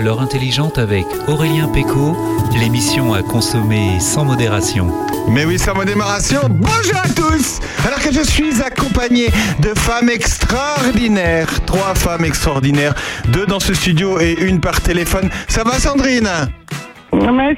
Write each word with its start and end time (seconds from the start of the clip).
l'heure 0.00 0.20
intelligente 0.20 0.78
avec 0.78 1.06
Aurélien 1.26 1.68
Péco, 1.68 2.16
l'émission 2.58 3.14
à 3.14 3.22
consommer 3.22 3.98
sans 4.00 4.24
modération. 4.24 4.88
Mais 5.28 5.44
oui, 5.44 5.58
sans 5.58 5.74
modération, 5.74 6.40
bonjour 6.48 6.96
à 6.96 7.08
tous 7.08 7.60
Alors 7.86 8.00
que 8.00 8.12
je 8.12 8.22
suis 8.22 8.62
accompagné 8.62 9.26
de 9.60 9.68
femmes 9.78 10.08
extraordinaires, 10.08 11.48
trois 11.66 11.94
femmes 11.94 12.24
extraordinaires, 12.24 12.94
deux 13.28 13.46
dans 13.46 13.60
ce 13.60 13.74
studio 13.74 14.20
et 14.20 14.36
une 14.40 14.60
par 14.60 14.80
téléphone. 14.80 15.28
Ça 15.48 15.64
va 15.64 15.72
Sandrine? 15.72 16.28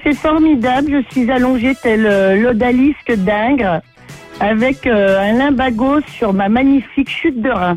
C'est 0.04 0.14
formidable, 0.14 0.91
je 0.91 1.12
suis 1.12 1.30
allongée 1.30 1.75
tel 1.82 2.07
euh, 2.07 2.36
l'odalisque 2.36 3.12
d'Ingres 3.16 3.80
avec 4.41 4.86
euh, 4.86 5.20
un 5.20 5.34
limbago 5.34 6.00
sur 6.16 6.32
ma 6.32 6.48
magnifique 6.48 7.11
chute 7.11 7.41
de 7.43 7.50
rein. 7.50 7.77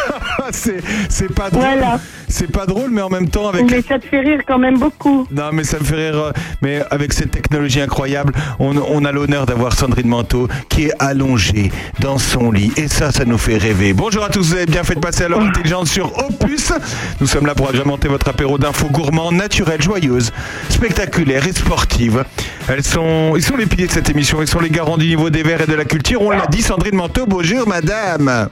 c'est, 0.50 0.82
c'est 1.08 1.34
pas 1.34 1.50
drôle. 1.50 1.62
Voilà. 1.62 1.98
C'est 2.36 2.50
pas 2.50 2.66
drôle, 2.66 2.90
mais 2.90 3.00
en 3.00 3.08
même 3.10 3.28
temps 3.28 3.48
avec. 3.48 3.70
Mais 3.70 3.80
ça 3.80 3.96
te 3.96 4.06
fait 4.06 4.18
rire 4.18 4.40
quand 4.44 4.58
même 4.58 4.76
beaucoup. 4.76 5.24
Non, 5.30 5.50
mais 5.52 5.62
ça 5.62 5.78
me 5.78 5.84
fait 5.84 5.94
rire. 6.10 6.18
euh, 6.18 6.32
Mais 6.62 6.82
avec 6.90 7.12
cette 7.12 7.30
technologie 7.30 7.80
incroyable, 7.80 8.32
on, 8.58 8.76
on 8.76 9.04
a 9.04 9.12
l'honneur 9.12 9.46
d'avoir 9.46 9.72
Sandrine 9.72 10.08
Manteau 10.08 10.48
qui 10.68 10.86
est 10.86 10.92
allongée 10.98 11.70
dans 12.00 12.18
son 12.18 12.50
lit. 12.50 12.72
Et 12.76 12.88
ça, 12.88 13.12
ça 13.12 13.24
nous 13.24 13.38
fait 13.38 13.56
rêver. 13.56 13.92
Bonjour 13.92 14.24
à 14.24 14.30
tous, 14.30 14.48
vous 14.48 14.54
avez 14.54 14.66
bien 14.66 14.82
fait 14.82 14.96
de 14.96 15.00
passer 15.00 15.22
à 15.22 15.28
l'heure 15.28 15.42
intelligente 15.42 15.86
sur 15.86 16.06
Opus. 16.26 16.72
Nous 17.20 17.28
sommes 17.28 17.46
là 17.46 17.54
pour 17.54 17.68
agrémenter 17.68 18.08
votre 18.08 18.26
apéro 18.28 18.58
d'infos 18.58 18.88
gourmands, 18.88 19.30
naturelles, 19.30 19.80
joyeuses, 19.82 20.32
spectaculaires 20.70 21.46
et 21.46 21.52
sportives. 21.52 22.24
Elles 22.68 22.82
sont, 22.82 23.34
ils 23.36 23.44
sont 23.44 23.56
les 23.56 23.66
piliers 23.66 23.86
de 23.86 23.92
cette 23.92 24.10
émission. 24.10 24.42
Ils 24.42 24.48
sont 24.48 24.58
les 24.60 24.70
garants 24.70 24.96
du 24.96 25.06
niveau 25.06 25.30
des 25.30 25.44
verts 25.44 25.60
et 25.60 25.66
de 25.66 25.74
la 25.74 25.84
culture. 25.84 26.20
On 26.20 26.30
l'a 26.30 26.46
dit, 26.48 26.62
Sandrine 26.62 26.96
Manteau, 26.96 27.26
bonjour 27.28 27.68
madame. 27.68 28.48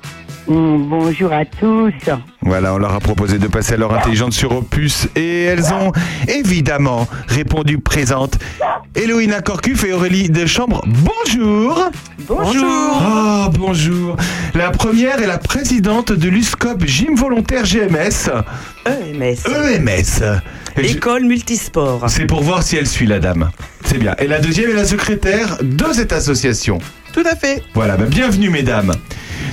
Mm, 0.49 0.89
bonjour 0.89 1.33
à 1.33 1.45
tous. 1.45 1.93
Voilà, 2.43 2.75
on 2.75 2.79
leur 2.79 2.93
a 2.93 2.99
proposé 3.01 3.39
de 3.39 3.47
passer 3.47 3.75
à 3.75 3.77
l'heure 3.77 3.95
intelligente 3.95 4.33
sur 4.33 4.51
Opus 4.53 5.07
et 5.15 5.45
elles 5.45 5.73
ont 5.73 5.93
évidemment 6.29 7.07
répondu 7.29 7.79
présentes. 7.79 8.39
Héloïna 8.97 9.41
Corcuf 9.41 9.85
et 9.85 9.93
Aurélie 9.93 10.29
Deschambre, 10.31 10.83
bonjour 10.87 11.91
Bonjour. 12.29 12.65
Ah, 13.01 13.51
bonjour 13.57 14.17
La 14.55 14.71
première 14.71 15.23
est 15.23 15.27
la 15.27 15.39
présidente 15.39 16.13
de 16.13 16.29
l'USCOP 16.29 16.85
Gym 16.87 17.15
Volontaire 17.15 17.65
GMS, 17.65 18.29
EMS. 18.85 19.37
EMS. 19.47 20.41
Et 20.77 20.85
je- 20.89 20.97
École 20.97 21.25
multisport. 21.25 22.05
C'est 22.09 22.27
pour 22.27 22.43
voir 22.43 22.63
si 22.65 22.77
elle 22.77 22.87
suit 22.89 23.07
la 23.07 23.21
dame. 23.21 23.51
C'est 23.85 23.99
bien. 23.99 24.15
Et 24.19 24.27
la 24.27 24.41
deuxième 24.41 24.71
est 24.71 24.75
la 24.75 24.85
secrétaire 24.85 25.59
de 25.63 25.85
cette 25.93 26.13
association. 26.13 26.79
Tout 27.13 27.25
à 27.31 27.37
fait. 27.37 27.63
Voilà, 27.75 27.97
bah, 27.97 28.07
bienvenue 28.09 28.49
mesdames. 28.51 28.93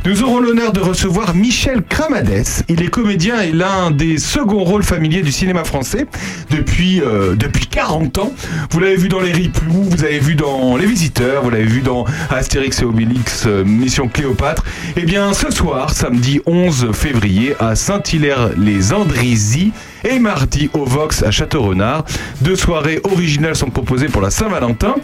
Nous 0.06 0.24
aurons 0.24 0.40
l'honneur 0.40 0.72
de 0.74 0.80
recevoir 0.80 1.36
Michel 1.36 1.84
Cramades. 1.88 2.64
Il 2.68 2.82
est 2.82 2.88
comédien 2.88 3.42
et 3.42 3.52
l'un 3.52 3.92
des 3.92 4.18
seconds 4.18 4.64
rôles 4.64 4.84
familiers 4.84 5.22
du 5.22 5.32
cinéma 5.32 5.64
français 5.64 6.08
depuis, 6.50 7.02
euh, 7.02 7.36
depuis 7.36 7.68
40 7.68 8.18
ans. 8.20 8.34
Vous 8.72 8.80
l'avez 8.80 8.96
vu 8.96 9.10
dans 9.10 9.20
Les 9.20 9.32
Riplous, 9.32 9.84
vous 9.84 10.04
l'avez 10.04 10.20
vu 10.20 10.36
dans 10.36 10.78
Les 10.78 10.86
Visiteurs, 10.86 11.44
vous 11.44 11.50
l'avez 11.50 11.66
vu 11.66 11.82
dans 11.82 12.06
Astérix 12.30 12.82
et 12.82 12.86
Obélix, 12.86 13.44
euh, 13.46 13.64
Mission 13.64 14.08
Cléopâtre. 14.08 14.64
Eh 14.96 15.04
bien, 15.04 15.34
ce 15.34 15.52
soir, 15.52 15.92
samedi 15.92 16.42
11 16.46 16.92
février, 16.94 17.56
à 17.60 17.76
Saint-Hilaire-les-Andrézy 17.76 19.72
et 20.04 20.20
mardi 20.20 20.70
au 20.74 20.86
Vox 20.86 21.24
à 21.24 21.32
Château-Renard, 21.32 22.06
deux 22.42 22.56
soirées 22.56 23.00
originales 23.04 23.56
sont 23.56 23.70
proposées 23.70 24.08
pour 24.08 24.22
la 24.22 24.30
Saint-Valentin. 24.30 24.96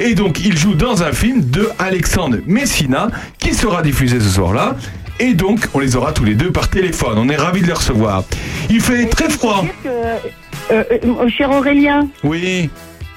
Et 0.00 0.14
donc, 0.14 0.40
il 0.44 0.56
joue 0.56 0.74
dans 0.74 1.02
un 1.02 1.12
film 1.12 1.42
de 1.50 1.68
Alexandre 1.78 2.38
Messina 2.46 3.08
qui 3.38 3.54
sera 3.54 3.82
diffusé 3.82 4.20
ce 4.20 4.28
soir-là. 4.28 4.76
Et 5.20 5.34
donc, 5.34 5.60
on 5.74 5.78
les 5.78 5.94
aura 5.96 6.12
tous 6.12 6.24
les 6.24 6.34
deux 6.34 6.50
par 6.50 6.68
téléphone. 6.68 7.14
On 7.18 7.28
est 7.28 7.36
ravis 7.36 7.62
de 7.62 7.66
les 7.68 7.72
recevoir. 7.72 8.24
Il 8.68 8.80
fait 8.80 9.06
très 9.06 9.28
froid. 9.30 9.64
Que, 9.82 9.88
euh, 9.88 10.84
euh, 10.92 11.28
cher 11.28 11.50
Aurélien, 11.50 12.08
Oui. 12.24 12.68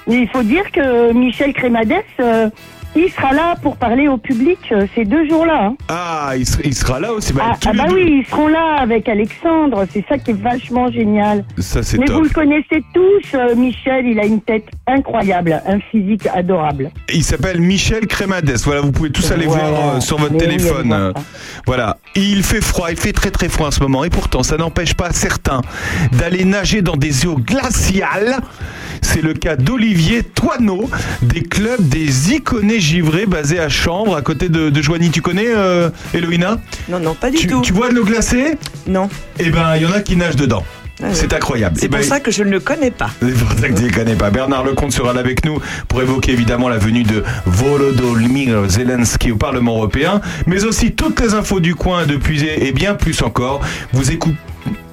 il 0.06 0.28
faut 0.28 0.42
dire 0.44 0.70
que 0.72 1.12
Michel 1.12 1.52
Crémades, 1.52 1.92
euh, 2.20 2.48
il 2.96 3.10
sera 3.12 3.32
là 3.32 3.54
pour 3.62 3.76
parler 3.76 4.08
au 4.08 4.16
public 4.18 4.58
euh, 4.72 4.86
ces 4.94 5.04
deux 5.04 5.28
jours-là. 5.28 5.66
hein. 5.66 5.76
Ah, 5.88 6.32
il, 6.36 6.44
ser- 6.46 6.62
il 6.64 6.74
sera 6.74 6.98
là 6.98 7.12
aussi. 7.12 7.32
Bah, 7.32 7.42
Ah, 7.52 7.56
tous 7.60 7.68
ah 7.68 7.72
les 7.72 7.78
bah 7.78 7.84
deux. 7.88 7.94
oui, 7.94 8.22
ils 8.24 8.26
seront 8.30 8.48
là 8.48 8.76
avec 8.80 9.08
Alexandre. 9.08 9.84
C'est 9.92 10.04
ça 10.08 10.18
qui 10.18 10.32
est 10.32 10.40
vachement 10.42 10.90
génial. 10.90 11.44
Ça, 11.58 11.82
c'est 11.82 11.98
Mais 11.98 12.06
top. 12.06 12.16
vous 12.16 12.22
le 12.22 12.28
connaissez 12.30 12.82
tous, 12.94 13.34
euh, 13.34 13.54
Michel. 13.54 14.06
Il 14.06 14.18
a 14.18 14.24
une 14.24 14.40
tête 14.40 14.64
incroyable, 14.86 15.62
un 15.66 15.78
physique 15.90 16.26
adorable. 16.34 16.90
Il 17.14 17.22
s'appelle 17.22 17.60
Michel 17.60 18.06
Crémades. 18.06 18.50
Voilà, 18.64 18.80
vous 18.80 18.92
pouvez 18.92 19.10
tous 19.10 19.30
aller 19.30 19.46
Voilà. 19.46 19.68
voir 19.70 19.96
euh, 19.96 20.00
sur 20.00 20.18
votre 20.18 20.32
Mais 20.32 20.40
oui, 20.40 20.56
téléphone. 20.56 20.92
allez 20.92 21.12
Voilà. 21.66 21.98
Il 22.16 22.42
fait 22.42 22.60
froid, 22.62 22.90
il 22.90 22.96
fait 22.96 23.12
très 23.12 23.30
très 23.30 23.48
froid 23.48 23.68
en 23.68 23.70
ce 23.70 23.80
moment. 23.80 24.02
Et 24.04 24.10
pourtant, 24.10 24.42
ça 24.42 24.56
n'empêche 24.56 24.94
pas 24.94 25.12
certains 25.12 25.60
d'aller 26.12 26.44
nager 26.44 26.82
dans 26.82 26.96
des 26.96 27.26
eaux 27.26 27.36
glaciales. 27.36 28.38
C'est 29.02 29.22
le 29.22 29.34
cas 29.34 29.56
d'Olivier 29.56 30.22
Toineau, 30.22 30.88
des 31.22 31.42
clubs 31.42 31.80
des 31.88 32.32
Iconés 32.34 32.80
givrés 32.80 33.26
basés 33.26 33.58
à 33.60 33.68
Chambre, 33.68 34.16
à 34.16 34.22
côté 34.22 34.48
de, 34.48 34.70
de 34.70 34.82
Joigny. 34.82 35.10
Tu 35.10 35.22
connais, 35.22 35.48
euh, 35.48 35.90
Héloïna? 36.14 36.58
Non, 36.88 37.00
non, 37.00 37.14
pas 37.14 37.30
du 37.30 37.36
tu, 37.38 37.46
tout. 37.46 37.60
tu 37.62 37.72
bois 37.72 37.88
de 37.90 37.94
l'eau 37.94 38.04
glacée? 38.04 38.56
Non. 38.86 39.08
Eh 39.38 39.50
ben, 39.50 39.76
il 39.76 39.82
y 39.82 39.86
en 39.86 39.92
a 39.92 40.00
qui 40.00 40.16
nagent 40.16 40.36
dedans. 40.36 40.64
Ah. 41.00 41.06
C'est 41.12 41.32
incroyable. 41.32 41.76
C'est 41.78 41.86
Eh 41.86 41.88
ben, 41.88 41.98
pour 41.98 42.06
ça 42.06 42.18
que 42.18 42.30
je 42.32 42.42
ne 42.42 42.50
le 42.50 42.58
connais 42.58 42.90
pas. 42.90 43.10
c'est 43.22 43.32
pour 43.32 43.52
ça 43.52 43.68
que 43.68 43.74
tu 43.78 43.84
ne 43.84 43.90
connais 43.92 44.16
pas. 44.16 44.30
Bernard 44.30 44.64
Lecomte 44.64 44.92
sera 44.92 45.12
là 45.12 45.20
avec 45.20 45.44
nous 45.44 45.60
pour 45.86 46.02
évoquer 46.02 46.32
évidemment 46.32 46.68
la 46.68 46.78
venue 46.78 47.04
de 47.04 47.22
Volodymyr 47.46 48.68
Zelensky 48.68 49.30
au 49.32 49.36
Parlement 49.36 49.76
européen, 49.76 50.20
mais 50.46 50.64
aussi 50.64 50.92
toutes 50.92 51.20
les 51.20 51.34
infos 51.34 51.60
du 51.60 51.74
coin 51.76 52.04
de 52.06 52.16
puiser 52.16 52.66
et 52.66 52.72
bien 52.72 52.94
plus 52.94 53.22
encore. 53.22 53.60
Vous 53.92 54.10
écoutez. 54.10 54.36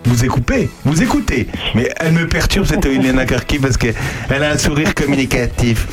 Vous 0.06 0.24
écoutez, 0.24 0.70
vous 0.84 1.02
écoutez, 1.02 1.48
mais 1.74 1.90
elle 2.00 2.12
me 2.14 2.28
perturbe 2.28 2.66
cette 2.66 2.86
Elena 2.86 3.26
Karki 3.26 3.58
parce 3.60 3.76
qu'elle 3.78 3.96
a 4.30 4.52
un 4.52 4.58
sourire 4.58 4.94
communicatif. 4.94 5.88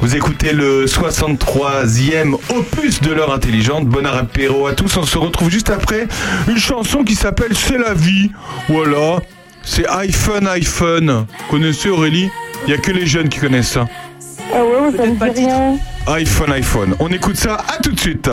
Vous 0.00 0.14
écoutez 0.16 0.52
le 0.52 0.86
63e 0.86 2.34
opus 2.54 3.00
de 3.02 3.12
l'heure 3.12 3.34
intelligente. 3.34 3.86
Bon 3.86 4.06
apéro 4.06 4.66
à 4.66 4.72
tous. 4.72 4.96
On 4.96 5.02
se 5.02 5.18
retrouve 5.18 5.50
juste 5.50 5.68
après 5.70 6.06
une 6.48 6.58
chanson 6.58 7.02
qui 7.04 7.14
s'appelle 7.14 7.54
C'est 7.54 7.76
la 7.76 7.92
vie. 7.92 8.30
Voilà. 8.68 9.18
C'est 9.62 9.86
iPhone, 9.88 10.46
iPhone. 10.46 11.26
Connaissez 11.50 11.90
Aurélie? 11.90 12.30
Il 12.66 12.68
n'y 12.68 12.74
a 12.74 12.78
que 12.78 12.92
les 12.92 13.06
jeunes 13.06 13.28
qui 13.28 13.40
connaissent 13.40 13.72
ça. 13.72 13.88
Ah 14.54 14.64
ouais, 14.64 14.96
ça 14.96 15.06
me 15.06 15.16
pas 15.16 15.28
dit 15.30 15.44
rien. 15.44 15.76
iPhone, 16.06 16.52
iPhone. 16.52 16.94
On 16.98 17.08
écoute 17.08 17.36
ça. 17.36 17.56
À 17.68 17.76
tout 17.82 17.92
de 17.92 18.00
suite. 18.00 18.30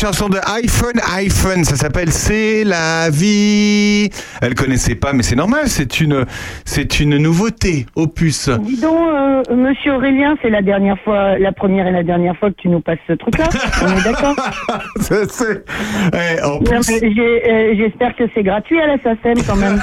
Chanson 0.00 0.30
de 0.30 0.38
iPhone 0.56 0.98
iPhone. 1.14 1.62
Ça 1.62 1.76
s'appelle 1.76 2.10
C'est 2.10 2.64
la 2.64 3.10
vie. 3.10 4.08
Elle 4.40 4.54
connaissait 4.54 4.94
pas, 4.94 5.12
mais 5.12 5.22
c'est 5.22 5.36
normal. 5.36 5.64
C'est 5.66 6.00
une, 6.00 6.24
c'est 6.64 7.00
une 7.00 7.18
nouveauté. 7.18 7.84
Opus. 7.96 8.48
Dis 8.48 8.80
donc, 8.80 8.96
euh, 8.98 9.42
monsieur 9.54 9.92
Aurélien, 9.92 10.36
c'est 10.40 10.48
la 10.48 10.62
dernière 10.62 10.98
fois, 11.00 11.38
la 11.38 11.52
première 11.52 11.86
et 11.86 11.92
la 11.92 12.02
dernière 12.02 12.34
fois 12.38 12.48
que 12.48 12.56
tu 12.56 12.68
nous 12.68 12.80
passes 12.80 12.98
ce 13.06 13.12
truc-là. 13.12 13.44
On 13.82 13.98
est 13.98 14.04
d'accord 14.04 14.36
Eh, 16.14 16.40
euh, 16.42 17.74
J'espère 17.76 18.16
que 18.16 18.24
c'est 18.34 18.42
gratuit 18.42 18.80
à 18.80 18.86
la 18.86 18.96
SACEM 19.02 19.44
quand 19.46 19.56
même. 19.56 19.82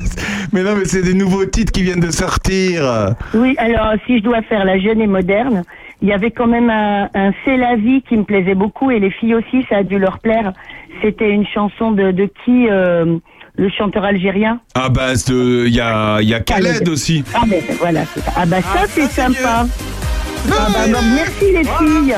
mais 0.52 0.62
non, 0.62 0.76
mais 0.76 0.84
c'est 0.84 1.02
des 1.02 1.14
nouveaux 1.14 1.46
titres 1.46 1.72
qui 1.72 1.84
viennent 1.84 2.00
de 2.00 2.10
sortir. 2.10 3.14
Oui, 3.32 3.54
alors 3.56 3.94
si 4.06 4.18
je 4.18 4.24
dois 4.24 4.42
faire 4.42 4.66
la 4.66 4.78
jeune 4.78 5.00
et 5.00 5.06
moderne, 5.06 5.62
il 6.04 6.10
y 6.10 6.12
avait 6.12 6.32
quand 6.32 6.46
même 6.46 6.68
un, 6.68 7.08
un 7.14 7.32
C'est 7.44 7.56
la 7.56 7.76
vie 7.76 8.02
qui 8.02 8.14
me 8.18 8.24
plaisait 8.24 8.54
beaucoup 8.54 8.90
et 8.90 9.00
les 9.00 9.10
filles 9.10 9.34
aussi, 9.36 9.64
ça 9.70 9.78
a 9.78 9.82
dû 9.82 9.98
leur 9.98 10.18
plaire. 10.18 10.52
C'était 11.00 11.30
une 11.30 11.46
chanson 11.46 11.92
de, 11.92 12.10
de 12.12 12.28
qui 12.44 12.68
euh, 12.68 13.16
Le 13.56 13.68
chanteur 13.70 14.04
algérien? 14.04 14.60
Ah 14.74 14.90
bah, 14.90 15.14
il 15.28 15.74
y 15.74 15.80
a, 15.80 16.20
y 16.20 16.34
a 16.34 16.40
Khaled 16.40 16.86
aussi. 16.90 17.24
Ah 17.34 17.44
ben 17.46 17.62
voilà, 17.78 18.04
c'est 18.04 18.20
ça. 18.20 18.32
Ah 18.36 18.44
bah 18.46 18.60
ça 18.60 18.82
c'est 18.86 19.10
sympa. 19.10 19.64
Ah 19.66 20.68
bah, 20.74 20.84
bah, 20.92 20.98
merci 21.14 21.52
les 21.52 21.64
filles. 21.64 22.16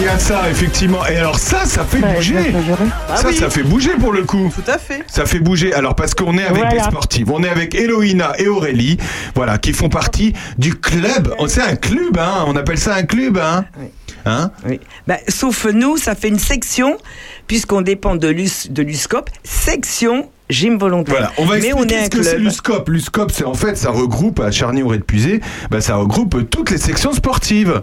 Il 0.00 0.04
y 0.04 0.08
a- 0.08 0.18
ça, 0.18 0.42
effectivement. 0.50 1.06
Et 1.06 1.16
alors 1.16 1.38
ça, 1.38 1.64
ça 1.66 1.84
fait 1.84 2.00
Ouais, 2.02 2.14
bouger. 2.14 2.34
j'aurais. 2.66 2.84
Ah 3.08 3.16
ça, 3.16 3.28
oui. 3.28 3.36
ça 3.36 3.50
fait 3.50 3.62
bouger 3.62 3.90
pour 4.00 4.12
le 4.12 4.24
coup. 4.24 4.52
Tout 4.54 4.70
à 4.70 4.78
fait. 4.78 5.02
Ça 5.06 5.26
fait 5.26 5.38
bouger. 5.40 5.72
Alors 5.74 5.94
parce 5.94 6.14
qu'on 6.14 6.36
est 6.38 6.44
avec 6.44 6.56
Voilà. 6.62 6.72
des 6.76 6.80
sportives, 6.80 7.30
on 7.30 7.42
est 7.42 7.48
avec 7.48 7.74
Eloïna 7.74 8.32
et 8.38 8.48
Aurélie, 8.48 8.96
voilà, 9.34 9.58
qui 9.58 9.72
font 9.72 9.88
partie 9.88 10.32
du 10.58 10.74
club. 10.74 11.34
Oh, 11.38 11.46
C'est 11.48 11.62
un 11.62 11.76
club, 11.76 12.16
hein. 12.18 12.44
On 12.46 12.56
appelle 12.56 12.78
ça 12.78 12.94
un 12.94 13.02
club, 13.02 13.38
hein. 13.38 13.64
Oui. 13.78 13.86
Hein? 14.26 14.50
Oui. 14.68 14.80
Bah, 15.06 15.16
sauf 15.28 15.64
nous, 15.66 15.96
ça 15.96 16.14
fait 16.14 16.28
une 16.28 16.38
section, 16.38 16.98
puisqu'on 17.46 17.80
dépend 17.80 18.16
de 18.16 18.28
l'US, 18.28 18.70
de 18.70 18.82
l'USCOP, 18.82 19.30
section 19.44 20.28
gym 20.50 20.78
volontaire. 20.78 21.14
Voilà, 21.14 21.32
on 21.38 21.44
va 21.46 21.54
Mais 21.56 21.68
expliquer 21.68 21.80
on 21.80 21.88
est 21.88 21.98
un 22.00 22.04
ce 22.04 22.10
que 22.10 22.22
c'est 22.22 22.30
club. 22.32 22.42
l'USCOP. 22.42 22.88
L'USCOP, 22.90 23.32
c'est 23.32 23.44
en 23.44 23.54
fait, 23.54 23.76
ça 23.76 23.90
regroupe 23.90 24.40
à 24.40 24.50
Charny-Auray-de-Puisé, 24.50 25.40
bah, 25.70 25.80
ça 25.80 25.94
regroupe 25.96 26.50
toutes 26.50 26.70
les 26.70 26.78
sections 26.78 27.12
sportives. 27.12 27.82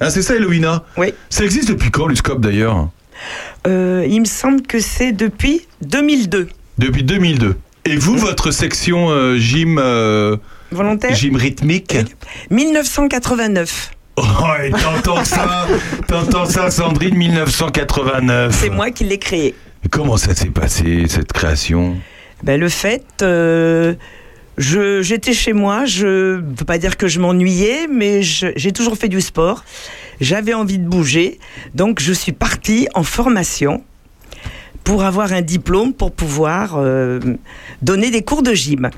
Hein, 0.00 0.10
c'est 0.10 0.22
ça, 0.22 0.34
Eloïna 0.34 0.84
Oui. 0.96 1.14
Ça 1.30 1.44
existe 1.44 1.68
depuis 1.68 1.90
quand, 1.90 2.06
l'USCOP, 2.06 2.40
d'ailleurs 2.40 2.88
Euh, 3.66 4.04
il 4.08 4.20
me 4.20 4.26
semble 4.26 4.62
que 4.62 4.80
c'est 4.80 5.12
depuis 5.12 5.66
2002. 5.82 6.48
Depuis 6.78 7.04
2002. 7.04 7.56
Et 7.86 7.96
vous, 7.96 8.16
votre 8.16 8.50
section 8.50 9.10
euh, 9.10 9.36
gym, 9.36 9.78
euh, 9.78 10.36
Volontaire 10.70 11.14
gym 11.14 11.36
rythmique 11.36 11.96
1989. 12.50 13.90
Oh, 14.16 14.22
et 14.62 14.70
t'entends 14.70 15.24
ça 15.24 15.66
T'entends 16.08 16.46
ça, 16.46 16.70
Sandrine, 16.70 17.16
1989 17.16 18.56
C'est 18.58 18.70
moi 18.70 18.90
qui 18.90 19.04
l'ai 19.04 19.18
créé. 19.18 19.54
Comment 19.90 20.16
ça 20.16 20.34
s'est 20.34 20.50
passé, 20.50 21.04
cette 21.08 21.32
création? 21.32 21.96
Ben, 22.42 22.58
le 22.58 22.68
fait, 22.68 23.04
euh, 23.22 23.94
j'étais 24.58 25.32
chez 25.32 25.52
moi, 25.52 25.84
je 25.84 26.36
ne 26.36 26.56
veux 26.58 26.64
pas 26.64 26.78
dire 26.78 26.96
que 26.96 27.08
je 27.08 27.20
m'ennuyais, 27.20 27.86
mais 27.88 28.22
j'ai 28.22 28.72
toujours 28.72 28.96
fait 28.96 29.08
du 29.08 29.20
sport. 29.20 29.64
J'avais 30.20 30.54
envie 30.54 30.78
de 30.78 30.86
bouger, 30.86 31.38
donc 31.74 32.00
je 32.00 32.12
suis 32.12 32.32
partie 32.32 32.88
en 32.94 33.02
formation 33.02 33.82
pour 34.84 35.02
avoir 35.02 35.32
un 35.32 35.40
diplôme 35.40 35.94
pour 35.94 36.12
pouvoir 36.12 36.74
euh, 36.76 37.18
donner 37.80 38.10
des 38.10 38.22
cours 38.22 38.42
de 38.42 38.52
gym. 38.52 38.90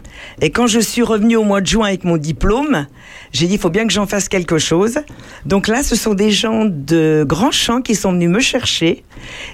Et 0.42 0.50
quand 0.50 0.66
je 0.66 0.80
suis 0.80 1.02
revenue 1.02 1.36
au 1.36 1.44
mois 1.44 1.60
de 1.60 1.66
juin 1.66 1.86
avec 1.86 2.02
mon 2.02 2.16
diplôme, 2.16 2.86
j'ai 3.32 3.46
dit 3.46 3.54
il 3.54 3.60
faut 3.60 3.70
bien 3.70 3.86
que 3.86 3.92
j'en 3.92 4.06
fasse 4.06 4.28
quelque 4.28 4.58
chose. 4.58 4.98
Donc 5.46 5.68
là, 5.68 5.84
ce 5.84 5.94
sont 5.94 6.14
des 6.14 6.32
gens 6.32 6.64
de 6.64 7.24
Grand 7.26 7.52
Champ 7.52 7.80
qui 7.80 7.94
sont 7.94 8.12
venus 8.12 8.28
me 8.28 8.40
chercher 8.40 9.04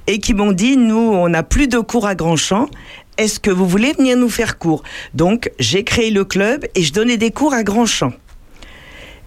et 0.07 0.19
qui 0.19 0.33
m'ont 0.33 0.53
dit 0.53 0.79
nous, 0.79 0.97
on 0.97 1.29
n'a 1.29 1.43
plus 1.43 1.69
de 1.69 1.79
cours 1.79 2.07
à 2.07 2.15
Grand 2.15 2.37
Champ. 2.37 2.69
Est-ce 3.19 3.39
que 3.41 3.51
vous 3.51 3.67
voulez 3.69 3.93
venir 3.93 4.17
nous 4.17 4.31
faire 4.31 4.59
cours? 4.59 4.83
Donc 5.15 5.51
j'ai 5.59 5.85
créé 5.85 6.11
le 6.11 6.25
club 6.25 6.65
et 6.75 6.83
je 6.83 6.93
donnais 6.93 7.17
des 7.17 7.31
cours 7.31 7.53
à 7.55 7.63
Grand 7.63 7.87
Champ. 7.87 8.13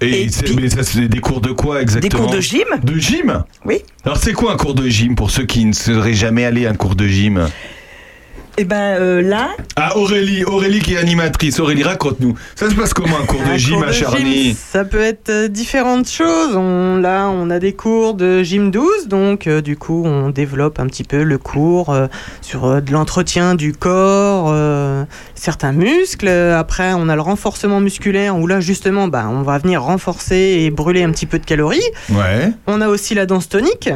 Et, 0.01 0.23
Et 0.23 0.27
puis- 0.27 0.55
mais 0.59 0.69
ça, 0.69 0.83
c'est 0.83 1.07
des 1.07 1.19
cours 1.21 1.39
de 1.39 1.51
quoi 1.51 1.75
Des 1.77 1.83
exactement 1.83 2.23
cours 2.25 2.33
de 2.33 2.41
gym. 2.41 2.65
De 2.83 2.97
gym? 2.99 3.43
Oui. 3.63 3.77
Alors 4.03 4.17
c'est 4.17 4.33
quoi 4.33 4.51
un 4.51 4.57
cours 4.57 4.73
de 4.75 4.89
gym 4.89 5.15
pour 5.15 5.31
ceux 5.31 5.45
qui 5.45 5.63
ne 5.65 5.71
seraient 5.73 6.13
jamais 6.13 6.43
allés 6.45 6.65
à 6.65 6.71
un 6.71 6.75
cours 6.75 6.95
de 6.95 7.07
gym? 7.07 7.47
Et 8.57 8.63
ben 8.63 8.97
euh, 8.97 9.21
là, 9.21 9.49
Ah 9.75 9.97
Aurélie, 9.97 10.45
Aurélie 10.45 10.79
qui 10.79 10.93
est 10.93 10.97
animatrice. 10.97 11.59
Aurélie, 11.59 11.83
raconte-nous. 11.83 12.37
Ça 12.55 12.69
se 12.69 12.75
passe 12.75 12.93
comment 12.93 13.17
un 13.21 13.25
cours 13.25 13.41
de 13.41 13.47
Un 13.49 13.57
gym 13.57 13.75
cours 13.75 13.83
à 13.83 13.87
de 13.87 13.91
Charny 13.91 14.43
gym, 14.45 14.55
Ça 14.55 14.85
peut 14.85 15.01
être 15.01 15.29
euh, 15.29 15.47
différentes 15.49 16.07
choses. 16.07 16.55
On, 16.55 16.95
là, 16.97 17.27
on 17.27 17.49
a 17.49 17.59
des 17.59 17.73
cours 17.73 18.13
de 18.13 18.43
gym 18.43 18.71
12, 18.71 19.09
donc 19.09 19.47
euh, 19.47 19.59
du 19.59 19.75
coup, 19.75 20.03
on 20.05 20.29
développe 20.29 20.79
un 20.79 20.87
petit 20.87 21.03
peu 21.03 21.23
le 21.23 21.37
cours 21.37 21.89
euh, 21.89 22.07
sur 22.41 22.81
de 22.81 22.91
l'entretien 22.93 23.55
du 23.55 23.73
corps, 23.73 24.55
certains 25.35 25.73
muscles. 25.73 26.29
Après, 26.29 26.93
on 26.93 27.09
a 27.09 27.15
le 27.15 27.21
renforcement 27.21 27.81
musculaire, 27.81 28.37
où 28.37 28.47
là, 28.47 28.61
justement, 28.61 29.09
bah, 29.09 29.25
on 29.29 29.41
va 29.41 29.57
venir 29.57 29.83
renforcer 29.83 30.61
et 30.61 30.71
brûler 30.71 31.03
un 31.03 31.11
petit 31.11 31.25
peu 31.25 31.39
de 31.39 31.45
calories. 31.45 31.81
Ouais. 32.09 32.51
On 32.67 32.79
a 32.79 32.87
aussi 32.87 33.15
la 33.15 33.25
danse 33.25 33.49
tonique. 33.49 33.89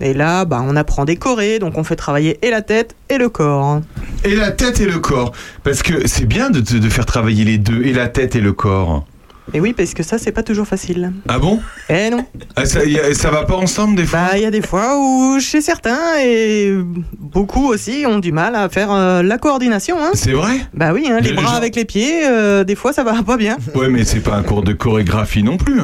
Et 0.00 0.14
là, 0.14 0.44
bah, 0.44 0.62
on 0.66 0.76
apprend 0.76 1.04
des 1.04 1.16
chorés, 1.16 1.58
donc 1.58 1.78
on 1.78 1.84
fait 1.84 1.96
travailler 1.96 2.38
et 2.42 2.50
la 2.50 2.62
tête 2.62 2.94
et 3.08 3.18
le 3.18 3.28
corps. 3.28 3.80
Et 4.24 4.34
la 4.34 4.50
tête 4.50 4.80
et 4.80 4.86
le 4.86 4.98
corps. 4.98 5.32
Parce 5.62 5.82
que 5.82 6.06
c'est 6.06 6.26
bien 6.26 6.50
de, 6.50 6.60
de 6.60 6.88
faire 6.88 7.06
travailler 7.06 7.44
les 7.44 7.58
deux, 7.58 7.82
et 7.84 7.92
la 7.92 8.08
tête 8.08 8.34
et 8.36 8.40
le 8.40 8.52
corps. 8.52 9.04
Et 9.52 9.60
oui, 9.60 9.74
parce 9.74 9.92
que 9.92 10.02
ça, 10.02 10.16
c'est 10.16 10.32
pas 10.32 10.42
toujours 10.42 10.66
facile. 10.66 11.12
Ah 11.28 11.38
bon? 11.38 11.60
Eh 11.90 12.08
non. 12.08 12.24
ah, 12.56 12.64
ça, 12.64 12.82
y 12.86 12.98
a- 12.98 13.12
ça 13.12 13.30
va 13.30 13.44
pas 13.44 13.56
ensemble 13.56 13.94
des 13.94 14.06
fois? 14.06 14.18
Bah, 14.30 14.38
il 14.38 14.42
y 14.42 14.46
a 14.46 14.50
des 14.50 14.62
fois 14.62 14.98
où 14.98 15.38
chez 15.38 15.60
certains 15.60 16.00
et 16.24 16.72
beaucoup 17.18 17.68
aussi 17.68 18.04
ont 18.08 18.20
du 18.20 18.32
mal 18.32 18.54
à 18.54 18.70
faire 18.70 18.90
euh, 18.90 19.22
la 19.22 19.36
coordination. 19.36 19.96
Hein. 20.02 20.12
C'est 20.14 20.32
vrai? 20.32 20.60
Bah 20.72 20.92
oui, 20.94 21.06
hein, 21.10 21.18
les 21.20 21.28
Le 21.30 21.36
bras 21.36 21.56
avec 21.56 21.76
les 21.76 21.84
pieds, 21.84 22.26
euh, 22.26 22.64
des 22.64 22.74
fois 22.74 22.94
ça 22.94 23.04
va 23.04 23.22
pas 23.22 23.36
bien. 23.36 23.58
Ouais, 23.74 23.90
mais 23.90 24.04
c'est 24.04 24.20
pas 24.20 24.34
un 24.34 24.42
cours 24.42 24.62
de 24.62 24.72
chorégraphie 24.72 25.42
non 25.42 25.58
plus. 25.58 25.78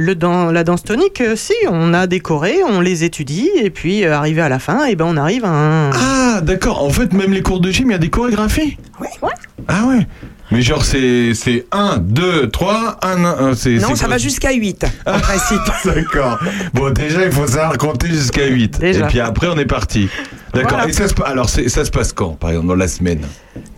Le 0.00 0.14
dan- 0.14 0.52
la 0.52 0.62
danse 0.62 0.84
tonique, 0.84 1.20
euh, 1.20 1.34
si, 1.34 1.54
on 1.68 1.92
a 1.92 2.06
des 2.06 2.20
chorés, 2.20 2.58
on 2.64 2.80
les 2.80 3.02
étudie 3.02 3.50
et 3.60 3.68
puis 3.68 4.04
euh, 4.04 4.14
arrivé 4.14 4.40
à 4.40 4.48
la 4.48 4.60
fin, 4.60 4.84
et 4.84 4.94
ben 4.94 5.04
on 5.08 5.16
arrive 5.16 5.44
à 5.44 5.48
un. 5.48 5.90
Ah, 5.90 6.40
d'accord. 6.40 6.84
En 6.84 6.90
fait, 6.90 7.12
même 7.12 7.32
les 7.32 7.42
cours 7.42 7.58
de 7.58 7.72
gym, 7.72 7.88
il 7.90 7.92
y 7.92 7.96
a 7.96 7.98
des 7.98 8.08
chorégraphies? 8.08 8.76
Oui. 9.00 9.08
Ah 9.66 9.86
ouais 9.88 10.06
Mais 10.50 10.62
genre, 10.62 10.82
c'est 10.84 11.32
1, 11.72 11.98
2, 11.98 12.48
3, 12.48 12.98
1, 13.02 13.24
1. 13.24 13.54
C'est, 13.54 13.74
non, 13.76 13.94
ça 13.94 14.04
quoi 14.06 14.14
va 14.14 14.18
jusqu'à 14.18 14.52
8 14.52 14.86
en 15.06 15.18
principe. 15.18 15.60
D'accord. 15.84 16.38
Bon, 16.74 16.90
déjà, 16.90 17.24
il 17.24 17.32
faut 17.32 17.46
savoir 17.46 17.76
compter 17.76 18.08
jusqu'à 18.08 18.46
8. 18.46 18.78
Déjà. 18.80 19.04
Et 19.04 19.08
puis 19.08 19.20
après, 19.20 19.48
on 19.48 19.58
est 19.58 19.66
parti. 19.66 20.08
D'accord. 20.54 20.70
Voilà. 20.78 20.88
Et 20.88 20.92
ça 20.92 21.06
se, 21.08 21.14
alors, 21.24 21.50
c'est- 21.50 21.68
ça 21.68 21.84
se 21.84 21.90
passe 21.90 22.12
quand, 22.14 22.30
par 22.30 22.50
exemple, 22.50 22.68
dans 22.68 22.74
la 22.74 22.88
semaine? 22.88 23.20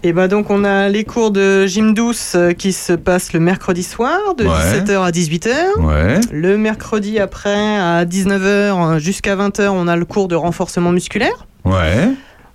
Et 0.02 0.12
ben 0.12 0.28
donc 0.28 0.48
on 0.50 0.64
a 0.64 0.88
les 0.88 1.04
cours 1.04 1.30
de 1.30 1.66
gym 1.66 1.92
douce 1.94 2.32
euh, 2.34 2.52
qui 2.52 2.72
se 2.72 2.92
passent 2.94 3.32
le 3.34 3.40
mercredi 3.40 3.82
soir 3.82 4.34
de 4.36 4.44
Ouais. 4.44 4.50
17h 4.80 5.02
à 5.02 5.10
18h. 5.10 5.48
Ouais. 5.78 6.20
Le 6.32 6.56
mercredi 6.56 7.18
après 7.18 7.78
à 7.78 8.04
19h 8.06 8.98
jusqu'à 8.98 9.36
20h, 9.36 9.68
on 9.68 9.88
a 9.88 9.96
le 9.96 10.04
cours 10.04 10.28
de 10.28 10.34
renforcement 10.36 10.90
musculaire. 10.92 11.46
Ouais. 11.64 12.08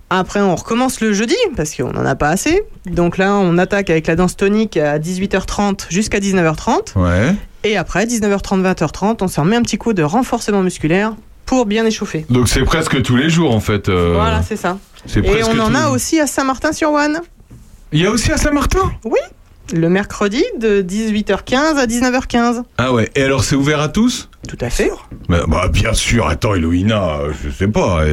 Après, 0.08 0.40
on 0.40 0.54
recommence 0.54 1.00
le 1.00 1.12
jeudi 1.12 1.34
parce 1.56 1.74
qu'on 1.74 1.92
n'en 1.92 2.06
a 2.06 2.14
pas 2.14 2.28
assez. 2.28 2.62
Donc 2.86 3.18
là, 3.18 3.34
on 3.34 3.58
attaque 3.58 3.90
avec 3.90 4.06
la 4.06 4.14
danse 4.14 4.36
tonique 4.36 4.76
à 4.76 4.98
18h30 4.98 5.86
jusqu'à 5.90 6.20
19h30. 6.20 6.96
Ouais. 6.96 7.34
Et 7.64 7.76
après, 7.76 8.06
19h30, 8.06 8.62
20h30, 8.62 9.16
on 9.22 9.28
se 9.28 9.40
remet 9.40 9.56
un 9.56 9.62
petit 9.62 9.78
coup 9.78 9.92
de 9.94 10.04
renforcement 10.04 10.62
musculaire 10.62 11.14
pour 11.44 11.66
bien 11.66 11.84
échauffer. 11.84 12.24
Donc, 12.30 12.48
c'est 12.48 12.62
presque 12.62 13.02
tous 13.02 13.16
les 13.16 13.28
jours, 13.30 13.52
en 13.54 13.60
fait. 13.60 13.88
euh, 13.88 14.12
Voilà, 14.14 14.42
c'est 14.42 14.56
ça. 14.56 14.78
c'est 15.06 15.20
Et 15.20 15.22
presque 15.22 15.48
on 15.52 15.58
en 15.58 15.70
tous 15.70 15.76
a 15.76 15.90
aussi 15.90 16.20
à 16.20 16.26
Saint-Martin-sur-Ouane. 16.28 17.20
Il 17.92 18.00
y 18.00 18.06
a 18.06 18.10
aussi 18.10 18.30
à 18.32 18.36
Saint-Martin? 18.36 18.92
Le 19.74 19.88
mercredi 19.88 20.44
de 20.60 20.82
18h15 20.82 21.76
à 21.76 21.86
19h15. 21.86 22.62
Ah 22.78 22.92
ouais. 22.92 23.10
Et 23.14 23.22
alors, 23.22 23.44
c'est 23.44 23.56
ouvert 23.56 23.80
à 23.80 23.88
tous? 23.88 24.28
Tout 24.48 24.58
à 24.60 24.70
fait. 24.70 24.90
bah, 25.28 25.44
bah, 25.48 25.68
bien 25.68 25.92
sûr, 25.92 26.28
attends, 26.28 26.54
Eloïna, 26.54 27.18
je 27.42 27.50
sais 27.50 27.68
pas. 27.68 28.04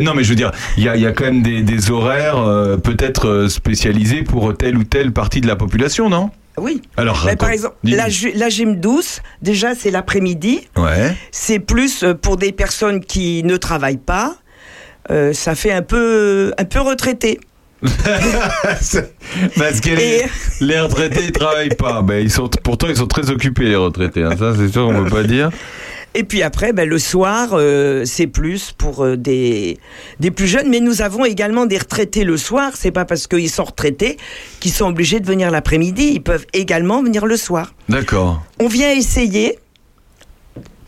non, 0.00 0.14
mais 0.14 0.24
je 0.24 0.30
veux 0.30 0.34
dire, 0.34 0.50
il 0.76 0.84
y 0.84 0.88
a, 0.88 0.96
il 0.96 1.02
y 1.02 1.06
a 1.06 1.12
quand 1.12 1.24
même 1.24 1.42
des, 1.42 1.62
des 1.62 1.90
horaires 1.90 2.38
euh, 2.38 2.76
peut-être 2.76 3.28
euh, 3.28 3.48
spécialisés 3.48 4.22
pour 4.22 4.56
telle 4.56 4.76
ou 4.76 4.84
telle 4.84 5.12
partie 5.12 5.40
de 5.40 5.46
la 5.46 5.56
population, 5.56 6.08
non? 6.08 6.30
Oui. 6.56 6.82
Alors, 6.96 7.28
par 7.38 7.50
exemple, 7.50 7.76
la, 7.82 8.08
gym 8.48 8.76
douce, 8.76 9.20
déjà 9.42 9.74
c'est 9.74 9.90
l'après-midi. 9.90 10.68
Ouais. 10.76 11.14
C'est 11.32 11.58
plus 11.58 12.04
euh, 12.04 12.14
pour 12.14 12.36
des 12.36 12.52
personnes 12.52 13.00
qui 13.00 13.42
ne 13.44 13.56
travaillent 13.56 13.96
pas. 13.96 14.36
Euh, 15.10 15.32
ça 15.32 15.54
fait 15.54 15.72
un 15.72 15.82
peu, 15.82 16.52
un 16.56 16.64
peu 16.64 16.80
retraité. 16.80 17.40
Parce 19.56 19.80
que 19.80 19.90
les, 19.90 20.02
Et- 20.18 20.24
les 20.60 20.80
retraités 20.80 21.20
ils 21.24 21.32
travaillent 21.32 21.68
pas. 21.74 22.02
Ben, 22.02 22.22
ils 22.22 22.30
sont, 22.30 22.48
pourtant, 22.62 22.88
ils 22.88 22.96
sont 22.96 23.06
très 23.06 23.30
occupés, 23.30 23.64
les 23.64 23.76
retraités. 23.76 24.22
hein. 24.22 24.36
Ça, 24.38 24.54
c'est 24.56 24.68
sûr, 24.68 24.86
on 24.88 25.04
peut 25.04 25.10
pas 25.10 25.22
dire. 25.22 25.50
Et 26.16 26.22
puis 26.22 26.42
après, 26.44 26.72
ben, 26.72 26.88
le 26.88 26.98
soir, 26.98 27.50
euh, 27.54 28.04
c'est 28.04 28.28
plus 28.28 28.72
pour 28.78 29.04
euh, 29.04 29.16
des, 29.16 29.78
des 30.20 30.30
plus 30.30 30.46
jeunes. 30.46 30.68
Mais 30.70 30.78
nous 30.78 31.02
avons 31.02 31.24
également 31.24 31.66
des 31.66 31.76
retraités 31.78 32.22
le 32.22 32.36
soir. 32.36 32.72
C'est 32.74 32.92
pas 32.92 33.04
parce 33.04 33.26
qu'ils 33.26 33.50
sont 33.50 33.64
retraités 33.64 34.16
qu'ils 34.60 34.70
sont 34.72 34.86
obligés 34.86 35.18
de 35.18 35.26
venir 35.26 35.50
l'après-midi. 35.50 36.12
Ils 36.14 36.22
peuvent 36.22 36.46
également 36.52 37.02
venir 37.02 37.26
le 37.26 37.36
soir. 37.36 37.74
D'accord. 37.88 38.42
On 38.60 38.68
vient 38.68 38.92
essayer 38.92 39.58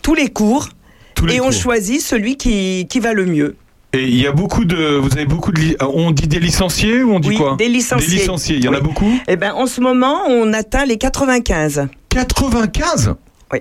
tous 0.02 0.14
les 0.14 0.28
cours 0.28 0.68
Tous 1.16 1.26
les 1.26 1.34
et 1.36 1.40
on 1.40 1.50
choisit 1.50 2.00
celui 2.00 2.36
qui, 2.36 2.86
qui 2.88 3.00
va 3.00 3.12
le 3.12 3.26
mieux. 3.26 3.56
Et 3.96 4.04
il 4.08 4.20
y 4.20 4.26
a 4.26 4.32
beaucoup 4.32 4.64
de. 4.66 4.96
Vous 4.98 5.12
avez 5.14 5.24
beaucoup 5.26 5.52
de. 5.52 5.58
li- 5.60 5.76
On 5.80 6.10
dit 6.10 6.28
des 6.28 6.38
licenciés 6.38 7.02
ou 7.02 7.14
on 7.14 7.20
dit 7.20 7.28
Oui, 7.30 7.36
quoi 7.36 7.56
des 7.58 7.68
licenciés. 7.68 8.08
Des 8.08 8.14
licenciés. 8.16 8.56
Il 8.56 8.64
y 8.64 8.68
en 8.68 8.74
a 8.74 8.80
beaucoup 8.80 9.10
Eh 9.26 9.36
ben, 9.36 9.52
en 9.54 9.66
ce 9.66 9.80
moment, 9.80 10.22
on 10.28 10.52
atteint 10.52 10.84
les 10.84 10.98
95. 10.98 11.88
95 12.10 13.14
Oui. 13.52 13.60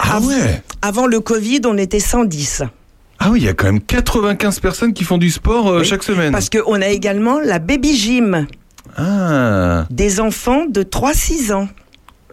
Ah 0.00 0.20
ouais 0.20 0.62
Avant 0.82 1.06
le 1.06 1.20
Covid, 1.20 1.60
on 1.66 1.78
était 1.78 2.00
110. 2.00 2.62
Ah 3.18 3.28
oui, 3.30 3.40
il 3.40 3.44
y 3.44 3.48
a 3.48 3.54
quand 3.54 3.66
même 3.66 3.80
95 3.80 4.60
personnes 4.60 4.92
qui 4.92 5.04
font 5.04 5.18
du 5.18 5.30
sport 5.30 5.68
euh, 5.68 5.78
Oui, 5.80 5.84
chaque 5.86 6.02
semaine. 6.02 6.32
Parce 6.32 6.50
qu'on 6.50 6.80
a 6.80 6.88
également 6.88 7.38
la 7.38 7.58
baby 7.58 7.96
gym, 7.96 8.46
Ah. 8.96 9.86
des 9.90 10.20
enfants 10.20 10.64
de 10.68 10.82
3-6 10.82 11.52
ans. 11.52 11.68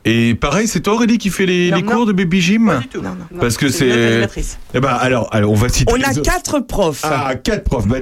Et 0.08 0.36
pareil, 0.36 0.68
c'est 0.68 0.80
toi 0.82 0.94
Aurélie 0.94 1.18
qui 1.18 1.30
fait 1.30 1.46
les, 1.46 1.70
Non, 1.72 1.78
les 1.78 1.84
non. 1.84 1.92
cours 1.92 2.06
de 2.06 2.14
baby 2.14 2.42
gym 2.42 2.68
Pas 2.68 2.78
du 2.78 2.88
tout. 2.88 3.02
Non, 3.02 3.10
non. 3.32 3.40
Parce 3.40 3.58
que 3.58 3.70
c'est-. 3.70 4.28
Eh 4.74 4.80
ben 4.80 4.90
alors, 4.90 5.28
alors, 5.32 5.52
on 5.52 5.56
va 5.56 5.70
citer. 5.70 5.92
On 5.94 6.02
a 6.02 6.10
autres. 6.12 6.22
quatre 6.22 6.60
profs. 6.62 7.02
Ah, 7.04 7.36
quatre 7.36 7.64
profs. 7.64 7.88
Bah, 7.88 7.98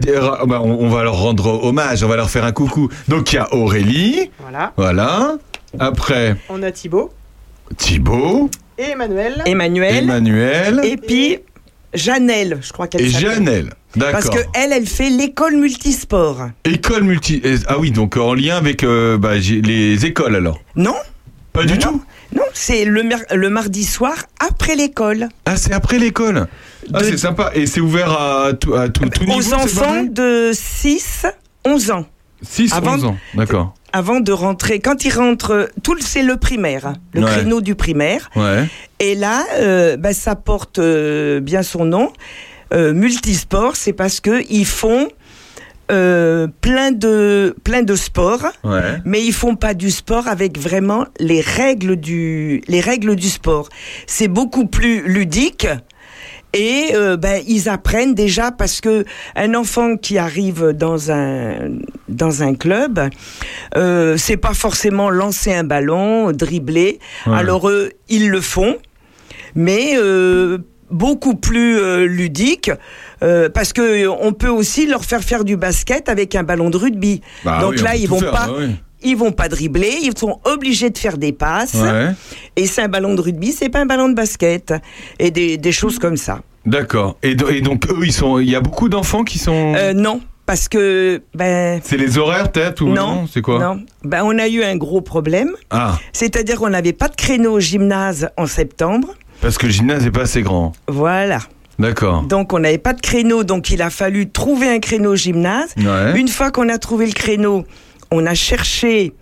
bah, 0.46 0.62
on, 0.64 0.72
on 0.86 0.90
va 0.90 1.04
leur 1.04 1.18
rendre 1.18 1.64
hommage, 1.64 2.04
on 2.04 2.08
va 2.08 2.16
leur 2.16 2.30
faire 2.30 2.46
un 2.46 2.52
coucou. 2.52 2.90
Donc 3.08 3.32
il 3.34 3.36
y 3.36 3.40
a 3.40 3.54
Aurélie, 3.54 4.30
Voilà. 4.40 4.74
voilà. 4.78 5.36
Après 5.80 6.36
On 6.50 6.62
a 6.64 6.72
Thibaut 6.72 7.12
Thibaut, 7.78 8.50
et 8.78 8.92
Emmanuel. 8.92 9.42
Emmanuel. 9.46 10.04
Emmanuel 10.04 10.82
Et 10.84 10.98
puis 10.98 11.40
Janelle, 11.94 12.60
je 12.62 12.72
crois 12.72 12.88
qu'elle 12.88 13.02
et. 13.02 13.10
Janelle. 13.10 13.74
Parce 14.00 14.26
D'accord. 14.26 14.36
que 14.36 14.48
elle, 14.54 14.74
elle 14.74 14.86
fait 14.88 15.10
l'école 15.10 15.56
multisport. 15.56 16.50
École 16.66 17.04
multi. 17.04 17.42
eh, 17.44 17.56
Ah 17.68 17.80
oui, 17.80 17.92
donc 17.92 18.18
en 18.18 18.34
lien 18.34 18.58
avec 18.58 18.84
euh, 18.84 19.18
bah, 19.18 19.36
les 19.36 20.06
écoles 20.06 20.36
alors. 20.36 20.60
Non 20.76 20.96
Pas 21.56 21.66
du 21.66 21.74
Non, 21.74 21.80
tout. 21.80 22.04
Non, 22.36 22.44
c'est 22.54 22.86
le, 22.86 23.02
le 23.34 23.50
mardi 23.50 23.84
soir 23.84 24.14
après 24.46 24.76
l'école. 24.76 25.30
Ah, 25.46 25.56
c'est 25.58 25.74
après 25.74 25.98
l'école. 26.00 26.48
Ah, 26.94 27.00
De- 27.00 27.04
c'est 27.06 27.18
sympa. 27.18 27.52
Et 27.56 27.66
c'est 27.66 27.80
ouvert 27.82 28.12
à 28.12 28.54
tout, 28.54 28.74
à 28.76 28.90
tout. 28.90 29.04
Aux 29.28 29.54
enfants 29.54 30.04
de 30.04 30.52
6, 30.54 31.26
11 31.66 31.92
ans. 31.92 32.06
6, 32.42 32.74
avant- 32.74 32.94
11 32.96 33.06
ans. 33.06 33.18
D'accord. 33.34 33.74
Avant 33.94 34.20
de 34.20 34.32
rentrer, 34.34 34.80
quand 34.80 35.06
ils 35.06 35.14
rentrent, 35.14 35.70
tout 35.82 35.94
le- 35.96 36.02
c'est 36.02 36.22
le 36.24 36.36
primaire, 36.36 36.94
le 37.14 37.22
Ouais. 37.24 37.32
créneau 37.32 37.62
du 37.62 37.76
primaire. 37.76 38.30
Ouais. 38.36 38.66
Et 39.00 39.16
là, 39.16 39.44
euh, 39.60 39.96
bah, 39.96 40.14
ça 40.14 40.36
porte 40.36 40.80
euh, 40.80 41.40
bien 41.40 41.64
son 41.64 41.86
nom. 41.86 42.12
Euh, 42.74 42.94
multisport, 42.94 43.76
c'est 43.78 43.94
parce 43.94 44.20
que 44.20 44.44
ils 44.50 44.66
font 44.66 45.08
euh, 45.92 46.48
plein 46.62 46.92
de 46.92 47.56
plein 47.64 47.84
de 47.84 47.96
sports, 47.96 48.46
Ouais. 48.64 48.82
mais 49.06 49.24
ils 49.24 49.34
font 49.34 49.56
pas 49.56 49.74
du 49.74 49.92
sport 49.92 50.28
avec 50.28 50.58
vraiment 50.58 51.06
les 51.20 51.42
règles 51.42 51.96
du 51.96 52.62
les 52.68 52.82
règles 52.82 53.16
du 53.16 53.30
sport. 53.30 53.70
C'est 54.08 54.28
beaucoup 54.28 54.66
plus 54.68 55.02
ludique. 55.08 55.68
Et 56.58 56.92
euh, 56.94 57.18
ben, 57.18 57.44
ils 57.48 57.68
apprennent 57.68 58.14
déjà 58.16 58.50
parce 58.50 58.80
que 58.80 59.04
un 59.36 59.54
enfant 59.56 59.98
qui 59.98 60.18
arrive 60.18 60.70
dans 60.70 61.12
un 61.12 61.70
dans 62.08 62.44
un 62.44 62.56
club, 62.56 63.00
euh, 63.76 64.16
c'est 64.16 64.38
pas 64.38 64.54
forcément 64.54 65.10
lancer 65.10 65.54
un 65.54 65.66
ballon, 65.66 66.32
dribbler. 66.32 67.00
Ouais. 67.28 67.36
Alors 67.36 67.70
eux, 67.70 67.92
ils 68.08 68.30
le 68.30 68.40
font, 68.40 68.78
mais 69.54 69.96
euh, 69.98 70.60
beaucoup 70.90 71.36
plus 71.36 71.78
euh, 71.78 72.06
ludique 72.06 72.72
euh, 73.24 73.50
parce 73.50 73.74
que 73.74 74.08
on 74.08 74.34
peut 74.34 74.50
aussi 74.50 74.88
leur 74.88 75.04
faire 75.06 75.22
faire 75.24 75.44
du 75.44 75.58
basket 75.58 76.10
avec 76.10 76.36
un 76.36 76.44
ballon 76.44 76.70
de 76.70 76.78
rugby. 76.78 77.22
Bah 77.44 77.60
Donc 77.62 77.74
oui, 77.78 77.82
là, 77.84 77.96
ils 77.96 78.08
vont 78.08 78.20
faire, 78.20 78.32
pas 78.32 78.48
bah 78.48 78.54
oui. 78.60 78.76
ils 79.04 79.16
vont 79.18 79.32
pas 79.32 79.48
dribbler, 79.50 79.98
ils 80.02 80.18
sont 80.18 80.40
obligés 80.44 80.90
de 80.90 80.98
faire 80.98 81.18
des 81.18 81.32
passes. 81.32 81.76
Ouais. 81.76 82.12
Et 82.56 82.66
c'est 82.68 82.82
un 82.84 82.88
ballon 82.90 83.14
de 83.16 83.22
rugby, 83.22 83.52
c'est 83.52 83.70
pas 83.70 83.80
un 83.80 83.86
ballon 83.86 84.10
de 84.10 84.14
basket. 84.16 84.74
Et 85.20 85.32
des, 85.32 85.58
des 85.58 85.72
choses 85.72 86.00
comme 86.00 86.18
ça. 86.18 86.42
D'accord. 86.66 87.18
Et, 87.24 87.36
do- 87.36 87.50
et 87.50 87.62
donc 87.62 87.86
eux, 87.90 88.00
ils 88.04 88.14
sont. 88.14 88.40
Il 88.40 88.50
y 88.50 88.56
a 88.56 88.62
beaucoup 88.62 88.90
d'enfants 88.90 89.24
qui 89.24 89.38
sont. 89.38 89.74
Euh, 89.78 89.94
non, 89.94 90.20
parce 90.48 90.68
que 90.68 91.22
ben 91.36 91.80
C'est 91.84 91.96
les 91.98 92.18
horaires 92.18 92.52
peut-être 92.52 92.82
ou 92.82 92.90
non, 92.90 93.28
C'est 93.32 93.42
quoi 93.44 93.60
Non, 93.60 93.84
ben 94.04 94.24
on 94.26 94.38
a 94.40 94.48
eu 94.48 94.64
un 94.64 94.76
gros 94.76 95.02
problème. 95.02 95.52
Ah, 95.70 96.00
C'est-à-dire 96.12 96.58
qu'on 96.58 96.70
n'avait 96.70 96.94
pas 96.94 97.08
de 97.08 97.16
créneau 97.16 97.54
au 97.54 97.60
gymnase 97.60 98.30
en 98.36 98.48
septembre. 98.48 99.10
parce 99.42 99.60
que 99.60 99.68
le 99.68 99.72
gymnase 99.74 100.04
n'est 100.06 100.12
pas 100.12 100.22
assez 100.24 100.42
grand. 100.42 100.72
Voilà. 100.88 101.38
D'accord. 101.80 102.24
Donc 102.24 102.54
on 102.54 102.60
n'avait 102.60 102.78
pas 102.78 102.94
de 102.94 103.02
créneau, 103.02 103.44
donc 103.44 103.70
il 103.70 103.82
a 103.82 103.90
fallu 103.90 104.30
trouver 104.30 104.70
un 104.70 104.80
créneau 104.80 105.12
au 105.14 105.16
gymnase. 105.16 105.74
Ouais. 105.78 106.18
Une 106.20 106.28
fois 106.30 106.52
qu'on 106.52 106.70
a 106.70 106.78
trouvé 106.78 107.06
le 107.06 107.12
créneau, 107.14 107.66
on 108.12 108.26
a 108.26 108.34
cherché 108.34 109.14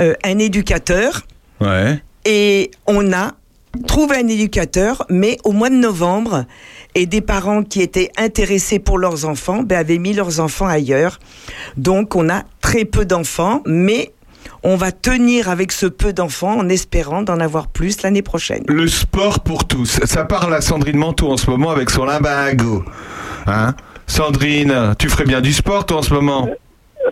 euh, 0.00 0.14
un 0.24 0.38
éducateur 0.38 1.22
Ouais. 1.60 2.00
et 2.24 2.70
on 2.86 3.12
a 3.12 3.32
trouvé 3.86 4.16
un 4.16 4.28
éducateur, 4.28 5.04
mais 5.08 5.38
au 5.44 5.52
mois 5.52 5.70
de 5.70 5.74
novembre. 5.76 6.44
Et 6.94 7.06
des 7.06 7.20
parents 7.20 7.62
qui 7.62 7.80
étaient 7.82 8.10
intéressés 8.16 8.78
pour 8.78 8.98
leurs 8.98 9.24
enfants 9.24 9.62
ben, 9.62 9.78
avaient 9.78 9.98
mis 9.98 10.14
leurs 10.14 10.40
enfants 10.40 10.66
ailleurs. 10.66 11.18
Donc 11.76 12.16
on 12.16 12.28
a 12.28 12.42
très 12.60 12.84
peu 12.84 13.04
d'enfants, 13.04 13.62
mais 13.66 14.12
on 14.62 14.76
va 14.76 14.92
tenir 14.92 15.48
avec 15.48 15.72
ce 15.72 15.86
peu 15.86 16.12
d'enfants 16.12 16.58
en 16.58 16.68
espérant 16.68 17.22
d'en 17.22 17.40
avoir 17.40 17.68
plus 17.68 18.02
l'année 18.02 18.22
prochaine. 18.22 18.64
Le 18.68 18.86
sport 18.88 19.40
pour 19.40 19.66
tous. 19.66 20.00
Ça 20.04 20.24
parle 20.24 20.54
à 20.54 20.60
Sandrine 20.60 20.96
Manteau 20.96 21.30
en 21.30 21.36
ce 21.36 21.50
moment 21.50 21.70
avec 21.70 21.90
son 21.90 22.04
limbago. 22.04 22.84
Hein? 23.46 23.74
Sandrine, 24.06 24.94
tu 24.98 25.08
ferais 25.08 25.24
bien 25.24 25.40
du 25.40 25.52
sport 25.52 25.86
toi 25.86 25.98
en 25.98 26.02
ce 26.02 26.12
moment? 26.12 26.48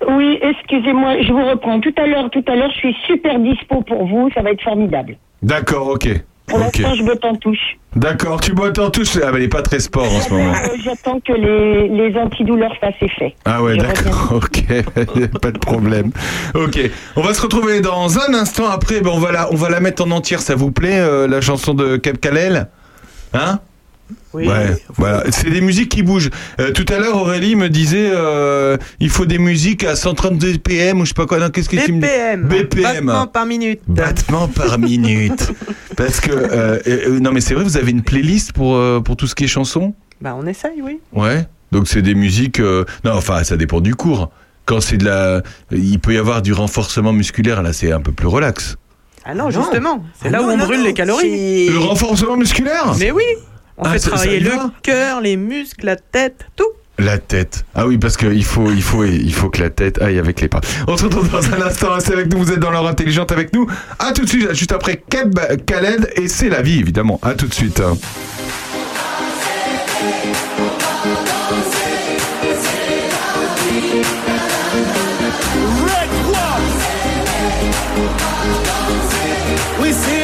Oui, 0.08 0.38
excusez-moi, 0.42 1.22
je 1.22 1.32
vous 1.32 1.44
reprends. 1.44 1.80
Tout 1.80 1.94
à 1.96 2.06
l'heure, 2.06 2.30
tout 2.30 2.44
à 2.48 2.56
l'heure, 2.56 2.70
je 2.72 2.78
suis 2.78 2.96
super 3.06 3.38
dispo 3.38 3.82
pour 3.82 4.06
vous, 4.06 4.30
ça 4.34 4.42
va 4.42 4.50
être 4.50 4.62
formidable. 4.62 5.16
D'accord, 5.42 5.88
ok. 5.88 6.08
Pour 6.46 6.58
l'instant, 6.58 6.94
je 6.94 7.02
botte 7.02 7.24
en 7.24 7.34
touche. 7.34 7.76
D'accord, 7.96 8.40
tu 8.40 8.52
bois 8.52 8.78
en 8.78 8.90
touche. 8.90 9.16
Ah, 9.16 9.30
mais 9.32 9.38
elle 9.38 9.44
est 9.44 9.48
pas 9.48 9.62
très 9.62 9.80
sport 9.80 10.04
en 10.04 10.20
ce 10.20 10.30
moment. 10.30 10.52
Euh, 10.52 10.76
J'attends 10.84 11.18
que 11.18 11.32
les, 11.32 11.88
les 11.88 12.16
antidouleurs 12.18 12.74
fassent 12.78 12.94
effet. 13.00 13.34
Ah 13.44 13.62
ouais, 13.62 13.76
d'accord, 13.76 14.32
ok, 14.34 15.30
pas 15.40 15.50
de 15.50 15.58
problème. 15.58 16.12
Ok, 16.54 16.78
on 17.16 17.22
va 17.22 17.32
se 17.34 17.40
retrouver 17.42 17.80
dans 17.80 18.18
un 18.18 18.34
instant 18.34 18.68
après, 18.68 19.00
ben 19.00 19.10
on, 19.14 19.18
va 19.18 19.32
la, 19.32 19.52
on 19.52 19.56
va 19.56 19.70
la 19.70 19.80
mettre 19.80 20.04
en 20.04 20.10
entière, 20.10 20.40
ça 20.40 20.54
vous 20.54 20.70
plaît, 20.70 20.98
euh, 21.00 21.26
la 21.26 21.40
chanson 21.40 21.74
de 21.74 21.96
Cap 21.96 22.18
Kalel? 22.20 22.68
Hein? 23.32 23.60
Oui. 24.32 24.46
Ouais, 24.48 24.76
voilà, 24.96 25.25
c'est 25.30 25.50
des 25.50 25.60
musiques 25.60 25.88
qui 25.88 26.02
bougent. 26.02 26.30
Euh, 26.60 26.70
tout 26.72 26.84
à 26.92 26.98
l'heure, 26.98 27.16
Aurélie 27.16 27.56
me 27.56 27.68
disait, 27.68 28.10
euh, 28.12 28.76
il 29.00 29.08
faut 29.10 29.25
des 29.26 29.38
musiques 29.38 29.82
à 29.84 29.96
132 29.96 30.52
BPM 30.58 31.00
ou 31.00 31.04
je 31.04 31.08
sais 31.08 31.14
pas 31.14 31.26
quoi, 31.26 31.38
non, 31.38 31.50
qu'est-ce 31.50 31.68
que 31.68 31.76
tu 31.76 31.92
me 31.92 32.00
dis 32.00 32.06
BPM. 32.06 32.42
BPM. 32.44 32.82
Battement 33.06 33.26
par 33.26 33.46
minute. 33.46 33.80
Battement 33.88 34.48
par 34.48 34.78
minute. 34.78 35.52
Parce 35.96 36.20
que, 36.20 36.30
euh, 36.30 36.78
euh, 36.86 37.18
non 37.20 37.32
mais 37.32 37.40
c'est 37.40 37.54
vrai, 37.54 37.64
vous 37.64 37.76
avez 37.78 37.90
une 37.90 38.02
playlist 38.02 38.52
pour, 38.52 38.76
euh, 38.76 39.00
pour 39.00 39.16
tout 39.16 39.26
ce 39.26 39.34
qui 39.34 39.44
est 39.44 39.48
chanson? 39.48 39.94
Bah, 40.20 40.36
on 40.38 40.46
essaye, 40.46 40.82
oui. 40.82 40.98
Ouais. 41.12 41.46
Donc 41.72 41.88
c'est 41.88 42.02
des 42.02 42.14
musiques. 42.14 42.60
euh, 42.60 42.84
Non, 43.04 43.12
enfin, 43.14 43.42
ça 43.44 43.56
dépend 43.56 43.80
du 43.80 43.94
cours. 43.94 44.30
Quand 44.66 44.80
c'est 44.80 44.96
de 44.98 45.04
la, 45.04 45.42
il 45.72 45.98
peut 46.00 46.12
y 46.14 46.18
avoir 46.18 46.42
du 46.42 46.52
renforcement 46.52 47.12
musculaire. 47.12 47.62
Là, 47.62 47.72
c'est 47.72 47.92
un 47.92 48.00
peu 48.00 48.12
plus 48.12 48.26
relax. 48.26 48.76
Ah 49.25 49.34
non, 49.34 49.44
non. 49.44 49.50
justement. 49.50 50.04
C'est 50.20 50.28
Ah 50.28 50.30
là 50.32 50.38
non, 50.40 50.48
où 50.48 50.50
on 50.52 50.56
non, 50.56 50.64
brûle 50.64 50.78
non, 50.80 50.84
les 50.86 50.94
calories. 50.94 51.66
c'est- 51.66 51.72
Le 51.72 51.78
renforcement 51.78 52.36
musculaire? 52.36 52.94
Mais 52.98 53.10
oui. 53.10 53.22
On 53.78 53.85
Ah, 53.85 53.92
fait 53.92 53.99
travailler 53.99 54.40
le 54.40 54.50
cœur, 54.83 55.21
les 55.21 55.37
muscles, 55.37 55.85
la 55.87 55.97
tête, 55.97 56.47
tout. 56.56 56.64
La 56.99 57.18
tête. 57.18 57.66
Ah 57.75 57.87
oui, 57.87 57.99
parce 57.99 58.16
qu'il 58.16 58.42
faut, 58.45 58.71
il 58.71 58.83
faut, 58.83 59.04
il 59.04 59.35
faut 59.35 59.50
que 59.50 59.61
la 59.61 59.68
tête 59.68 60.00
aille 60.00 60.18
avec 60.18 60.40
les 60.40 60.49
pas. 60.49 60.61
On 60.88 60.97
se 60.97 61.04
retrouve 61.04 61.30
dans 61.30 61.47
un 61.52 61.61
instant. 61.61 61.92
Restez 61.92 62.14
avec 62.14 62.33
nous. 62.33 62.38
Vous 62.38 62.52
êtes 62.52 62.59
dans 62.59 62.71
l'heure 62.71 62.87
intelligente 62.87 63.33
avec 63.33 63.52
nous. 63.52 63.66
À 63.99 64.12
tout 64.12 64.23
de 64.25 64.28
suite. 64.30 64.54
Juste 64.54 64.73
après 64.73 65.02
Keb 65.11 65.38
Khaled 65.66 66.11
et 66.16 66.26
c'est 66.28 66.49
la 66.49 66.62
vie 66.62 66.78
évidemment. 66.80 67.21
À 67.23 67.35
tout 67.35 67.47
de 67.49 67.52
suite. 67.54 67.83
Oui, 79.80 79.92
c'est 79.92 80.15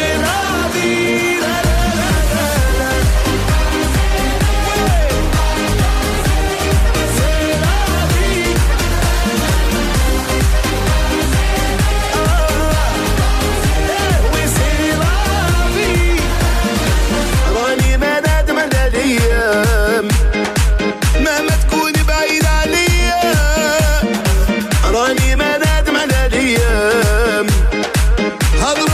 How 28.60 28.74
do 28.74 28.92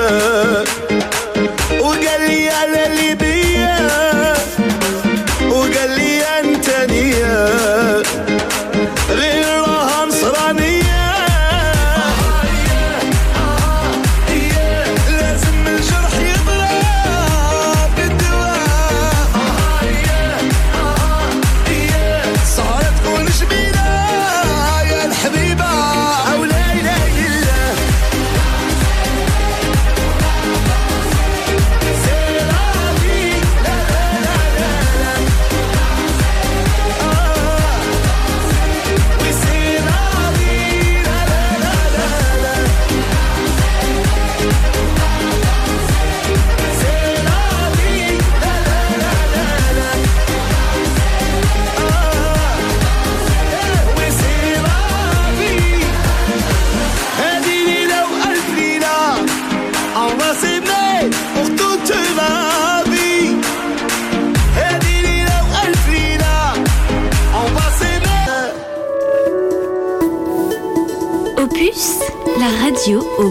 good. 0.00 0.79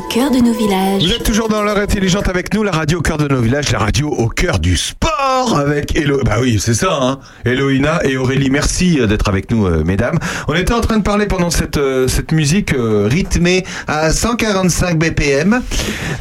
Cœur 0.09 0.31
de 0.31 0.37
nos 0.37 0.53
villages. 0.53 1.03
Vous 1.03 1.11
êtes 1.13 1.23
toujours 1.23 1.49
dans 1.49 1.61
l'heure 1.61 1.77
intelligente 1.77 2.27
avec 2.27 2.53
nous, 2.53 2.63
la 2.63 2.71
radio 2.71 2.99
au 2.99 3.01
cœur 3.01 3.17
de 3.17 3.27
nos 3.27 3.39
villages, 3.41 3.71
la 3.71 3.79
radio 3.79 4.07
au 4.09 4.27
cœur 4.27 4.59
du 4.59 4.75
sport 4.75 5.55
avec 5.57 5.95
Elo. 5.95 6.21
Bah 6.25 6.37
oui, 6.41 6.57
c'est 6.59 6.73
ça, 6.73 6.97
hein. 7.01 7.19
Eloïna 7.45 8.01
et 8.05 8.17
Aurélie. 8.17 8.49
Merci 8.49 8.99
euh, 8.99 9.05
d'être 9.07 9.27
avec 9.29 9.51
nous, 9.51 9.67
euh, 9.67 9.83
mesdames. 9.85 10.17
On 10.47 10.55
était 10.55 10.73
en 10.73 10.81
train 10.81 10.97
de 10.97 11.03
parler 11.03 11.27
pendant 11.27 11.49
cette, 11.51 11.77
euh, 11.77 12.07
cette 12.07 12.31
musique 12.31 12.73
euh, 12.73 13.07
rythmée 13.09 13.63
à 13.87 14.11
145 14.11 14.97
BPM. 14.97 15.61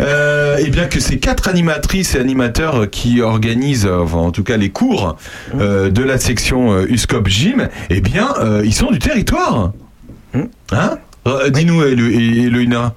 Euh, 0.00 0.56
et 0.58 0.68
bien 0.70 0.86
que 0.86 1.00
ces 1.00 1.18
quatre 1.18 1.48
animatrices 1.48 2.14
et 2.14 2.18
animateurs 2.18 2.90
qui 2.90 3.22
organisent, 3.22 3.86
enfin, 3.90 4.18
en 4.18 4.30
tout 4.32 4.44
cas 4.44 4.56
les 4.58 4.70
cours 4.70 5.16
euh, 5.58 5.90
de 5.90 6.02
la 6.02 6.18
section 6.18 6.72
euh, 6.72 6.86
USCOP 6.88 7.28
Gym, 7.28 7.68
eh 7.90 8.00
bien, 8.00 8.34
euh, 8.40 8.62
ils 8.64 8.74
sont 8.74 8.90
du 8.90 8.98
territoire. 8.98 9.72
Hein? 10.34 10.98
Euh, 11.26 11.48
Dis-nous, 11.50 11.82
Elo- 11.82 12.10
Eloïna. 12.46 12.94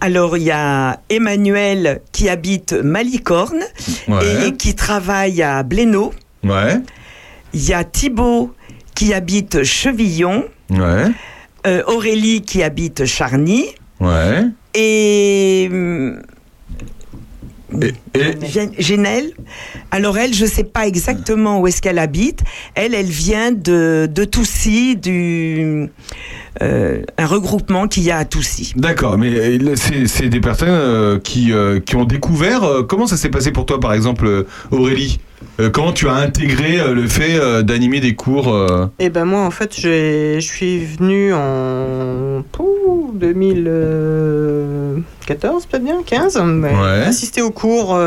Alors, 0.00 0.36
il 0.36 0.44
y 0.44 0.50
a 0.50 1.00
Emmanuel 1.10 2.00
qui 2.12 2.28
habite 2.28 2.72
Malicorne 2.72 3.62
Ouais. 4.08 4.48
et 4.48 4.52
qui 4.56 4.74
travaille 4.74 5.42
à 5.42 5.62
Blénaud. 5.62 6.12
Ouais. 6.42 6.80
Il 7.52 7.62
y 7.68 7.72
a 7.74 7.84
Thibaut 7.84 8.54
qui 8.94 9.12
habite 9.12 9.62
Chevillon. 9.62 10.44
Ouais. 10.70 11.04
Euh, 11.66 11.82
Aurélie 11.86 12.40
qui 12.42 12.62
habite 12.62 13.04
Charny. 13.04 13.66
Ouais. 14.00 14.44
Et. 14.74 15.68
Et, 17.82 17.94
et- 18.14 18.34
Gén- 18.48 18.72
Génel. 18.78 19.32
Alors 19.92 20.18
elle, 20.18 20.34
je 20.34 20.44
sais 20.44 20.64
pas 20.64 20.88
exactement 20.88 21.60
où 21.60 21.68
est-ce 21.68 21.80
qu'elle 21.80 22.00
habite. 22.00 22.40
Elle, 22.74 22.94
elle 22.94 23.06
vient 23.06 23.52
de, 23.52 24.08
de 24.12 24.24
Toussy, 24.24 24.96
du 24.96 25.88
euh, 26.62 27.02
un 27.18 27.26
regroupement 27.26 27.86
qu'il 27.88 28.02
y 28.02 28.10
a 28.10 28.18
à 28.18 28.24
Toussy. 28.24 28.72
D'accord, 28.76 29.16
mais 29.18 29.30
euh, 29.34 29.74
c'est 30.06 30.28
des 30.28 30.40
personnes 30.40 30.68
euh, 30.70 31.18
qui, 31.18 31.52
euh, 31.52 31.80
qui 31.80 31.96
ont 31.96 32.04
découvert. 32.04 32.64
euh, 32.64 32.82
comment 32.82 33.06
ça 33.06 33.16
s'est 33.16 33.28
passé 33.30 33.50
pour 33.52 33.66
toi, 33.66 33.80
par 33.80 33.92
exemple, 33.94 34.46
Aurélie? 34.70 35.20
Comment 35.72 35.92
tu 35.92 36.06
as 36.08 36.14
intégré 36.14 36.78
le 36.92 37.06
fait 37.06 37.38
d'animer 37.62 38.00
des 38.00 38.14
cours 38.14 38.54
Et 38.98 39.08
ben 39.08 39.24
moi 39.24 39.40
en 39.40 39.50
fait 39.50 39.74
j'ai- 39.74 40.34
je 40.38 40.46
suis 40.46 40.84
venu 40.84 41.32
en 41.32 42.42
pouh, 42.52 43.12
2014 43.14 45.64
peut-être 45.66 45.84
bien 45.84 46.02
15 46.04 46.38
mais 46.44 46.68
Ouais. 46.74 47.04
assister 47.06 47.40
au 47.42 47.50
cours 47.50 47.98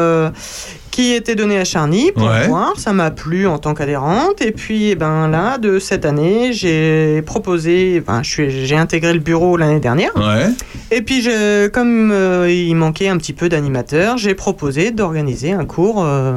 qui 0.93 1.11
était 1.13 1.33
donné 1.33 1.57
à 1.57 1.65
Charny 1.65 2.11
pour 2.11 2.27
Ouais. 2.27 2.47
voir 2.47 2.79
ça 2.79 2.93
m'a 2.93 3.09
plu 3.09 3.47
en 3.47 3.57
tant 3.57 3.73
qu'adhérente 3.73 4.43
et 4.43 4.51
puis 4.51 4.91
eh 4.91 4.95
ben 4.95 5.27
là 5.27 5.57
de 5.57 5.79
cette 5.79 6.05
année 6.05 6.53
j'ai 6.53 7.23
proposé 7.25 7.99
ben, 8.05 8.21
j'ai 8.23 8.75
intégré 8.77 9.11
le 9.11 9.19
bureau 9.19 9.57
l'année 9.57 9.79
dernière 9.79 10.15
Ouais. 10.15 10.49
et 10.91 11.01
puis 11.01 11.23
je, 11.23 11.67
comme 11.69 12.11
euh, 12.11 12.47
il 12.51 12.75
manquait 12.75 13.07
un 13.07 13.17
petit 13.17 13.33
peu 13.33 13.49
d'animateurs 13.49 14.17
j'ai 14.19 14.35
proposé 14.35 14.91
d'organiser 14.91 15.51
un 15.51 15.65
cours 15.65 16.03
euh, 16.03 16.35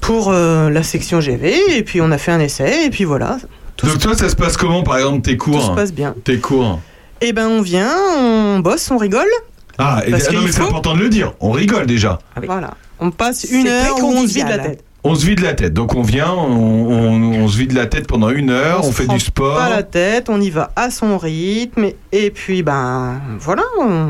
pour 0.00 0.30
euh, 0.30 0.70
la 0.70 0.82
section 0.82 1.20
GV 1.20 1.76
et 1.76 1.82
puis 1.82 2.00
on 2.00 2.10
a 2.12 2.18
fait 2.18 2.32
un 2.32 2.40
essai 2.40 2.86
et 2.86 2.90
puis 2.90 3.04
voilà 3.04 3.36
Donc 3.82 3.98
toi, 3.98 4.14
ça 4.16 4.30
se 4.30 4.36
passe 4.36 4.56
comment, 4.56 4.82
par 4.82 4.96
exemple, 4.96 5.20
tes 5.20 5.36
cours 5.36 5.60
tout 5.60 5.66
se 5.66 5.74
passe 5.74 5.92
bien. 5.92 6.14
Tes 6.24 6.38
cours 6.38 6.80
Eh 7.20 7.34
ben 7.34 7.48
on 7.48 7.60
vient, 7.60 7.92
on 8.18 8.60
bosse, 8.60 8.90
on 8.90 8.96
rigole. 8.96 9.28
Ah, 9.76 10.00
et- 10.06 10.14
ah 10.14 10.32
non, 10.32 10.40
mais 10.42 10.52
c'est 10.52 10.62
important 10.62 10.94
de 10.94 11.00
le 11.00 11.10
dire. 11.10 11.34
On 11.40 11.50
rigole 11.50 11.84
déjà. 11.84 12.18
Voilà. 12.46 12.70
On 13.00 13.10
passe 13.10 13.46
une 13.50 13.66
heure 13.68 13.98
où 14.02 14.06
on 14.06 14.26
se 14.26 14.34
vide 14.34 14.48
la 14.48 14.58
tête. 14.58 14.84
On 15.04 15.14
se 15.14 15.24
vide 15.26 15.40
la 15.40 15.54
tête. 15.54 15.72
Donc 15.72 15.94
on 15.94 16.02
vient, 16.02 16.32
on, 16.32 16.90
on- 16.90 17.42
on 17.44 17.48
se 17.48 17.56
vide 17.58 17.72
la 17.72 17.86
tête 17.86 18.06
pendant 18.08 18.30
une 18.30 18.50
heure, 18.50 18.80
on, 18.82 18.88
se 18.90 18.92
fait 18.92 19.04
prend 19.04 19.14
du 19.14 19.20
sport. 19.20 19.56
Pas 19.56 19.70
la 19.70 19.82
tête, 19.84 20.28
on 20.28 20.40
y 20.40 20.50
va 20.50 20.72
à 20.74 20.90
son 20.90 21.16
rythme 21.18 21.84
et, 21.84 21.96
et 22.12 22.30
puis 22.30 22.62
ben 22.62 23.20
voilà, 23.38 23.62
on, 23.80 24.08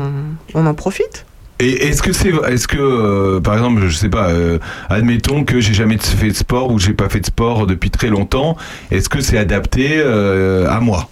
on 0.55 0.65
en 0.65 0.73
profite. 0.73 1.25
Et 1.59 1.87
est-ce 1.87 2.03
que 2.03 2.13
c'est, 2.13 2.31
est-ce 2.49 2.67
que, 2.67 2.77
euh, 2.79 3.39
par 3.41 3.55
exemple, 3.55 3.87
je 3.87 3.95
sais 3.95 4.09
pas, 4.09 4.29
euh, 4.29 4.59
admettons 4.89 5.43
que 5.43 5.59
j'ai 5.59 5.73
jamais 5.73 5.97
fait 5.97 6.27
de 6.27 6.33
sport 6.35 6.71
ou 6.71 6.77
j'ai 6.77 6.93
pas 6.93 7.09
fait 7.09 7.19
de 7.19 7.25
sport 7.25 7.65
depuis 7.65 7.89
très 7.89 8.09
longtemps, 8.09 8.55
est-ce 8.91 9.09
que 9.09 9.21
c'est 9.21 9.39
adapté 9.39 9.93
euh, 9.95 10.69
à 10.69 10.79
moi? 10.79 11.09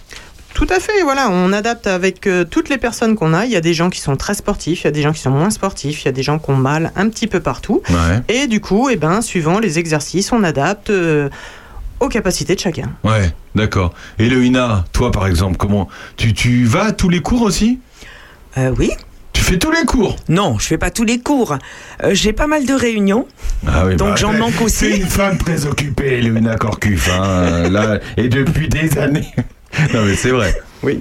Tout 0.56 0.66
à 0.70 0.80
fait, 0.80 1.02
voilà, 1.02 1.28
on 1.28 1.52
adapte 1.52 1.86
avec 1.86 2.26
euh, 2.26 2.44
toutes 2.44 2.70
les 2.70 2.78
personnes 2.78 3.14
qu'on 3.14 3.34
a. 3.34 3.44
Il 3.44 3.52
y 3.52 3.56
a 3.56 3.60
des 3.60 3.74
gens 3.74 3.90
qui 3.90 4.00
sont 4.00 4.16
très 4.16 4.32
sportifs, 4.32 4.80
il 4.80 4.84
y 4.84 4.88
a 4.88 4.90
des 4.90 5.02
gens 5.02 5.12
qui 5.12 5.20
sont 5.20 5.30
moins 5.30 5.50
sportifs, 5.50 6.00
il 6.00 6.04
y 6.06 6.08
a 6.08 6.12
des 6.12 6.22
gens 6.22 6.38
qui 6.38 6.50
ont 6.50 6.56
mal 6.56 6.92
un 6.96 7.10
petit 7.10 7.26
peu 7.26 7.40
partout. 7.40 7.82
Ouais. 7.90 8.22
Et 8.34 8.46
du 8.46 8.62
coup, 8.62 8.88
eh 8.88 8.96
ben, 8.96 9.20
suivant 9.20 9.58
les 9.58 9.78
exercices, 9.78 10.32
on 10.32 10.42
adapte 10.42 10.88
euh, 10.88 11.28
aux 12.00 12.08
capacités 12.08 12.54
de 12.54 12.60
chacun. 12.60 12.90
Ouais, 13.04 13.34
d'accord. 13.54 13.92
Et 14.18 14.30
toi 14.94 15.12
par 15.12 15.26
exemple, 15.26 15.58
comment 15.58 15.88
tu, 16.16 16.32
tu 16.32 16.64
vas 16.64 16.84
à 16.84 16.92
tous 16.92 17.10
les 17.10 17.20
cours 17.20 17.42
aussi? 17.42 17.78
Euh, 18.56 18.72
oui. 18.78 18.90
Tu 19.34 19.42
fais 19.42 19.58
tous 19.58 19.70
les 19.70 19.84
cours? 19.84 20.16
Non, 20.30 20.58
je 20.58 20.68
fais 20.68 20.78
pas 20.78 20.90
tous 20.90 21.04
les 21.04 21.20
cours. 21.20 21.58
Euh, 22.02 22.14
J'ai 22.14 22.32
pas 22.32 22.46
mal 22.46 22.64
de 22.64 22.72
réunions. 22.72 23.28
Ah 23.66 23.84
oui, 23.84 23.96
Donc 23.96 24.16
j'en 24.16 24.32
manque 24.32 24.58
aussi. 24.62 24.76
C'est 24.76 24.96
une 24.96 25.06
femme 25.06 25.36
très 25.36 25.66
occupée, 25.66 26.22
Loïna 26.22 26.56
Corcuf, 26.56 27.10
hein, 27.10 27.68
là, 27.68 27.98
et 28.16 28.30
depuis 28.30 28.70
des 28.70 28.96
années. 28.96 29.34
non 29.94 30.02
mais 30.04 30.16
c'est 30.16 30.30
vrai. 30.30 30.54
Oui. 30.82 31.00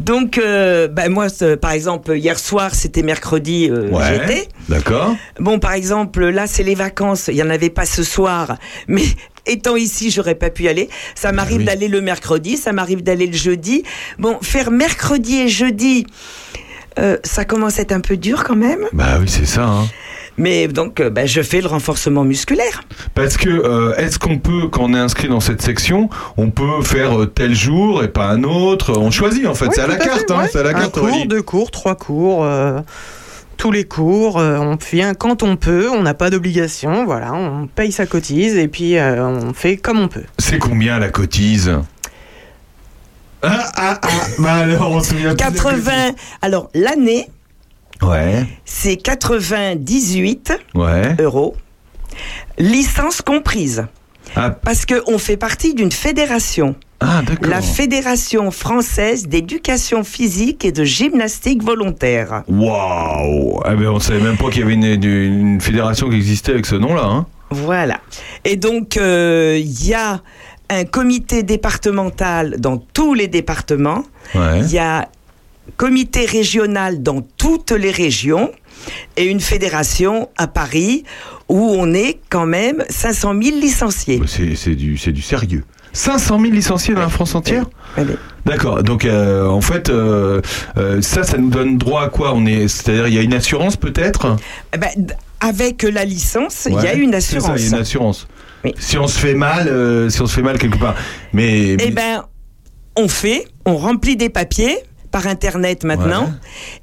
Donc, 0.00 0.36
euh, 0.36 0.88
bah, 0.88 1.08
moi, 1.08 1.28
par 1.60 1.70
exemple, 1.70 2.16
hier 2.16 2.38
soir, 2.38 2.74
c'était 2.74 3.02
mercredi, 3.02 3.68
euh, 3.70 3.88
Ouais. 3.88 4.20
j'étais. 4.26 4.48
D'accord. 4.68 5.16
Bon, 5.40 5.58
par 5.58 5.72
exemple, 5.72 6.26
là, 6.28 6.46
c'est 6.46 6.62
les 6.64 6.74
vacances. 6.74 7.28
Il 7.28 7.36
y 7.36 7.42
en 7.42 7.48
avait 7.50 7.70
pas 7.70 7.86
ce 7.86 8.02
soir, 8.02 8.56
mais 8.88 9.04
étant 9.46 9.76
ici, 9.76 10.10
j'aurais 10.10 10.34
pas 10.34 10.50
pu 10.50 10.64
y 10.64 10.68
aller. 10.68 10.88
Ça 11.14 11.32
m'arrive 11.32 11.58
oui. 11.58 11.64
d'aller 11.64 11.88
le 11.88 12.00
mercredi, 12.00 12.56
ça 12.56 12.72
m'arrive 12.72 13.02
d'aller 13.02 13.26
le 13.26 13.36
jeudi. 13.36 13.84
Bon, 14.18 14.38
faire 14.42 14.70
mercredi 14.70 15.42
et 15.42 15.48
jeudi, 15.48 16.06
euh, 16.98 17.16
ça 17.24 17.44
commence 17.44 17.78
à 17.78 17.82
être 17.82 17.92
un 17.92 18.00
peu 18.00 18.16
dur 18.16 18.44
quand 18.44 18.56
même. 18.56 18.86
Bah 18.92 19.18
oui, 19.20 19.26
c'est 19.28 19.46
ça. 19.46 19.64
Hein. 19.64 19.86
Mais 20.38 20.68
donc, 20.68 21.00
euh, 21.00 21.08
bah, 21.08 21.24
je 21.26 21.40
fais 21.40 21.60
le 21.62 21.66
renforcement 21.66 22.22
musculaire. 22.24 22.82
Parce 23.14 23.36
que 23.38 23.48
euh, 23.48 23.94
est-ce 23.96 24.18
qu'on 24.18 24.38
peut, 24.38 24.68
quand 24.70 24.82
on 24.84 24.94
est 24.94 24.98
inscrit 24.98 25.28
dans 25.28 25.40
cette 25.40 25.62
section, 25.62 26.10
on 26.36 26.50
peut 26.50 26.82
faire 26.82 27.20
euh, 27.22 27.26
tel 27.26 27.54
jour 27.54 28.04
et 28.04 28.08
pas 28.08 28.26
un 28.28 28.42
autre? 28.44 28.92
On 28.98 29.10
choisit 29.10 29.46
en 29.46 29.54
fait, 29.54 29.66
Oui, 29.66 29.72
c'est 29.74 29.80
à 29.82 29.86
la 29.86 29.96
carte, 29.96 30.20
fait, 30.20 30.30
hein, 30.32 30.38
ouais. 30.42 30.48
c'est 30.52 30.58
à 30.58 30.62
la 30.62 30.70
Un 30.70 30.72
carte. 30.74 30.92
cours, 30.94 31.04
Aurélie. 31.04 31.26
deux 31.26 31.42
cours, 31.42 31.70
trois 31.70 31.94
cours, 31.94 32.44
euh, 32.44 32.80
tous 33.56 33.70
les 33.70 33.84
cours. 33.84 34.38
euh, 34.38 34.58
on 34.58 34.76
vient 34.76 35.14
quand 35.14 35.42
on 35.42 35.56
peut, 35.56 35.88
on 35.90 36.02
n'a 36.02 36.12
pas 36.14 36.28
d'obligation. 36.28 37.06
Voilà, 37.06 37.32
on 37.32 37.66
paye 37.66 37.90
sa 37.92 38.04
cotise 38.04 38.56
et 38.56 38.68
puis 38.68 38.98
euh, 38.98 39.24
on 39.26 39.54
fait 39.54 39.78
comme 39.78 39.98
on 40.00 40.08
peut. 40.08 40.24
C'est 40.38 40.58
combien 40.58 40.98
la 40.98 41.08
cotise? 41.08 41.72
Ah 43.42 43.64
ah 43.76 43.98
ah 44.02 44.08
Bah 44.38 44.54
alors 44.54 44.90
on 44.90 45.00
se 45.00 45.10
souvient 45.10 45.34
plus 45.34 45.36
de 45.36 45.40
la 45.40 45.50
80. 45.50 45.92
Alors, 46.42 46.70
l'année. 46.74 47.28
Ouais, 48.02 48.44
c'est 48.64 48.96
98 48.96 50.52
ouais. 50.74 51.16
euros, 51.20 51.56
licence 52.58 53.22
comprise. 53.22 53.86
Ah, 54.34 54.50
Parce 54.50 54.84
qu'on 54.84 55.18
fait 55.18 55.36
partie 55.36 55.74
d'une 55.74 55.92
fédération. 55.92 56.74
Ah, 57.00 57.22
la 57.42 57.60
Fédération 57.60 58.50
française 58.50 59.28
d'éducation 59.28 60.02
physique 60.02 60.64
et 60.64 60.72
de 60.72 60.82
gymnastique 60.82 61.62
volontaire. 61.62 62.42
Waouh 62.48 63.60
eh 63.66 63.74
ben, 63.74 63.88
On 63.88 64.00
savait 64.00 64.20
même 64.20 64.38
pas 64.38 64.48
qu'il 64.48 64.60
y 64.60 64.62
avait 64.62 64.74
une, 64.74 65.60
fédération 65.60 66.08
qui 66.08 66.16
existait 66.16 66.52
avec 66.52 66.64
ce 66.64 66.74
nom-là. 66.74 67.04
Hein. 67.04 67.26
Voilà. 67.50 68.00
Et 68.44 68.56
donc, 68.56 68.96
euh, 68.96 69.60
il 69.60 69.86
y 69.86 69.94
a 69.94 70.22
un 70.70 70.84
comité 70.84 71.42
départemental 71.42 72.56
dans 72.58 72.78
tous 72.78 73.12
les 73.12 73.28
départements. 73.28 74.02
Ouais. 74.34 74.60
Il 74.60 74.72
y 74.72 74.78
a 74.78 75.08
comité 75.76 76.24
régional 76.24 77.02
dans 77.02 77.20
toutes 77.36 77.72
les 77.72 77.90
régions 77.90 78.50
et 79.16 79.24
une 79.24 79.40
fédération 79.40 80.28
à 80.36 80.46
Paris 80.46 81.04
où 81.48 81.58
on 81.58 81.92
est 81.94 82.20
quand 82.30 82.46
même 82.46 82.84
500 82.88 83.34
000 83.42 83.60
licenciés. 83.60 84.20
C'est 84.26 84.54
c'est 84.54 84.74
du, 84.74 84.96
c'est 84.96 85.12
du 85.12 85.22
sérieux. 85.22 85.64
500 85.96 86.40
000 86.40 86.52
licenciés 86.52 86.94
dans 86.94 87.00
la 87.00 87.08
France 87.08 87.34
entière? 87.34 87.64
D'accord. 88.44 88.82
Donc, 88.82 89.06
euh, 89.06 89.46
en 89.46 89.62
fait, 89.62 89.88
euh, 89.88 90.42
euh, 90.76 91.00
ça, 91.00 91.22
ça 91.22 91.38
nous 91.38 91.48
donne 91.48 91.78
droit 91.78 92.02
à 92.02 92.08
quoi? 92.10 92.34
On 92.34 92.44
est, 92.44 92.68
c'est-à-dire, 92.68 93.08
il 93.08 93.14
y 93.14 93.18
a 93.18 93.22
une 93.22 93.32
assurance 93.32 93.76
peut-être? 93.78 94.36
Eh 94.74 94.78
ben, 94.78 94.90
avec 95.40 95.82
la 95.84 96.04
licence, 96.04 96.68
il 96.70 96.74
y 96.74 96.86
a 96.86 96.92
une 96.92 97.12
c'est 97.12 97.36
assurance. 97.36 97.46
ça, 97.46 97.56
il 97.56 97.62
y 97.62 97.64
a 97.64 97.68
une 97.68 97.80
assurance. 97.80 98.28
Oui. 98.64 98.74
Si 98.78 98.98
on 98.98 99.06
se 99.06 99.18
fait 99.18 99.34
mal, 99.34 100.10
si 100.10 100.20
on 100.20 100.26
se 100.26 100.34
fait 100.34 100.42
mal 100.42 100.58
quelque 100.58 100.78
part. 100.78 100.96
Mais, 101.32 101.76
Eh 101.80 101.90
ben, 101.90 102.24
on 102.96 103.08
fait, 103.08 103.46
on 103.64 103.76
remplit 103.78 104.16
des 104.16 104.28
papiers 104.28 104.76
par 105.16 105.28
internet 105.28 105.82
maintenant, 105.82 106.30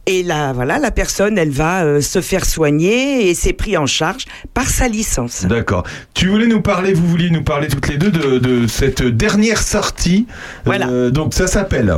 et 0.08 0.24
là, 0.24 0.54
voilà, 0.54 0.80
la 0.80 0.90
personne, 0.90 1.38
elle 1.38 1.52
va 1.52 1.84
euh, 1.84 2.02
se 2.02 2.20
faire 2.20 2.46
soigner 2.46 3.30
et 3.30 3.36
c'est 3.36 3.54
pris 3.54 3.78
en 3.78 3.86
charge 3.86 4.26
par 4.56 4.68
sa 4.68 4.88
licence. 4.88 5.46
D'accord. 5.46 5.84
Tu 6.16 6.30
voulais 6.30 6.48
nous 6.48 6.62
parler, 6.62 6.94
vous 6.94 7.06
vouliez 7.06 7.30
nous 7.30 7.44
parler 7.44 7.68
toutes 7.68 7.88
les 7.90 7.98
deux 7.98 8.10
de, 8.10 8.40
de 8.40 8.66
cette 8.66 9.04
dernière 9.04 9.62
sortie. 9.62 10.26
Voilà. 10.66 10.88
Euh, 10.88 11.12
donc 11.12 11.36
ça 11.36 11.46
s'appelle 11.46 11.96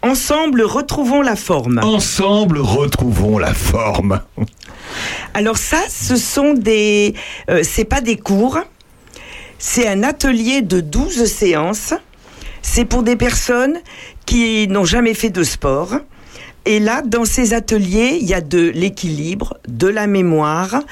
Ensemble, 0.00 0.62
retrouvons 0.62 1.20
la 1.20 1.36
forme. 1.36 1.78
Ensemble, 1.82 2.60
retrouvons 2.60 3.36
la 3.36 3.52
forme. 3.52 4.22
Alors 5.34 5.58
ça, 5.58 5.82
ce 5.90 6.16
sont 6.16 6.54
des, 6.54 7.12
euh, 7.50 7.60
c'est 7.62 7.84
pas 7.84 8.00
des 8.00 8.16
cours, 8.16 8.58
c'est 9.58 9.86
un 9.86 10.02
atelier 10.02 10.62
de 10.62 10.80
12 10.80 11.26
séances. 11.26 11.92
C'est 12.66 12.86
pour 12.86 13.02
des 13.02 13.14
personnes 13.14 13.76
qui 14.26 14.68
n'ont 14.68 14.84
jamais 14.84 15.14
fait 15.14 15.30
de 15.30 15.42
sport. 15.42 15.94
Et 16.66 16.80
là, 16.80 17.02
dans 17.02 17.26
ces 17.26 17.52
ateliers, 17.52 18.18
il 18.20 18.26
y 18.26 18.32
a 18.32 18.40
de 18.40 18.70
l'équilibre, 18.74 19.58
de 19.68 19.86
la 19.86 20.06
mémoire. 20.06 20.82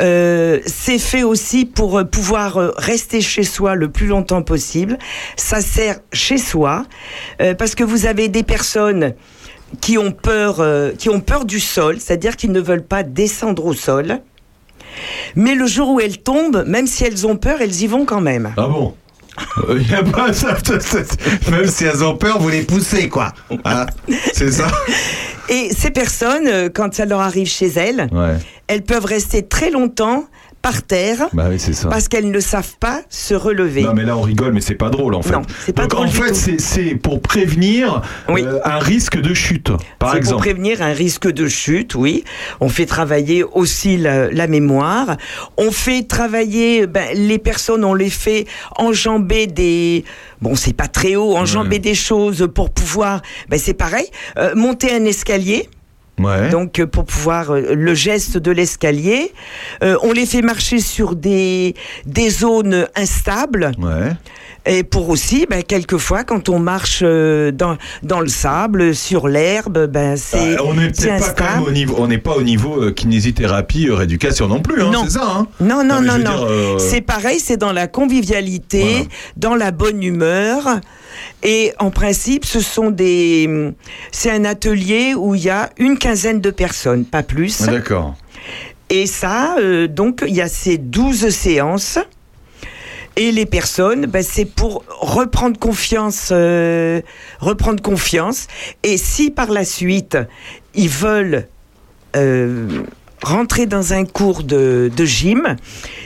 Euh, 0.00 0.58
c'est 0.66 0.98
fait 0.98 1.22
aussi 1.22 1.66
pour 1.66 1.98
euh, 2.00 2.04
pouvoir 2.04 2.56
euh, 2.56 2.72
rester 2.76 3.20
chez 3.20 3.44
soi 3.44 3.76
le 3.76 3.88
plus 3.88 4.08
longtemps 4.08 4.42
possible. 4.42 4.98
Ça 5.36 5.60
sert 5.60 6.00
chez 6.12 6.36
soi 6.36 6.84
euh, 7.40 7.54
parce 7.54 7.76
que 7.76 7.84
vous 7.84 8.06
avez 8.06 8.26
des 8.26 8.42
personnes 8.42 9.14
qui 9.80 9.98
ont 9.98 10.10
peur, 10.10 10.56
euh, 10.58 10.90
qui 10.98 11.10
ont 11.10 11.20
peur 11.20 11.44
du 11.44 11.60
sol, 11.60 12.00
c'est-à-dire 12.00 12.36
qu'ils 12.36 12.52
ne 12.52 12.60
veulent 12.60 12.84
pas 12.84 13.04
descendre 13.04 13.64
au 13.66 13.72
sol. 13.72 14.20
Mais 15.36 15.54
le 15.54 15.66
jour 15.66 15.90
où 15.90 16.00
elles 16.00 16.18
tombent, 16.18 16.64
même 16.66 16.88
si 16.88 17.04
elles 17.04 17.24
ont 17.26 17.36
peur, 17.36 17.60
elles 17.60 17.82
y 17.82 17.86
vont 17.86 18.04
quand 18.04 18.20
même. 18.20 18.52
Ah 18.56 18.66
bon? 18.66 18.94
Y 19.90 19.94
a 19.94 20.02
pas 20.02 20.32
ça, 20.32 20.56
ça, 20.64 20.80
ça- 20.80 21.50
Même 21.50 21.66
si 21.66 21.84
elles 21.84 22.04
ont 22.04 22.16
peur, 22.16 22.38
vous 22.40 22.48
les 22.48 22.62
poussez, 22.62 23.08
quoi. 23.08 23.32
Hein 23.64 23.86
C'est 24.32 24.50
ça 24.52 24.68
Et 25.48 25.70
ces 25.76 25.90
personnes, 25.90 26.46
euh, 26.46 26.68
quand 26.72 26.94
ça 26.94 27.04
leur 27.04 27.20
arrive 27.20 27.46
chez 27.48 27.66
elles, 27.68 28.08
Ouais. 28.12 28.36
elles 28.68 28.82
peuvent 28.82 29.04
rester 29.04 29.46
très 29.46 29.70
longtemps 29.70 30.24
par 30.64 30.82
terre 30.82 31.28
Bah 31.34 31.48
oui, 31.50 31.58
c'est 31.58 31.74
ça. 31.74 31.88
parce 31.90 32.08
qu'elles 32.08 32.30
ne 32.30 32.40
savent 32.40 32.76
pas 32.80 33.02
se 33.10 33.34
relever. 33.34 33.82
Non, 33.82 33.92
mais 33.92 34.04
là, 34.04 34.16
on 34.16 34.22
rigole, 34.22 34.54
mais 34.54 34.62
c'est 34.62 34.74
pas 34.76 34.88
drôle, 34.88 35.14
en 35.14 35.20
fait. 35.20 35.32
Non, 35.32 35.42
pas 35.76 35.82
Donc, 35.82 35.90
drôle 35.90 36.06
en 36.06 36.10
fait, 36.10 36.34
c'est- 36.34 36.94
pour 36.94 37.20
prévenir 37.20 38.00
Oui. 38.30 38.42
euh, 38.46 38.60
un 38.64 38.78
risque 38.78 39.20
de 39.20 39.34
chute, 39.34 39.68
par 39.98 40.08
C'est 40.12 40.14
pour 40.14 40.16
exemple. 40.16 40.40
prévenir 40.40 40.80
un 40.80 40.94
risque 40.94 41.30
de 41.30 41.46
chute, 41.48 41.94
oui. 41.94 42.24
On 42.60 42.70
fait 42.70 42.86
travailler 42.86 43.44
aussi 43.44 43.98
la, 43.98 44.30
la 44.30 44.46
mémoire. 44.46 45.18
On 45.58 45.70
fait 45.70 46.04
travailler 46.08 46.86
ben, 46.86 47.08
les 47.14 47.38
personnes, 47.38 47.84
on 47.84 47.92
les 47.94 48.08
fait 48.10 48.46
enjamber 48.76 49.46
des. 49.46 50.04
Bon, 50.40 50.54
c'est 50.54 50.72
pas 50.74 50.88
très 50.88 51.14
haut, 51.16 51.36
enjamber 51.36 51.78
des 51.78 51.94
choses 51.94 52.48
pour 52.54 52.70
pouvoir. 52.70 53.20
Ben, 53.50 53.58
c'est 53.58 53.74
pareil. 53.74 54.06
euh, 54.38 54.54
monter 54.54 54.94
un 54.94 55.04
escalier. 55.04 55.68
Ouais. 56.20 56.48
Donc 56.50 56.78
euh, 56.78 56.86
pour 56.86 57.04
pouvoir 57.04 57.50
euh, 57.50 57.74
le 57.74 57.94
geste 57.94 58.38
de 58.38 58.50
l'escalier, 58.52 59.32
Euh, 59.82 59.96
on 60.02 60.12
les 60.12 60.26
fait 60.26 60.42
marcher 60.42 60.78
sur 60.78 61.16
des 61.16 61.74
des 62.06 62.30
zones 62.30 62.86
instables 62.94 63.72
Ouais. 63.80 64.12
et 64.64 64.84
pour 64.84 65.08
aussi 65.08 65.46
ben, 65.50 65.62
quelquefois 65.62 66.22
quand 66.22 66.48
on 66.48 66.58
marche 66.60 67.02
dans 67.02 67.76
dans 68.04 68.20
le 68.20 68.28
sable 68.28 68.94
sur 68.94 69.26
l'herbe 69.28 69.86
ben 69.86 70.16
c'est 70.16 70.56
Bah, 70.56 70.62
on 70.64 70.74
n'est 70.74 70.90
pas 70.90 71.02
quand 71.02 71.04
même 71.04 71.22
instable. 71.22 71.62
au 71.68 71.70
niveau, 71.72 71.94
on 71.98 72.06
n'est 72.06 72.18
pas 72.18 72.36
au 72.36 72.42
niveau 72.42 72.92
kinésithérapie, 72.92 73.90
rééducation 73.90 74.46
non 74.46 74.60
plus, 74.60 74.82
hein, 74.82 74.90
Non. 74.92 75.02
c'est 75.04 75.18
ça, 75.18 75.26
hein? 75.36 75.46
Non, 75.60 75.82
non, 75.84 76.00
non, 76.00 76.18
non. 76.18 76.46
euh, 76.48 76.78
C'est 76.78 77.00
pareil, 77.00 77.40
c'est 77.40 77.56
dans 77.56 77.72
la 77.72 77.88
convivialité, 77.88 78.82
Voilà. 78.84 79.04
dans 79.36 79.54
la 79.56 79.70
bonne 79.72 80.02
humeur. 80.02 80.80
Et 81.44 81.72
en 81.78 81.90
principe, 81.90 82.46
ce 82.46 82.60
sont 82.60 82.90
des. 82.90 83.72
C'est 84.10 84.30
un 84.30 84.44
atelier 84.46 85.14
où 85.14 85.34
il 85.34 85.42
y 85.42 85.50
a 85.50 85.70
une 85.78 85.98
quinzaine 85.98 86.40
de 86.40 86.50
personnes, 86.50 87.04
pas 87.04 87.22
plus. 87.22 87.62
ah, 87.68 87.70
D'accord. 87.72 88.14
Et 88.88 89.06
ça, 89.06 89.56
euh, 89.58 89.86
donc, 89.86 90.24
il 90.26 90.34
y 90.34 90.40
a 90.40 90.48
ces 90.48 90.78
12 90.78 91.28
séances. 91.28 91.98
Et 93.16 93.30
les 93.30 93.46
personnes, 93.46 94.06
ben, 94.06 94.24
c'est 94.28 94.44
pour 94.44 94.84
reprendre 94.88 95.58
confiance, 95.58 96.30
euh, 96.32 97.00
reprendre 97.38 97.80
confiance. 97.80 98.48
Et 98.82 98.96
si 98.96 99.30
par 99.30 99.52
la 99.52 99.64
suite, 99.64 100.18
ils 100.74 100.88
veulent 100.88 101.46
euh, 102.16 102.82
rentrer 103.22 103.66
dans 103.66 103.92
un 103.92 104.04
cours 104.04 104.42
de, 104.42 104.90
de 104.94 105.04
gym, 105.04 105.54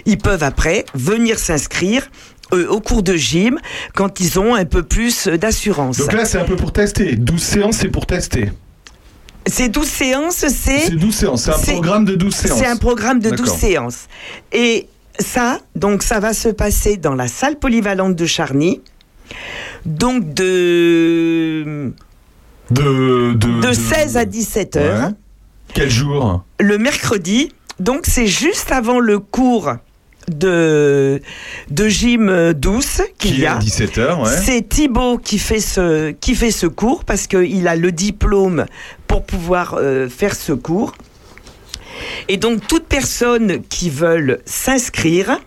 ils 0.05 0.19
peuvent 0.19 0.43
après 0.43 0.85
venir 0.95 1.39
s'inscrire 1.39 2.11
euh, 2.53 2.67
au 2.69 2.81
cours 2.81 3.03
de 3.03 3.15
gym 3.15 3.59
quand 3.95 4.21
ils 4.21 4.39
ont 4.39 4.55
un 4.55 4.65
peu 4.65 4.83
plus 4.83 5.29
d'assurance. 5.29 5.99
Donc 5.99 6.13
là, 6.13 6.25
c'est 6.25 6.39
un 6.39 6.45
peu 6.45 6.57
pour 6.57 6.73
tester. 6.73 7.17
12 7.17 7.43
séances, 7.43 7.77
c'est 7.79 7.89
pour 7.89 8.07
tester. 8.07 8.51
Ces 9.47 9.69
12 9.69 9.87
séances, 9.89 10.35
c'est... 10.49 10.79
C'est 10.81 10.91
12 10.97 11.15
séances. 11.15 11.51
C'est 11.63 11.71
un 11.73 11.75
programme 11.75 12.05
de 12.05 12.15
12 12.17 12.35
séances. 12.35 12.59
C'est 12.59 12.67
un 12.67 12.77
programme 12.77 13.21
de 13.21 13.31
12 13.31 13.39
D'accord. 13.41 13.59
séances. 13.59 14.07
Et 14.53 14.89
ça, 15.19 15.61
donc 15.75 16.03
ça 16.03 16.21
va 16.21 16.35
se 16.35 16.49
passer 16.51 16.97
dans 16.97 17.15
la 17.15 17.29
salle 17.29 17.57
polyvalente 17.59 18.15
de 18.15 18.27
Charny. 18.27 18.81
Donc 19.87 20.35
de, 20.35 21.93
De, 22.71 23.33
de, 23.35 23.61
de 23.69 23.73
16 23.73 24.17
à 24.19 24.25
17 24.25 24.77
heures. 24.77 25.09
Ouais. 25.09 25.15
Quel 25.75 25.91
jour? 25.91 26.45
Le 26.61 26.77
mercredi, 26.79 27.53
donc 27.81 28.05
c'est 28.07 28.27
juste 28.27 28.71
avant 28.73 29.01
le 29.01 29.19
cours 29.19 29.73
de, 30.31 31.21
de 31.71 31.89
gym 31.89 32.53
douce 32.55 33.03
qu'il 33.19 33.35
Qui 33.37 33.41
y 33.43 33.47
a. 33.47 33.57
à 33.57 33.59
17h, 33.59 34.23
ouais. 34.23 34.31
C'est 34.45 34.69
Thibaut 34.69 35.19
qui 35.19 35.39
fait 35.39 35.61
ce, 35.61 36.11
qui 36.13 36.35
fait 36.35 36.51
ce 36.51 36.67
cours 36.67 37.05
parce 37.05 37.27
qu'il 37.27 37.67
a 37.69 37.77
le 37.77 37.93
diplôme 37.93 38.67
pour 39.07 39.25
pouvoir 39.25 39.75
euh, 39.79 40.09
faire 40.09 40.35
ce 40.35 40.53
cours. 40.53 40.95
Et 42.29 42.37
donc, 42.37 42.67
toute 42.67 42.85
personne 42.85 43.63
qui 43.69 43.91
veulent 43.91 44.39
s'inscrire, 44.45 45.41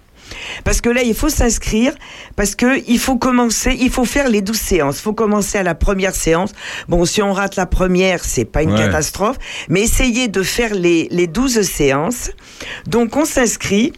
parce 0.63 0.81
que 0.81 0.89
là, 0.89 1.01
il 1.03 1.13
faut 1.13 1.29
s'inscrire, 1.29 1.93
parce 2.35 2.55
que 2.55 2.81
il 2.89 2.99
faut 2.99 3.17
commencer, 3.17 3.77
il 3.79 3.89
faut 3.89 4.03
faire 4.05 4.27
les 4.27 4.41
12 4.41 4.57
séances. 4.57 4.97
Il 4.99 5.01
faut 5.03 5.13
commencer 5.13 5.57
à 5.57 5.63
la 5.63 5.75
première 5.75 6.15
séance. 6.15 6.51
Bon, 6.89 7.05
si 7.05 7.21
on 7.21 7.31
rate 7.31 7.55
la 7.55 7.65
première, 7.67 8.23
c'est 8.25 8.45
pas 8.45 8.63
une 8.63 8.71
Ouais. 8.73 8.77
catastrophe, 8.79 9.37
mais 9.69 9.81
essayez 9.81 10.27
de 10.27 10.43
faire 10.43 10.73
les, 10.73 11.07
les 11.11 11.27
12 11.27 11.61
séances. 11.61 12.31
Donc, 12.87 13.15
on 13.15 13.25
s'inscrit 13.25 13.93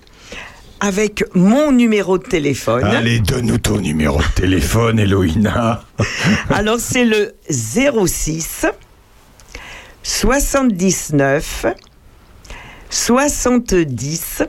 avec 0.80 1.24
mon 1.34 1.72
numéro 1.72 2.18
de 2.18 2.24
téléphone. 2.24 2.84
Allez, 2.84 3.20
donne-nous 3.20 3.58
ton 3.58 3.78
numéro 3.78 4.20
de 4.20 4.42
téléphone, 4.42 5.00
Eloïna. 5.00 5.84
Alors 6.50 6.80
c'est 6.80 7.06
le 7.06 7.36
06 7.50 8.66
79 10.04 11.66
70 12.90 14.44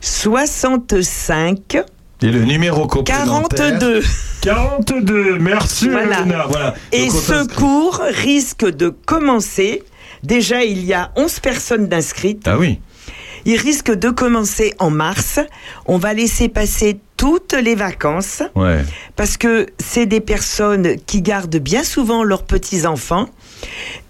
65 0.00 1.76
Et 2.22 2.26
le 2.26 2.44
numéro 2.44 2.86
complémentaire 2.86 3.78
42. 3.78 4.02
42, 4.42 5.38
merci 5.38 5.88
Voilà. 5.88 6.18
Eloïna. 6.20 6.46
Voilà. 6.48 6.74
Et 6.92 7.10
ce 7.10 7.46
cours 7.54 8.00
risque 8.10 8.64
de 8.64 8.90
commencer. 8.90 9.82
Déjà, 10.22 10.62
il 10.64 10.84
y 10.84 10.94
a 10.94 11.10
11 11.16 11.40
personnes 11.40 11.88
d'inscrites. 11.88 12.46
Ah 12.46 12.56
oui. 12.58 12.80
Il 13.46 13.56
risque 13.58 13.90
de 13.92 14.10
commencer 14.10 14.74
en 14.78 14.90
mars. 14.90 15.38
On 15.86 15.98
va 15.98 16.14
laisser 16.14 16.48
passer 16.48 16.98
toutes 17.16 17.52
les 17.52 17.74
vacances 17.74 18.42
Ouais. 18.54 18.80
parce 19.16 19.36
que 19.36 19.66
c'est 19.78 20.06
des 20.06 20.20
personnes 20.20 20.96
qui 21.06 21.22
gardent 21.22 21.56
bien 21.56 21.84
souvent 21.84 22.22
leurs 22.24 22.42
petits-enfants. 22.44 23.28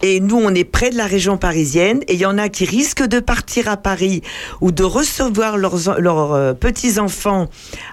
Et 0.03 0.21
nous, 0.21 0.37
on 0.37 0.55
est 0.55 0.65
près 0.65 0.91
de 0.91 0.97
la 0.97 1.07
région 1.07 1.37
parisienne 1.37 2.01
et 2.09 2.15
il 2.15 2.21
y 2.21 2.27
en 2.27 2.39
a 2.39 2.49
qui 2.49 2.65
risquent 2.65 3.07
de 3.07 3.21
partir 3.21 3.69
à 3.69 3.77
Paris 3.77 4.23
ou 4.61 4.73
de 4.73 4.83
recevoir 4.83 5.57
leurs, 5.57 6.01
leurs 6.01 6.33
euh, 6.33 6.53
petits-enfants 6.53 7.49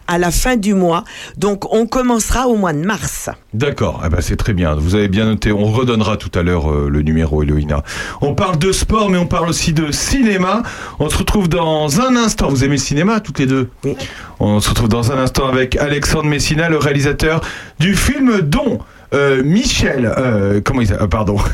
à 0.08 0.18
la 0.18 0.32
fin 0.32 0.58
du 0.58 0.74
mois. 0.74 1.04
Donc, 1.38 1.74
on 1.74 1.86
commencera 1.86 2.48
au 2.48 2.56
mois 2.56 2.74
de 2.74 2.86
mars. 2.86 3.30
D'accord, 3.54 4.02
eh 4.06 4.10
ben 4.10 4.22
c'est 4.22 4.36
très 4.36 4.54
bien. 4.54 4.76
Vous 4.76 4.96
avez 4.96 5.08
bien 5.08 5.26
noté. 5.26 5.52
On 5.52 5.72
redonnera 5.72 6.18
tout 6.18 6.32
à 6.38 6.44
l'heure 6.44 6.72
euh, 6.72 6.90
le 6.90 7.02
numéro 7.02 7.44
Eloïna. 7.44 7.84
On 8.22 8.36
parle 8.36 8.58
de 8.58 8.72
sport, 8.72 9.10
mais 9.10 9.18
on 9.18 9.28
parle 9.28 9.50
aussi 9.50 9.74
de 9.74 9.92
cinéma. 9.92 10.64
On 11.00 11.10
se 11.10 11.18
retrouve 11.18 11.50
dans 11.50 12.02
un 12.02 12.16
instant. 12.16 12.50
Vous 12.50 12.64
aimez 12.64 12.76
le 12.76 12.82
cinéma, 12.82 13.20
toutes 13.20 13.40
les 13.40 13.46
deux? 13.46 13.70
Oui. 13.84 13.96
On 14.40 14.60
se 14.60 14.70
retrouve 14.70 14.90
dans 14.90 15.12
un 15.12 15.18
instant 15.18 15.48
avec 15.48 15.76
Alexandre 15.76 16.26
Messina, 16.26 16.70
le 16.70 16.78
réalisateur 16.78 17.42
du 17.80 17.96
film 17.96 18.42
dont 18.42 18.80
euh, 19.14 19.44
Michel, 19.44 20.06
euh, 20.18 20.62
comment 20.64 20.82
il 20.82 20.88
s'appelle 20.88 21.06
Euh, 21.06 21.08
Pardon, 21.08 21.38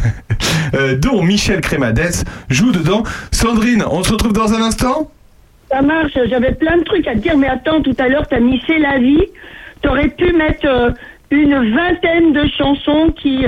Euh, 0.74 0.98
dont 0.98 1.24
Michel 1.24 1.62
Crémadès 1.62 2.26
joue 2.50 2.74
dedans. 2.74 3.04
Sandrine, 3.32 3.86
on 3.90 4.04
se 4.04 4.12
retrouve 4.12 4.34
dans 4.34 4.54
un 4.54 4.62
instant? 4.62 5.10
Ça 5.72 5.82
marche, 5.82 6.12
j'avais 6.30 6.52
plein 6.54 6.78
de 6.78 6.84
trucs 6.84 7.08
à 7.08 7.14
te 7.14 7.20
dire, 7.20 7.38
mais 7.38 7.48
attends, 7.48 7.82
tout 7.82 7.96
à 7.98 8.10
l'heure, 8.10 8.28
t'as 8.28 8.42
mis 8.42 8.62
C'est 8.68 8.78
la 8.80 8.98
vie. 9.00 9.24
T'aurais 9.82 10.10
pu 10.10 10.34
mettre 10.34 10.94
une 11.32 11.74
vingtaine 11.74 12.34
de 12.34 12.46
chansons 12.58 13.14
qui, 13.16 13.46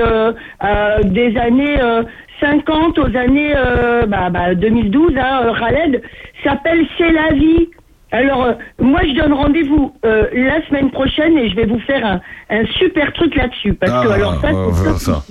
des 1.03 1.37
années 1.37 1.81
euh, 1.81 2.03
50 2.39 2.97
aux 2.99 3.15
années 3.17 3.53
euh, 3.55 4.05
bah, 4.05 4.29
bah, 4.29 4.55
2012, 4.55 5.13
hein, 5.17 5.53
Khaled, 5.59 6.01
s'appelle 6.43 6.85
C'est 6.97 7.11
la 7.11 7.33
vie. 7.33 7.69
Alors, 8.11 8.43
euh, 8.43 8.53
moi, 8.79 9.01
je 9.03 9.13
donne 9.21 9.33
rendez-vous 9.33 9.91
euh, 10.05 10.23
la 10.33 10.65
semaine 10.67 10.89
prochaine 10.91 11.37
et 11.37 11.49
je 11.49 11.55
vais 11.55 11.65
vous 11.65 11.79
faire 11.81 12.03
un, 12.05 12.19
un 12.49 12.65
super 12.79 13.13
truc 13.13 13.35
là-dessus. 13.35 13.73
Parce 13.73 13.91
que, 13.91 14.09
Ah, 14.11 14.13
alors, 14.15 14.41
ça, 14.41 14.47
on 14.53 14.97
ça. 14.97 15.23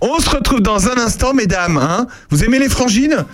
On 0.00 0.18
se 0.18 0.30
retrouve 0.30 0.60
dans 0.60 0.88
un 0.88 0.98
instant, 0.98 1.32
mesdames. 1.34 1.78
Hein 1.78 2.06
Vous 2.30 2.44
aimez 2.44 2.58
les 2.58 2.68
frangines? 2.68 3.24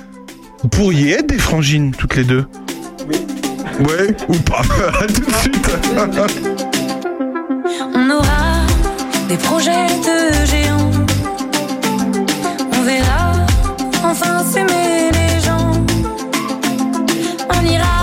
Vous 0.62 0.68
pourriez 0.68 1.12
être 1.12 1.26
des 1.28 1.38
frangines, 1.38 1.92
toutes 1.92 2.16
les 2.16 2.24
deux 2.24 2.44
Ouais, 3.80 4.08
ou 4.28 4.36
pas. 4.38 4.60
à 5.00 5.06
tout 5.06 5.20
de 5.20 5.32
suite. 5.34 5.70
On 7.94 8.10
aura 8.10 8.66
des 9.28 9.36
projets 9.36 9.86
de 9.86 10.46
géants. 10.46 10.90
On 12.76 12.82
verra 12.82 13.32
enfin 14.02 14.42
s'aimer 14.42 15.10
les 15.12 15.40
gens. 15.44 15.70
On 17.56 17.64
ira 17.66 17.97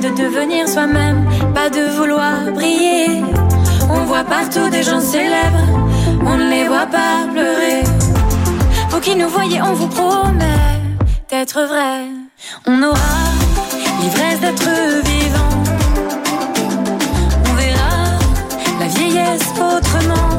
de 0.00 0.08
devenir 0.08 0.66
soi-même, 0.66 1.26
pas 1.54 1.68
de 1.68 1.82
vouloir 1.96 2.50
briller. 2.54 3.22
On 3.90 4.04
voit 4.04 4.24
partout 4.24 4.68
des 4.70 4.82
gens 4.82 5.00
célèbres, 5.00 5.66
on 6.24 6.36
ne 6.38 6.48
les 6.48 6.66
voit 6.68 6.86
pas 6.86 7.26
pleurer. 7.30 7.82
Vous 8.90 9.00
qui 9.00 9.14
nous 9.14 9.28
voyez, 9.28 9.60
on 9.60 9.74
vous 9.74 9.88
promet 9.88 10.80
d'être 11.28 11.60
vrai. 11.62 12.06
On 12.66 12.82
aura 12.82 13.16
l'ivresse 14.00 14.40
d'être 14.40 14.70
vivant. 15.04 15.54
On 17.50 17.54
verra 17.54 18.18
la 18.80 18.86
vieillesse 18.86 19.48
autrement. 19.58 20.29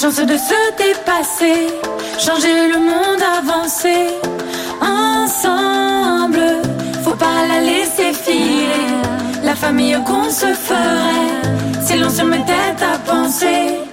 Chance 0.00 0.24
de 0.24 0.36
se 0.36 0.54
dépasser. 0.76 1.66
Changer 2.20 2.68
le 2.72 2.78
monde, 2.78 3.20
avancer. 3.36 4.06
Ensemble. 4.80 6.62
Faut 7.02 7.16
pas 7.16 7.48
la 7.48 7.60
laisser 7.60 8.12
filer. 8.12 8.86
La 9.42 9.56
famille 9.56 9.98
qu'on 10.06 10.30
se 10.30 10.54
ferait. 10.54 11.82
Si 11.84 11.98
l'on 11.98 12.10
se 12.10 12.22
mettait 12.22 12.76
à 12.80 12.96
penser. 13.10 13.87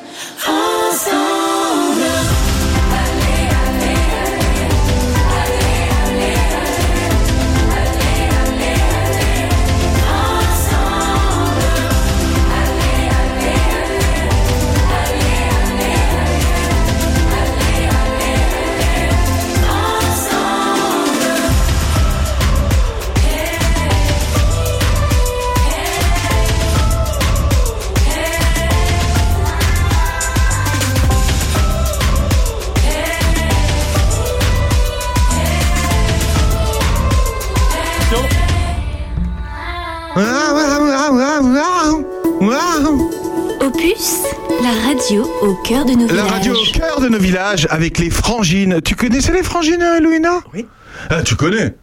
Opus, 43.61 44.23
la 44.61 44.87
radio 44.87 45.29
au 45.41 45.55
cœur 45.55 45.83
de 45.85 45.91
nos 45.91 46.07
La 46.07 46.13
villages. 46.13 46.31
radio 46.31 46.53
au 46.53 46.71
cœur 46.71 47.01
de 47.01 47.09
nos 47.09 47.17
villages 47.17 47.67
avec 47.69 47.97
les 47.97 48.09
frangines. 48.09 48.79
Tu 48.81 48.95
connaissais 48.95 49.33
les 49.33 49.43
frangines, 49.43 49.83
Louina? 50.01 50.39
Oui. 50.53 50.65
Ah, 51.09 51.21
tu 51.21 51.35
connais 51.35 51.75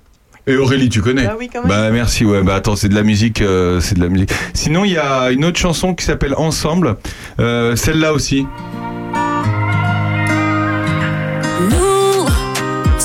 et 0.49 0.57
Aurélie, 0.57 0.89
tu 0.89 1.01
connais 1.03 1.25
Bah 1.27 1.37
oui, 1.39 1.49
quand 1.53 1.61
même. 1.61 1.69
Bah 1.69 1.91
merci, 1.91 2.25
ouais. 2.25 2.43
Bah 2.43 2.55
attends, 2.57 2.75
c'est 2.75 2.89
de 2.89 2.95
la 2.97 3.03
musique, 3.05 3.43
euh, 3.43 3.81
c'est 3.81 3.95
de 3.97 4.01
la 4.03 4.09
musique. 4.09 4.31
Sinon, 4.55 4.85
il 4.85 4.93
y 4.93 4.99
a 4.99 5.31
une 5.31 5.45
autre 5.45 5.59
chanson 5.59 5.95
qui 5.95 6.05
s'appelle 6.05 6.35
Ensemble. 6.37 6.97
Euh, 7.39 7.77
Celle-là 7.77 8.13
aussi. 8.13 8.47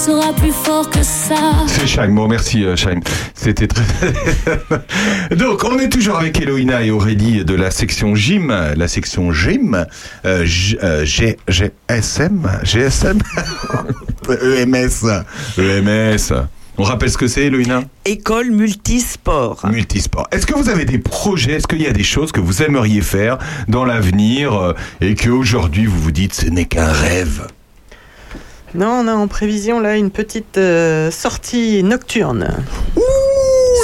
Sera 0.07 0.31
plus 0.33 0.53
fort 0.53 0.89
que 0.89 1.03
ça. 1.03 1.35
C'est 1.67 1.85
Chaim. 1.85 2.07
Bon, 2.09 2.27
merci 2.29 2.63
euh, 2.63 2.77
Chaim. 2.77 3.01
C'était 3.33 3.67
très. 3.67 3.83
Donc, 5.35 5.65
on 5.65 5.77
est 5.79 5.89
toujours 5.89 6.17
avec 6.17 6.39
Eloïna 6.39 6.83
et 6.83 6.91
Aurélie 6.91 7.43
de 7.43 7.53
la 7.53 7.71
section 7.71 8.15
gym, 8.15 8.47
la 8.75 8.87
section 8.87 9.33
gym, 9.33 9.85
euh, 10.25 10.45
G- 10.45 10.77
euh, 10.81 11.03
G- 11.03 11.37
GSM, 11.49 12.49
GSM, 12.63 13.19
EMS, 14.29 15.23
EMS. 15.57 16.33
On 16.77 16.83
rappelle 16.83 17.09
ce 17.11 17.17
que 17.17 17.27
c'est, 17.27 17.45
Eloïna? 17.47 17.81
École 18.05 18.51
multisport. 18.51 19.65
Multisport. 19.69 20.27
Est-ce 20.31 20.45
que 20.45 20.53
vous 20.53 20.69
avez 20.69 20.85
des 20.85 20.99
projets? 20.99 21.53
Est-ce 21.53 21.67
qu'il 21.67 21.81
y 21.81 21.87
a 21.87 21.91
des 21.91 22.03
choses 22.03 22.31
que 22.31 22.39
vous 22.39 22.61
aimeriez 22.61 23.01
faire 23.01 23.39
dans 23.67 23.83
l'avenir 23.83 24.53
euh, 24.53 24.73
et 25.01 25.15
qu'aujourd'hui 25.15 25.85
vous 25.85 25.99
vous 25.99 26.11
dites 26.11 26.33
ce 26.35 26.45
n'est 26.45 26.65
qu'un 26.65 26.91
rêve? 26.93 27.47
Non, 28.77 29.01
on 29.03 29.07
a 29.07 29.13
en 29.13 29.27
prévision 29.27 29.79
là 29.79 29.95
une 29.97 30.11
petite 30.11 30.57
euh, 30.59 31.09
sortie 31.09 31.81
nocturne. 31.83 32.47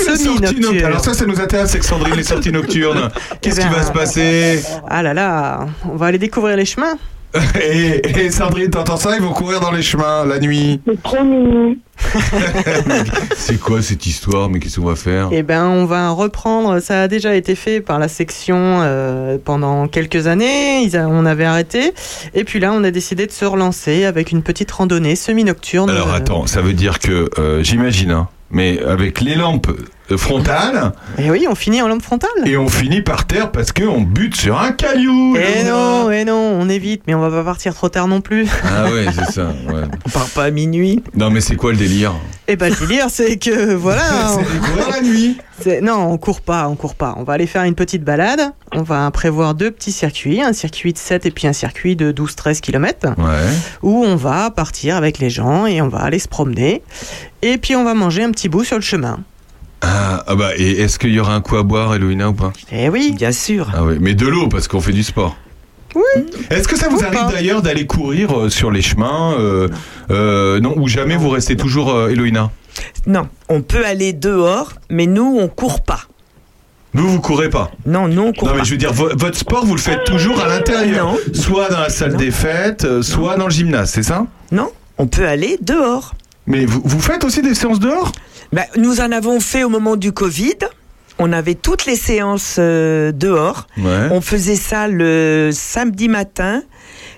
Semi-nocturne. 0.06 0.62
nocturnes. 0.62 0.86
Alors 0.86 1.03
ça, 1.03 1.15
ça 1.15 1.25
nous 1.25 1.39
intéresse, 1.41 1.71
c'est 1.71 1.79
que 1.79 1.86
Sandrine, 1.86 2.13
les 2.15 2.23
sorties 2.23 2.51
nocturnes. 2.51 3.10
Qu'est-ce 3.41 3.60
qui 3.60 3.65
Eh 3.65 3.69
ben, 3.71 3.75
va 3.77 3.84
se 3.84 3.91
passer? 3.91 4.62
Ah 4.88 5.01
là 5.01 5.15
là, 5.15 5.65
on 5.91 5.95
va 5.95 6.06
aller 6.08 6.19
découvrir 6.19 6.56
les 6.58 6.65
chemins. 6.65 6.95
et, 7.61 8.01
et 8.25 8.31
Sandrine, 8.31 8.69
t'entends 8.69 8.97
ça? 8.97 9.15
Ils 9.15 9.21
vont 9.21 9.33
courir 9.33 9.59
dans 9.59 9.71
les 9.71 9.81
chemins 9.81 10.25
la 10.25 10.39
nuit. 10.39 10.79
C'est 10.87 11.01
trop 11.01 11.23
mignon. 11.23 11.75
C'est 13.35 13.59
quoi 13.59 13.81
cette 13.81 14.05
histoire? 14.05 14.49
Mais 14.49 14.59
qu'est-ce 14.59 14.79
qu'on 14.79 14.85
va 14.87 14.95
faire? 14.95 15.29
Eh 15.31 15.43
ben, 15.43 15.65
on 15.67 15.85
va 15.85 16.09
reprendre. 16.11 16.79
Ça 16.79 17.03
a 17.03 17.07
déjà 17.07 17.35
été 17.35 17.55
fait 17.55 17.81
par 17.81 17.99
la 17.99 18.07
section 18.07 18.55
euh, 18.81 19.37
pendant 19.43 19.87
quelques 19.87 20.27
années. 20.27 20.83
Ils 20.83 20.95
a- 20.97 21.07
on 21.07 21.25
avait 21.25 21.45
arrêté. 21.45 21.93
Et 22.33 22.43
puis 22.43 22.59
là, 22.59 22.71
on 22.73 22.83
a 22.83 22.91
décidé 22.91 23.25
de 23.25 23.31
se 23.31 23.45
relancer 23.45 24.05
avec 24.05 24.31
une 24.31 24.43
petite 24.43 24.71
randonnée 24.71 25.15
semi-nocturne. 25.15 25.89
Alors 25.89 26.13
attends, 26.13 26.45
ça 26.47 26.61
veut 26.61 26.73
dire 26.73 26.99
que, 26.99 27.29
euh, 27.39 27.63
j'imagine, 27.63 28.11
hein, 28.11 28.27
mais 28.51 28.79
avec 28.83 29.21
les 29.21 29.35
lampes 29.35 29.71
euh, 30.11 30.17
frontales, 30.17 30.91
Et 31.17 31.31
oui, 31.31 31.45
on 31.49 31.55
finit 31.55 31.81
en 31.81 31.87
lampe 31.87 32.01
frontale. 32.01 32.29
et 32.45 32.57
on 32.57 32.67
finit 32.67 33.01
par 33.01 33.25
terre 33.25 33.51
parce 33.51 33.71
qu'on 33.71 34.01
bute 34.01 34.35
sur 34.35 34.59
un 34.59 34.71
caillou 34.73 35.35
Eh 35.37 35.59
Eloïna. 35.61 35.71
non, 35.71 36.11
eh 36.11 36.25
non, 36.25 36.35
on 36.59 36.67
évite, 36.69 37.03
mais 37.07 37.13
on 37.15 37.21
va 37.21 37.29
pas 37.29 37.43
partir 37.43 37.73
trop 37.73 37.89
tard 37.89 38.07
non 38.07 38.19
plus. 38.21 38.47
Ah 38.65 38.91
ouais, 38.91 39.05
c'est 39.13 39.31
ça. 39.31 39.47
ouais. 39.47 39.83
On 40.05 40.09
part 40.09 40.27
pas 40.29 40.43
à 40.45 40.51
minuit. 40.51 41.03
Non 41.15 41.29
mais 41.29 41.39
c'est 41.41 41.55
quoi 41.55 41.71
le 41.71 41.77
délire? 41.77 42.13
Et 42.47 42.57
bah, 42.57 42.69
le 42.69 42.75
délire, 42.75 43.05
c'est 43.09 43.37
que 43.37 43.73
voilà. 43.73 44.03
C'est 44.37 44.59
courir 44.59 44.89
la 44.91 45.01
nuit. 45.01 45.37
Non, 45.81 46.11
on 46.11 46.17
court 46.17 46.41
pas, 46.41 46.67
on 46.67 46.75
court 46.75 46.95
pas. 46.95 47.15
On 47.17 47.23
va 47.23 47.33
aller 47.33 47.47
faire 47.47 47.63
une 47.63 47.75
petite 47.75 48.03
balade. 48.03 48.41
On 48.73 48.81
va 48.81 49.09
prévoir 49.11 49.53
deux 49.55 49.71
petits 49.71 49.93
circuits, 49.93 50.41
un 50.41 50.51
circuit 50.51 50.91
de 50.91 50.97
7 50.97 51.25
et 51.25 51.31
puis 51.31 51.47
un 51.47 51.53
circuit 51.53 51.95
de 51.95 52.11
12-13 52.11 52.59
km, 52.59 53.09
Ouais. 53.17 53.23
où 53.81 54.03
on 54.03 54.17
va 54.17 54.49
partir 54.51 54.97
avec 54.97 55.19
les 55.19 55.29
gens 55.29 55.65
et 55.65 55.81
on 55.81 55.87
va 55.87 55.99
aller 55.99 56.19
se 56.19 56.27
promener. 56.27 56.81
Et 57.41 57.57
puis 57.57 57.75
on 57.77 57.85
va 57.85 57.93
manger 57.93 58.23
un 58.23 58.31
petit 58.31 58.49
bout 58.49 58.65
sur 58.65 58.75
le 58.75 58.81
chemin. 58.81 59.19
Ah, 59.85 60.23
ah 60.27 60.35
bah 60.35 60.51
et 60.57 60.79
est-ce 60.81 60.97
qu'il 60.97 61.11
y 61.11 61.19
aura 61.19 61.35
un 61.35 61.41
coup 61.41 61.57
à 61.57 61.63
boire, 61.63 61.93
Eloïna 61.93 62.29
ou 62.29 62.33
pas? 62.33 62.53
Eh 62.71 62.87
oui, 62.89 63.11
Bien 63.17 63.31
sûr. 63.33 63.69
Ah 63.75 63.83
oui, 63.83 63.97
mais 63.99 64.13
de 64.13 64.25
l'eau 64.27 64.47
parce 64.47 64.67
qu'on 64.69 64.79
fait 64.81 64.93
du 64.93 65.03
sport. 65.03 65.35
Oui. 65.95 66.01
Est-ce 66.49 66.67
que 66.67 66.77
ça 66.77 66.87
vous 66.89 66.97
Ou 66.99 67.03
arrive 67.03 67.31
d'ailleurs 67.31 67.61
d'aller 67.61 67.85
courir 67.85 68.35
euh, 68.39 68.49
sur 68.49 68.71
les 68.71 68.81
chemins 68.81 69.33
euh, 69.37 69.67
euh, 70.09 70.59
Non, 70.59 70.73
ou 70.77 70.87
jamais 70.87 71.17
vous 71.17 71.29
restez 71.29 71.55
toujours 71.55 71.91
euh, 71.93 72.09
Eloïna? 72.09 72.49
Non, 73.05 73.27
on 73.49 73.61
peut 73.61 73.85
aller 73.85 74.13
dehors, 74.13 74.73
mais 74.89 75.05
nous, 75.05 75.37
on 75.39 75.47
court 75.49 75.81
pas. 75.83 75.99
Vous, 76.95 77.07
vous 77.09 77.19
courez 77.21 77.49
pas 77.49 77.69
Non, 77.85 78.07
nous, 78.07 78.21
on 78.23 78.33
court 78.33 78.47
Non, 78.47 78.53
pas. 78.53 78.59
mais 78.59 78.65
je 78.65 78.71
veux 78.71 78.77
dire, 78.77 78.93
vo- 78.93 79.09
votre 79.15 79.37
sport, 79.37 79.65
vous 79.65 79.75
le 79.75 79.81
faites 79.81 80.03
toujours 80.05 80.39
à 80.41 80.47
l'intérieur 80.47 81.07
Non. 81.13 81.17
Soit 81.33 81.69
dans 81.69 81.79
la 81.81 81.89
salle 81.89 82.13
Non. 82.13 82.17
des 82.19 82.31
fêtes, 82.31 82.85
euh, 82.85 83.01
soit 83.03 83.35
dans 83.35 83.45
le 83.45 83.51
gymnase, 83.51 83.91
c'est 83.91 84.03
ça? 84.03 84.25
Non, 84.51 84.71
on 84.97 85.05
peut 85.07 85.27
aller 85.27 85.57
dehors. 85.61 86.15
Mais 86.47 86.65
vous, 86.65 86.81
vous 86.83 86.99
faites 87.01 87.23
aussi 87.23 87.41
des 87.41 87.53
séances 87.53 87.79
dehors? 87.79 88.11
Ben, 88.53 88.65
nous 88.77 89.01
en 89.01 89.11
avons 89.11 89.39
fait 89.39 89.63
au 89.63 89.69
moment 89.69 89.95
du 89.95 90.11
Covid. 90.11 90.57
On 91.19 91.31
avait 91.33 91.55
toutes 91.55 91.85
les 91.85 91.95
séances 91.95 92.57
euh, 92.59 93.11
dehors. 93.11 93.67
Ouais. 93.77 94.09
On 94.11 94.21
faisait 94.21 94.55
ça 94.55 94.87
le 94.87 95.49
samedi 95.51 96.07
matin. 96.07 96.61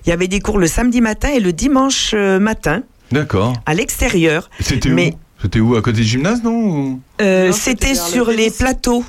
Il 0.05 0.09
y 0.09 0.13
avait 0.13 0.27
des 0.29 0.39
cours 0.39 0.59
le 0.59 0.67
samedi 0.67 1.01
matin 1.01 1.29
et 1.29 1.39
le 1.41 1.51
dimanche 1.51 2.11
euh, 2.13 2.39
matin 2.39 2.83
D'accord. 3.11 3.53
à 3.65 3.73
l'extérieur. 3.73 4.49
C'était 4.61 4.89
Mais- 4.89 5.13
où? 5.13 5.19
C'était 5.41 5.59
où? 5.59 5.75
À 5.75 5.81
côté 5.81 5.97
du 5.97 6.03
gymnase, 6.05 6.41
non? 6.41 6.99
Euh, 7.21 7.47
Non, 7.47 7.53
c'était 7.53 7.89
le 7.89 7.95
sur 7.95 8.31
les 8.31 8.49
plateaux 8.49 9.03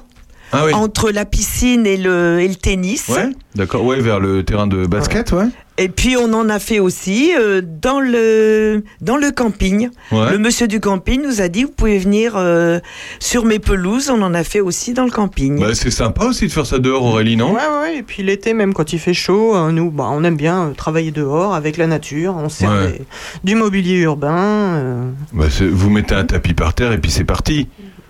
Ah 0.52 0.64
oui. 0.66 0.74
entre 0.74 1.10
la 1.12 1.24
piscine 1.24 1.86
et 1.86 1.96
le, 1.96 2.40
et 2.40 2.48
le 2.48 2.56
tennis. 2.56 3.08
Ouais, 3.08 3.30
d'accord. 3.54 3.84
Ouais, 3.84 4.00
vers 4.00 4.18
le 4.18 4.42
terrain 4.42 4.66
de 4.66 4.84
basket, 4.86 5.30
ouais. 5.32 5.46
Et 5.78 5.88
puis 5.90 6.16
on 6.16 6.32
en 6.32 6.48
a 6.48 6.58
fait 6.58 6.78
aussi 6.80 7.32
euh, 7.38 7.60
dans 7.62 8.00
le 8.00 8.82
dans 9.02 9.16
le 9.18 9.30
camping. 9.30 9.90
Ouais. 10.10 10.30
Le 10.32 10.38
monsieur 10.38 10.66
du 10.66 10.80
camping 10.80 11.22
nous 11.22 11.42
a 11.42 11.48
dit 11.48 11.64
vous 11.64 11.70
pouvez 11.70 11.98
venir 11.98 12.32
euh, 12.36 12.80
sur 13.20 13.44
mes 13.44 13.58
pelouses. 13.58 14.08
On 14.08 14.22
en 14.22 14.32
a 14.32 14.42
fait 14.42 14.60
aussi 14.60 14.94
dans 14.94 15.04
le 15.04 15.10
camping. 15.10 15.60
Bah, 15.60 15.74
c'est 15.74 15.90
sympa 15.90 16.24
aussi 16.24 16.46
de 16.46 16.52
faire 16.52 16.64
ça 16.64 16.78
dehors, 16.78 17.04
Aurélie, 17.04 17.36
non? 17.36 17.52
Ouais, 17.52 17.60
ouais. 17.82 17.96
Et 17.98 18.02
puis 18.02 18.22
l'été, 18.22 18.54
même 18.54 18.72
quand 18.72 18.94
il 18.94 18.98
fait 18.98 19.12
chaud, 19.14 19.54
euh, 19.54 19.70
nous, 19.70 19.90
bah, 19.90 20.08
on 20.10 20.24
aime 20.24 20.36
bien 20.36 20.68
euh, 20.68 20.70
travailler 20.72 21.10
dehors 21.10 21.54
avec 21.54 21.76
la 21.76 21.86
nature. 21.86 22.34
On 22.38 22.48
sert 22.48 22.70
Ouais. 22.70 22.92
des- 22.92 23.02
du 23.44 23.54
mobilier 23.54 23.96
urbain. 23.98 24.36
euh, 24.76 25.10
Bah, 25.34 25.44
vous 25.60 25.90
mettez 25.90 26.14
un 26.14 26.24
tapis 26.24 26.54
par 26.54 26.72
terre 26.72 26.92
et 26.92 26.98
puis 26.98 27.10
c'est 27.10 27.24
parti. 27.24 27.68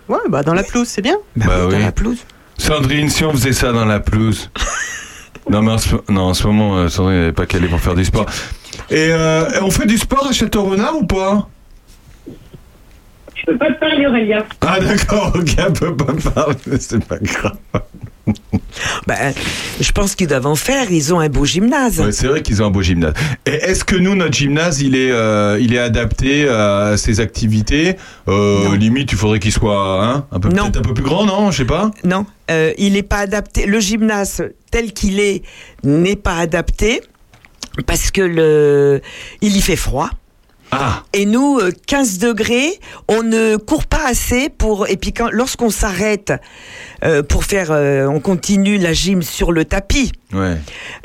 Ouais, 0.09 0.19
bah 0.29 0.45
dans 0.45 0.55
la 0.55 0.63
pelouse, 0.63 0.87
c'est 0.87 1.03
bien. 1.03 1.17
Bah 1.35 1.47
bah 1.49 1.67
oui, 1.67 1.73
dans 1.73 1.79
la 1.81 1.91
pelouse. 1.91 2.19
Sandrine, 2.59 3.09
si 3.11 3.25
on 3.25 3.33
faisait 3.33 3.53
ça 3.53 3.73
dans 3.73 3.85
la 3.85 3.99
pelouse. 3.99 4.51
non, 5.49 5.63
mais 5.63 5.73
en 5.73 5.79
ce, 5.79 5.95
non, 6.09 6.23
en 6.23 6.35
ce 6.35 6.47
moment, 6.47 6.77
euh, 6.77 6.89
Sandrine 6.89 7.27
n'est 7.27 7.33
pas 7.33 7.47
calée 7.47 7.69
pour 7.69 7.81
faire 7.81 7.95
du 7.95 8.05
sport. 8.05 8.27
Et 8.91 9.09
euh, 9.11 9.49
on 9.63 9.71
fait 9.71 9.87
du 9.87 9.97
sport 9.99 10.27
à 10.27 10.33
Château-Renard 10.33 10.97
ou 10.97 11.07
pas? 11.07 11.49
Je 13.35 13.45
peux 13.47 13.59
pas 13.59 13.73
te 13.73 13.79
parler, 13.79 14.07
Aurélien. 14.07 14.45
Ah, 14.61 14.81
d'accord, 14.81 15.33
ok, 15.35 15.49
on 15.69 15.73
peut 15.73 15.97
pas 15.97 16.31
parler, 16.31 16.79
c'est 16.81 17.05
pas 17.05 17.19
grave. 17.19 17.57
Ben, 19.07 19.33
je 19.81 19.93
pense 19.93 20.15
qu'ils 20.15 20.27
doivent 20.27 20.47
en 20.47 20.57
faire. 20.57 20.91
Ils 20.91 21.15
ont 21.15 21.21
un 21.21 21.29
beau 21.29 21.45
gymnase. 21.45 22.01
Ouais, 22.01 22.13
c'est 22.13 22.27
vrai 22.27 22.43
qu'ils 22.43 22.63
ont 22.63 22.67
un 22.67 22.71
beau 22.71 22.83
gymnase. 22.83 23.15
Et 23.47 23.53
est-ce 23.53 23.85
que 23.85 23.95
nous, 23.97 24.15
notre 24.17 24.35
gymnase, 24.35 24.81
il 24.81 24.97
est, 24.97 25.11
euh, 25.13 25.59
il 25.61 25.73
est 25.75 25.79
adapté 25.79 26.49
à 26.49 26.97
ces 26.97 27.21
activités? 27.21 27.97
Euh. 28.29 28.77
Limite, 28.77 29.13
il 29.13 29.19
faudrait 29.19 29.39
qu'il 29.39 29.53
soit 29.53 30.05
hein, 30.05 30.27
un 30.33 30.41
peu 30.41 30.49
Non. 30.49 30.65
peut-être 30.65 30.79
un 30.79 30.83
peu 30.83 30.95
plus 30.95 31.05
grand, 31.05 31.25
non? 31.25 31.51
Je 31.51 31.59
sais 31.59 31.65
pas. 31.65 31.91
Non, 32.05 32.27
euh, 32.51 32.73
il 32.79 32.95
n'est 32.95 33.03
pas 33.03 33.19
adapté. 33.19 33.67
Le 33.67 33.79
gymnase 33.81 34.43
tel 34.71 34.93
qu'il 34.93 35.21
est 35.21 35.43
n'est 35.85 36.17
pas 36.17 36.37
adapté 36.37 37.01
parce 37.87 38.11
que 38.11 38.23
le, 38.23 39.01
il 39.41 39.57
y 39.57 39.61
fait 39.61 39.77
froid. 39.77 40.11
Ah, 40.79 41.03
Et 41.13 41.27
nous, 41.27 41.59
euh, 41.59 41.71
15 41.87 42.19
degrés, 42.19 42.79
on 43.09 43.23
ne 43.23 43.57
court 43.57 43.87
pas 43.87 44.07
assez 44.07 44.49
pour. 44.49 44.89
Et 44.89 44.97
puis 44.97 45.13
quand, 45.13 45.29
lorsqu'on 45.31 45.71
s'arrête 45.71 46.33
euh, 47.05 47.23
pour 47.23 47.45
faire, 47.45 47.69
euh, 47.71 48.07
on 48.07 48.21
continue 48.21 48.79
la 48.79 48.93
gym 48.93 49.23
sur 49.23 49.53
le 49.53 49.65
tapis. 49.65 50.13
ouais. 50.33 50.57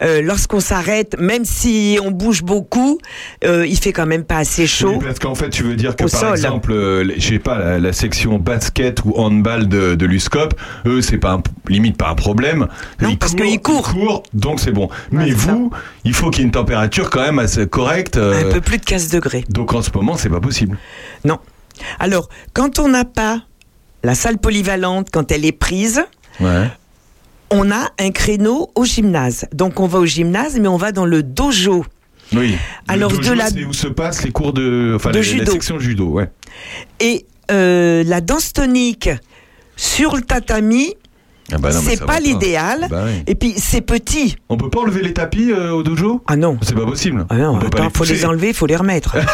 Euh, 0.01 0.21
lorsqu'on 0.21 0.59
s'arrête, 0.61 1.15
même 1.19 1.45
si 1.45 1.99
on 2.03 2.11
bouge 2.11 2.43
beaucoup, 2.43 2.97
euh, 3.43 3.65
il 3.67 3.77
fait 3.77 3.91
quand 3.93 4.05
même 4.05 4.23
pas 4.23 4.37
assez 4.37 4.63
Oui, 4.63 4.67
chaud. 4.67 4.99
parce 5.03 5.19
qu'en 5.19 5.35
fait, 5.35 5.49
tu 5.49 5.63
veux 5.63 5.75
dire 5.75 5.95
que 5.95 6.05
par 6.05 6.19
sol. 6.19 6.31
exemple, 6.31 6.71
euh, 6.71 7.13
je 7.17 7.27
sais 7.33 7.39
pas, 7.39 7.57
la, 7.59 7.79
la 7.79 7.93
section 7.93 8.39
basket 8.39 9.03
ou 9.05 9.13
handball 9.15 9.67
de, 9.67 9.95
de 9.95 10.05
l'USCOP, 10.05 10.53
eux, 10.87 11.01
c'est 11.01 11.17
pas 11.17 11.33
un- 11.33 11.43
limite 11.67 11.97
pas 11.97 12.09
un 12.09 12.15
problème. 12.15 12.67
Non, 13.01 13.15
parce 13.17 13.35
qu'ils 13.35 13.59
courent. 13.61 13.91
Ils 13.95 13.99
courent, 13.99 14.23
donc 14.33 14.59
c'est 14.59 14.71
bon. 14.71 14.89
Mais 15.11 15.29
ça. 15.31 15.35
vous, 15.53 15.71
il 16.05 16.13
faut 16.13 16.29
qu'il 16.31 16.39
y 16.39 16.43
ait 16.43 16.45
une 16.45 16.51
température 16.51 17.09
quand 17.09 17.21
même 17.21 17.37
assez 17.39 17.67
correcte. 17.67 18.17
euh, 18.17 18.49
Un 18.49 18.53
peu 18.53 18.61
plus 18.61 18.77
de 18.79 18.85
15 18.85 19.09
degrés. 19.09 19.43
donc 19.49 19.60
en 19.73 19.81
ce 19.81 19.89
moment, 19.93 20.17
c'est 20.17 20.29
pas 20.29 20.39
possible. 20.39 20.77
Non. 21.25 21.39
Alors, 21.99 22.29
quand 22.53 22.79
on 22.79 22.87
n'a 22.89 23.05
pas 23.05 23.41
la 24.03 24.15
salle 24.15 24.37
polyvalente, 24.37 25.09
quand 25.11 25.31
elle 25.31 25.45
est 25.45 25.51
prise, 25.51 26.03
Ouais. 26.39 26.67
on 27.51 27.71
a 27.71 27.89
un 27.99 28.11
créneau 28.11 28.71
au 28.75 28.85
gymnase. 28.85 29.45
Donc 29.53 29.79
on 29.79 29.87
va 29.87 29.99
au 29.99 30.05
gymnase, 30.05 30.59
mais 30.59 30.67
on 30.67 30.77
va 30.77 30.91
dans 30.91 31.05
le 31.05 31.21
dojo. 31.23 31.85
Oui. 32.33 32.55
Alors, 32.87 33.11
Le 33.11 33.17
dojo, 33.17 33.31
de 33.31 33.37
la- 33.37 33.49
c'est 33.49 33.65
où 33.65 33.73
se 33.73 33.87
passent 33.87 34.23
les 34.23 34.31
cours 34.31 34.53
de, 34.53 34.93
enfin, 34.95 35.09
De 35.11 35.15
la, 35.15 35.21
la 35.21 35.27
judo. 35.27 35.51
section 35.51 35.79
judo, 35.79 36.07
ouais. 36.07 36.29
Et 36.99 37.25
euh, 37.51 38.03
la 38.05 38.21
danse 38.21 38.53
tonique 38.53 39.09
sur 39.75 40.15
le 40.15 40.21
tatami, 40.21 40.93
Ah 41.53 41.57
bah 41.59 41.71
c'est 41.71 42.03
pas 42.05 42.19
l'idéal. 42.19 42.87
Bah 42.89 43.03
oui. 43.05 43.23
Et 43.27 43.35
puis 43.35 43.53
c'est 43.57 43.81
petit. 43.81 44.35
On 44.49 44.57
peut 44.57 44.69
pas 44.69 44.79
enlever 44.79 45.01
les 45.01 45.13
tapis 45.13 45.51
euh, 45.51 45.71
au 45.71 45.83
dojo? 45.83 46.21
Ah 46.27 46.35
non. 46.35 46.57
C'est 46.61 46.75
pas 46.75 46.85
possible. 46.85 47.25
Ah 47.29 47.35
non, 47.37 47.55
On 47.55 47.59
peut 47.59 47.69
pas 47.69 47.79
attends, 47.79 47.89
faut 47.89 47.99
pousser. 47.99 48.13
les 48.13 48.25
enlever, 48.25 48.49
il 48.49 48.53
faut 48.53 48.65
les 48.65 48.75
remettre. 48.75 49.15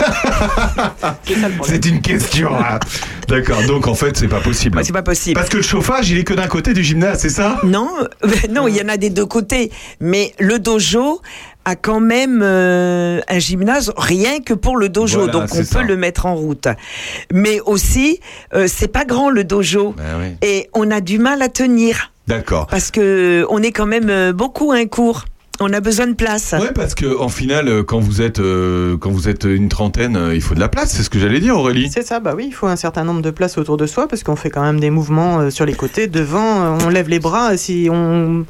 C'est 1.64 1.86
une 1.86 2.02
question. 2.02 2.50
hein. 2.56 2.80
D'accord. 3.28 3.62
Donc 3.68 3.88
en 3.88 3.94
fait, 3.96 4.16
c'est 4.18 4.28
pas 4.28 4.40
possible. 4.40 4.76
Bah, 4.78 4.84
c'est 4.84 4.94
pas 4.94 5.02
possible. 5.04 5.36
Parce 5.36 5.50
que 5.50 5.58
le 5.58 5.64
chauffage, 5.64 6.10
il 6.10 6.18
est 6.20 6.24
que 6.24 6.34
d'un 6.34 6.48
côté 6.48 6.74
du 6.74 6.84
gymnase, 6.84 7.20
c'est 7.20 7.30
ça? 7.30 7.58
Non, 7.64 7.90
non, 8.50 8.68
il 8.68 8.76
y 8.76 8.82
en 8.82 8.88
a 8.90 8.98
des 8.98 9.10
deux 9.10 9.26
côtés. 9.26 9.72
Mais 10.00 10.34
le 10.40 10.60
dojo 10.60 11.22
a 11.70 11.76
quand 11.76 12.00
même 12.00 12.40
euh, 12.44 13.20
un 13.28 13.40
gymnase 13.40 13.92
rien 13.98 14.40
que 14.40 14.54
pour 14.54 14.78
le 14.78 14.88
dojo, 14.90 15.18
Voilà, 15.26 15.34
donc 15.34 15.50
on 15.54 15.64
ça. 15.64 15.80
peut 15.80 15.86
le 15.86 15.98
mettre 15.98 16.26
en 16.26 16.36
route. 16.36 16.68
Mais 17.34 17.60
aussi, 17.66 18.20
euh, 18.54 18.68
c'est 18.68 18.88
pas 18.88 19.04
grand 19.06 19.30
le 19.30 19.44
dojo. 19.44 19.94
Oui. 19.98 20.38
Et 20.42 20.70
on 20.74 20.90
a 20.92 21.02
du 21.02 21.20
mal 21.20 21.42
à 21.42 21.50
tenir 21.50 22.12
D'accord. 22.28 22.68
parce 22.68 22.90
que 22.92 23.46
on 23.50 23.62
est 23.62 23.72
quand 23.74 23.86
même 23.86 24.10
euh, 24.10 24.32
beaucoup 24.32 24.72
un 24.72 24.86
cours. 24.86 25.26
on 25.60 25.74
a 25.74 25.82
besoin 25.82 26.08
de 26.08 26.14
place. 26.14 26.54
Ouais, 26.58 26.72
parce 26.74 26.94
que 26.96 27.18
en 27.20 27.30
finale, 27.30 27.68
euh, 27.68 27.84
quand 27.84 28.00
vous 28.00 28.22
êtes 28.22 28.40
euh, 28.40 28.96
quand 28.98 29.10
vous 29.12 29.28
êtes 29.28 29.44
une 29.44 29.70
trentaine, 29.70 30.16
euh, 30.16 30.36
il 30.36 30.42
faut 30.42 30.54
de 30.56 30.60
la 30.60 30.70
place. 30.70 30.92
C'est 30.92 31.04
ce 31.04 31.10
que 31.10 31.20
j'allais 31.20 31.40
dire, 31.40 31.58
Aurélie. 31.58 31.90
C'est 31.92 32.06
ça, 32.06 32.20
bah 32.20 32.34
oui, 32.36 32.46
il 32.48 32.54
faut 32.54 32.68
un 32.68 32.76
certain 32.76 33.04
nombre 33.04 33.22
de 33.24 33.32
places 33.32 33.58
autour 33.58 33.76
de 33.76 33.88
soi 33.88 34.08
parce 34.08 34.24
qu'on 34.24 34.36
fait 34.38 34.50
quand 34.52 34.62
même 34.64 34.80
des 34.80 34.92
mouvements 34.92 35.40
euh, 35.40 35.50
sur 35.50 35.66
les 35.66 35.74
côtés, 35.74 36.08
devant, 36.08 36.62
euh, 36.64 36.78
on 36.86 36.90
lève 36.90 37.10
les 37.10 37.20
bras, 37.20 37.58
si 37.58 37.90
on 37.92 38.46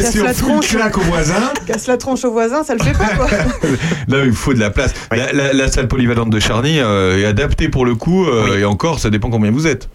si 0.00 0.20
on 0.20 0.24
la 0.24 0.32
fout 0.34 0.48
une 0.48 0.54
tronche, 0.54 0.68
claque 0.68 0.98
au 0.98 1.02
voisin, 1.02 1.52
casse 1.66 1.86
la 1.86 1.96
tronche 1.96 2.24
au 2.24 2.32
voisin, 2.32 2.62
ça 2.64 2.74
le 2.74 2.82
fait 2.82 2.92
pas 2.96 3.08
quoi. 3.16 3.28
là 4.08 4.24
il 4.24 4.32
faut 4.32 4.54
de 4.54 4.60
la 4.60 4.70
place. 4.70 4.94
La, 5.10 5.32
la- 5.32 5.52
la 5.52 5.68
salle 5.70 5.88
polyvalente 5.88 6.30
de 6.30 6.40
Charny 6.40 6.78
euh, 6.80 7.18
est 7.18 7.24
adaptée 7.24 7.68
pour 7.68 7.84
le 7.84 7.94
coup, 7.94 8.24
euh, 8.26 8.58
et 8.60 8.64
encore, 8.64 8.98
ça 8.98 9.10
dépend 9.10 9.30
combien 9.30 9.50
vous 9.50 9.66
êtes. 9.66 9.88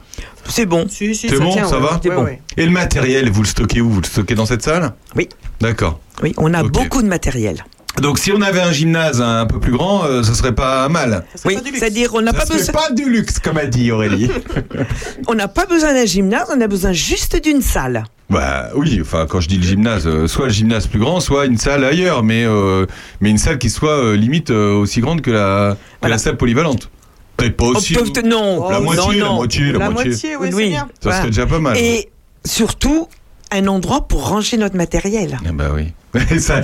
C'est 0.50 0.66
bon. 0.66 0.86
Si, 0.88 1.14
si, 1.16 1.28
C'est 1.30 1.40
bon, 1.40 1.52
tient, 1.52 1.68
ça 1.68 1.78
ouais. 1.78 1.82
va 1.84 2.00
Ouais, 2.04 2.16
bon. 2.16 2.24
ouais. 2.24 2.42
Et 2.56 2.66
le 2.66 2.72
matériel, 2.72 3.30
vous 3.30 3.42
le 3.42 3.48
stockez 3.48 3.82
où? 3.82 3.90
Vous 3.90 4.02
le 4.02 4.06
stockez 4.08 4.34
dans 4.36 4.46
cette 4.46 4.62
salle? 4.64 4.94
Oui. 5.16 5.28
D'accord. 5.60 6.00
Oui, 6.24 6.34
on 6.38 6.54
a 6.54 6.64
beaucoup 6.64 7.02
de 7.02 7.08
matériel. 7.08 7.66
Donc 8.02 8.20
si 8.20 8.32
on 8.32 8.42
avait 8.42 8.62
un 8.62 8.72
gymnase 8.72 9.22
un 9.22 9.46
peu 9.46 9.60
plus 9.60 9.72
grand, 9.72 10.04
euh, 10.06 10.22
ce 10.24 10.34
serait 10.34 10.54
pas 10.54 10.88
mal. 10.90 11.26
Serait 11.36 11.50
Oui, 11.50 11.56
pas 11.56 11.62
du 11.62 11.68
luxe. 11.70 11.80
c'est-à-dire 11.80 12.10
on 12.14 12.22
n'a 12.22 12.34
pas 12.34 12.46
besoin, 12.46 12.74
pas 12.74 12.92
du 12.92 13.10
luxe, 13.10 13.40
comme 13.40 13.58
a 13.58 13.66
dit 13.66 13.92
Aurélie. 13.92 14.30
on 15.28 15.34
n'a 15.34 15.48
pas 15.48 15.66
besoin 15.66 15.94
d'un 15.94 16.06
gymnase, 16.06 16.48
on 16.56 16.62
a 16.62 16.68
besoin 16.68 16.92
juste 16.94 17.42
d'une 17.42 17.62
salle. 17.62 18.04
Bah 18.30 18.70
oui, 18.76 19.00
enfin 19.02 19.26
quand 19.28 19.40
je 19.40 19.48
dis 19.48 19.58
le 19.58 19.64
gymnase, 19.64 20.06
euh, 20.06 20.28
soit 20.28 20.48
le 20.48 20.52
gymnase 20.54 20.86
plus 20.88 21.00
grand, 21.00 21.20
soit 21.22 21.46
une 21.46 21.58
salle 21.58 21.84
ailleurs, 21.86 22.24
mais 22.24 22.44
euh, 22.46 22.86
mais 23.22 23.30
une 23.30 23.38
salle 23.38 23.58
qui 23.58 23.70
soit 23.70 23.98
euh, 23.98 24.16
limite 24.16 24.52
euh, 24.52 24.74
aussi 24.74 25.00
grande 25.02 25.22
que 25.22 25.32
la 25.32 25.76
que 25.76 25.78
Voilà. 26.02 26.16
la 26.16 26.20
salle 26.20 26.38
polyvalente. 26.38 26.90
Peut-être 27.38 27.56
pas 27.58 27.66
aussi. 27.66 27.96
Oh, 28.00 28.04
peut- 28.04 28.22
non, 28.28 28.70
la 28.70 28.80
Oh, 28.80 28.84
moitié, 28.84 29.04
non, 29.04 29.10
la 29.12 29.26
non. 29.30 29.36
moitié, 29.36 29.72
la, 29.72 29.80
La 29.80 29.90
moitié. 29.92 30.10
moitié, 30.12 30.36
oui, 30.36 30.50
Oui. 30.54 30.64
c'est 30.64 30.70
bien. 30.70 30.82
Ça 30.88 30.94
Voilà. 31.04 31.18
serait 31.20 31.28
déjà 31.30 31.46
pas 31.46 31.60
mal. 31.60 31.78
Et 31.78 32.10
surtout 32.46 33.08
un 33.52 33.66
endroit 33.68 34.08
pour 34.08 34.28
ranger 34.28 34.58
notre 34.58 34.76
matériel. 34.76 35.40
Ah 35.48 35.52
bah 35.54 35.70
oui. 35.74 35.94
Ça, 36.40 36.62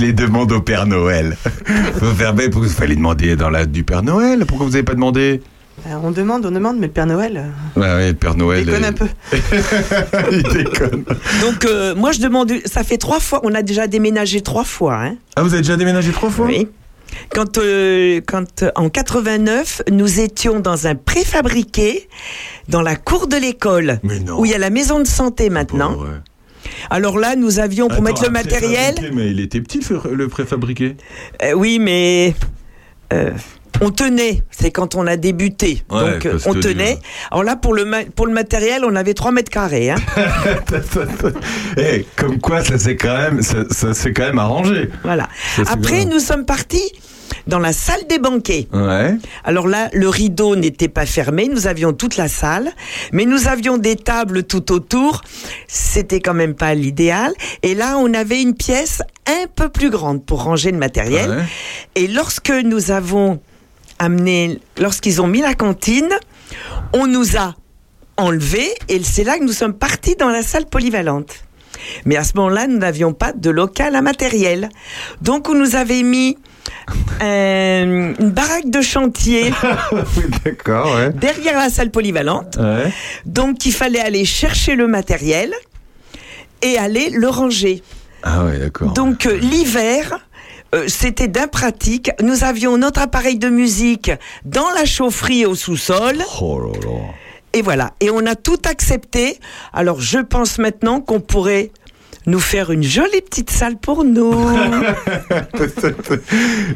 les 0.00 0.12
demandes 0.12 0.52
au 0.52 0.60
Père 0.60 0.86
Noël. 0.86 1.36
Faut 1.98 2.12
faire 2.14 2.34
pourquoi 2.34 2.60
vous 2.62 2.68
fallait 2.68 2.96
demander 2.96 3.36
dans 3.36 3.50
la 3.50 3.66
du 3.66 3.82
Père 3.84 4.02
Noël 4.02 4.44
Pourquoi 4.46 4.66
vous 4.66 4.74
avez 4.74 4.84
pas 4.84 4.94
demandé? 4.94 5.42
Euh, 5.86 5.94
on 6.02 6.10
demande, 6.10 6.44
on 6.44 6.50
demande, 6.50 6.78
mais 6.78 6.86
le 6.88 6.92
Père 6.92 7.06
Noël 7.06 7.36
euh, 7.76 7.80
Ouais, 7.80 7.86
ouais, 7.86 8.08
le 8.08 8.14
Père 8.14 8.34
Noël. 8.34 8.64
déconne 8.66 8.84
euh, 8.84 8.88
un 8.88 8.92
peu. 8.92 9.06
il 10.32 10.42
déconne. 10.42 11.04
Donc 11.40 11.64
euh, 11.64 11.94
moi 11.94 12.10
je 12.12 12.20
demande, 12.20 12.52
ça 12.64 12.82
fait 12.82 12.98
trois 12.98 13.20
fois, 13.20 13.40
on 13.44 13.54
a 13.54 13.62
déjà 13.62 13.86
déménagé 13.86 14.40
trois 14.40 14.64
fois. 14.64 14.96
Hein. 15.04 15.16
Ah, 15.36 15.42
vous 15.42 15.52
avez 15.52 15.62
déjà 15.62 15.76
déménagé 15.76 16.10
trois 16.10 16.30
fois? 16.30 16.46
Oui. 16.46 16.68
Quand, 17.30 17.58
euh, 17.58 18.20
quand 18.26 18.62
euh, 18.62 18.70
en 18.74 18.88
89, 18.88 19.82
nous 19.90 20.20
étions 20.20 20.60
dans 20.60 20.86
un 20.86 20.94
préfabriqué 20.94 22.08
dans 22.68 22.82
la 22.82 22.96
cour 22.96 23.28
de 23.28 23.36
l'école, 23.36 23.98
Mais 24.02 24.18
où 24.30 24.44
il 24.44 24.50
y 24.50 24.54
a 24.54 24.58
la 24.58 24.70
maison 24.70 24.98
de 25.00 25.06
santé 25.06 25.48
maintenant. 25.50 25.94
Ouais. 25.96 26.08
Alors 26.90 27.18
là, 27.18 27.36
nous 27.36 27.58
avions 27.58 27.88
pour 27.88 27.96
Attends, 27.96 28.02
mettre 28.04 28.24
le 28.24 28.30
matériel. 28.30 28.94
Mais 29.14 29.30
il 29.30 29.40
était 29.40 29.60
petit 29.60 29.80
le 30.12 30.28
préfabriqué. 30.28 30.96
Euh, 31.42 31.52
oui, 31.52 31.78
mais 31.78 32.34
euh, 33.12 33.30
on 33.80 33.90
tenait. 33.90 34.42
C'est 34.50 34.70
quand 34.70 34.94
on 34.94 35.06
a 35.06 35.16
débuté. 35.16 35.82
Ouais, 35.90 36.18
Donc 36.18 36.28
on 36.46 36.54
tenait. 36.54 36.98
Alors 37.30 37.44
là, 37.44 37.56
pour 37.56 37.74
le 37.74 37.86
pour 38.14 38.26
le 38.26 38.32
matériel, 38.32 38.84
on 38.84 38.94
avait 38.96 39.14
3 39.14 39.32
mètres 39.32 39.50
carrés. 39.50 39.90
Hein. 39.90 39.96
Eh, 41.76 42.06
comme 42.16 42.38
quoi, 42.40 42.64
ça 42.64 42.78
s'est 42.78 42.96
quand 42.96 43.16
même, 43.16 43.42
ça, 43.42 43.58
ça 43.70 43.94
s'est 43.94 44.12
quand 44.12 44.24
même 44.24 44.38
arrangé. 44.38 44.90
voilà. 45.04 45.28
Ça, 45.56 45.62
Après, 45.68 46.04
nous 46.04 46.18
sommes 46.18 46.44
partis 46.44 46.92
dans 47.46 47.58
la 47.58 47.72
salle 47.72 48.06
des 48.08 48.18
banquets. 48.18 48.68
Ouais. 48.72 49.16
Alors 49.44 49.68
là, 49.68 49.88
le 49.92 50.08
rideau 50.08 50.56
n'était 50.56 50.88
pas 50.88 51.06
fermé, 51.06 51.48
nous 51.48 51.66
avions 51.66 51.92
toute 51.92 52.16
la 52.16 52.28
salle, 52.28 52.72
mais 53.12 53.24
nous 53.24 53.48
avions 53.48 53.78
des 53.78 53.96
tables 53.96 54.44
tout 54.44 54.72
autour. 54.72 55.22
C'était 55.66 56.20
quand 56.20 56.34
même 56.34 56.54
pas 56.54 56.74
l'idéal. 56.74 57.32
Et 57.62 57.74
là, 57.74 57.96
on 57.98 58.12
avait 58.14 58.42
une 58.42 58.54
pièce 58.54 59.02
un 59.26 59.46
peu 59.54 59.68
plus 59.68 59.90
grande 59.90 60.24
pour 60.24 60.42
ranger 60.42 60.70
le 60.70 60.78
matériel. 60.78 61.30
Ouais. 61.30 61.44
Et 61.94 62.06
lorsque 62.06 62.50
nous 62.50 62.90
avons 62.90 63.40
amené, 63.98 64.60
lorsqu'ils 64.78 65.20
ont 65.20 65.26
mis 65.26 65.40
la 65.40 65.54
cantine, 65.54 66.10
on 66.92 67.06
nous 67.06 67.36
a 67.36 67.54
enlevés 68.16 68.70
et 68.88 69.02
c'est 69.02 69.24
là 69.24 69.38
que 69.38 69.44
nous 69.44 69.52
sommes 69.52 69.74
partis 69.74 70.16
dans 70.16 70.28
la 70.28 70.42
salle 70.42 70.66
polyvalente. 70.66 71.44
Mais 72.04 72.16
à 72.16 72.24
ce 72.24 72.32
moment-là, 72.36 72.66
nous 72.66 72.78
n'avions 72.78 73.12
pas 73.12 73.32
de 73.32 73.50
local 73.50 73.94
à 73.94 74.02
matériel. 74.02 74.68
Donc, 75.22 75.48
on 75.48 75.54
nous 75.54 75.76
avait 75.76 76.02
mis 76.02 76.36
euh, 77.22 78.14
une 78.18 78.30
baraque 78.30 78.70
de 78.70 78.80
chantier 78.80 79.52
oui, 79.92 80.24
d'accord, 80.44 80.94
ouais. 80.94 81.10
derrière 81.10 81.58
la 81.58 81.70
salle 81.70 81.90
polyvalente. 81.90 82.56
Ouais. 82.58 82.92
Donc, 83.26 83.66
il 83.66 83.72
fallait 83.72 84.00
aller 84.00 84.24
chercher 84.24 84.74
le 84.74 84.86
matériel 84.86 85.52
et 86.62 86.78
aller 86.78 87.10
le 87.10 87.28
ranger. 87.28 87.82
Ah 88.22 88.44
ouais, 88.44 88.58
d'accord. 88.58 88.92
Donc 88.92 89.26
euh, 89.26 89.36
l'hiver, 89.38 90.26
euh, 90.74 90.84
c'était 90.88 91.28
d'impratique. 91.28 92.10
Nous 92.22 92.44
avions 92.44 92.76
notre 92.76 93.00
appareil 93.00 93.38
de 93.38 93.48
musique 93.48 94.10
dans 94.44 94.68
la 94.70 94.84
chaufferie 94.84 95.46
au 95.46 95.54
sous-sol. 95.54 96.16
Oh 96.40 96.60
là 96.60 96.72
là. 96.80 96.96
Et 97.52 97.62
voilà. 97.62 97.92
Et 98.00 98.10
on 98.10 98.26
a 98.26 98.34
tout 98.34 98.60
accepté. 98.68 99.38
Alors 99.72 100.00
je 100.00 100.18
pense 100.18 100.58
maintenant 100.58 101.00
qu'on 101.00 101.20
pourrait 101.20 101.70
nous 102.28 102.40
faire 102.40 102.70
une 102.70 102.82
jolie 102.82 103.22
petite 103.22 103.50
salle 103.50 103.78
pour 103.78 104.04
nous. 104.04 104.32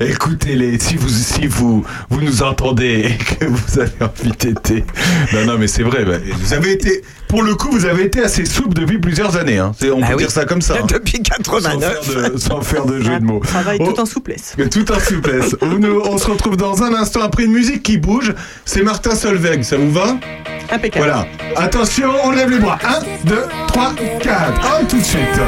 Écoutez-les, 0.01 0.79
si 0.79 0.97
vous, 0.97 1.09
si 1.09 1.47
vous, 1.47 1.85
vous 2.09 2.21
nous 2.23 2.43
entendez 2.43 3.11
et 3.11 3.17
que 3.17 3.45
vous 3.45 3.79
avez 3.79 3.93
envie 4.03 4.33
d'aider. 4.39 4.85
Non, 5.35 5.45
non, 5.45 5.59
mais 5.59 5.67
c'est 5.67 5.83
vrai. 5.83 6.05
bah, 6.05 6.17
vous 6.41 6.55
avez 6.55 6.73
été, 6.73 7.03
pour 7.33 7.43
le 7.43 7.55
coup, 7.55 7.71
vous 7.71 7.87
avez 7.87 8.05
été 8.05 8.23
assez 8.23 8.45
souple 8.45 8.75
depuis 8.75 8.99
plusieurs 8.99 9.39
années. 9.39 9.57
Hein. 9.57 9.73
C'est- 9.81 9.91
On 9.91 10.01
Bah 10.01 10.09
peut 10.09 10.13
oui. 10.17 10.19
dire 10.19 10.31
ça 10.31 10.45
comme 10.45 10.61
ça. 10.61 10.75
hein. 10.75 10.85
Depuis 10.87 11.17
Sans 11.27 11.61
faire 11.61 11.71
89. 11.79 12.33
de, 12.35 12.39
sans 12.39 12.61
faire 12.61 12.85
de 12.85 13.01
jeu 13.01 13.19
de 13.19 13.25
mots. 13.25 13.41
Travail 13.41 13.79
Oh, 13.81 13.91
tout 13.91 14.01
en 14.01 14.05
souplesse. 14.05 14.55
Tout 14.71 14.93
en 14.93 15.01
souplesse. 15.01 15.57
on, 15.63 15.67
nous- 15.69 16.03
on 16.05 16.19
se 16.19 16.27
retrouve 16.31 16.59
dans 16.59 16.83
un 16.83 16.93
instant 16.93 17.23
après 17.23 17.45
une 17.45 17.53
musique 17.53 17.83
qui 17.83 17.97
bouge. 17.97 18.35
C'est 18.67 18.83
Martin 18.83 19.15
Solveig. 19.15 19.63
Ça 19.63 19.79
vous 19.79 19.91
va? 19.91 20.19
Impeccable. 20.71 21.07
Voilà. 21.07 21.27
Attention, 21.57 22.11
on 22.23 22.33
lève 22.33 22.51
les 22.51 22.59
bras. 22.59 22.79
1, 22.85 23.27
2, 23.27 23.43
3, 23.69 23.93
4. 24.21 24.61
Oh, 24.63 24.85
tout 24.87 24.99
de 24.99 25.03
suite. 25.03 25.41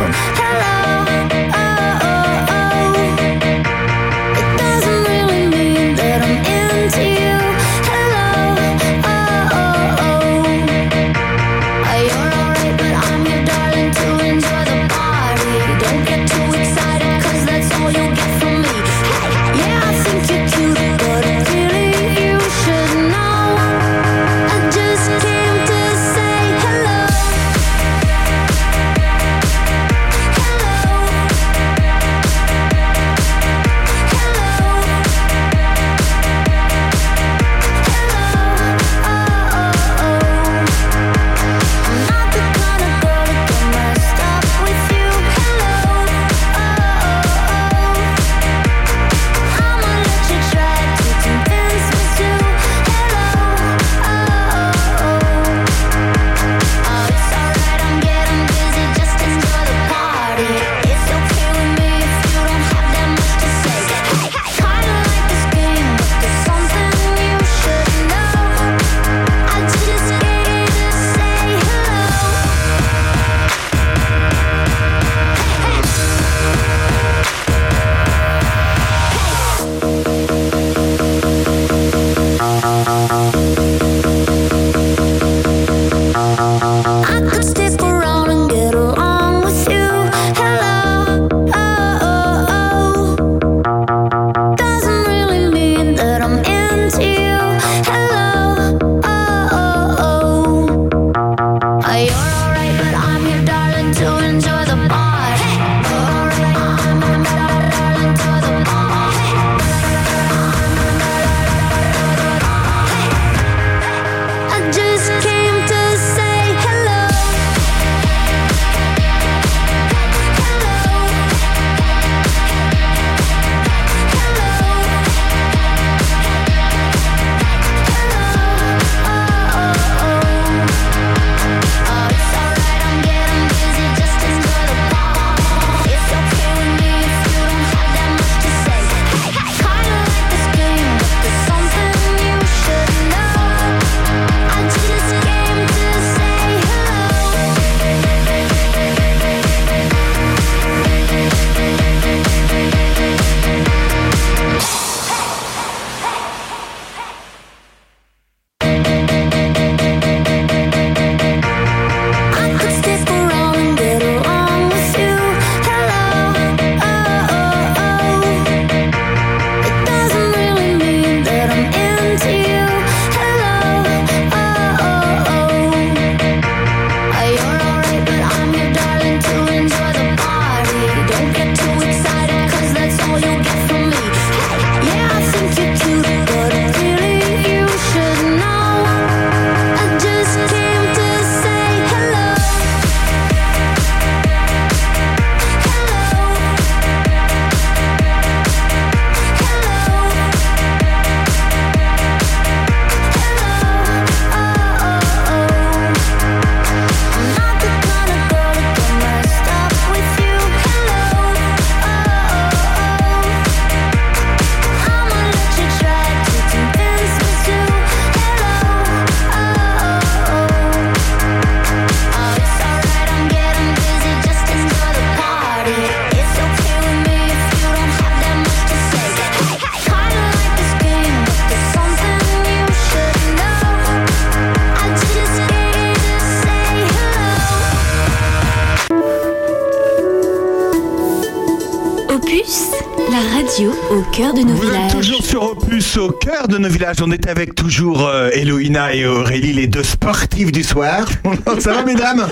De 246.48 246.58
nos 246.58 246.68
villages. 246.68 246.96
On 247.02 247.10
est 247.10 247.26
avec 247.26 247.54
toujours 247.54 248.06
euh, 248.06 248.28
Héloïna 248.34 248.94
et 248.94 249.06
Aurélie, 249.06 249.54
les 249.54 249.66
deux 249.66 249.82
sportifs 249.82 250.52
du 250.52 250.62
soir. 250.62 251.06
Ça 251.58 251.72
va, 251.72 251.82
mesdames? 251.84 252.26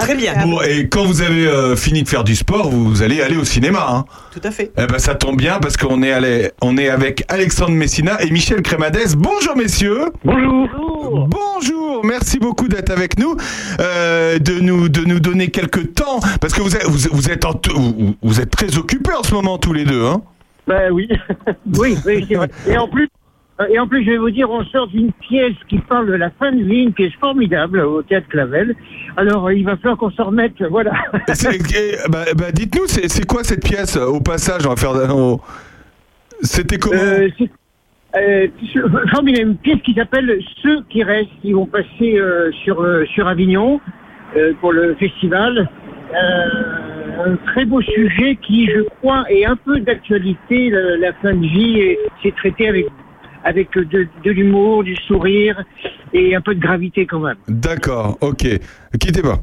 Très 0.00 0.16
bien. 0.16 0.34
Bon, 0.44 0.60
et 0.62 0.88
quand 0.88 1.04
vous 1.04 1.22
avez 1.22 1.46
euh, 1.46 1.76
fini 1.76 2.02
de 2.02 2.08
faire 2.08 2.24
du 2.24 2.34
sport, 2.34 2.70
vous 2.70 3.02
allez 3.02 3.22
aller 3.22 3.36
au 3.36 3.44
cinéma. 3.44 3.86
Hein? 3.88 4.04
Tout 4.32 4.40
à 4.42 4.50
fait. 4.50 4.72
Eh 4.76 4.86
ben, 4.86 4.98
ça 4.98 5.14
tombe 5.14 5.36
bien 5.36 5.60
parce 5.60 5.76
qu'on 5.76 6.02
est, 6.02 6.10
allé, 6.10 6.50
on 6.60 6.76
est 6.76 6.88
avec 6.88 7.24
Alexandre 7.28 7.70
Messina 7.70 8.20
et 8.20 8.30
Michel 8.30 8.62
Crémadès. 8.62 9.14
Bonjour, 9.16 9.56
messieurs. 9.56 10.06
Bonjour. 10.24 11.28
Bonjour, 11.28 12.04
merci 12.04 12.40
beaucoup 12.40 12.66
d'être 12.66 12.90
avec 12.90 13.16
nous, 13.16 13.36
euh, 13.80 14.38
de 14.40 14.58
nous 14.60 14.88
de 14.88 15.02
nous 15.02 15.20
donner 15.20 15.48
quelques 15.48 15.94
temps 15.94 16.20
parce 16.40 16.52
que 16.52 16.62
vous 16.62 16.74
êtes 16.74 16.86
vous, 16.86 17.08
vous 17.12 17.30
êtes 17.30 17.44
en 17.44 17.60
vous, 17.74 18.16
vous 18.22 18.40
êtes 18.40 18.50
très 18.50 18.76
occupés 18.76 19.12
en 19.12 19.22
ce 19.22 19.34
moment 19.34 19.58
tous 19.58 19.72
les 19.72 19.84
deux, 19.84 20.04
hein? 20.04 20.20
Ben 20.66 20.90
oui. 20.92 21.08
oui, 21.78 21.96
oui, 22.06 22.24
c'est 22.28 22.34
vrai. 22.34 22.48
Et 22.68 22.76
en 22.76 22.88
plus, 22.88 23.08
et 23.70 23.78
en 23.78 23.86
plus, 23.86 24.04
je 24.04 24.10
vais 24.10 24.16
vous 24.18 24.30
dire, 24.30 24.50
on 24.50 24.64
sort 24.64 24.86
d'une 24.88 25.12
pièce 25.12 25.54
qui 25.68 25.78
parle 25.78 26.06
de 26.06 26.12
la 26.14 26.30
fin 26.30 26.52
de 26.52 26.62
vie, 26.62 26.82
une 26.84 26.92
pièce 26.92 27.12
formidable 27.20 27.80
au 27.80 28.02
théâtre 28.02 28.28
Clavel. 28.28 28.74
Alors, 29.16 29.46
euh, 29.46 29.54
il 29.54 29.64
va 29.64 29.76
falloir 29.76 29.96
qu'on 29.98 30.10
s'en 30.10 30.24
remette, 30.24 30.62
voilà. 30.70 30.92
C'est- 31.34 31.54
et, 31.76 31.96
bah, 32.10 32.24
bah, 32.36 32.52
dites-nous, 32.52 32.86
c'est 32.86 33.26
quoi 33.26 33.42
cette 33.44 33.64
pièce 33.64 33.96
Au 33.96 34.20
passage, 34.20 34.66
on 34.66 34.70
va 34.70 34.76
faire. 34.76 34.92
on- 35.14 35.40
C'était 36.42 36.78
comment 36.78 37.00
Euh, 37.00 37.28
euh, 38.16 38.48
c'est- 38.72 39.10
formidable, 39.10 39.48
une 39.50 39.56
pièce 39.56 39.80
qui 39.84 39.94
s'appelle 39.94 40.38
Ceux 40.62 40.82
qui 40.90 41.02
restent, 41.02 41.28
qui 41.40 41.52
vont 41.52 41.66
passer 41.66 42.18
euh, 42.18 42.50
sur 42.64 42.80
euh, 42.82 43.04
sur 43.14 43.26
Avignon 43.28 43.80
euh, 44.36 44.52
pour 44.60 44.72
le 44.72 44.94
festival. 44.96 45.68
Euh, 46.14 47.24
un 47.24 47.36
très 47.52 47.64
beau 47.64 47.80
sujet 47.80 48.36
qui, 48.42 48.66
je 48.66 48.80
crois, 49.00 49.24
est 49.30 49.44
un 49.46 49.56
peu 49.56 49.78
d'actualité. 49.80 50.70
le- 50.70 50.96
La 50.96 51.12
fin 51.14 51.32
de 51.34 51.46
vie, 51.46 51.78
et 51.80 51.98
c'est 52.22 52.34
traité 52.34 52.68
avec 52.68 52.86
avec 53.44 53.72
de, 53.74 54.08
de 54.24 54.30
l'humour, 54.30 54.84
du 54.84 54.96
sourire 54.96 55.62
et 56.12 56.34
un 56.34 56.40
peu 56.40 56.54
de 56.54 56.60
gravité 56.60 57.06
quand 57.06 57.20
même. 57.20 57.36
D'accord, 57.48 58.18
ok. 58.20 58.46
Quittez 58.98 59.22
pas. 59.22 59.38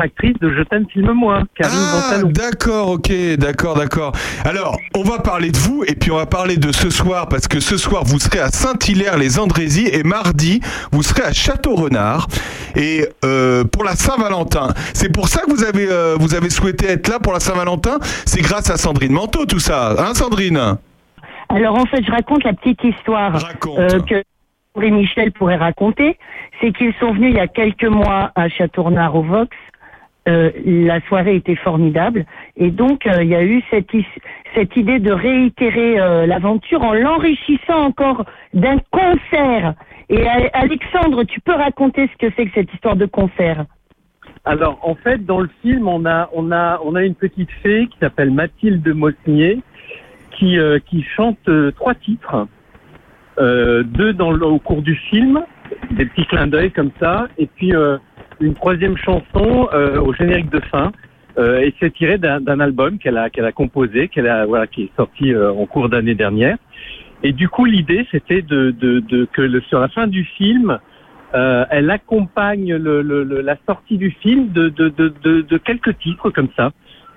Actrice 0.00 0.34
de 0.40 0.48
Je 0.50 0.62
t'aime, 0.62 0.86
filme-moi, 0.92 1.42
Karine 1.56 1.76
Ah, 1.76 2.20
d'accord, 2.24 2.90
ok, 2.90 3.10
d'accord, 3.36 3.76
d'accord. 3.76 4.12
Alors, 4.44 4.78
on 4.94 5.02
va 5.02 5.18
parler 5.18 5.50
de 5.50 5.56
vous 5.56 5.82
et 5.88 5.96
puis 5.96 6.12
on 6.12 6.16
va 6.16 6.26
parler 6.26 6.56
de 6.56 6.70
ce 6.70 6.88
soir 6.88 7.28
parce 7.28 7.48
que 7.48 7.58
ce 7.58 7.76
soir 7.76 8.04
vous 8.04 8.20
serez 8.20 8.38
à 8.38 8.48
Saint-Hilaire-les-Andrézies 8.48 9.88
et 9.88 10.04
mardi 10.04 10.60
vous 10.92 11.02
serez 11.02 11.22
à 11.22 11.32
Château-Renard 11.32 12.28
et 12.76 13.08
euh, 13.24 13.64
pour 13.64 13.82
la 13.82 13.96
Saint-Valentin. 13.96 14.68
C'est 14.94 15.12
pour 15.12 15.26
ça 15.28 15.40
que 15.40 15.50
vous 15.50 15.64
avez 15.64 15.88
euh, 15.90 16.16
vous 16.20 16.36
avez 16.36 16.50
souhaité 16.50 16.86
être 16.86 17.08
là 17.08 17.18
pour 17.18 17.32
la 17.32 17.40
Saint-Valentin? 17.40 17.98
C'est 18.24 18.42
grâce 18.42 18.70
à 18.70 18.76
Sandrine 18.76 19.12
Manteau 19.12 19.46
tout 19.46 19.58
ça, 19.58 19.96
hein, 19.98 20.14
Sandrine? 20.14 20.76
Alors 21.48 21.78
en 21.78 21.86
fait, 21.86 22.04
je 22.04 22.10
raconte 22.10 22.44
la 22.44 22.52
petite 22.52 22.82
histoire 22.84 23.36
euh, 23.66 24.00
que 24.00 24.22
et 24.80 24.90
Michel 24.92 25.32
pourrait 25.32 25.56
raconter. 25.56 26.18
C'est 26.60 26.72
qu'ils 26.72 26.94
sont 27.00 27.12
venus 27.12 27.30
il 27.32 27.36
y 27.36 27.40
a 27.40 27.48
quelques 27.48 27.84
mois 27.84 28.30
à 28.36 28.48
Châteaurnard 28.48 29.16
au 29.16 29.22
Vox. 29.22 29.56
Euh, 30.28 30.50
la 30.64 31.00
soirée 31.08 31.36
était 31.36 31.56
formidable 31.56 32.26
et 32.56 32.70
donc 32.70 33.06
euh, 33.06 33.22
il 33.22 33.30
y 33.30 33.34
a 33.34 33.42
eu 33.42 33.62
cette, 33.70 33.92
is- 33.94 34.04
cette 34.54 34.76
idée 34.76 34.98
de 34.98 35.10
réitérer 35.10 35.98
euh, 35.98 36.26
l'aventure 36.26 36.82
en 36.82 36.92
l'enrichissant 36.92 37.86
encore 37.86 38.24
d'un 38.52 38.76
concert. 38.90 39.74
Et 40.10 40.26
Alexandre, 40.52 41.24
tu 41.24 41.40
peux 41.40 41.54
raconter 41.54 42.08
ce 42.12 42.26
que 42.26 42.32
c'est 42.36 42.46
que 42.46 42.52
cette 42.54 42.72
histoire 42.74 42.96
de 42.96 43.06
concert? 43.06 43.64
Alors, 44.44 44.78
en 44.82 44.94
fait, 44.94 45.24
dans 45.24 45.40
le 45.40 45.50
film, 45.62 45.88
on 45.88 46.04
a, 46.06 46.28
on 46.32 46.52
a, 46.52 46.78
on 46.84 46.94
a 46.94 47.02
une 47.04 47.14
petite 47.14 47.50
fée 47.62 47.88
qui 47.90 47.98
s'appelle 47.98 48.30
Mathilde 48.30 48.86
Mosnier, 48.94 49.60
qui, 50.38 50.58
euh, 50.58 50.78
qui 50.86 51.02
chante 51.02 51.38
euh, 51.48 51.70
trois 51.72 51.94
titres, 51.94 52.46
euh, 53.38 53.82
deux 53.82 54.12
dans 54.12 54.30
le, 54.30 54.46
au 54.46 54.58
cours 54.58 54.82
du 54.82 54.94
film, 54.94 55.40
des 55.90 56.06
petits 56.06 56.26
clins 56.26 56.46
d'œil 56.46 56.70
comme 56.70 56.90
ça, 57.00 57.28
et 57.38 57.46
puis 57.46 57.72
une 58.40 58.54
troisième 58.54 58.96
chanson 58.96 59.68
au 60.02 60.12
générique 60.14 60.50
de 60.50 60.60
fin. 60.60 60.92
Et 61.38 61.72
c'est 61.78 61.92
tiré 61.92 62.18
d'un 62.18 62.60
album 62.60 62.98
qu'elle 62.98 63.16
a, 63.16 63.30
qu'elle 63.30 63.44
a 63.44 63.52
composé, 63.52 64.08
qu'elle 64.08 64.26
a, 64.26 64.44
voilà, 64.46 64.66
qui 64.66 64.84
est 64.84 64.96
sorti 64.96 65.36
en 65.36 65.66
cours 65.66 65.88
d'année 65.88 66.14
dernière. 66.14 66.56
Et 67.22 67.32
du 67.32 67.48
coup, 67.48 67.64
l'idée, 67.64 68.06
c'était 68.10 68.42
de, 68.42 68.70
de, 68.70 69.00
de 69.00 69.24
que 69.26 69.42
le, 69.42 69.60
sur 69.62 69.78
la 69.78 69.88
fin 69.88 70.06
du 70.06 70.24
film, 70.24 70.78
euh, 71.34 71.64
elle 71.70 71.90
accompagne 71.90 72.74
le, 72.74 73.02
le, 73.02 73.22
le- 73.24 73.40
la 73.42 73.56
sortie 73.66 73.98
du 73.98 74.10
film 74.10 74.50
de, 74.52 74.68
de, 74.70 74.88
de, 74.88 75.12
de, 75.22 75.42
de 75.42 75.58
quelques 75.58 75.98
titres 75.98 76.30
comme 76.30 76.48
ça. 76.56 76.72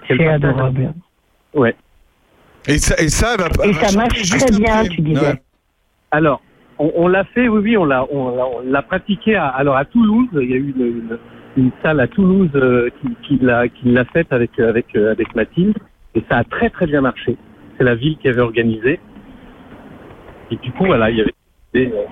C'est 0.07 0.17
adorable. 0.27 0.93
Ouais. 1.53 1.75
Et 2.67 2.77
ça, 2.77 2.95
et 3.01 3.09
ça, 3.09 3.35
elle 3.35 3.41
va, 3.41 3.47
Et 3.65 3.69
elle 3.69 3.71
va 3.73 3.87
ça 3.87 3.97
marche 3.97 4.29
très 4.29 4.59
bien, 4.59 4.83
tu 4.85 5.01
disais. 5.01 5.19
Ouais. 5.21 5.41
Alors, 6.11 6.41
on, 6.79 6.91
on 6.95 7.07
l'a 7.07 7.23
fait, 7.25 7.47
oui, 7.47 7.59
oui, 7.63 7.77
on 7.77 7.85
l'a, 7.85 8.05
on, 8.11 8.35
l'a- 8.35 8.45
on 8.47 8.61
l'a 8.71 8.81
pratiqué. 8.81 9.35
À, 9.35 9.47
alors 9.47 9.75
à 9.77 9.85
Toulouse, 9.85 10.29
il 10.33 10.49
y 10.49 10.53
a 10.53 10.57
eu 10.57 10.73
une, 10.77 10.85
une, 10.85 11.17
une 11.57 11.71
salle 11.83 11.99
à 11.99 12.07
Toulouse 12.07 12.49
euh, 12.55 12.89
qui, 13.01 13.09
qui 13.37 13.43
l'a, 13.43 13.67
qui 13.67 13.89
l'a 13.89 14.05
faite 14.05 14.31
avec 14.31 14.51
euh, 14.59 14.69
avec 14.69 14.87
euh, 14.95 15.11
avec 15.11 15.33
Mathilde, 15.35 15.77
et 16.15 16.23
ça 16.29 16.37
a 16.37 16.43
très 16.43 16.69
très 16.69 16.85
bien 16.85 17.01
marché. 17.01 17.35
C'est 17.77 17.83
la 17.83 17.95
ville 17.95 18.17
qui 18.17 18.27
avait 18.27 18.41
organisé. 18.41 18.99
Et 20.51 20.55
du 20.57 20.71
coup, 20.73 20.85
voilà, 20.85 21.09
il 21.09 21.17
y 21.17 21.21
avait 21.21 21.33
des, 21.73 21.87
euh, 21.87 22.03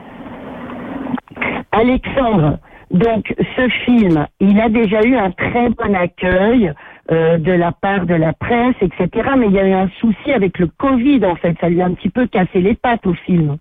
Alexandre, 1.72 2.58
donc 2.91 3.34
ce 3.56 3.68
film, 3.86 4.26
il 4.39 4.60
a 4.60 4.70
déjà 4.70 5.02
eu 5.04 5.16
un 5.16 5.32
très 5.32 5.70
bon 5.70 5.93
accueil 5.93 6.74
euh, 7.12 7.39
de 7.39 7.51
la 7.51 7.72
part 7.72 8.05
de 8.05 8.14
la 8.14 8.34
presse, 8.34 8.76
etc. 8.82 9.30
Mais 9.36 9.47
il 9.47 9.53
y 9.53 9.60
a 9.60 9.68
eu 9.68 9.74
un 9.74 9.89
souci 9.99 10.32
avec 10.32 10.60
le 10.60 10.68
Covid, 10.68 11.26
en 11.26 11.36
fait. 11.36 11.57
Ça 11.60 11.68
lui 11.68 11.82
a 11.82 11.86
un 11.86 11.93
petit 11.93 12.10
peu 12.10 12.28
cassé 12.28 12.62
les 12.62 12.76
pattes 12.76 13.07
au 13.07 13.16
film. 13.16 13.57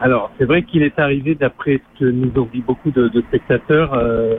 Alors, 0.00 0.30
c'est 0.38 0.44
vrai 0.44 0.62
qu'il 0.62 0.82
est 0.82 0.98
arrivé, 0.98 1.34
d'après 1.34 1.80
ce 1.94 1.98
que 1.98 2.10
nous 2.10 2.30
ont 2.40 2.48
dit 2.52 2.60
beaucoup 2.60 2.92
de, 2.92 3.08
de 3.08 3.20
spectateurs, 3.22 3.94
euh, 3.94 4.36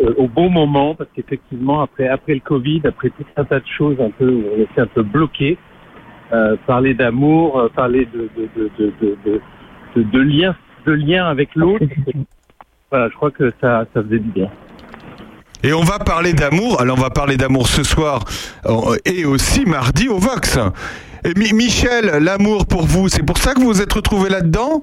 euh, 0.00 0.14
au 0.16 0.28
bon 0.28 0.48
moment, 0.48 0.94
parce 0.94 1.10
qu'effectivement, 1.14 1.82
après, 1.82 2.06
après 2.06 2.34
le 2.34 2.40
Covid, 2.40 2.82
après 2.84 3.10
tout 3.10 3.24
un 3.36 3.44
tas 3.44 3.58
de 3.58 3.66
choses 3.66 4.00
un 4.00 4.10
peu, 4.10 4.30
où 4.30 4.44
on 4.56 4.62
était 4.62 4.80
un 4.80 4.86
peu 4.86 5.02
bloqué, 5.02 5.58
parler 6.66 6.94
d'amour, 6.94 7.68
parler 7.76 8.06
de, 8.06 8.28
de, 8.36 8.48
de, 8.56 8.70
de, 8.78 8.92
de, 9.00 9.18
de, 9.24 9.40
de, 9.96 10.02
de 10.02 10.18
lien, 10.20 10.56
de 10.86 10.92
lien 10.92 11.26
avec 11.26 11.54
l'autre, 11.54 11.84
voilà, 12.90 13.08
je 13.08 13.14
crois 13.14 13.30
que 13.30 13.52
ça, 13.60 13.86
ça 13.92 14.02
faisait 14.02 14.18
du 14.18 14.30
bien. 14.30 14.50
Et 15.64 15.72
on 15.72 15.80
va 15.82 15.98
parler 15.98 16.34
d'amour. 16.34 16.80
Alors 16.80 16.98
on 16.98 17.00
va 17.00 17.10
parler 17.10 17.36
d'amour 17.36 17.66
ce 17.68 17.82
soir 17.82 18.20
et 19.04 19.24
aussi 19.24 19.64
mardi 19.64 20.08
au 20.08 20.18
Vox. 20.18 20.58
Et 21.24 21.32
Mi- 21.38 21.54
Michel, 21.54 22.22
l'amour 22.22 22.66
pour 22.66 22.82
vous, 22.84 23.08
c'est 23.08 23.22
pour 23.22 23.38
ça 23.38 23.54
que 23.54 23.60
vous 23.60 23.66
vous 23.68 23.80
êtes 23.80 23.92
retrouvé 23.92 24.28
là-dedans? 24.28 24.82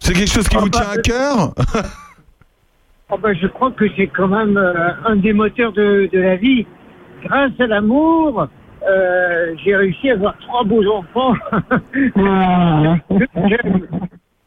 C'est 0.00 0.14
quelque 0.14 0.30
chose 0.32 0.48
qui 0.48 0.56
vous 0.56 0.68
tient 0.68 0.90
à 0.90 0.96
cœur? 0.96 1.54
Oh 3.08 3.16
ben, 3.22 3.32
je 3.40 3.46
crois 3.46 3.70
que 3.70 3.84
c'est 3.96 4.08
quand 4.08 4.26
même 4.26 4.56
euh, 4.56 4.90
un 5.06 5.14
des 5.14 5.32
moteurs 5.32 5.72
de, 5.72 6.08
de 6.12 6.18
la 6.18 6.34
vie. 6.34 6.66
Grâce 7.22 7.52
à 7.60 7.66
l'amour, 7.68 8.48
euh, 8.90 9.54
j'ai 9.64 9.76
réussi 9.76 10.10
à 10.10 10.14
avoir 10.14 10.36
trois 10.38 10.64
beaux 10.64 10.84
enfants. 10.92 11.34
Ah. 12.16 12.96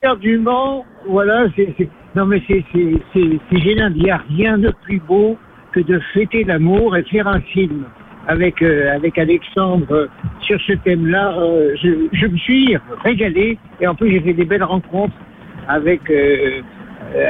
J'aime 0.06 0.18
éperdument, 0.20 0.86
voilà, 1.08 1.48
c'est, 1.56 1.90
non 2.16 2.28
mais 2.28 2.42
c'est, 2.48 2.64
génial. 3.52 3.94
Il 3.96 4.04
n'y 4.04 4.12
a 4.12 4.22
rien 4.30 4.58
de 4.60 4.72
plus 4.84 5.00
beau 5.00 5.36
que 5.72 5.80
de 5.80 6.00
fêter 6.14 6.44
l'amour 6.44 6.96
et 6.96 7.04
faire 7.04 7.28
un 7.28 7.42
film 7.42 7.86
avec 8.28 8.62
euh, 8.62 8.96
avec 8.96 9.18
Alexandre 9.18 9.92
euh, 9.92 10.08
sur 10.42 10.60
ce 10.62 10.74
thème-là. 10.74 11.36
euh, 11.40 11.76
je, 11.82 12.28
me 12.28 12.38
suis 12.38 12.78
régalé 13.04 13.58
et 13.82 13.88
en 13.88 13.96
plus 13.96 14.12
j'ai 14.12 14.20
fait 14.20 14.34
des 14.34 14.46
belles 14.46 14.64
rencontres 14.64 15.16
avec 15.68 16.02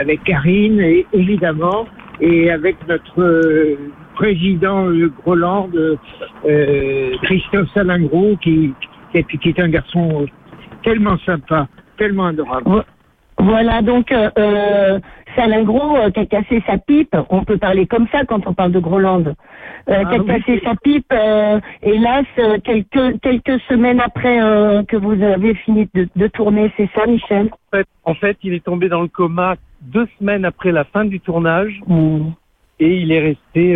avec 0.02 0.24
Karine 0.26 0.82
et, 0.82 1.06
évidemment 1.14 1.88
et 2.20 2.52
avec 2.52 2.76
notre 2.90 3.78
président 4.16 4.90
Groland, 5.24 5.70
Christophe 7.24 7.70
Salingro 7.74 8.36
qui, 8.42 8.74
est, 9.14 9.60
un 9.60 9.70
garçon 9.70 10.26
tellement 10.84 11.18
sympa, 11.20 11.68
tellement 11.98 12.28
adorable. 12.28 12.84
Voilà, 13.38 13.82
donc 13.82 14.12
euh, 14.12 14.30
euh, 14.40 15.00
Salingro 15.36 15.98
euh, 15.98 16.10
qui 16.10 16.22
a 16.22 16.26
cassé 16.26 16.64
sa 16.66 16.78
pipe, 16.78 17.16
on 17.30 17.44
peut 17.44 17.58
parler 17.58 17.86
comme 17.86 18.08
ça 18.12 18.24
quand 18.24 18.48
on 18.48 18.54
parle 18.54 18.72
de 18.72 18.80
Groland, 18.80 19.26
euh, 19.28 19.34
qui 19.86 19.92
a 19.92 20.06
Ah 20.10 20.18
oui. 20.20 20.26
cassé 20.26 20.62
sa 20.64 20.74
pipe, 20.76 21.12
euh, 21.12 21.60
hélas, 21.84 22.26
quelques, 22.64 23.20
quelques 23.20 23.60
semaines 23.68 24.00
après 24.00 24.38
que 24.88 24.96
vous 24.96 25.22
avez 25.22 25.54
fini 25.56 25.90
de, 25.94 26.08
de 26.16 26.28
tourner, 26.28 26.72
c'est 26.78 26.90
ça 26.96 27.06
Michel? 27.06 27.50
En 27.52 27.78
fait, 27.78 27.88
en 28.06 28.14
fait, 28.16 28.38
il 28.42 28.54
est 28.54 28.64
tombé 28.64 28.88
dans 28.88 29.02
le 29.02 29.10
coma 29.10 29.56
deux 29.82 30.08
semaines 30.18 30.46
après 30.46 30.72
la 30.72 30.86
fin 30.86 31.04
du 31.04 31.20
tournage. 31.20 31.82
Et 32.80 32.98
il 32.98 33.12
est 33.12 33.20
resté 33.22 33.76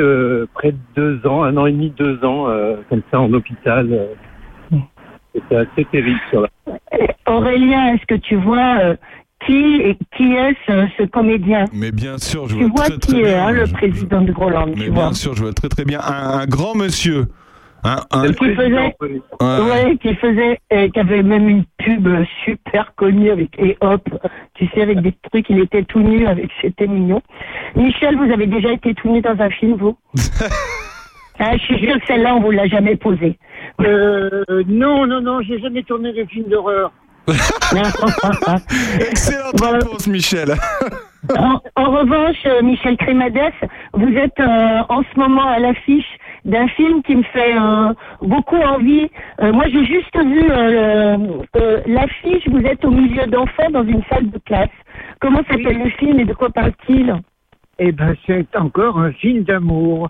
près 0.53 0.72
de 0.72 0.80
deux 0.95 1.28
ans, 1.28 1.43
un 1.43 1.55
an 1.57 1.65
et 1.65 1.72
demi, 1.74 1.89
deux 1.89 2.24
ans, 2.24 2.47
comme 2.89 3.01
ça 3.11 3.20
en 3.20 3.32
hôpital. 3.34 4.07
Euh. 5.36 5.39
C'était 5.41 5.55
assez 5.55 5.86
terrible 5.86 6.19
sur 6.30 6.41
la 6.41 6.47
Aurélien, 7.27 7.93
est-ce 7.93 8.05
que 8.07 8.15
tu 8.15 8.36
vois 8.36 8.77
euh, 8.80 8.95
qui, 9.45 9.75
est- 9.82 9.97
qui 10.17 10.34
est 10.34 10.55
ce, 10.67 10.88
ce 10.97 11.03
comédien 11.03 11.65
Mais 11.73 11.91
bien 11.91 12.17
sûr, 12.17 12.47
je 12.49 12.55
Tu 12.55 12.63
vois 12.63 12.69
vois 12.71 12.86
très 12.86 12.97
qui 12.97 13.07
très 13.13 13.19
est 13.19 13.23
bien. 13.25 13.45
hein, 13.47 13.51
le 13.51 13.67
président 13.67 14.21
de 14.21 14.32
Groland, 14.32 14.65
Mais 14.67 14.86
tu 14.86 14.91
bien 14.91 15.03
vois 15.05 15.13
sûr, 15.13 15.36
je 15.36 15.41
vois 15.43 15.53
très 15.53 15.69
très 15.69 15.86
bien. 15.86 15.99
Un, 16.01 16.39
un 16.39 16.45
grand 16.45 16.75
monsieur. 16.75 17.25
Un, 17.86 17.95
un- 18.11 18.34
qui 18.34 18.53
faisait, 18.55 18.93
Ouais. 18.99 19.21
ouais, 19.39 19.97
qui 20.01 20.13
faisait, 20.15 20.59
euh, 20.73 20.89
qui 20.89 20.99
avait 20.99 21.23
même 21.23 21.47
une 21.47 21.63
pub 21.77 22.07
euh, 22.07 22.25
super 22.43 22.93
connue 22.95 23.30
avec 23.32 23.57
et 23.57 23.77
hop, 23.80 24.09
tu 24.55 24.67
sais, 24.73 24.82
avec 24.82 24.99
des 25.01 25.13
trucs, 25.32 25.49
il 25.49 25.59
était 25.59 25.84
tout 25.84 26.01
nu, 26.01 26.25
avec, 26.27 26.49
c'était 26.61 26.88
mignon. 26.88 27.21
Michel, 27.77 28.17
vous 28.17 28.30
avez 28.34 28.47
déjà 28.47 28.73
été 28.73 28.93
tout 28.95 29.09
nu 29.09 29.21
dans 29.21 29.39
un 29.39 29.49
film, 29.49 29.77
vous? 29.77 29.95
Ah, 31.41 31.55
Je 31.55 31.63
suis 31.63 31.80
sûre 31.80 31.97
que 32.01 32.05
celle-là, 32.05 32.36
on 32.36 32.41
vous 32.41 32.51
l'a 32.51 32.67
jamais 32.67 32.97
posée. 32.97 33.38
Euh, 33.82 34.43
non, 34.67 35.05
non, 35.07 35.22
non, 35.22 35.41
j'ai 35.41 35.59
jamais 35.59 35.84
tourné 35.84 36.11
de 36.13 36.26
film 36.26 36.47
d'horreur. 36.49 36.91
Excellente 38.99 39.61
réponse, 39.61 40.07
Michel. 40.07 40.53
En, 41.38 41.59
en 41.76 41.91
revanche, 41.91 42.38
euh, 42.45 42.61
Michel 42.63 42.95
Crémadès, 42.95 43.51
vous 43.93 44.13
êtes 44.15 44.39
euh, 44.39 44.80
en 44.88 45.01
ce 45.03 45.20
moment 45.20 45.45
à 45.45 45.59
l'affiche 45.59 46.07
d'un 46.45 46.67
film 46.70 47.03
qui 47.03 47.13
me 47.17 47.24
fait 47.24 47.55
euh, 47.55 47.93
beaucoup 48.22 48.55
envie. 48.55 49.09
Euh, 49.41 49.51
moi, 49.51 49.65
j'ai 49.67 49.86
juste 49.86 50.15
vu 50.17 50.49
euh, 50.49 51.17
euh, 51.57 51.82
l'affiche. 51.88 52.47
Vous 52.49 52.61
êtes 52.61 52.84
au 52.86 52.91
milieu 52.91 53.28
d'enfants 53.28 53.70
dans 53.70 53.84
une 53.84 54.01
salle 54.09 54.30
de 54.32 54.39
classe. 54.45 54.70
Comment 55.20 55.39
s'appelle 55.49 55.78
le 55.84 55.89
film 55.91 56.20
et 56.22 56.26
de 56.26 56.34
quoi 56.34 56.49
parle-t-il? 56.51 57.13
Eh 57.80 57.91
ben, 57.91 58.15
c'est 58.26 58.47
encore 58.55 58.97
un 58.97 59.11
film 59.11 59.43
d'amour. 59.43 60.09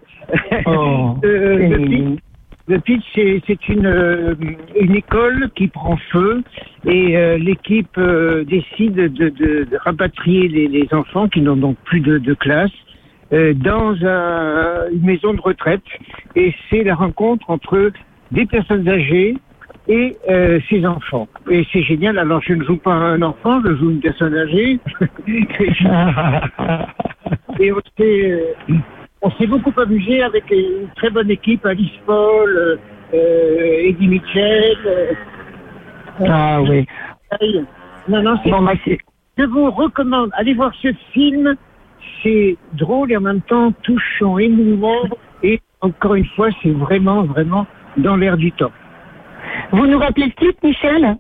Oh, 0.67 1.15
Euh, 1.23 2.15
le 2.69 2.77
pitch- 2.77 3.41
c'est 3.47 3.67
une, 3.67 3.87
euh, 3.87 4.35
une 4.79 4.95
école 4.95 5.49
qui 5.55 5.67
prend 5.67 5.97
feu 6.11 6.43
et 6.85 7.17
euh, 7.17 7.37
l'équipe 7.37 7.97
euh, 7.97 8.45
décide 8.45 8.93
de, 8.93 9.29
de- 9.29 9.63
de 9.63 9.77
rapatrier 9.83 10.47
les, 10.47 10.67
les 10.67 10.87
enfants 10.93 11.27
qui 11.27 11.41
n'ont 11.41 11.57
donc 11.57 11.77
plus 11.85 11.99
de, 11.99 12.19
de 12.19 12.33
classe 12.35 12.71
euh, 13.33 13.53
dans 13.55 13.95
un- 14.05 14.87
une 14.91 15.03
maison 15.03 15.33
de 15.33 15.41
retraite. 15.41 15.81
Et 16.35 16.53
c'est 16.69 16.83
la 16.83 16.93
rencontre 16.93 17.49
entre 17.49 17.91
des 18.31 18.45
personnes 18.45 18.87
âgées 18.87 19.35
et 19.87 20.15
ses 20.69 20.85
enfants. 20.85 21.27
Et 21.49 21.65
c'est 21.73 21.81
génial. 21.81 22.19
Alors, 22.19 22.43
je 22.43 22.53
ne 22.53 22.63
joue 22.63 22.77
pas 22.77 22.93
un 22.93 23.23
enfant, 23.23 23.59
je 23.65 23.75
joue 23.75 23.89
une 23.89 24.01
personne 24.01 24.35
âgée. 24.35 24.79
et 27.59 27.71
on 27.71 27.79
euh, 27.99 28.39
on 29.21 29.31
s'est 29.31 29.47
beaucoup 29.47 29.73
amusé 29.79 30.23
avec 30.23 30.49
une 30.51 30.87
très 30.95 31.09
bonne 31.09 31.29
équipe, 31.29 31.65
Alice 31.65 31.91
Paul, 32.05 32.49
euh, 32.49 32.77
euh, 33.13 33.87
Eddie 33.89 34.07
Mitchell. 34.07 34.77
euh, 34.85 35.13
Ah 36.27 36.61
oui. 36.61 36.85
euh, 37.41 37.61
Non, 38.07 38.21
non, 38.21 38.39
c'est... 38.43 38.49
Bon, 38.51 38.61
bah, 38.61 38.73
Je 39.37 39.43
vous 39.45 39.69
recommande, 39.71 40.29
allez 40.33 40.53
voir 40.53 40.71
ce 40.81 40.93
film. 41.13 41.55
C'est 42.23 42.57
drôle 42.73 43.11
et 43.11 43.17
en 43.17 43.21
même 43.21 43.41
temps 43.41 43.71
touchant, 43.83 44.37
émouvant. 44.37 45.03
Et 45.43 45.59
encore 45.81 46.15
une 46.15 46.25
fois, 46.35 46.49
c'est 46.61 46.71
vraiment, 46.71 47.23
vraiment 47.23 47.65
dans 47.97 48.15
l'air 48.15 48.35
du 48.37 48.51
temps. 48.51 48.71
Vous 49.71 49.85
nous 49.85 49.97
rappelez 49.99 50.25
le 50.27 50.31
titre, 50.33 50.59
Michel? 50.63 51.17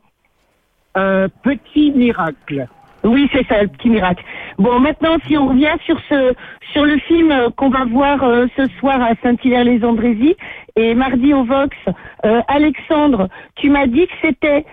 Euh, 0.97 1.27
petit 1.43 1.91
miracle. 1.91 2.67
Oui, 3.03 3.29
c'est 3.31 3.45
ça, 3.47 3.61
le 3.61 3.69
petit 3.69 3.89
miracle. 3.89 4.23
Bon, 4.57 4.79
maintenant, 4.79 5.17
si 5.25 5.37
on 5.37 5.47
revient 5.47 5.75
sur 5.85 5.99
ce 6.09 6.33
sur 6.73 6.85
le 6.85 6.97
film 6.99 7.31
euh, 7.31 7.49
qu'on 7.49 7.69
va 7.69 7.85
voir 7.85 8.23
euh, 8.23 8.47
ce 8.57 8.67
soir 8.79 9.01
à 9.01 9.15
Saint-Hilaire-les-Andrézy 9.23 10.35
et 10.75 10.93
mardi 10.93 11.33
au 11.33 11.43
Vox, 11.43 11.75
euh, 12.25 12.41
Alexandre, 12.47 13.29
tu 13.55 13.69
m'as 13.69 13.87
dit 13.87 14.05
que 14.05 14.13
c'était 14.21 14.65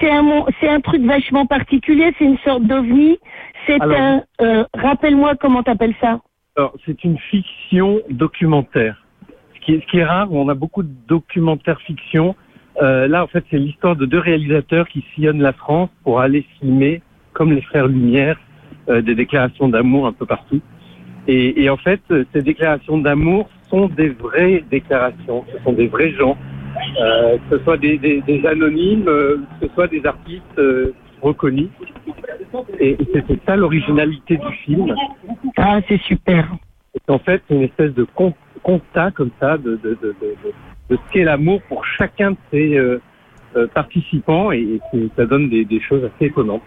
c'est 0.00 0.10
un 0.10 0.24
c'est 0.60 0.68
un 0.68 0.80
truc 0.80 1.02
vachement 1.02 1.46
particulier, 1.46 2.14
c'est 2.18 2.24
une 2.24 2.38
sorte 2.38 2.62
d'ovni. 2.62 3.18
C'est 3.66 3.82
un 3.82 4.22
euh, 4.40 4.64
rappelle-moi 4.74 5.34
comment 5.36 5.62
t'appelles 5.62 5.94
ça. 6.00 6.20
Alors, 6.56 6.74
c'est 6.84 7.02
une 7.04 7.18
fiction 7.18 8.00
documentaire. 8.10 9.02
Ce 9.54 9.60
qui 9.60 9.74
est, 9.74 9.80
ce 9.80 9.86
qui 9.86 9.98
est 9.98 10.04
rare, 10.04 10.30
on 10.30 10.48
a 10.48 10.54
beaucoup 10.54 10.82
de 10.82 10.92
documentaires 11.08 11.80
fiction. 11.80 12.34
Là, 12.80 13.22
en 13.22 13.26
fait, 13.28 13.44
c'est 13.50 13.56
l'histoire 13.56 13.96
de 13.96 14.04
deux 14.04 14.18
réalisateurs 14.18 14.88
qui 14.88 15.04
sillonnent 15.14 15.40
la 15.40 15.52
France 15.52 15.88
pour 16.02 16.20
aller 16.20 16.44
filmer, 16.58 17.00
comme 17.34 17.52
les 17.52 17.60
frères 17.62 17.86
Lumière, 17.88 18.38
euh, 18.88 19.02
des 19.02 19.14
déclarations 19.14 19.68
d'amour 19.68 20.06
un 20.06 20.12
peu 20.12 20.24
partout. 20.26 20.60
Et, 21.26 21.62
et 21.62 21.70
en 21.70 21.76
fait, 21.76 22.00
euh, 22.10 22.24
ces 22.32 22.42
déclarations 22.42 22.98
d'amour 22.98 23.48
sont 23.70 23.88
des 23.88 24.08
vraies 24.10 24.64
déclarations. 24.70 25.44
Ce 25.52 25.62
sont 25.64 25.72
des 25.72 25.88
vrais 25.88 26.12
gens, 26.12 26.36
euh, 27.00 27.36
que 27.50 27.56
ce 27.58 27.64
soit 27.64 27.76
des, 27.78 27.98
des- 27.98 28.20
des 28.22 28.46
anonymes, 28.46 29.08
euh, 29.08 29.38
que 29.60 29.66
ce 29.66 29.74
soit 29.74 29.88
des 29.88 30.04
artistes 30.06 30.58
reconnus. 31.22 31.68
Et, 32.78 32.90
et 32.90 32.98
c'était 33.12 33.38
ça 33.46 33.56
l'originalité 33.56 34.36
du 34.36 34.52
film. 34.64 34.94
Ah, 35.56 35.80
c'est 35.88 36.00
super. 36.02 36.46
Et 36.94 37.10
en 37.12 37.18
fait, 37.18 37.42
c'est 37.48 37.54
une 37.54 37.62
espèce 37.62 37.92
de 37.94 38.04
con- 38.14 38.34
constat 38.62 39.10
comme 39.12 39.30
ça 39.40 39.56
de, 39.58 39.76
de, 39.82 39.90
de, 40.02 40.14
de, 40.20 40.34
de- 40.44 40.52
de 40.90 40.96
ce 40.96 41.12
qu'est 41.12 41.24
l'amour 41.24 41.62
pour 41.68 41.84
chacun 41.86 42.32
de 42.32 42.36
euh, 43.56 43.66
participants 43.72 44.52
et, 44.52 44.58
et 44.60 44.80
c'est- 44.92 45.08
ça 45.16 45.24
donne 45.26 45.48
des, 45.48 45.64
des 45.64 45.80
choses 45.80 46.04
assez 46.04 46.26
étonnantes. 46.26 46.62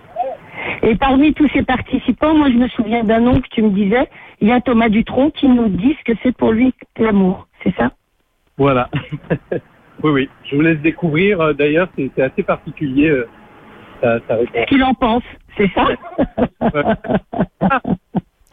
Et 0.84 0.96
parmi 0.96 1.34
tous 1.34 1.48
ces 1.54 1.64
participants, 1.64 2.34
moi, 2.36 2.50
je 2.50 2.56
me 2.56 2.68
souviens 2.70 3.04
d'un 3.04 3.20
nom 3.20 3.40
que 3.42 3.48
tu 3.52 3.62
me 3.62 3.70
disais. 3.72 4.10
Il 4.42 4.48
y 4.48 4.52
a 4.52 4.62
Thomas 4.62 4.90
Dutronc 4.90 5.32
qui 5.32 5.48
nous 5.48 5.68
dit 5.70 5.96
ce 6.00 6.12
que 6.12 6.18
c'est 6.24 6.36
pour 6.36 6.52
lui 6.52 6.74
l'amour. 6.98 7.48
C'est 7.64 7.74
ça? 7.76 7.92
Voilà. 8.58 8.90
oui, 10.04 10.12
oui. 10.12 10.30
Je 10.50 10.56
vous 10.56 10.62
laisse 10.62 10.80
découvrir. 10.80 11.42
Euh, 11.42 11.54
D'ailleurs, 11.54 11.90
c'est 11.98 12.22
assez 12.22 12.44
particulier. 12.44 13.10
euh, 13.10 13.28
ça, 14.02 14.20
ça 14.28 14.36
répond. 14.36 14.52
Ce 14.62 14.66
qu'il 14.68 14.84
en 14.84 14.94
pense, 14.94 15.24
c'est 15.58 15.72
ça? 15.74 15.88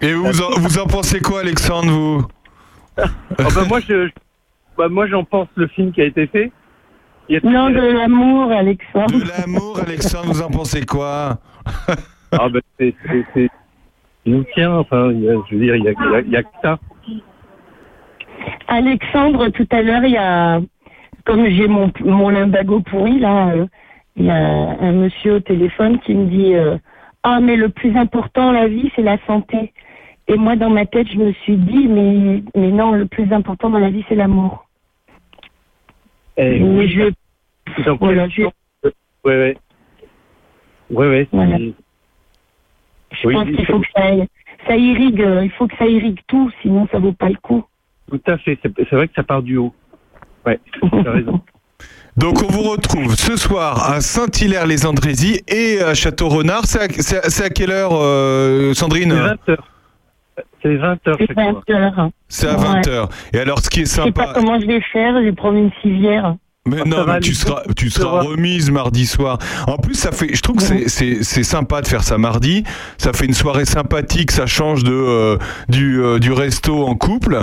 Et 0.01 0.13
vous 0.13 0.43
en, 0.43 0.51
vous 0.61 0.79
en 0.79 0.87
pensez 0.87 1.21
quoi, 1.21 1.41
Alexandre, 1.41 1.91
vous? 1.91 2.27
Ah 2.99 3.05
bah, 3.39 3.65
moi, 3.69 3.81
je, 3.81 4.09
bah, 4.77 4.89
moi, 4.89 5.07
j'en 5.07 5.25
pense 5.25 5.49
le 5.55 5.67
film 5.69 5.93
qui 5.93 6.01
a 6.03 6.05
été 6.05 6.27
fait. 6.27 6.53
Il 7.29 7.35
y 7.35 7.39
a- 7.39 7.41
Non, 7.51 7.71
de 7.71 7.81
l'amour, 7.81 8.51
Alexandre. 8.53 9.13
De 9.19 9.25
l'amour, 9.41 9.81
Alexandre, 9.81 10.27
vous 10.33 10.43
en 10.43 10.51
pensez 10.51 10.85
quoi? 10.85 11.39
Ah 12.33 12.49
bah, 12.49 12.61
c'est, 12.79 12.95
nous 14.27 14.45
tient. 14.55 14.77
Enfin, 14.79 15.11
je 15.13 15.55
veux 15.55 15.61
dire, 15.61 15.77
il 15.77 15.85
y 15.85 15.89
a, 15.89 15.93
y 15.93 16.15
a- 16.15 16.21
il 16.21 16.31
y 16.31 16.37
a 16.37 16.43
que 16.43 16.49
ça. 16.63 16.79
Alexandre, 18.69 19.49
tout 19.51 19.67
à 19.71 19.83
l'heure, 19.83 20.05
il 20.05 20.13
y 20.13 20.17
a, 20.17 20.61
comme 21.25 21.47
j'ai 21.49 21.69
mon, 21.69 21.91
mon 22.01 22.29
limbago 22.31 22.81
pourri, 22.81 23.19
là, 23.19 23.49
euh, 23.51 23.67
il 24.17 24.27
y 24.27 24.31
a 24.31 24.37
un 24.37 24.93
monsieur 24.93 25.35
au 25.37 25.41
téléphone 25.41 25.99
qui 26.01 26.15
me 26.15 26.27
dit 26.27 26.55
euh, 26.55 26.77
Ah, 27.23 27.41
mais 27.41 27.57
le 27.57 27.69
plus 27.69 27.97
important, 27.97 28.53
la 28.53 28.69
vie, 28.69 28.91
c'est 28.97 29.03
la 29.03 29.19
santé. 29.27 29.73
Et 30.29 30.37
moi, 30.37 30.57
dans 30.57 30.71
ma 30.71 30.87
tête, 30.87 31.09
je 31.13 31.19
me 31.19 31.33
suis 31.33 31.57
dit 31.57 31.87
Mais, 31.89 32.43
mais 32.55 32.71
non, 32.71 32.93
le 32.93 33.07
plus 33.07 33.33
important 33.33 33.71
dans 33.71 33.79
la 33.79 33.91
vie, 33.91 34.05
c'est 34.09 34.15
l'amour. 34.15 34.67
Et 36.37 36.59
Mais 36.61 36.89
je, 36.89 37.13
Donc, 37.85 38.01
voilà, 38.01 38.29
je, 38.29 38.43
ouais, 38.43 38.91
ouais. 39.25 39.57
Ouais, 40.91 41.09
ouais. 41.09 41.29
c'est- 41.31 41.37
Voilà. 41.37 41.59
je 41.59 43.27
Oui, 43.27 43.35
pense 43.35 43.47
il 43.49 43.57
qu'il 43.57 43.67
faut- 43.67 43.81
que 43.81 43.87
ça, 43.97 44.03
ça 44.69 44.77
irrigue, 44.77 45.21
euh, 45.23 45.45
il 45.45 45.51
faut 45.53 45.67
que 45.67 45.77
ça 45.79 45.87
irrigue 45.87 46.21
tout, 46.27 46.51
sinon 46.63 46.87
ça 46.93 46.99
vaut 46.99 47.13
pas 47.13 47.29
le 47.29 47.37
coup. 47.37 47.65
Tout 48.11 48.21
à 48.27 48.37
fait. 48.39 48.59
C'est, 48.63 48.91
vrai 48.93 49.09
que 49.09 49.15
ça 49.15 49.23
part 49.23 49.43
du 49.43 49.57
haut. 49.57 49.73
Ouais, 50.47 50.61
tu 50.83 51.09
as 51.09 51.11
raison. 51.11 51.41
Donc 52.17 52.43
on 52.43 52.47
vous 52.47 52.63
retrouve 52.63 53.17
ce 53.17 53.37
soir 53.37 53.91
à 53.91 54.01
Saint-Hilaire-les-Andrézy 54.01 55.41
et 55.49 55.81
à 55.81 55.95
Château-Renard. 55.95 56.65
C'est 56.67 57.45
à, 57.45 57.49
quelle 57.51 57.73
heure, 57.73 57.91
euh, 57.93 58.73
Sandrine 58.75 59.11
C'est 59.11 59.17
20 59.17 59.49
heures. 59.49 59.69
C'est 60.63 60.77
20 60.77 61.09
heures 61.09 61.17
C'est 61.19 61.27
chaque 61.27 61.35
fois. 61.35 61.63
20 61.67 61.71
heures. 61.75 62.11
C'est 62.29 62.47
à 62.47 62.57
Ouais. 62.57 62.81
20h. 62.83 63.09
Et 63.33 63.39
alors 63.41 63.59
ce 63.59 63.69
qui 63.69 63.81
est 63.81 63.85
Je 63.85 63.91
sais 63.91 64.13
pas 64.13 64.27
sympa... 64.27 64.33
comment 64.35 64.61
je 64.61 64.67
vais 64.67 64.81
faire, 64.93 65.15
je 65.17 65.25
vais 65.25 65.33
prendre 65.33 65.59
une 65.59 65.73
civière. 65.83 66.37
Mais 66.67 66.83
non, 66.87 67.05
mais 67.07 67.21
tu 67.21 67.35
seras, 67.35 67.63
tu 67.77 67.91
seras 67.91 68.23
remise 68.23 68.71
mardi 68.71 69.05
soir. 69.05 69.39
En 69.67 69.77
plus, 69.77 69.95
ça 69.95 70.13
fait, 70.13 70.35
je 70.35 70.41
trouve 70.41 70.57
que 70.57 70.63
c'est, 70.63 70.89
c'est, 70.89 71.23
c'est 71.23 71.43
sympa 71.43 71.83
de 71.83 71.87
faire 71.87 72.03
ça 72.03 72.17
mardi. 72.17 72.65
Ça 72.97 73.13
fait 73.13 73.27
une 73.27 73.35
soirée 73.35 73.67
sympathique. 73.67 74.31
Ça 74.31 74.47
change 74.47 74.83
de 74.83 74.93
euh, 74.95 75.37
du, 75.69 76.01
euh, 76.01 76.19
du 76.19 76.33
resto 76.33 76.87
en 76.87 76.95
couple. 76.95 77.41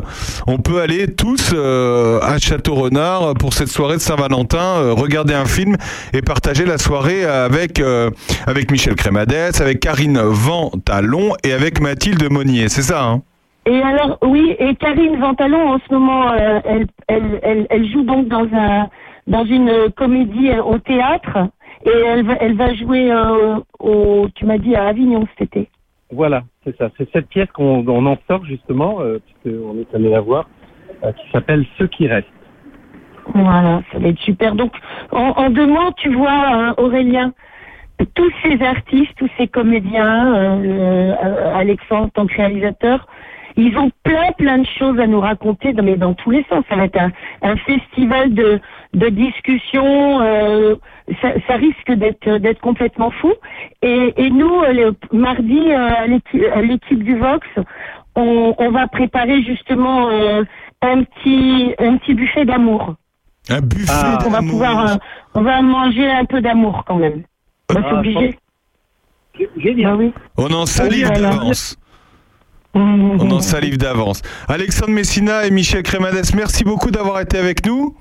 On 0.47 0.57
peut 0.57 0.81
aller 0.81 1.13
tous 1.13 1.51
euh, 1.53 2.19
à 2.21 2.39
Château 2.39 2.73
Renard 2.73 3.35
pour 3.35 3.53
cette 3.53 3.67
soirée 3.67 3.97
de 3.97 4.01
Saint-Valentin, 4.01 4.57
euh, 4.57 4.93
regarder 4.93 5.35
un 5.35 5.45
film 5.45 5.77
et 6.13 6.23
partager 6.23 6.65
la 6.65 6.79
soirée 6.79 7.23
avec 7.23 7.79
euh, 7.79 8.09
avec 8.47 8.71
Michel 8.71 8.95
Crémadès, 8.95 9.61
avec 9.61 9.81
Karine 9.81 10.19
Ventalon 10.19 11.33
et 11.43 11.53
avec 11.53 11.79
Mathilde 11.79 12.27
Monnier. 12.31 12.69
C'est 12.69 12.81
ça, 12.81 13.03
hein? 13.03 13.21
Et 13.67 13.79
alors, 13.83 14.17
oui, 14.23 14.55
et 14.57 14.73
Karine 14.73 15.19
Ventalon, 15.19 15.75
en 15.75 15.77
ce 15.77 15.93
moment, 15.93 16.31
euh, 16.31 16.59
elle, 16.65 16.87
elle, 17.07 17.39
elle, 17.43 17.67
elle 17.69 17.91
joue 17.91 18.01
donc 18.01 18.27
dans, 18.27 18.47
un, 18.51 18.87
dans 19.27 19.45
une 19.45 19.91
comédie 19.95 20.49
euh, 20.49 20.63
au 20.63 20.77
théâtre. 20.79 21.37
Et 21.85 21.89
elle 21.89 22.23
va, 22.23 22.35
elle 22.39 22.55
va 22.55 22.73
jouer 22.75 23.11
euh, 23.11 23.57
au, 23.79 24.27
tu 24.35 24.45
m'as 24.45 24.59
dit, 24.59 24.75
à 24.75 24.85
Avignon 24.85 25.27
cet 25.37 25.55
été. 25.55 25.69
Voilà, 26.11 26.43
c'est 26.63 26.77
ça. 26.77 26.91
C'est 26.97 27.09
cette 27.11 27.27
pièce 27.29 27.49
qu'on 27.53 27.87
on 27.87 28.05
en 28.05 28.17
sort 28.27 28.45
justement, 28.45 29.01
euh, 29.01 29.19
puisqu'on 29.25 29.79
est 29.79 29.95
allé 29.95 30.09
la 30.09 30.21
voir, 30.21 30.47
euh, 31.03 31.11
qui 31.13 31.31
s'appelle 31.31 31.65
Ceux 31.77 31.87
qui 31.87 32.07
restent. 32.07 32.27
Voilà, 33.33 33.81
ça 33.91 33.99
va 33.99 34.09
être 34.09 34.19
super. 34.19 34.55
Donc, 34.55 34.73
en, 35.11 35.29
en 35.37 35.49
deux 35.49 35.65
mots, 35.65 35.91
tu 35.97 36.13
vois, 36.13 36.75
Aurélien, 36.77 37.33
tous 38.15 38.31
ces 38.43 38.61
artistes, 38.61 39.13
tous 39.17 39.29
ces 39.37 39.47
comédiens, 39.47 40.59
Alexandre, 41.55 42.05
en 42.05 42.09
tant 42.09 42.27
que 42.27 42.35
réalisateur, 42.35 43.07
ils 43.55 43.77
ont 43.77 43.91
plein 44.03 44.31
plein 44.37 44.57
de 44.57 44.67
choses 44.79 44.99
à 44.99 45.07
nous 45.07 45.19
raconter, 45.19 45.73
mais 45.73 45.97
dans 45.97 46.13
tous 46.13 46.31
les 46.31 46.43
sens. 46.49 46.63
Ça 46.69 46.75
va 46.75 46.85
être 46.85 46.99
un, 46.99 47.11
un 47.43 47.55
festival 47.57 48.33
de, 48.33 48.59
de 48.93 49.07
discussions. 49.09 50.21
euh, 50.21 50.75
ça, 51.21 51.29
ça 51.47 51.55
risque 51.55 51.91
d'être 51.91 52.37
d'être 52.37 52.61
complètement 52.61 53.11
fou. 53.11 53.33
Et, 53.81 54.13
et 54.17 54.29
nous, 54.29 54.61
euh, 54.61 54.73
le 54.73 55.17
mardi, 55.17 55.59
euh, 55.71 55.89
à 56.53 56.61
l'équipe 56.61 57.03
du 57.03 57.17
Vox, 57.17 57.47
on, 58.15 58.53
on 58.57 58.71
va 58.71 58.87
préparer 58.87 59.41
justement 59.43 60.09
euh, 60.09 60.43
un 60.81 61.03
petit 61.03 61.73
un 61.79 61.97
petit 61.97 62.13
buffet 62.13 62.45
d'amour. 62.45 62.95
Un 63.49 63.61
buffet 63.61 64.11
Donc, 64.11 64.27
on 64.27 64.29
va 64.29 64.39
pouvoir 64.41 64.87
euh, 64.91 64.95
on 65.33 65.41
va 65.41 65.61
manger 65.61 66.09
un 66.09 66.25
peu 66.25 66.41
d'amour 66.41 66.83
quand 66.87 66.97
même. 66.97 67.23
On 67.69 67.73
va 67.73 67.81
Ah, 67.85 67.89
s'obliger. 67.89 68.37
Génial. 69.57 69.91
Bah 69.91 69.97
oui. 69.97 70.13
On 70.37 70.53
en 70.53 70.65
salive 70.65 71.07
Oui, 71.07 71.13
voilà. 71.19 71.29
d'avance. 71.35 71.77
On 72.73 73.31
en 73.31 73.39
salive 73.41 73.77
d'avance. 73.77 74.21
Alexandre 74.47 74.91
Messina 74.93 75.45
et 75.45 75.51
Michel 75.51 75.83
Crémades, 75.83 76.21
merci 76.35 76.63
beaucoup 76.63 76.89
d'avoir 76.91 77.19
été 77.19 77.37
avec 77.37 77.65
nous. 77.65 77.95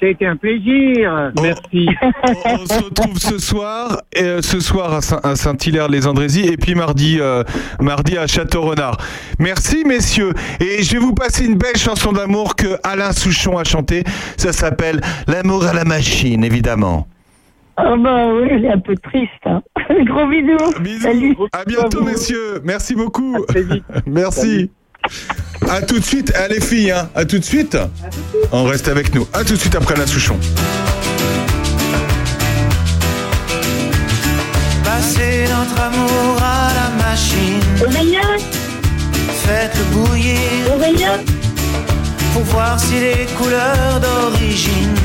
Ça 0.00 0.06
a 0.06 0.08
été 0.08 0.26
un 0.26 0.36
plaisir. 0.36 1.30
Merci. 1.42 1.88
On 2.46 2.66
se 2.66 2.82
retrouve 2.84 3.18
ce 3.18 3.38
soir, 3.38 4.00
et, 4.16 4.22
euh, 4.22 4.40
ce 4.42 4.58
soir 4.60 4.94
à 4.94 5.00
Saint- 5.02 5.20
à 5.22 5.36
Saint-Hilaire-les-Andrézy 5.36 6.46
et 6.46 6.56
puis 6.56 6.74
mardi, 6.74 7.18
euh, 7.20 7.44
mardi 7.80 8.16
à 8.16 8.26
Château-Renard. 8.26 8.96
Merci 9.38 9.84
messieurs. 9.84 10.32
Et 10.60 10.82
je 10.82 10.92
vais 10.92 10.98
vous 10.98 11.12
passer 11.14 11.44
une 11.44 11.56
belle 11.56 11.76
chanson 11.76 12.12
d'amour 12.12 12.56
que 12.56 12.78
Alain 12.82 13.12
Souchon 13.12 13.58
a 13.58 13.64
chantée. 13.64 14.04
Ça 14.38 14.52
s'appelle 14.52 15.00
L'amour 15.28 15.66
à 15.66 15.74
la 15.74 15.84
machine, 15.84 16.42
évidemment. 16.44 17.06
Ah 17.76 17.96
bah 17.96 18.28
oui, 18.34 18.48
elle 18.50 18.64
est 18.64 18.72
un 18.72 18.78
peu 18.78 18.94
triste. 18.96 19.30
Hein. 19.46 19.62
Gros 20.04 20.26
bisous. 20.26 21.00
Salut. 21.00 21.36
À 21.52 21.64
bientôt 21.66 22.02
messieurs. 22.02 22.60
Merci 22.64 22.94
beaucoup. 22.94 23.36
Merci. 24.06 24.70
À 25.68 25.82
tout 25.82 25.98
de 25.98 26.04
suite. 26.04 26.32
Allez 26.34 26.60
filles, 26.60 26.90
hein. 26.90 27.08
à 27.14 27.24
tout 27.24 27.38
de 27.38 27.44
suite. 27.44 27.76
On 28.52 28.64
reste 28.64 28.88
avec 28.88 29.14
nous. 29.14 29.26
À 29.32 29.44
tout 29.44 29.54
de 29.54 29.58
suite 29.58 29.74
après 29.74 29.94
Alain 29.94 30.06
Souchon. 30.06 30.38
Passez 34.84 35.44
notre 35.48 35.80
amour 35.80 36.42
à 36.42 36.70
la 36.74 37.04
machine. 37.04 37.60
Faites-le 39.44 39.84
bouillir. 39.94 40.40
Pour 42.32 42.42
voir 42.44 42.78
si 42.78 42.94
les 43.00 43.26
couleurs 43.36 44.00
d'origine 44.00 44.96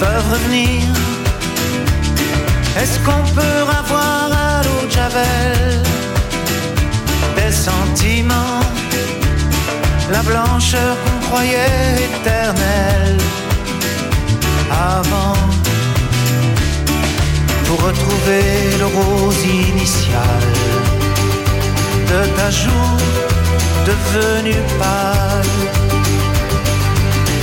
peuvent 0.00 0.32
revenir. 0.32 0.82
Est-ce 2.76 2.98
qu'on 3.00 3.22
peut 3.34 3.62
avoir 3.78 4.30
à 4.32 4.62
l'eau 4.64 4.86
de 4.86 4.90
Javel? 4.90 5.83
Des 7.36 7.52
sentiments? 7.52 8.60
La 10.10 10.22
blancheur 10.22 10.96
qu'on 11.02 11.26
croyait 11.26 11.96
éternelle 12.08 13.18
avant 14.70 15.38
pour 17.66 17.78
retrouver 17.88 18.46
le 18.78 18.86
rose 18.86 19.42
initial 19.44 20.42
de 22.10 22.20
ta 22.36 22.50
joue 22.50 22.98
devenue 23.86 24.62
pâle, 24.78 25.54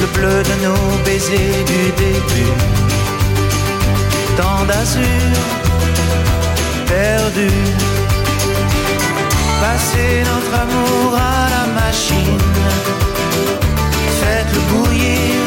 le 0.02 0.08
bleu 0.16 0.44
de 0.50 0.56
nos 0.66 1.04
baisers 1.06 1.64
du 1.74 1.84
début, 2.04 2.54
tant 4.38 4.64
d'azur 4.66 5.38
perdu. 6.88 7.91
Passez 9.62 10.24
notre 10.32 10.54
amour 10.64 11.16
à 11.16 11.48
la 11.56 11.66
machine, 11.82 12.46
faites-le 14.20 14.60
bouillir 14.72 15.40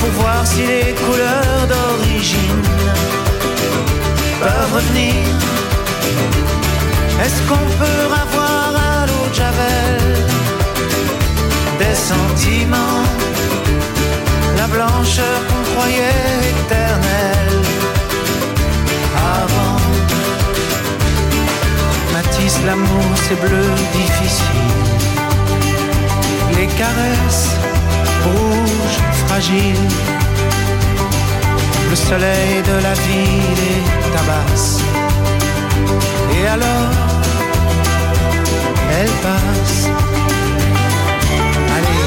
pour 0.00 0.10
voir 0.20 0.46
si 0.46 0.60
les 0.60 0.94
couleurs 1.02 1.66
d'origine 1.72 2.62
peuvent 4.40 4.74
revenir. 4.74 5.14
Est-ce 7.24 7.40
qu'on 7.48 7.66
peut 7.80 8.04
avoir 8.24 8.64
à 8.90 9.06
l'eau 9.06 9.26
de 9.30 9.34
Javel 9.34 10.02
des 11.78 11.96
sentiments, 12.10 13.04
la 14.58 14.66
blancheur 14.66 15.38
qu'on 15.48 15.64
croyait 15.72 16.36
éternelle 16.52 17.62
avant? 19.40 19.81
L'amour, 22.66 23.04
c'est 23.28 23.40
bleu 23.40 23.64
difficile. 23.92 24.46
Les 26.56 26.66
caresses 26.66 27.50
rouges, 28.24 29.00
fragiles. 29.26 29.88
Le 31.90 31.96
soleil 31.96 32.62
de 32.62 32.82
la 32.82 32.94
ville 32.94 33.56
les 33.60 34.10
tabasse. 34.12 34.80
Et 36.36 36.46
alors, 36.46 36.90
elle 39.00 39.10
passe. 39.26 39.88
Allez, 41.76 42.04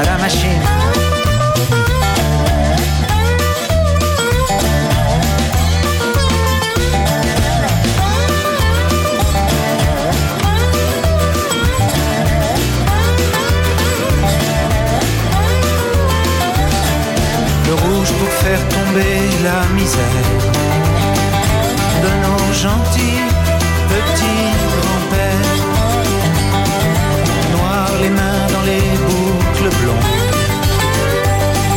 à 0.00 0.04
la 0.04 0.18
machine. 0.18 0.77
La 18.94 19.66
misère 19.74 20.24
de 22.02 22.10
nos 22.24 22.52
gentils 22.54 23.24
petits 23.90 24.48
grands-pères. 24.80 25.62
Noir 27.52 27.88
les 28.00 28.08
mains 28.08 28.46
dans 28.54 28.64
les 28.70 28.88
boucles 29.06 29.70
blondes, 29.80 30.14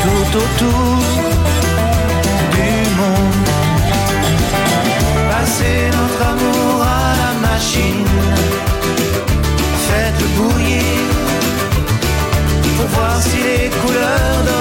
tout 0.03 0.37
autour 0.37 0.99
du 2.55 2.71
monde. 2.99 3.49
Passez 5.31 5.79
notre 5.97 6.21
amour 6.33 6.81
à 6.81 7.13
la 7.23 7.31
machine, 7.47 8.07
faites-le 9.87 10.27
bouillir 10.37 10.83
pour 12.77 12.87
voir 12.87 13.21
si 13.21 13.37
les 13.37 13.69
couleurs 13.81 14.60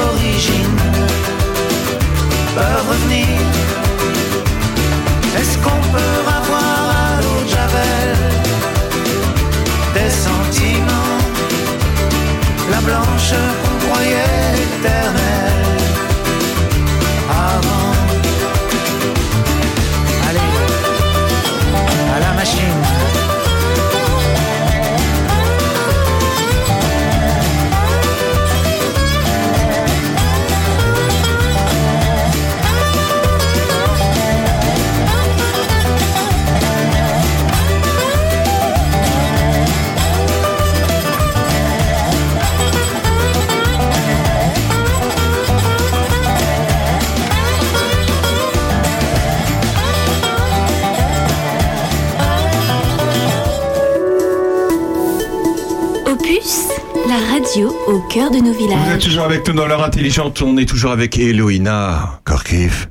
de 58.33 58.39
nos 58.39 58.53
Vous 58.53 58.91
êtes 58.93 59.01
toujours 59.01 59.25
avec 59.25 59.47
nous 59.49 59.55
dans 59.55 59.67
l'heure 59.67 59.83
intelligente. 59.83 60.41
On 60.43 60.57
est 60.57 60.69
toujours 60.69 60.93
avec 60.93 61.19
Eloïna 61.19 62.21
Korkif 62.25 62.89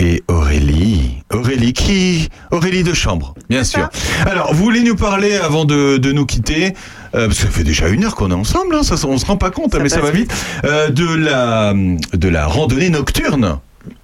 et 0.00 0.22
Aurélie. 0.28 1.22
Aurélie 1.32 1.72
qui 1.72 2.28
Aurélie 2.50 2.82
de 2.82 2.92
chambre, 2.92 3.34
bien 3.48 3.64
sûr. 3.64 3.88
Alors, 4.26 4.52
vous 4.52 4.62
voulez 4.62 4.82
nous 4.82 4.94
parler 4.96 5.36
avant 5.36 5.64
de, 5.64 5.96
de 5.96 6.12
nous 6.12 6.26
quitter 6.26 6.74
euh, 7.14 7.26
parce 7.26 7.38
que 7.38 7.44
ça 7.46 7.50
fait 7.50 7.64
déjà 7.64 7.88
une 7.88 8.04
heure 8.04 8.14
qu'on 8.14 8.30
est 8.30 8.34
ensemble, 8.34 8.74
hein, 8.74 8.82
ça, 8.82 8.96
on 9.06 9.16
se 9.16 9.24
rend 9.24 9.36
pas 9.38 9.50
compte, 9.50 9.74
hein, 9.74 9.78
mais 9.82 9.88
ça 9.88 10.00
va 10.00 10.10
vite. 10.10 10.32
euh, 10.64 10.90
de 10.90 11.06
la 11.14 11.72
de 12.12 12.28
la 12.28 12.46
randonnée 12.46 12.90
nocturne. 12.90 13.58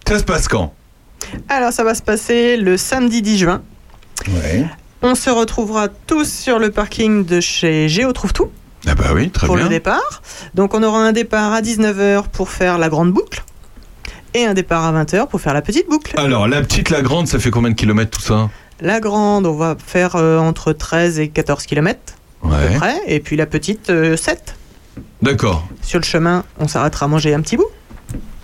Ça 0.08 0.18
se 0.18 0.24
passe 0.24 0.48
quand? 0.48 0.72
Alors, 1.48 1.72
ça 1.72 1.84
va 1.84 1.94
se 1.94 2.02
passer 2.02 2.56
le 2.56 2.76
samedi 2.78 3.20
10 3.20 3.38
juin. 3.38 3.62
Ouais. 4.28 4.64
On 5.02 5.14
se 5.14 5.28
retrouvera 5.28 5.88
tous 5.88 6.30
sur 6.30 6.58
le 6.58 6.70
parking 6.70 7.26
de 7.26 7.40
chez 7.40 7.88
Géo 7.88 8.12
Trouve 8.12 8.32
Tout 8.32 8.50
Ah 8.86 8.94
bah 8.94 9.10
oui, 9.14 9.30
très 9.30 9.46
pour 9.46 9.56
bien. 9.56 9.64
le 9.64 9.70
départ. 9.70 10.22
Donc 10.54 10.74
on 10.74 10.82
aura 10.82 11.00
un 11.00 11.12
départ 11.12 11.52
à 11.52 11.60
19h 11.62 12.24
pour 12.32 12.48
faire 12.50 12.78
la 12.78 12.88
grande 12.88 13.12
boucle 13.12 13.42
et 14.34 14.44
un 14.46 14.54
départ 14.54 14.84
à 14.84 14.92
20h 15.04 15.28
pour 15.28 15.40
faire 15.40 15.54
la 15.54 15.62
petite 15.62 15.88
boucle. 15.88 16.18
Alors, 16.18 16.48
la 16.48 16.62
petite, 16.62 16.90
la 16.90 17.02
grande, 17.02 17.28
ça 17.28 17.38
fait 17.38 17.50
combien 17.50 17.70
de 17.70 17.74
kilomètres 17.76 18.10
tout 18.18 18.22
ça? 18.24 18.48
La 18.80 18.98
grande, 18.98 19.46
on 19.46 19.54
va 19.54 19.76
faire 19.84 20.16
euh, 20.16 20.38
entre 20.38 20.72
13 20.72 21.20
et 21.20 21.28
14 21.28 21.64
km 21.66 22.00
à 22.42 22.46
Ouais. 22.48 22.68
peu 22.72 22.78
près. 22.78 22.96
Et 23.06 23.20
puis 23.20 23.36
la 23.36 23.46
petite, 23.46 23.90
euh, 23.90 24.16
7. 24.16 24.56
D'accord. 25.20 25.66
Sur 25.82 26.00
le 26.00 26.04
chemin, 26.04 26.44
on 26.58 26.66
s'arrêtera 26.66 27.06
manger 27.06 27.34
un 27.34 27.40
petit 27.42 27.56
bout. 27.56 27.68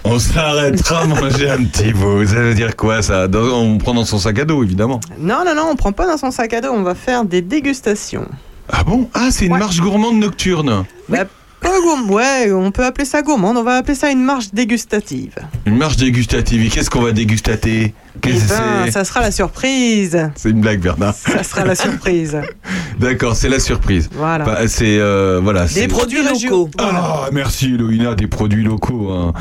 On 0.05 0.19
s'arrêtera 0.21 1.01
à 1.01 1.05
manger 1.07 1.51
un 1.51 1.65
petit 1.65 1.93
bout. 1.93 2.25
Ça 2.27 2.37
veut 2.37 2.55
dire 2.55 2.77
quoi 2.77 3.03
ça? 3.03 3.27
Dans- 3.27 3.41
On 3.41 3.79
prend 3.79 3.95
dans 3.95 4.05
son 4.05 4.19
sac 4.19 4.39
à 4.39 4.45
dos, 4.45 4.63
évidemment. 4.63 5.01
Non, 5.19 5.43
non, 5.45 5.55
non, 5.57 5.69
on 5.73 5.75
prend 5.77 5.91
pas 5.93 6.07
dans 6.07 6.17
son 6.19 6.31
sac 6.31 6.53
à 6.53 6.61
dos, 6.61 6.71
on 6.71 6.83
va 6.83 6.95
faire 6.95 7.25
des 7.25 7.43
dégustations. 7.43 8.29
Ah 8.71 8.85
bon? 8.85 9.09
Ah, 9.15 9.29
c'est 9.31 9.47
une 9.47 9.53
Ouais. 9.53 9.59
marche 9.59 9.81
gourmande 9.81 10.19
nocturne. 10.19 10.85
Bah, 11.09 11.25
pas 11.61 11.81
gourmand, 11.81 12.13
ouais, 12.15 12.53
on 12.53 12.71
peut 12.71 12.85
appeler 12.85 13.05
ça 13.05 13.21
gourmande, 13.23 13.57
on 13.57 13.65
va 13.65 13.77
appeler 13.79 13.95
ça 13.97 14.11
une 14.11 14.23
marche 14.23 14.53
dégustative. 14.53 15.35
Une 15.67 15.77
marche 15.77 15.97
dégustative. 15.97 16.65
Et 16.65 16.69
qu'est-ce 16.69 16.89
qu'on 16.91 17.01
va 17.03 17.11
dégustater? 17.13 17.95
Qu'est-ce 18.21 18.45
Eh 18.45 18.49
que 18.49 18.85
ben, 18.87 18.91
ça 18.93 19.05
sera 19.05 19.21
la 19.21 19.31
surprise. 19.31 20.31
C'est 20.37 20.51
une 20.51 20.61
blague, 20.61 20.81
Bernard. 20.81 21.15
Ça 21.15 21.43
sera 21.43 21.65
la 21.65 21.75
surprise. 21.75 22.37
D'accord, 23.01 23.35
c'est 23.37 23.49
la 23.49 23.59
surprise. 23.61 24.09
Voilà. 24.13 24.45
Bah, 24.45 24.59
c'est 24.69 24.99
euh, 24.99 25.41
voilà. 25.43 25.63
Des 25.63 25.69
c'est- 25.69 25.89
produits 25.89 26.23
locaux. 26.23 26.69
Ah, 26.79 27.29
merci 27.33 27.67
Eloïna, 27.75 28.15
des 28.15 28.27
produits 28.27 28.65
locaux. 28.65 29.11
hein. 29.13 29.33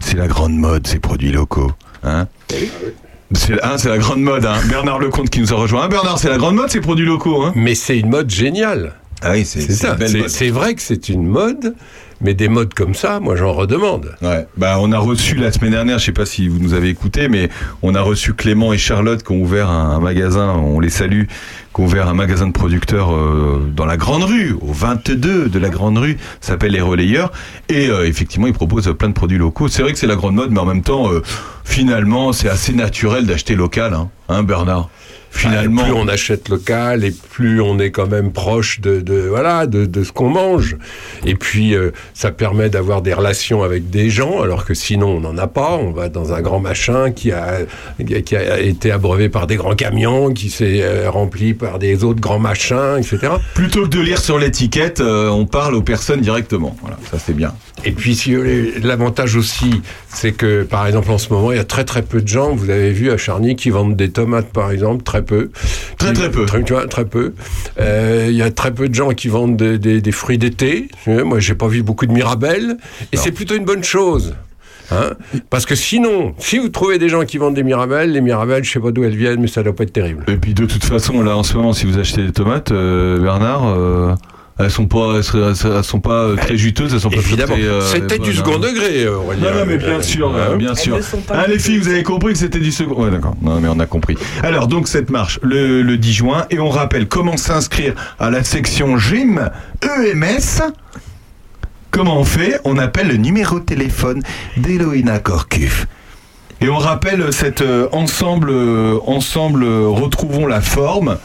C'est 0.00 0.16
la 0.16 0.28
grande 0.28 0.54
mode, 0.54 0.86
ces 0.86 0.98
produits 0.98 1.32
locaux. 1.32 1.72
Hein 2.04 2.26
c'est 3.32 3.62
hein, 3.64 3.76
c'est 3.78 3.88
la 3.88 3.98
grande 3.98 4.20
mode. 4.20 4.44
Hein. 4.44 4.58
Bernard 4.68 4.98
Lecomte 4.98 5.30
qui 5.30 5.40
nous 5.40 5.52
a 5.52 5.56
rejoint. 5.56 5.84
Hein, 5.84 5.88
Bernard, 5.88 6.18
c'est 6.18 6.28
la 6.28 6.38
grande 6.38 6.54
mode, 6.54 6.70
ces 6.70 6.80
produits 6.80 7.06
locaux. 7.06 7.42
Hein. 7.42 7.52
Mais 7.56 7.74
c'est 7.74 7.98
une 7.98 8.08
mode 8.08 8.30
géniale. 8.30 8.94
Ah 9.22 9.32
oui, 9.32 9.44
c'est 9.44 9.60
ça. 9.72 9.96
c'est 10.28 10.50
vrai 10.50 10.74
que 10.74 10.82
c'est 10.82 11.08
une 11.08 11.26
mode, 11.26 11.74
mais 12.20 12.34
des 12.34 12.48
modes 12.48 12.74
comme 12.74 12.94
ça, 12.94 13.20
moi 13.20 13.36
j'en 13.36 13.52
redemande. 13.52 14.14
Ouais, 14.22 14.46
bah 14.56 14.76
on 14.80 14.92
a 14.92 14.98
reçu 14.98 15.34
la 15.34 15.52
semaine 15.52 15.72
dernière, 15.72 15.98
je 15.98 16.06
sais 16.06 16.12
pas 16.12 16.26
si 16.26 16.48
vous 16.48 16.58
nous 16.58 16.74
avez 16.74 16.88
écouté, 16.88 17.28
mais 17.28 17.48
on 17.82 17.94
a 17.94 18.00
reçu 18.00 18.34
Clément 18.34 18.72
et 18.72 18.78
Charlotte 18.78 19.22
qui 19.22 19.32
ont 19.32 19.40
ouvert 19.40 19.70
un, 19.70 20.00
magasin, 20.00 20.54
on 20.54 20.80
les 20.80 20.90
salue, 20.90 21.24
qui 21.24 21.80
ont 21.80 21.84
ouvert 21.84 22.08
un 22.08 22.14
magasin 22.14 22.46
de 22.46 22.52
producteurs 22.52 23.14
euh, 23.14 23.70
dans 23.74 23.86
la 23.86 23.96
Grande 23.96 24.24
Rue, 24.24 24.56
au 24.60 24.72
22 24.72 25.48
de 25.48 25.58
la 25.58 25.68
Grande 25.68 25.98
Rue, 25.98 26.16
s'appelle 26.40 26.72
Les 26.72 26.80
Relayeurs, 26.80 27.32
et 27.68 27.88
euh, 27.88 28.06
effectivement 28.06 28.46
ils 28.46 28.54
proposent 28.54 28.92
plein 28.98 29.08
de 29.08 29.14
produits 29.14 29.38
locaux. 29.38 29.68
C'est 29.68 29.82
vrai 29.82 29.92
que 29.92 29.98
c'est 29.98 30.06
la 30.06 30.16
grande 30.16 30.34
mode, 30.34 30.50
mais 30.50 30.60
en 30.60 30.66
même 30.66 30.82
temps, 30.82 31.12
euh, 31.12 31.22
finalement, 31.64 32.32
c'est 32.32 32.48
assez 32.48 32.72
naturel 32.72 33.26
d'acheter 33.26 33.54
local, 33.54 33.94
hein, 33.94 34.08
hein 34.28 34.42
Bernard? 34.42 34.88
Finalement, 35.36 35.82
plus 35.82 35.92
on 35.92 36.08
achète 36.08 36.48
local 36.48 37.04
et 37.04 37.12
plus 37.12 37.60
on 37.60 37.78
est 37.78 37.90
quand 37.90 38.08
même 38.08 38.32
proche 38.32 38.80
de, 38.80 39.00
de 39.00 39.14
voilà 39.28 39.66
de, 39.66 39.84
de 39.86 40.04
ce 40.04 40.12
qu'on 40.12 40.30
mange. 40.30 40.76
Et 41.24 41.34
puis 41.34 41.74
euh, 41.74 41.90
ça 42.14 42.30
permet 42.30 42.68
d'avoir 42.70 43.02
des 43.02 43.14
relations 43.14 43.62
avec 43.62 43.90
des 43.90 44.10
gens, 44.10 44.40
alors 44.40 44.64
que 44.64 44.74
sinon 44.74 45.08
on 45.16 45.20
n'en 45.20 45.38
a 45.38 45.46
pas. 45.46 45.72
On 45.72 45.90
va 45.90 46.08
dans 46.08 46.32
un 46.32 46.40
grand 46.40 46.60
machin 46.60 47.10
qui 47.10 47.32
a 47.32 47.60
qui 48.04 48.36
a 48.36 48.60
été 48.60 48.90
abreuvé 48.90 49.28
par 49.28 49.46
des 49.46 49.56
grands 49.56 49.74
camions, 49.74 50.32
qui 50.32 50.50
s'est 50.50 50.82
euh, 50.82 51.10
rempli 51.10 51.54
par 51.54 51.78
des 51.78 52.04
autres 52.04 52.20
grands 52.20 52.38
machins, 52.38 52.96
etc. 52.98 53.34
plutôt 53.54 53.84
que 53.84 53.88
de 53.88 54.00
lire 54.00 54.18
sur 54.18 54.38
l'étiquette, 54.38 55.00
euh, 55.00 55.28
on 55.28 55.46
parle 55.46 55.74
aux 55.74 55.82
personnes 55.82 56.20
directement. 56.20 56.76
Voilà, 56.80 56.98
ça 57.10 57.18
c'est 57.18 57.34
bien. 57.34 57.54
Et 57.84 57.92
puis 57.92 58.14
si 58.14 58.34
l'avantage 58.82 59.36
aussi, 59.36 59.82
c'est 60.16 60.32
que 60.32 60.62
par 60.64 60.86
exemple 60.86 61.10
en 61.10 61.18
ce 61.18 61.32
moment, 61.32 61.52
il 61.52 61.56
y 61.56 61.60
a 61.60 61.64
très 61.64 61.84
très 61.84 62.02
peu 62.02 62.22
de 62.22 62.28
gens, 62.28 62.54
vous 62.54 62.70
avez 62.70 62.90
vu 62.90 63.10
à 63.10 63.16
Charny, 63.16 63.54
qui 63.54 63.70
vendent 63.70 63.96
des 63.96 64.10
tomates 64.10 64.48
par 64.52 64.70
exemple, 64.70 65.02
très 65.04 65.22
peu. 65.22 65.50
Très, 65.98 66.12
très 66.12 66.30
peu. 66.30 66.46
Très, 66.46 66.62
tu 66.64 66.72
vois, 66.72 66.86
très 66.86 67.04
peu. 67.04 67.34
Euh, 67.78 68.26
Il 68.30 68.34
y 68.36 68.42
a 68.42 68.50
très 68.50 68.72
peu 68.72 68.88
de 68.88 68.94
gens 68.94 69.10
qui 69.10 69.28
vendent 69.28 69.56
des, 69.56 69.78
des- 69.78 70.00
des 70.00 70.12
fruits 70.12 70.38
d'été. 70.38 70.88
Moi, 71.06 71.38
j'ai 71.40 71.54
pas 71.54 71.68
vu 71.68 71.82
beaucoup 71.82 72.06
de 72.06 72.12
mirabelles. 72.12 72.76
Et 73.12 73.16
c'est 73.16 73.30
plutôt 73.32 73.54
une 73.56 73.64
bonne 73.64 73.84
chose. 73.84 74.34
Hein 74.92 75.10
Parce 75.50 75.66
que 75.66 75.74
sinon, 75.74 76.34
si 76.38 76.58
vous 76.58 76.68
trouvez 76.68 76.98
des 76.98 77.08
gens 77.08 77.24
qui 77.24 77.38
vendent 77.38 77.54
des 77.54 77.64
mirabelles, 77.64 78.12
les 78.12 78.20
mirabelles, 78.20 78.62
je 78.64 78.70
sais 78.70 78.78
pas 78.80 78.92
d'où 78.92 79.02
elles 79.04 79.16
viennent, 79.16 79.40
mais 79.40 79.48
ça 79.48 79.62
doit 79.64 79.74
pas 79.74 79.82
être 79.82 79.92
terrible. 79.92 80.24
Et 80.28 80.36
puis 80.36 80.54
de 80.54 80.64
toute 80.64 80.84
façon, 80.84 81.22
là 81.22 81.36
en 81.36 81.42
ce 81.42 81.56
moment, 81.56 81.72
si 81.72 81.86
vous 81.86 81.98
achetez 81.98 82.22
des 82.24 82.30
tomates, 82.32 82.70
euh, 82.70 83.18
Bernard, 83.18 83.66
euh, 83.66 84.14
elles 84.58 84.70
sont 84.70 84.86
pas, 84.86 85.16
elles 85.16 85.24
sont, 85.24 85.54
elles 85.76 85.84
sont 85.84 86.00
pas 86.00 86.24
euh, 86.24 86.36
très 86.36 86.56
juteuses, 86.56 86.94
elles 86.94 87.00
sont 87.00 87.10
pas 87.10 87.16
Évidemment, 87.16 87.54
très, 87.54 87.64
euh, 87.64 87.80
c'était 87.82 88.18
du 88.18 88.32
second 88.32 88.58
degré, 88.58 89.04
euh, 89.04 89.16
Aurélien. 89.16 89.50
Non, 89.50 89.58
non, 89.58 89.64
mais 89.66 89.76
bien 89.76 90.00
sûr, 90.00 90.32
bien 90.56 90.74
sûr. 90.74 90.98
Ah, 91.28 91.46
les 91.46 91.58
filles, 91.58 91.78
vous 91.78 91.88
avez 91.88 92.02
compris 92.02 92.32
que 92.32 92.38
c'était 92.38 92.58
du 92.58 92.72
second. 92.72 93.04
Ouais, 93.04 93.10
d'accord. 93.10 93.34
Non, 93.42 93.60
mais 93.60 93.68
on 93.68 93.78
a 93.78 93.86
compris. 93.86 94.16
Alors, 94.42 94.66
donc, 94.66 94.88
cette 94.88 95.10
marche, 95.10 95.38
le, 95.42 95.82
le 95.82 95.98
10 95.98 96.12
juin, 96.12 96.46
et 96.50 96.58
on 96.58 96.70
rappelle 96.70 97.06
comment 97.06 97.36
s'inscrire 97.36 97.94
à 98.18 98.30
la 98.30 98.44
section 98.44 98.96
gym 98.96 99.50
EMS. 99.82 100.72
Comment 101.90 102.18
on 102.18 102.24
fait? 102.24 102.60
On 102.64 102.78
appelle 102.78 103.08
le 103.08 103.16
numéro 103.16 103.60
de 103.60 103.64
téléphone 103.64 104.22
d'Eloïna 104.56 105.18
Corcuf. 105.18 105.86
Et 106.60 106.68
on 106.70 106.78
rappelle 106.78 107.32
cet 107.32 107.60
euh, 107.60 107.86
ensemble, 107.92 108.48
euh, 108.50 108.98
ensemble, 109.06 109.62
euh, 109.62 109.88
retrouvons 109.88 110.46
la 110.46 110.62
forme. 110.62 111.18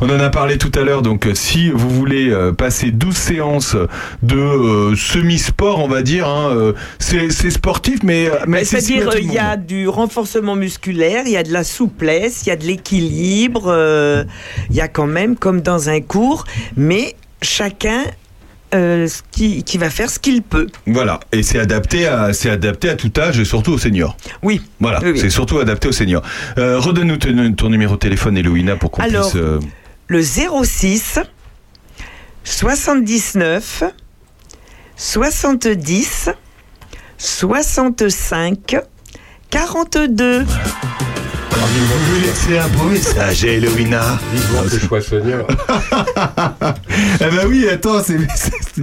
On 0.00 0.08
en 0.10 0.20
a 0.20 0.30
parlé 0.30 0.58
tout 0.58 0.70
à 0.78 0.82
l'heure, 0.84 1.02
donc 1.02 1.26
euh, 1.26 1.34
si 1.34 1.70
vous 1.70 1.90
voulez 1.90 2.30
euh, 2.30 2.52
passer 2.52 2.90
12 2.92 3.16
séances 3.16 3.76
de 4.22 4.36
euh, 4.36 4.94
semi-sport, 4.94 5.80
on 5.80 5.88
va 5.88 6.02
dire, 6.02 6.28
hein, 6.28 6.50
euh, 6.54 6.72
c'est 7.00 7.30
c'est 7.30 7.50
sportif, 7.50 8.00
mais, 8.04 8.30
mais 8.46 8.58
accessible 8.60 9.02
C'est-à-dire, 9.10 9.20
il 9.28 9.32
y 9.34 9.38
a 9.38 9.56
du 9.56 9.88
renforcement 9.88 10.54
musculaire, 10.54 11.22
il 11.26 11.32
y 11.32 11.36
a 11.36 11.42
de 11.42 11.52
la 11.52 11.64
souplesse, 11.64 12.42
il 12.46 12.50
y 12.50 12.52
a 12.52 12.56
de 12.56 12.64
l'équilibre, 12.64 13.64
euh, 13.66 14.24
il 14.70 14.76
y 14.76 14.80
a 14.80 14.88
quand 14.88 15.06
même 15.08 15.36
comme 15.36 15.60
dans 15.62 15.88
un 15.88 16.00
cours, 16.00 16.44
mais 16.76 17.16
chacun 17.42 18.02
euh, 18.74 19.08
qui, 19.30 19.62
qui 19.64 19.78
va 19.78 19.88
faire 19.90 20.10
ce 20.10 20.18
qu'il 20.18 20.42
peut. 20.42 20.66
Voilà, 20.86 21.18
et 21.32 21.42
c'est 21.42 21.58
adapté 21.58 22.06
à 22.06 22.32
c'est 22.34 22.50
adapté 22.50 22.90
à 22.90 22.94
tout 22.96 23.10
âge 23.18 23.40
et 23.40 23.44
surtout 23.46 23.72
aux 23.72 23.78
seniors. 23.78 24.16
Oui. 24.42 24.60
Voilà, 24.78 25.00
Oui, 25.02 25.12
oui. 25.12 25.18
c'est 25.18 25.30
surtout 25.30 25.58
adapté 25.58 25.88
aux 25.88 25.92
seniors. 25.92 26.22
Euh, 26.58 26.78
Redonne-nous 26.78 27.16
ton, 27.16 27.52
ton 27.54 27.70
numéro 27.70 27.94
de 27.94 27.98
téléphone, 28.00 28.36
Eloïna, 28.36 28.76
pour 28.76 28.90
qu'on 28.90 29.02
puisse. 29.02 29.34
euh, 29.36 29.58
Le 30.10 30.22
06 30.22 31.18
79 32.42 33.82
70 34.96 36.30
65 37.18 38.76
42. 39.50 40.46
Vous 41.60 42.14
lui 42.14 42.20
laissez 42.26 42.56
un 42.58 42.68
beau 42.68 42.84
message, 42.84 43.44
à 43.44 43.48
Eloïna. 43.48 44.18
Vivement 44.32 44.62
que 44.62 44.78
je 44.78 44.86
sois 44.86 45.00
senior. 45.02 45.46
Eh 47.20 47.24
ben 47.30 47.46
oui, 47.48 47.68
attends, 47.68 48.02
c'est, 48.02 48.16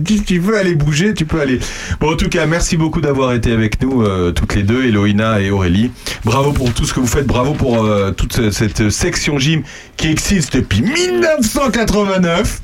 tu, 0.25 0.39
veux 0.39 0.57
aller 0.57 0.75
bouger, 0.75 1.13
tu 1.13 1.25
peux 1.25 1.39
aller. 1.41 1.59
Bon, 1.99 2.13
en 2.13 2.15
tout 2.15 2.29
cas, 2.29 2.45
merci 2.45 2.77
beaucoup 2.77 3.01
d'avoir 3.01 3.33
été 3.33 3.51
avec 3.51 3.81
nous, 3.81 4.03
euh, 4.03 4.31
toutes 4.31 4.55
les 4.55 4.63
deux, 4.63 4.85
Eloïna 4.85 5.41
et 5.41 5.51
Aurélie. 5.51 5.91
Bravo 6.23 6.51
pour 6.53 6.73
tout 6.73 6.85
ce 6.85 6.93
que 6.93 6.99
vous 7.01 7.07
faites, 7.07 7.27
bravo 7.27 7.53
pour 7.53 7.83
euh, 7.83 8.11
toute 8.11 8.33
ce- 8.33 8.51
cette 8.51 8.89
section 8.89 9.37
gym 9.37 9.63
qui 9.97 10.07
existe 10.09 10.55
depuis 10.55 10.81
1989. 10.81 12.61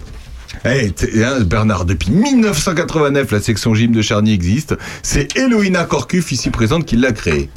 Eh, 0.65 0.91
t- 0.91 1.23
hein, 1.23 1.39
Bernard, 1.41 1.85
depuis 1.85 2.11
1989, 2.11 3.31
la 3.31 3.41
section 3.41 3.73
gym 3.73 3.91
de 3.91 4.01
Charny 4.01 4.33
existe. 4.33 4.75
C'est 5.03 5.35
Eloïna 5.37 5.83
Corcuf, 5.85 6.31
ici 6.31 6.49
présente, 6.49 6.85
qui 6.85 6.95
l'a 6.95 7.11
créée. 7.11 7.49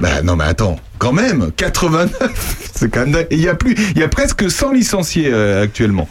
Bah 0.00 0.22
non 0.22 0.36
mais 0.36 0.44
attends, 0.44 0.76
quand 0.98 1.12
même, 1.12 1.50
89, 1.56 2.70
c'est 2.74 2.90
quand 2.90 3.06
Il 3.30 3.40
y 3.40 3.48
a 3.48 3.54
plus, 3.54 3.74
il 3.94 3.98
y 3.98 4.02
a 4.02 4.08
presque 4.08 4.50
100 4.50 4.72
licenciés 4.72 5.30
euh, 5.32 5.62
actuellement. 5.62 6.08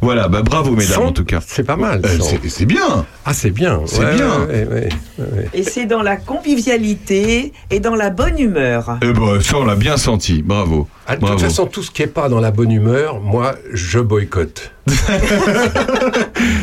Voilà, 0.00 0.28
bah 0.28 0.42
bravo 0.42 0.70
mesdames 0.72 0.94
100, 1.02 1.04
en 1.06 1.12
tout 1.12 1.24
cas. 1.24 1.40
C'est 1.44 1.64
pas 1.64 1.76
mal. 1.76 2.00
Euh, 2.04 2.18
100. 2.18 2.36
c'est- 2.48 2.66
bien. 2.66 3.04
Ah, 3.24 3.34
c'est 3.34 3.50
bien. 3.50 3.80
C'est 3.86 3.98
Ouais, 4.04 4.14
bien. 4.14 4.40
ouais, 4.46 4.46
ouais, 4.64 4.88
ouais, 5.18 5.24
ouais. 5.36 5.48
Et 5.54 5.62
c'est 5.64 5.86
dans 5.86 6.02
la 6.02 6.16
convivialité 6.16 7.52
et 7.70 7.80
dans 7.80 7.96
la 7.96 8.10
bonne 8.10 8.38
humeur. 8.38 8.98
Eh 9.02 9.12
ben 9.12 9.40
ça 9.40 9.56
on 9.58 9.64
l'a 9.64 9.74
bien 9.74 9.96
senti, 9.96 10.42
bravo. 10.42 10.86
Ah, 11.06 11.16
de 11.16 11.20
bravo. 11.22 11.36
toute 11.36 11.44
façon, 11.48 11.66
tout 11.66 11.82
ce 11.82 11.90
qui 11.90 12.02
est 12.02 12.06
pas 12.06 12.28
dans 12.28 12.38
la 12.40 12.50
bonne 12.50 12.70
humeur, 12.70 13.20
moi, 13.20 13.54
je 13.72 13.98
boycotte. 13.98 14.72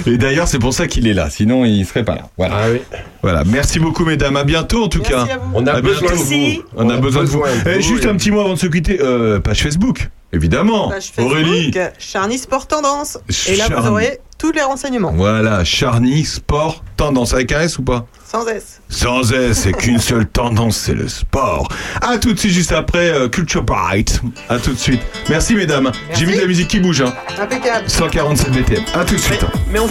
Et 0.07 0.17
d'ailleurs 0.17 0.47
c'est 0.47 0.59
pour 0.59 0.73
ça 0.73 0.87
qu'il 0.87 1.07
est 1.07 1.13
là, 1.13 1.29
sinon 1.29 1.65
il 1.65 1.85
serait 1.85 2.03
pas 2.03 2.15
là. 2.15 2.29
Voilà. 2.37 2.55
Ah 2.57 2.65
oui. 2.71 2.79
Voilà, 3.21 3.43
merci 3.45 3.79
beaucoup 3.79 4.05
mesdames, 4.05 4.35
à 4.37 4.43
bientôt 4.43 4.83
en 4.83 4.87
tout 4.87 4.99
Merci 4.99 5.13
cas. 5.27 5.33
à 5.33 5.37
vous. 5.37 5.51
On 5.55 5.65
a 5.67 5.73
À 5.73 5.81
besoin 5.81 6.09
de 6.11 6.15
bientôt. 6.15 6.23
vous. 6.25 6.63
On, 6.77 6.89
a, 6.89 6.97
besoin 6.97 7.23
de 7.23 7.27
vous. 7.29 7.39
de 7.41 7.69
Eh, 7.69 7.75
vous 7.75 7.81
juste 7.81 8.05
et- 8.05 8.07
un 8.07 8.15
petit 8.15 8.31
mot 8.31 8.41
avant 8.41 8.53
de 8.53 8.59
se 8.59 8.67
quitter, 8.67 8.99
euh, 9.01 9.39
page 9.39 9.61
Facebook, 9.63 10.09
évidemment. 10.33 10.89
Page 10.89 11.11
Facebook, 11.11 11.31
Aurélie. 11.31 11.71
Charny 11.97 12.37
Sport 12.37 12.67
Tendance. 12.67 13.17
Et 13.47 13.55
là, 13.55 13.67
Charny. 13.67 13.81
vous 13.81 13.91
aurez 13.91 14.19
tous 14.37 14.51
les 14.51 14.61
renseignements. 14.61 15.11
Voilà, 15.13 15.63
Charny, 15.63 16.25
sport, 16.25 16.83
tendance 16.97 17.33
avec 17.33 17.51
un 17.51 17.61
S 17.61 17.77
ou 17.77 17.83
pas? 17.83 18.05
Sans 18.29 18.45
S. 18.47 18.81
Sans 18.89 19.31
S, 19.31 19.59
c'est 19.59 19.71
qu'une 19.71 19.99
seule 19.99 20.27
tendance, 20.27 20.77
c'est 20.77 20.93
le 20.93 21.07
sport. 21.07 21.69
À 22.01 22.17
tout 22.17 22.33
de 22.33 22.39
suite, 22.39 22.51
juste 22.51 22.71
après 22.73 23.09
euh, 23.09 23.29
Culture 23.29 23.63
Bright. 23.63 24.21
À 24.49 24.57
tout 24.59 24.73
de 24.73 24.77
suite. 24.79 25.01
Merci 25.29 25.55
mesdames. 25.55 25.91
J'ai 26.13 26.25
mis 26.25 26.35
de 26.35 26.41
la 26.41 26.47
musique 26.47 26.67
qui 26.67 26.79
bouge. 26.79 27.01
Hein. 27.01 27.13
Impeccable. 27.39 27.89
147 27.89 28.51
BTM. 28.51 28.83
À 28.93 29.05
tout 29.05 29.15
de 29.15 29.19
suite. 29.19 29.45
Mais 29.71 29.79
on, 29.79 29.87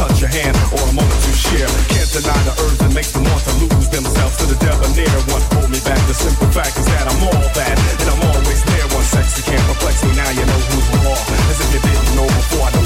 touch 0.00 0.20
your 0.24 0.32
hand 0.32 0.56
or 0.72 0.80
a 0.80 0.92
moment 0.96 1.20
to 1.28 1.32
share. 1.36 1.68
Can't 1.92 2.08
deny 2.08 2.40
the 2.48 2.54
urge 2.64 2.78
that 2.80 2.92
makes 2.96 3.12
them 3.12 3.24
want 3.28 3.44
to 3.44 3.52
lose 3.60 3.88
themselves 3.92 4.34
to 4.40 4.44
the 4.48 4.56
debonair. 4.56 5.12
One 5.28 5.44
hold 5.52 5.68
me 5.68 5.80
back. 5.84 6.00
The 6.08 6.16
simple 6.16 6.48
fact 6.56 6.80
is 6.80 6.88
that 6.88 7.04
I'm 7.04 7.20
all 7.28 7.44
that, 7.52 7.76
and 7.76 8.08
I'm 8.08 8.22
always 8.32 8.64
there. 8.64 8.86
One 8.96 9.04
sexy 9.04 9.44
can't 9.44 9.60
perplex 9.68 10.00
me. 10.00 10.16
Now 10.16 10.30
you 10.32 10.44
know 10.48 10.60
who's 10.72 10.88
who. 10.88 11.12
As 11.52 11.58
if 11.60 11.68
you 11.76 11.80
didn't 11.84 12.16
know 12.16 12.24
before. 12.24 12.79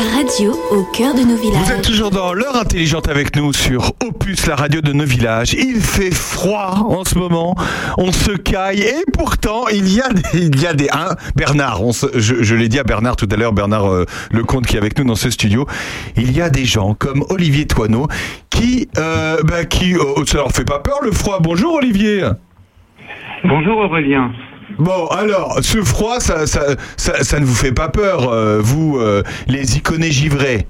Radio 0.00 0.52
au 0.70 0.82
cœur 0.96 1.14
de 1.14 1.20
nos 1.20 1.36
Vous 1.36 1.42
villages. 1.50 1.70
êtes 1.70 1.82
toujours 1.82 2.10
dans 2.10 2.32
l'heure 2.32 2.56
intelligente 2.56 3.08
avec 3.08 3.34
nous 3.36 3.52
sur 3.52 3.92
Opus, 4.04 4.46
la 4.46 4.56
radio 4.56 4.80
de 4.80 4.92
nos 4.92 5.04
villages. 5.04 5.54
Il 5.54 5.80
fait 5.80 6.10
froid 6.14 6.86
en 6.88 7.04
ce 7.04 7.16
moment, 7.18 7.54
on 7.96 8.12
se 8.12 8.32
caille 8.32 8.80
et 8.82 9.04
pourtant 9.12 9.68
il 9.68 9.92
y 9.92 10.00
a 10.00 10.08
des, 10.10 10.22
il 10.34 10.60
y 10.60 10.66
a 10.66 10.72
des 10.74 10.88
hein, 10.92 11.08
Bernard, 11.36 11.82
on 11.82 11.92
se- 11.92 12.18
je, 12.18 12.42
je 12.42 12.54
l'ai 12.54 12.68
dit 12.68 12.78
à 12.78 12.84
Bernard 12.84 13.16
tout 13.16 13.28
à 13.30 13.36
l'heure, 13.36 13.52
Bernard 13.52 13.86
euh, 13.90 14.04
Lecomte 14.32 14.66
qui 14.66 14.76
est 14.76 14.78
avec 14.78 14.98
nous 14.98 15.04
dans 15.04 15.14
ce 15.16 15.30
studio, 15.30 15.66
il 16.16 16.32
y 16.36 16.40
a 16.40 16.50
des 16.50 16.64
gens 16.64 16.94
comme 16.94 17.24
Olivier 17.30 17.66
Toineau 17.66 18.06
qui, 18.50 18.88
euh, 18.98 19.38
bah, 19.44 19.64
qui, 19.64 19.94
euh, 19.94 20.24
ça 20.26 20.38
leur 20.38 20.50
fait 20.52 20.64
pas 20.64 20.78
peur 20.80 20.98
le 21.02 21.12
froid. 21.12 21.38
Bonjour 21.40 21.74
Olivier. 21.74 22.24
Bonjour 23.44 23.78
Aurélien. 23.78 24.32
Bon, 24.78 25.06
alors, 25.08 25.58
ce 25.60 25.82
froid, 25.82 26.20
ça, 26.20 26.46
ça, 26.46 26.76
ça, 26.96 27.24
ça 27.24 27.40
ne 27.40 27.44
vous 27.44 27.54
fait 27.54 27.72
pas 27.72 27.88
peur, 27.88 28.28
euh, 28.30 28.60
vous, 28.60 28.98
euh, 28.98 29.22
les 29.48 29.76
iconés 29.76 30.12
givrés? 30.12 30.66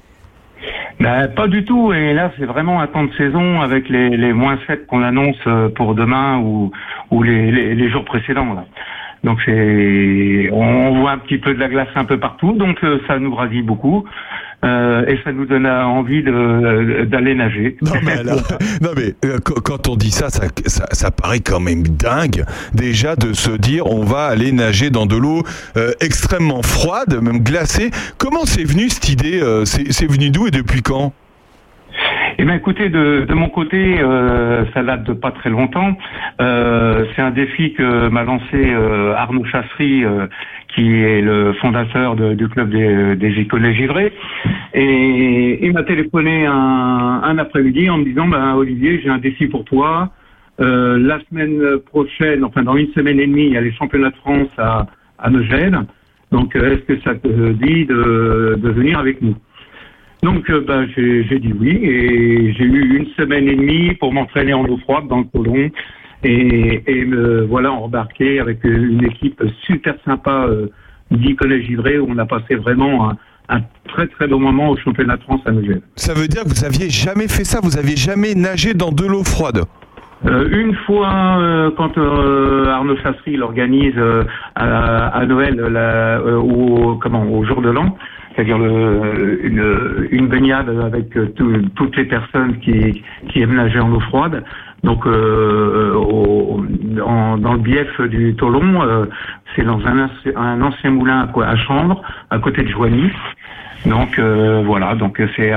Ben, 0.99 1.29
pas 1.29 1.47
du 1.47 1.65
tout, 1.65 1.93
et 1.93 2.13
là 2.13 2.33
c'est 2.39 2.47
vraiment 2.47 2.81
un 2.81 2.87
temps 2.89 3.05
de 3.05 3.15
saison 3.15 3.61
avec 3.61 3.89
les, 3.89 4.17
les 4.17 4.33
moins 4.33 4.59
7 4.67 4.87
qu'on 4.87 5.03
annonce 5.03 5.37
euh, 5.47 5.69
pour 5.69 5.95
demain 5.95 6.39
ou, 6.39 6.73
ou 7.13 7.23
les, 7.23 7.53
les, 7.53 7.75
les 7.77 7.91
jours 7.91 8.05
précédents. 8.05 8.53
Là. 8.53 8.65
Donc 9.25 9.39
c'est, 9.45 10.49
on 10.53 11.01
voit 11.01 11.11
un 11.13 11.19
petit 11.19 11.39
peu 11.39 11.53
de 11.55 11.59
la 11.59 11.69
glace 11.69 11.89
un 11.97 12.05
peu 12.05 12.19
partout, 12.19 12.53
donc 12.53 12.79
euh, 12.85 12.99
ça 13.09 13.19
nous 13.19 13.35
ravit 13.35 13.63
beaucoup 13.63 14.05
euh, 14.65 15.05
et 15.07 15.19
ça 15.25 15.33
nous 15.33 15.45
donne 15.45 15.67
envie 15.67 16.23
de- 16.23 17.05
d'aller 17.05 17.35
nager. 17.35 17.77
Non 17.83 17.93
mais, 18.05 18.13
alors, 18.19 18.43
non 18.81 18.91
mais 18.97 19.15
euh, 19.29 19.39
qu- 19.39 19.61
quand 19.65 19.89
on 19.89 19.97
dit 19.97 20.11
ça 20.13 20.31
ça, 20.31 20.45
ça, 20.67 20.87
ça 20.93 21.11
paraît 21.11 21.41
quand 21.41 21.61
même 21.61 21.83
dingue 21.83 22.45
déjà 22.75 23.17
de 23.17 23.33
se 23.33 23.51
dire 23.51 23.87
on 23.87 24.05
va 24.05 24.27
aller 24.27 24.53
nager 24.53 24.91
dans 24.91 25.07
de 25.07 25.17
l'eau 25.17 25.43
euh, 25.77 25.91
extrêmement 26.01 26.63
froide, 26.63 27.19
même 27.21 27.41
glacée. 27.41 27.91
Comment 28.19 28.45
c'est 28.45 28.65
venu 28.65 28.89
cette 28.89 29.09
idée 29.09 29.41
euh, 29.43 29.65
C'est 29.65 29.93
c'est 29.93 30.07
venu 30.11 30.31
d'où 30.31 30.47
et 30.47 30.51
depuis 30.53 30.83
quand? 30.83 31.13
Eh 32.41 32.45
bien, 32.45 32.55
écoutez, 32.55 32.89
de, 32.89 33.25
de 33.29 33.35
mon 33.35 33.49
côté, 33.49 33.97
euh, 34.01 34.65
ça 34.73 34.85
date 34.85 35.03
de 35.03 35.13
pas 35.13 35.33
très 35.33 35.51
longtemps. 35.51 35.99
Euh, 36.41 37.05
c'est 37.17 37.23
un 37.23 37.33
défi 37.33 37.73
que 37.73 38.09
m'a 38.11 38.23
lancé 38.23 38.55
euh, 38.55 39.13
Arnaud 39.17 39.45
Chassery, 39.45 40.05
euh, 40.05 40.29
qui 40.69 41.03
est 41.03 41.21
le 41.21 41.53
fondateur 41.55 42.15
du 42.15 42.49
club 42.49 42.71
des, 42.71 43.17
des 43.17 43.41
iconés 43.41 43.75
givrés. 43.75 44.13
Et 44.73 45.67
il 45.67 45.73
m'a 45.73 45.83
téléphoné 45.83 46.47
un, 46.47 47.23
un 47.25 47.39
après-midi 47.39 47.91
en 47.91 47.99
me 47.99 48.05
disant, 48.05 48.29
ben, 48.29 48.55
Olivier, 48.55 49.01
j'ai 49.03 49.11
un 49.11 49.19
défi 49.19 49.49
pour 49.49 49.65
toi. 49.65 50.11
Euh, 50.61 50.97
la 50.97 51.19
semaine 51.29 51.61
prochaine, 51.87 52.45
enfin 52.45 52.63
dans 52.63 52.77
une 52.77 52.93
semaine 52.93 53.19
et 53.19 53.27
demie, 53.27 53.47
il 53.47 53.53
y 53.55 53.57
a 53.57 53.61
les 53.61 53.73
championnats 53.73 54.11
de 54.11 54.17
France 54.17 54.49
à, 54.59 54.87
à. 55.19 55.29
Donc, 56.31 56.55
euh, 56.55 56.73
est-ce 56.73 56.83
que 56.83 57.01
ça 57.01 57.17
te 57.17 57.53
dit 57.53 57.85
de, 57.87 58.61
de 58.63 58.71
venir 58.71 58.97
avec 59.01 59.23
nous? 59.23 59.35
Donc 60.23 60.51
euh, 60.51 60.65
bah, 60.67 60.85
j'ai 60.97 61.39
dit 61.39 61.53
oui 61.59 61.79
et 61.83 62.53
j'ai 62.55 62.65
eu 62.65 62.97
une 62.97 63.07
semaine 63.17 63.49
et 63.49 63.57
demie 63.57 63.95
pour 63.95 64.13
m'entraîner 64.13 64.55
en 64.55 64.65
eau 64.65 64.77
froide 64.79 65.07
dans 65.09 65.19
le 65.19 65.25
Colon 65.25 65.71
et, 66.25 66.83
et 66.87 67.05
me 67.05 67.43
voilà 67.43 67.71
embarqué 67.73 68.41
avec 68.41 68.65
une 68.65 69.05
équipe 69.05 69.43
super 69.67 69.95
sympa 70.05 70.47
euh, 70.49 70.67
Givré 71.11 71.99
où 71.99 72.07
on 72.09 72.19
a 72.19 72.27
passé 72.27 72.57
vraiment 72.57 73.11
un, 73.11 73.17
un 73.49 73.61
très 73.89 74.07
très 74.09 74.27
bon 74.27 74.41
moment 74.41 74.71
au 74.71 74.77
championnat 74.77 75.17
de 75.17 75.23
France 75.23 75.41
à 75.47 75.53
Megève. 75.53 75.81
Ça 75.97 76.13
veut 76.15 76.29
dire 76.29 76.43
que 76.45 76.49
vous 76.49 76.65
aviez 76.65 76.91
jamais 76.91 77.29
fait 77.29 77.45
ça, 77.45 77.61
vous 77.63 77.79
aviez 77.79 77.97
jamais 77.97 78.35
nagé 78.35 78.75
dans 78.75 78.93
de 78.93 79.07
l'eau 79.07 79.25
froide? 79.25 79.63
Euh, 80.27 80.49
une 80.51 80.75
fois, 80.85 81.39
euh, 81.39 81.71
quand 81.77 81.97
euh, 81.97 82.67
Arnaud 82.67 82.97
Chassery 82.97 83.37
l'organise 83.37 83.95
à, 84.57 85.07
à 85.09 85.27
Noël, 85.27 85.55
la, 85.55 86.19
euh, 86.19 86.37
au, 86.37 86.97
comment, 86.97 87.23
au 87.23 87.45
jour 87.45 87.63
de 87.63 87.71
l'an, 87.71 87.97
c'est-à-dire 88.39 88.57
une, 89.43 90.07
une 90.13 90.29
baignade 90.29 90.69
avec 90.85 91.17
euh, 91.17 91.27
tout- 91.35 91.69
toutes 91.75 91.97
les 91.97 92.05
personnes 92.05 92.59
qui, 92.61 93.03
aiment 93.43 93.57
nager 93.57 93.81
en 93.81 93.91
eau 93.93 93.99
froide. 93.99 94.45
Donc, 94.85 95.05
euh, 95.07 95.93
en- 97.05 97.37
dans 97.37 97.55
le 97.55 97.59
bief 97.59 98.01
du 98.03 98.37
Tolon, 98.37 98.81
euh, 98.83 99.07
c'est 99.57 99.65
dans 99.65 99.81
un, 99.85 99.99
ancien- 100.05 100.37
moulin 100.91 101.27
à, 101.35 101.43
à 101.51 101.57
Chambre, 101.57 102.01
à 102.31 102.39
côté 102.39 102.63
de 102.63 102.69
Joigny. 102.69 103.11
Donc 103.87 104.19
euh, 104.19 104.63
voilà, 104.65 104.95
donc 104.95 105.21
euh, 105.21 105.29
c'est 105.35 105.53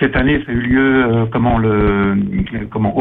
cette 0.00 0.16
année 0.16 0.42
ça 0.44 0.50
a 0.50 0.54
eu 0.54 0.60
lieu 0.60 1.04
euh, 1.04 1.24
comment 1.30 1.58
le 1.58 2.16
comment 2.70 2.92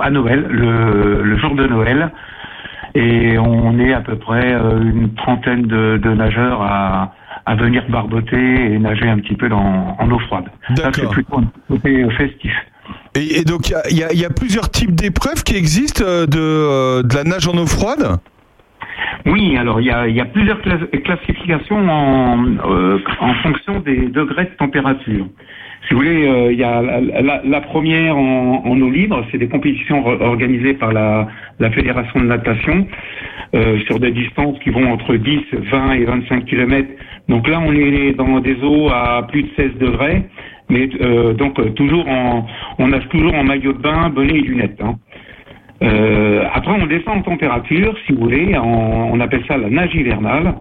à 0.00 0.10
Noël, 0.10 0.46
le, 0.50 1.22
le 1.22 1.36
jour 1.36 1.54
de 1.54 1.66
Noël, 1.66 2.10
et 2.94 3.38
on 3.38 3.78
est 3.78 3.92
à 3.92 4.00
peu 4.00 4.16
près 4.16 4.54
euh, 4.54 4.80
une 4.82 5.14
trentaine 5.14 5.62
de 5.98 6.14
nageurs 6.14 6.62
à, 6.62 7.12
à 7.46 7.54
venir 7.56 7.84
barboter 7.88 8.72
et 8.72 8.78
nager 8.78 9.08
un 9.08 9.18
petit 9.18 9.34
peu 9.34 9.48
dans, 9.48 9.96
en 9.98 10.10
eau 10.10 10.18
froide. 10.20 10.44
C'est 10.76 11.08
plutôt 11.10 11.38
un 11.38 11.50
côté 11.68 12.02
euh, 12.02 12.10
festif. 12.10 12.52
Et, 13.14 13.40
et 13.40 13.44
donc 13.44 13.70
il 13.90 13.96
y 13.98 14.02
y, 14.14 14.20
y 14.20 14.24
a 14.24 14.30
plusieurs 14.30 14.70
types 14.70 14.94
d'épreuves 14.94 15.42
qui 15.42 15.56
existent 15.56 16.04
euh, 16.06 16.26
de, 16.26 16.38
euh, 16.40 17.02
de 17.02 17.14
la 17.14 17.24
nage 17.24 17.46
en 17.48 17.56
eau 17.56 17.66
froide? 17.66 18.18
Oui, 19.26 19.56
alors 19.56 19.80
il 19.80 19.86
y 19.86 19.90
a, 19.90 20.06
il 20.06 20.14
y 20.14 20.20
a 20.20 20.24
plusieurs 20.26 20.60
cla- 20.60 20.86
classifications 21.02 21.88
en, 21.88 22.44
euh, 22.70 22.98
en 23.20 23.34
fonction 23.42 23.80
des 23.80 24.08
degrés 24.08 24.44
de 24.44 24.56
température. 24.58 25.26
Si 25.86 25.92
vous 25.92 26.00
voulez, 26.00 26.26
euh, 26.26 26.52
il 26.52 26.58
y 26.58 26.64
a 26.64 26.80
la, 26.80 27.00
la- 27.00 27.42
la 27.44 27.60
première 27.60 28.16
en, 28.16 28.62
en 28.64 28.80
eau 28.80 28.90
libre, 28.90 29.24
c'est 29.30 29.38
des 29.38 29.48
compétitions 29.48 30.06
or- 30.06 30.20
organisées 30.20 30.74
par 30.74 30.92
la, 30.92 31.28
la 31.60 31.70
Fédération 31.70 32.20
de 32.20 32.26
natation 32.26 32.86
euh, 33.54 33.78
sur 33.86 33.98
des 34.00 34.10
distances 34.10 34.58
qui 34.60 34.70
vont 34.70 34.90
entre 34.92 35.14
10, 35.16 35.40
20 35.70 35.92
et 35.92 36.04
25 36.04 36.44
kilomètres. 36.46 36.90
Donc 37.28 37.48
là, 37.48 37.60
on 37.64 37.72
est 37.72 38.12
dans 38.12 38.40
des 38.40 38.56
eaux 38.62 38.88
à 38.90 39.26
plus 39.28 39.44
de 39.44 39.48
16 39.56 39.78
degrés, 39.78 40.22
mais 40.68 40.88
euh, 41.00 41.32
donc 41.34 41.58
euh, 41.58 41.70
toujours 41.70 42.06
en, 42.08 42.46
on 42.78 42.88
nage 42.88 43.08
toujours 43.08 43.34
en 43.34 43.44
maillot 43.44 43.72
de 43.72 43.78
bain, 43.78 44.10
bonnet 44.10 44.34
et 44.34 44.42
lunettes. 44.42 44.80
hein. 44.82 44.96
Euh, 45.82 46.44
après, 46.52 46.72
on 46.80 46.86
descend 46.86 47.18
en 47.18 47.22
température, 47.22 47.94
si 48.06 48.12
vous 48.12 48.22
voulez, 48.22 48.56
on 48.58 49.18
appelle 49.20 49.44
ça 49.48 49.56
la 49.58 49.68
nage 49.68 49.94
hivernale. 49.94 50.54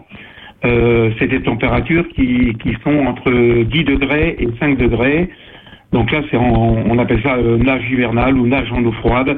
Euh, 0.65 1.11
c'est 1.19 1.27
des 1.27 1.41
températures 1.41 2.07
qui, 2.09 2.55
qui 2.61 2.75
sont 2.83 3.05
entre 3.05 3.31
10 3.63 3.83
degrés 3.83 4.35
et 4.39 4.47
5 4.59 4.77
degrés. 4.77 5.29
Donc 5.91 6.11
là, 6.11 6.21
c'est 6.31 6.37
on 6.37 6.97
appelle 6.97 7.21
ça 7.21 7.35
euh, 7.35 7.57
nage 7.57 7.83
hivernale 7.91 8.37
ou 8.37 8.47
nage 8.47 8.71
en 8.71 8.83
eau 8.83 8.91
froide. 8.93 9.37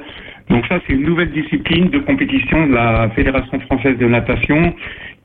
Donc 0.49 0.63
ça, 0.67 0.79
c'est 0.85 0.93
une 0.93 1.03
nouvelle 1.03 1.31
discipline 1.31 1.89
de 1.89 1.99
compétition 1.99 2.67
de 2.67 2.73
la 2.73 3.09
Fédération 3.15 3.59
française 3.61 3.97
de 3.97 4.05
natation 4.07 4.73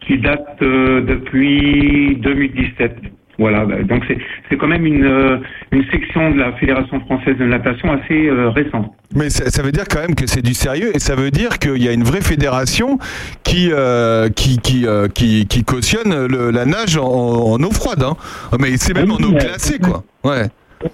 qui 0.07 0.18
date 0.18 0.59
euh, 0.62 1.03
depuis 1.03 2.16
2017. 2.23 2.97
Voilà, 3.39 3.64
bah, 3.64 3.83
donc 3.83 4.03
c'est 4.07 4.18
c'est 4.49 4.57
quand 4.59 4.66
même 4.68 4.85
une, 4.85 5.05
euh, 5.05 5.39
une 5.73 5.85
section 5.91 6.31
de 6.31 6.39
la 6.39 6.53
Fédération 6.55 7.01
française 7.01 7.37
de 7.39 7.45
natation 7.47 7.91
assez 7.91 8.29
euh, 8.29 8.51
récente. 8.51 8.93
Mais 9.14 9.31
ça, 9.31 9.49
ça 9.51 9.62
veut 9.62 9.73
dire 9.73 9.85
quand 9.89 10.01
même 10.01 10.14
que 10.14 10.27
c'est 10.27 10.43
du 10.43 10.53
sérieux 10.53 10.91
et 10.95 10.99
ça 10.99 11.14
veut 11.16 11.31
dire 11.31 11.59
qu'il 11.59 11.83
y 11.83 11.89
a 11.89 11.93
une 11.93 12.03
vraie 12.05 12.21
fédération 12.21 12.99
qui, 13.43 13.71
euh, 13.73 14.29
qui, 14.29 14.59
qui, 14.59 14.87
euh, 14.87 15.09
qui, 15.09 15.47
qui 15.47 15.64
cautionne 15.64 16.27
le- 16.27 16.51
la 16.51 16.66
nage 16.66 16.99
en, 16.99 17.05
en 17.07 17.62
eau 17.62 17.71
froide. 17.71 18.03
Hein. 18.03 18.14
Mais 18.61 18.77
c'est 18.77 18.95
même 18.95 19.11
en 19.11 19.16
eau 19.16 19.33
glacée, 19.33 19.79
quoi. 19.79 20.03
Ouais. 20.23 20.45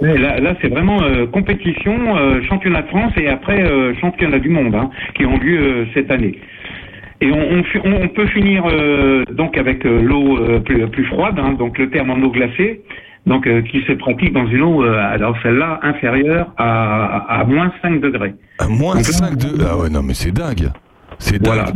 Là, 0.01 0.41
là 0.41 0.55
c'est 0.61 0.69
vraiment 0.69 1.01
euh, 1.03 1.27
compétition, 1.27 2.17
euh, 2.17 2.43
championnat 2.49 2.83
de 2.83 2.89
France 2.89 3.13
et 3.17 3.29
après 3.29 3.63
euh, 3.63 3.95
championnat 4.01 4.39
du 4.41 4.49
monde 4.49 4.75
hein, 4.75 4.91
qui 5.15 5.25
ont 5.25 5.39
lieu 5.39 5.87
cette 5.95 6.11
année. 6.11 6.39
Et 7.21 7.31
on, 7.33 8.09
peut 8.09 8.27
finir 8.27 8.65
donc 9.33 9.57
avec 9.57 9.85
l'eau 9.85 10.39
plus, 10.67 10.87
plus 10.89 11.05
froide, 11.07 11.39
hein, 11.39 11.55
donc 11.59 11.79
le 11.79 11.89
terme 11.89 12.11
en 12.11 12.21
eau 12.21 12.31
glacée, 12.31 12.83
donc 13.25 13.49
qui 13.71 13.81
se 13.85 13.93
pratique 13.93 14.35
dans 14.35 14.47
une 14.47 14.61
eau, 14.61 14.83
alors 14.83 15.35
celle-là 15.43 15.81
inférieure 15.83 16.53
à, 16.59 17.41
à 17.41 17.45
moins 17.45 17.73
5 17.81 18.03
degrés. 18.03 18.35
À 18.59 18.69
moins 18.69 18.97
5 19.03 19.35
degrés 19.35 19.67
Ah 19.67 19.79
ouais, 19.79 19.89
non, 19.89 20.03
mais 20.03 20.13
c'est 20.13 20.31
dingue. 20.31 20.69
C'est 21.19 21.41
dingue. 21.41 21.55
Voilà. 21.55 21.73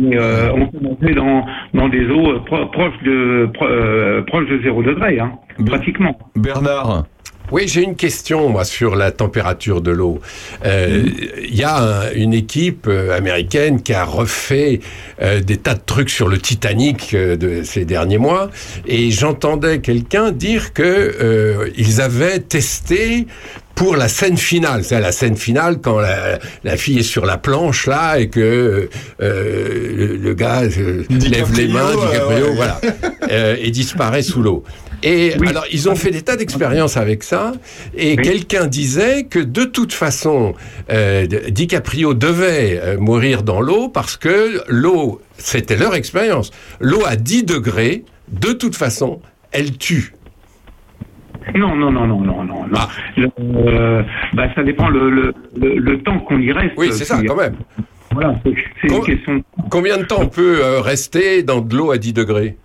Euh, 0.00 0.50
on 0.54 0.66
peut 0.68 0.78
monter 0.80 1.14
dans, 1.14 1.44
dans 1.72 1.88
des 1.88 2.06
eaux 2.08 2.38
pro- 2.46 2.66
proches 2.66 3.02
de 3.04 3.48
pro- 3.52 3.66
euh, 3.66 4.22
proches 4.22 4.48
de 4.48 4.60
0 4.62 4.82
degré, 4.84 5.18
hein, 5.18 5.32
pratiquement. 5.66 6.16
Bernard 6.36 7.04
Oui, 7.52 7.64
j'ai 7.68 7.82
une 7.82 7.94
question, 7.94 8.48
moi, 8.48 8.64
sur 8.64 8.96
la 8.96 9.10
température 9.12 9.80
de 9.80 9.90
l'eau. 9.90 10.18
Euh, 10.64 11.04
Il 11.46 11.54
y 11.54 11.62
a 11.62 11.76
un- 11.76 12.12
une 12.12 12.32
équipe 12.34 12.86
euh, 12.88 13.16
américaine 13.16 13.82
qui 13.82 13.92
a 13.92 14.04
refait 14.04 14.80
euh, 15.22 15.40
des 15.40 15.58
tas 15.58 15.74
de 15.74 15.82
trucs 15.84 16.10
sur 16.10 16.26
le 16.28 16.38
Titanic 16.38 17.12
euh, 17.14 17.36
de 17.36 17.62
ces 17.62 17.84
derniers 17.84 18.18
mois, 18.18 18.50
et 18.86 19.10
j'entendais 19.10 19.78
quelqu'un 19.80 20.32
dire 20.32 20.72
que 20.72 20.82
euh, 20.82 21.68
ils 21.76 22.00
avaient 22.00 22.40
testé 22.40 23.26
pour 23.76 23.96
la 23.96 24.08
scène 24.08 24.36
finale, 24.36 24.82
c'est 24.84 25.00
la 25.00 25.12
scène 25.12 25.36
finale 25.36 25.80
quand 25.80 25.98
la, 26.00 26.38
la 26.64 26.76
fille 26.76 27.00
est 27.00 27.02
sur 27.02 27.26
la 27.26 27.38
planche 27.38 27.86
là 27.88 28.18
et 28.20 28.28
que 28.28 28.88
euh, 29.20 29.94
le, 29.96 30.16
le 30.16 30.34
gars 30.34 30.62
euh, 30.62 31.02
lève 31.10 31.52
les 31.56 31.66
mains, 31.68 31.90
DiCaprio, 31.90 32.52
voilà, 32.54 32.80
euh, 33.30 33.56
et 33.60 33.70
disparaît 33.70 34.22
sous 34.22 34.42
l'eau. 34.42 34.62
Et 35.04 35.34
alors, 35.46 35.66
ils 35.70 35.90
ont 35.90 35.94
fait 35.94 36.10
des 36.10 36.22
tas 36.22 36.36
d'expériences 36.36 36.96
avec 36.96 37.22
ça, 37.22 37.52
et 37.94 38.16
quelqu'un 38.16 38.66
disait 38.66 39.24
que 39.24 39.38
de 39.38 39.64
toute 39.64 39.92
façon, 39.92 40.54
euh, 40.90 41.26
DiCaprio 41.50 42.14
devait 42.14 42.80
euh, 42.82 42.98
mourir 42.98 43.42
dans 43.42 43.60
l'eau 43.60 43.90
parce 43.90 44.16
que 44.16 44.62
l'eau, 44.66 45.20
c'était 45.36 45.76
leur 45.76 45.94
expérience, 45.94 46.50
l'eau 46.80 47.02
à 47.06 47.16
10 47.16 47.44
degrés, 47.44 48.04
de 48.28 48.52
toute 48.52 48.76
façon, 48.76 49.20
elle 49.52 49.76
tue. 49.76 50.14
Non, 51.54 51.76
non, 51.76 51.92
non, 51.92 52.06
non, 52.06 52.20
non, 52.22 52.42
non. 52.42 52.64
Le- 53.18 53.28
euh, 53.38 54.02
bah, 54.32 54.48
ça 54.54 54.62
dépend 54.62 54.88
le, 54.88 55.10
le, 55.10 55.34
le, 55.54 56.02
temps 56.02 56.18
qu'on 56.20 56.40
y 56.40 56.50
reste. 56.50 56.72
Oui, 56.78 56.88
c'est 56.92 57.04
ça, 57.04 57.20
quand 57.26 57.36
même. 57.36 57.56
Voilà, 58.14 58.34
c'est 58.80 58.88
une 58.88 59.02
question. 59.04 59.44
Combien 59.70 59.98
de 59.98 60.04
temps 60.04 60.20
on 60.20 60.28
peut 60.28 60.62
rester 60.78 61.42
dans 61.42 61.60
de 61.60 61.76
l'eau 61.76 61.90
à 61.90 61.98
10 61.98 62.14
degrés? 62.14 62.56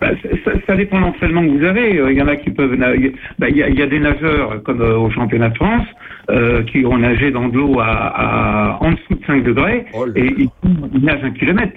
Bah, 0.00 0.08
ça, 0.44 0.52
ça 0.66 0.76
dépend 0.76 0.98
de 0.98 1.02
l'entraînement 1.06 1.42
que 1.44 1.58
vous 1.58 1.64
avez. 1.64 1.98
Euh, 1.98 2.10
Il 2.12 2.18
y 2.18 2.22
en 2.22 2.28
a 2.28 2.36
qui 2.36 2.50
peuvent. 2.50 2.72
Il 2.74 3.12
bah, 3.38 3.48
il 3.50 3.56
y, 3.56 3.62
a, 3.62 3.68
il 3.68 3.78
y 3.78 3.82
a 3.82 3.86
des 3.86 4.00
nageurs 4.00 4.62
comme 4.62 4.80
euh, 4.80 4.96
au 4.96 5.10
championnat 5.10 5.50
de 5.50 5.56
France 5.56 5.86
euh, 6.30 6.62
qui 6.64 6.86
ont 6.86 6.96
nagé 6.98 7.30
dans 7.30 7.48
de 7.48 7.56
l'eau 7.56 7.78
à, 7.80 7.86
à 7.86 8.78
en 8.82 8.92
dessous 8.92 9.14
de 9.14 9.24
5 9.26 9.44
degrés 9.44 9.84
et 10.16 10.34
ils, 10.38 10.48
ils 10.94 11.04
nagent 11.04 11.24
un 11.24 11.32
kilomètre. 11.32 11.76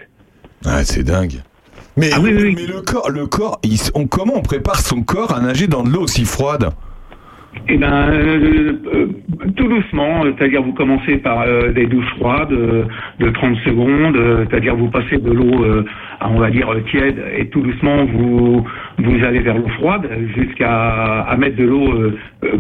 Ah, 0.66 0.84
c'est 0.84 1.04
dingue. 1.04 1.42
Mais, 1.98 2.10
Ah 2.14 2.20
mais 2.24 2.32
le 2.32 2.82
corps, 2.82 3.10
le 3.12 3.28
corps 3.28 3.60
il 3.64 3.74
s- 3.74 3.92
on, 3.94 4.08
comment 4.08 4.34
on 4.38 4.42
prépare 4.42 4.78
son 4.80 5.04
corps 5.04 5.36
à 5.36 5.40
nager 5.42 5.68
dans 5.68 5.84
de 5.84 5.90
l'eau 5.90 6.02
aussi 6.04 6.26
froide? 6.26 6.70
Eh 7.70 7.78
ben, 7.78 8.10
euh, 8.12 8.74
euh, 8.94 9.08
tout 9.56 9.68
doucement, 9.68 10.26
euh, 10.26 10.34
c'est-à-dire 10.38 10.62
vous 10.62 10.74
commencez 10.74 11.18
par 11.18 11.44
euh, 11.44 11.72
des 11.72 11.86
douches 11.86 12.10
froides 12.18 12.52
euh, 12.52 12.84
de 13.20 13.30
30 13.30 13.56
secondes, 13.66 14.18
c'est-à-dire 14.50 14.76
vous 14.76 14.90
passez 14.90 15.18
de 15.18 15.32
l'eau, 15.32 15.66
à, 16.20 16.30
on 16.30 16.40
va 16.40 16.50
dire 16.50 16.68
tiède, 16.88 17.24
et 17.38 17.48
tout 17.48 17.62
doucement 17.62 18.06
vous 18.06 18.66
vous 18.98 19.24
allez 19.24 19.40
vers 19.40 19.58
l'eau 19.58 19.70
froide 19.80 20.10
jusqu'à 20.36 21.22
à 21.22 21.38
mettre 21.38 21.56
de 21.56 21.64
l'eau 21.64 22.12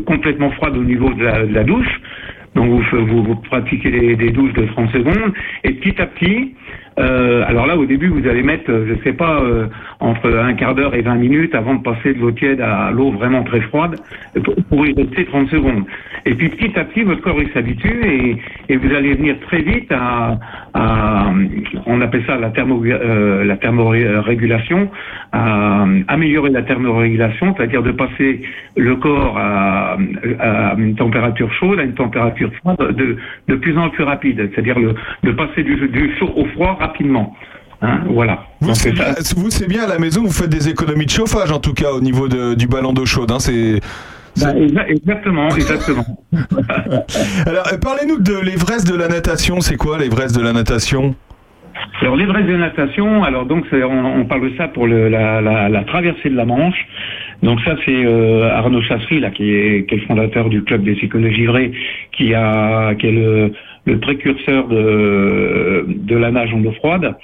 complètement 0.05 0.51
froide 0.51 0.77
au 0.77 0.83
niveau 0.83 1.09
de 1.13 1.23
la, 1.23 1.63
douche. 1.63 2.01
Donc 2.55 2.81
vous 2.93 3.35
pratiquez 3.49 3.91
des, 3.91 4.15
des 4.15 4.29
douches 4.29 4.53
de 4.53 4.65
30 4.65 4.89
secondes 4.91 5.33
et 5.63 5.71
petit 5.73 6.01
à 6.01 6.05
petit, 6.05 6.53
euh, 6.99 7.43
alors 7.47 7.65
là 7.65 7.75
au 7.75 7.85
début 7.85 8.07
vous 8.07 8.27
allez 8.27 8.43
mettre, 8.43 8.69
euh, 8.69 8.85
je 8.87 9.03
sais 9.03 9.13
pas, 9.13 9.41
euh, 9.41 9.67
entre 9.99 10.31
un 10.31 10.53
quart 10.53 10.75
d'heure 10.75 10.93
et 10.93 11.01
20 11.01 11.15
minutes 11.15 11.55
avant 11.55 11.75
de 11.75 11.81
passer 11.81 12.13
de 12.13 12.19
l'eau 12.19 12.31
tiède 12.31 12.61
à 12.61 12.91
l'eau 12.91 13.11
vraiment 13.11 13.43
très 13.43 13.61
froide 13.61 13.95
pour, 14.69 14.85
y 14.85 14.93
rester 14.93 15.25
30 15.25 15.49
secondes. 15.49 15.85
Et 16.25 16.35
puis 16.35 16.49
petit 16.49 16.77
à 16.77 16.83
petit 16.83 17.03
votre 17.03 17.21
corps 17.21 17.41
il 17.41 17.49
s'habitue 17.51 18.37
et, 18.69 18.77
vous 18.77 18.93
allez 18.93 19.13
venir 19.13 19.35
très 19.47 19.61
vite 19.61 19.91
à, 19.91 20.37
on 21.85 22.01
appelle 22.01 22.23
ça 22.25 22.37
la 22.37 22.49
thermo 22.49 22.83
la 22.83 23.55
thermorégulation, 23.57 24.89
améliorer 25.31 26.49
la 26.49 26.63
thermorégulation, 26.63 27.55
c'est-à-dire 27.55 27.83
de 27.83 27.91
passer 27.91 28.41
le 28.75 28.95
corps 28.95 29.37
à, 29.37 29.97
une 30.77 30.95
température 30.95 31.51
chaude 31.53 31.79
à 31.79 31.83
une 31.83 31.93
température 31.93 32.51
froide 32.55 32.95
de, 33.47 33.55
plus 33.55 33.77
en 33.77 33.89
plus 33.89 34.03
rapide, 34.03 34.49
c'est-à-dire 34.53 34.77
de 35.23 35.31
passer 35.31 35.63
du 35.63 36.15
chaud 36.19 36.33
au 36.35 36.45
froid 36.45 36.77
rapidement. 36.87 37.35
Hein, 37.81 37.99
voilà. 38.09 38.45
vous, 38.61 38.73
c'est 39.49 39.67
bien, 39.67 39.83
à 39.83 39.87
la 39.87 39.99
maison, 39.99 40.21
vous 40.23 40.31
faites 40.31 40.49
des 40.49 40.69
économies 40.69 41.05
de 41.05 41.11
chauffage 41.11 41.51
en 41.51 41.59
tout 41.59 41.73
cas 41.73 41.91
au 41.91 41.99
niveau 41.99 42.27
de- 42.29 42.53
du 42.53 42.67
ballon 42.67 42.93
d'eau 42.93 43.05
chaude. 43.05 43.31
hein, 43.31 43.39
c'est. 43.39 43.81
Bah, 44.41 44.53
exa- 44.53 44.87
exactement, 44.87 45.49
exactement. 45.49 46.05
Alors, 47.45 47.67
euh, 47.71 47.77
parlez-nous 47.81 48.19
de 48.19 48.33
l'Everest 48.39 48.87
de 48.91 48.95
la 48.97 49.07
natation. 49.07 49.59
C'est 49.61 49.75
quoi 49.77 49.97
l'Everest 49.97 50.35
de 50.35 50.41
la 50.41 50.53
natation? 50.53 51.13
Alors 52.01 52.15
l'Everest 52.15 52.47
de 52.47 52.55
natation, 52.55 53.23
alors 53.23 53.45
donc 53.45 53.65
on, 53.73 53.77
on 54.21 54.25
parle 54.25 54.49
de 54.49 54.55
ça 54.57 54.67
pour 54.67 54.87
le- 54.87 55.09
la, 55.09 55.41
la- 55.41 55.69
la 55.69 55.83
traversée 55.83 56.29
de 56.29 56.35
la 56.35 56.45
Manche. 56.45 56.77
Donc 57.41 57.59
ça 57.65 57.75
c'est 57.85 58.05
euh, 58.05 58.49
Arnaud 58.59 58.81
Chassery 58.81 59.19
là 59.19 59.29
qui 59.31 59.51
est, 59.53 59.85
qui 59.87 59.95
est 59.95 59.97
le 59.97 60.05
fondateur 60.05 60.49
du 60.49 60.63
club 60.63 60.83
des 60.83 60.93
psychologues 60.95 61.33
givrés, 61.33 61.71
qui 62.15 62.33
a 62.33 62.93
qui 62.95 63.07
est 63.07 63.11
le, 63.11 63.51
le 63.85 63.99
précurseur 63.99 64.67
de, 64.67 65.85
de 65.87 66.15
la 66.15 66.31
nage 66.31 66.53
en 66.53 66.63
eau 66.63 66.71
froide. 66.71 67.15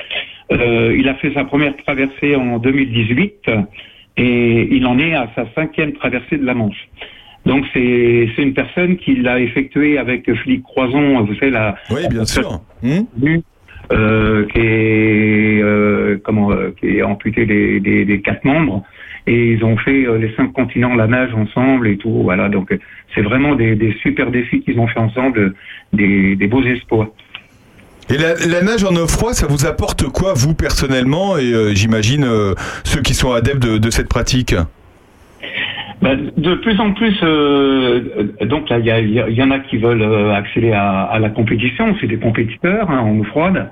Euh, 0.52 0.96
il 0.98 1.08
a 1.08 1.16
fait 1.16 1.34
sa 1.34 1.46
première 1.46 1.76
traversée 1.78 2.36
en 2.36 2.58
2018 2.58 3.50
et 4.18 4.68
il 4.72 4.86
en 4.86 4.98
est 5.00 5.14
à 5.14 5.30
sa 5.36 5.46
cinquième 5.56 5.94
traversée 5.94 6.38
de 6.38 6.46
la 6.46 6.54
Manche. 6.54 6.90
Donc 7.46 7.66
c'est 7.74 8.28
une 8.38 8.54
personne 8.54 8.98
qui 8.98 9.16
l'a 9.16 9.40
effectuée 9.40 9.98
avec 9.98 10.32
Philippe 10.44 10.64
Croison, 10.64 11.24
vous 11.24 11.34
savez 11.36 11.52
la. 11.52 11.76
Oui, 11.90 12.02
bien 12.10 12.26
sûr. 12.26 12.62
Euh, 13.92 14.46
qui 14.54 14.60
est 14.60 15.64
euh, 15.64 16.20
comment 16.24 16.52
euh, 16.52 16.70
qui 16.80 16.98
est 16.98 17.02
amputé 17.02 17.48
des, 17.48 17.80
des, 17.80 18.06
des 18.06 18.22
quatre 18.22 18.46
membres 18.46 18.84
et 19.28 19.54
ils 19.54 19.64
ont 19.64 19.78
fait 19.78 20.06
euh, 20.06 20.18
les 20.18 20.34
cinq 20.36 20.52
continents 20.54 20.96
la 20.96 21.08
nage 21.08 21.34
ensemble 21.34 21.88
et 21.88 21.98
tout 21.98 22.24
voilà 22.24 22.50
donc 22.50 22.72
euh, 22.72 22.80
c'est 23.14 23.22
vraiment 23.22 23.56
des, 23.56 23.76
des 23.76 23.94
super 24.02 24.32
défis 24.32 24.62
qu'ils 24.62 24.80
ont 24.80 24.88
fait 24.88 25.00
ensemble 25.00 25.54
des, 25.94 26.36
des 26.36 26.48
beaux 26.48 26.64
exploits 26.64 27.14
Et 28.12 28.18
la, 28.18 28.34
la 28.34 28.62
nage 28.64 28.84
en 28.84 28.96
eau 28.96 29.08
froide, 29.08 29.36
ça 29.36 29.46
vous 29.48 29.68
apporte 29.68 30.08
quoi, 30.08 30.34
vous 30.36 30.56
personnellement, 30.56 31.38
et 31.38 31.54
euh, 31.54 31.76
j'imagine 31.76 32.24
euh, 32.24 32.56
ceux 32.84 33.02
qui 33.02 33.14
sont 33.14 33.32
adeptes 33.32 33.62
de, 33.62 33.78
de 33.78 33.90
cette 33.92 34.10
pratique? 34.10 34.56
Bah, 36.02 36.16
de 36.16 36.56
plus 36.56 36.80
en 36.80 36.94
plus, 36.94 37.16
euh, 37.22 38.02
donc 38.42 38.70
là, 38.70 38.80
il 38.80 39.12
y, 39.12 39.44
en 39.44 39.52
a 39.52 39.60
qui 39.60 39.78
veulent 39.78 40.32
accéder 40.32 40.72
à, 40.72 41.04
à 41.04 41.20
la 41.20 41.30
compétition. 41.30 41.96
C'est 42.00 42.08
des 42.08 42.18
compétiteurs 42.18 42.90
hein, 42.90 43.00
en 43.00 43.20
eau 43.20 43.24
froide. 43.26 43.70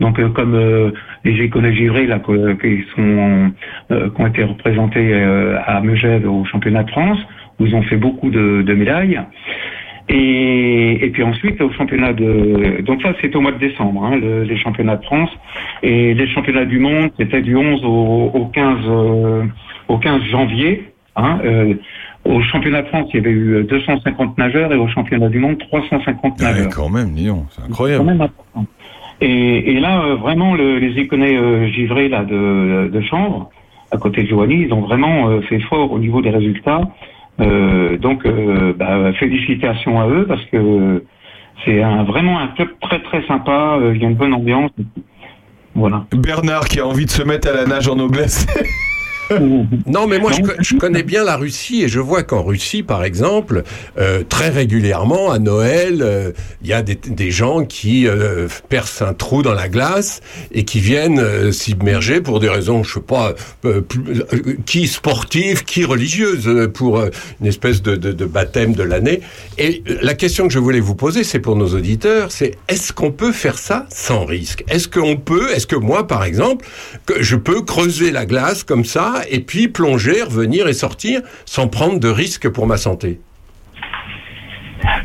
Donc, 0.00 0.18
euh, 0.18 0.28
comme 0.30 0.54
euh, 0.54 0.90
les 1.24 1.36
givrés 1.74 2.06
là, 2.06 2.18
que- 2.18 2.52
qui 2.54 2.84
sont, 2.96 3.52
euh, 3.92 4.08
qui 4.10 4.20
ont 4.22 4.26
été 4.26 4.42
représentés 4.44 5.12
euh, 5.12 5.58
à 5.66 5.80
Megève 5.80 6.28
au 6.30 6.44
championnat 6.46 6.82
de 6.84 6.90
France, 6.90 7.18
où 7.58 7.66
ils 7.66 7.74
ont 7.74 7.82
fait 7.82 7.96
beaucoup 7.98 8.30
de, 8.30 8.62
de 8.62 8.74
médailles. 8.74 9.20
Et, 10.08 11.04
et 11.04 11.10
puis 11.10 11.22
ensuite 11.22 11.60
au 11.60 11.70
championnat 11.72 12.12
de 12.12 12.80
donc 12.84 13.00
ça 13.02 13.12
c'est 13.20 13.34
au 13.36 13.40
mois 13.40 13.52
de 13.52 13.58
décembre 13.58 14.04
hein, 14.04 14.16
le- 14.16 14.42
les 14.42 14.56
championnats 14.56 14.96
de 14.96 15.04
France 15.04 15.30
et 15.84 16.14
les 16.14 16.26
championnats 16.26 16.64
du 16.64 16.80
monde 16.80 17.10
c'était 17.16 17.42
du 17.42 17.54
11 17.54 17.84
au, 17.84 18.30
au 18.34 18.46
15 18.46 18.76
euh, 18.88 19.44
au 19.86 19.98
15 19.98 20.22
janvier 20.24 20.92
hein, 21.14 21.38
euh, 21.44 21.74
au 22.24 22.40
championnat 22.42 22.82
de 22.82 22.88
France 22.88 23.08
il 23.12 23.18
y 23.18 23.20
avait 23.20 23.30
eu 23.30 23.62
250 23.62 24.36
nageurs 24.36 24.72
et 24.72 24.76
au 24.76 24.88
championnat 24.88 25.28
du 25.28 25.38
monde 25.38 25.58
350 25.58 26.40
nageurs 26.40 26.70
quand 26.74 26.88
même, 26.90 27.10
disons, 27.12 27.46
c'est 27.50 27.62
incroyable. 27.62 28.04
Et, 29.20 29.72
et 29.72 29.80
là, 29.80 30.02
euh, 30.04 30.14
vraiment, 30.16 30.54
le- 30.54 30.78
les 30.78 30.98
éconais 30.98 31.36
euh, 31.36 31.66
givrés 31.68 32.08
là, 32.08 32.24
de, 32.24 32.88
de 32.92 33.00
Chambre, 33.02 33.50
à 33.90 33.96
côté 33.98 34.22
de 34.22 34.28
Joanie, 34.28 34.62
ils 34.66 34.72
ont 34.72 34.80
vraiment 34.80 35.28
euh, 35.28 35.40
fait 35.42 35.60
fort 35.60 35.92
au 35.92 35.98
niveau 35.98 36.22
des 36.22 36.30
résultats. 36.30 36.80
Euh, 37.40 37.96
donc, 37.96 38.24
euh, 38.26 38.72
bah, 38.76 39.12
félicitations 39.14 40.00
à 40.00 40.08
eux 40.08 40.26
parce 40.26 40.44
que 40.46 41.04
c'est 41.64 41.82
un, 41.82 42.04
vraiment 42.04 42.38
un 42.38 42.48
club 42.48 42.68
très 42.80 43.00
très 43.02 43.22
sympa. 43.26 43.78
Il 43.94 44.00
y 44.00 44.04
a 44.04 44.08
une 44.08 44.14
bonne 44.14 44.32
ambiance. 44.34 44.70
Voilà. 45.74 46.04
Bernard 46.12 46.64
qui 46.68 46.80
a 46.80 46.86
envie 46.86 47.04
de 47.06 47.10
se 47.10 47.22
mettre 47.22 47.48
à 47.48 47.52
la 47.52 47.66
nage 47.66 47.88
en 47.88 47.98
eau. 47.98 48.08
Non, 49.86 50.06
mais 50.06 50.18
moi, 50.18 50.32
je, 50.32 50.42
co- 50.42 50.52
je 50.60 50.76
connais 50.76 51.02
bien 51.02 51.24
la 51.24 51.36
Russie 51.36 51.82
et 51.82 51.88
je 51.88 52.00
vois 52.00 52.22
qu'en 52.22 52.42
Russie, 52.42 52.82
par 52.82 53.04
exemple, 53.04 53.62
euh, 53.98 54.22
très 54.28 54.48
régulièrement, 54.48 55.30
à 55.30 55.38
Noël, 55.38 56.00
euh, 56.02 56.32
il 56.62 56.68
y 56.68 56.72
a 56.72 56.82
des, 56.82 56.94
des 56.94 57.30
gens 57.30 57.64
qui 57.64 58.06
euh, 58.06 58.48
percent 58.68 59.06
un 59.06 59.14
trou 59.14 59.42
dans 59.42 59.54
la 59.54 59.68
glace 59.68 60.20
et 60.52 60.64
qui 60.64 60.80
viennent 60.80 61.18
euh, 61.20 61.52
s'immerger 61.52 62.20
pour 62.20 62.40
des 62.40 62.48
raisons, 62.48 62.82
je 62.82 62.94
sais 62.94 63.00
pas, 63.00 63.34
plus- 63.88 64.24
qui 64.66 64.86
sportives, 64.88 65.64
qui 65.64 65.84
religieuses, 65.84 66.68
pour 66.74 67.00
une 67.40 67.46
espèce 67.46 67.82
de, 67.82 67.96
de, 67.96 68.12
de 68.12 68.24
baptême 68.24 68.72
de 68.74 68.82
l'année. 68.82 69.20
Et 69.58 69.82
la 70.02 70.14
question 70.14 70.46
que 70.48 70.52
je 70.52 70.58
voulais 70.58 70.80
vous 70.80 70.94
poser, 70.94 71.24
c'est 71.24 71.38
pour 71.40 71.56
nos 71.56 71.74
auditeurs, 71.74 72.32
c'est 72.32 72.56
est-ce 72.68 72.92
qu'on 72.92 73.12
peut 73.12 73.32
faire 73.32 73.58
ça 73.58 73.86
sans 73.94 74.24
risque? 74.24 74.64
Est-ce 74.68 74.88
qu'on 74.88 75.16
peut, 75.16 75.50
est-ce 75.54 75.66
que 75.66 75.76
moi, 75.76 76.06
par 76.06 76.24
exemple, 76.24 76.66
que 77.06 77.22
je 77.22 77.36
peux 77.36 77.62
creuser 77.62 78.10
la 78.10 78.26
glace 78.26 78.64
comme 78.64 78.84
ça 78.84 79.19
et 79.30 79.40
puis 79.40 79.68
plonger, 79.68 80.22
revenir 80.22 80.68
et 80.68 80.72
sortir 80.72 81.20
sans 81.44 81.68
prendre 81.68 81.98
de 82.00 82.08
risque 82.08 82.48
pour 82.48 82.66
ma 82.66 82.76
santé 82.76 83.20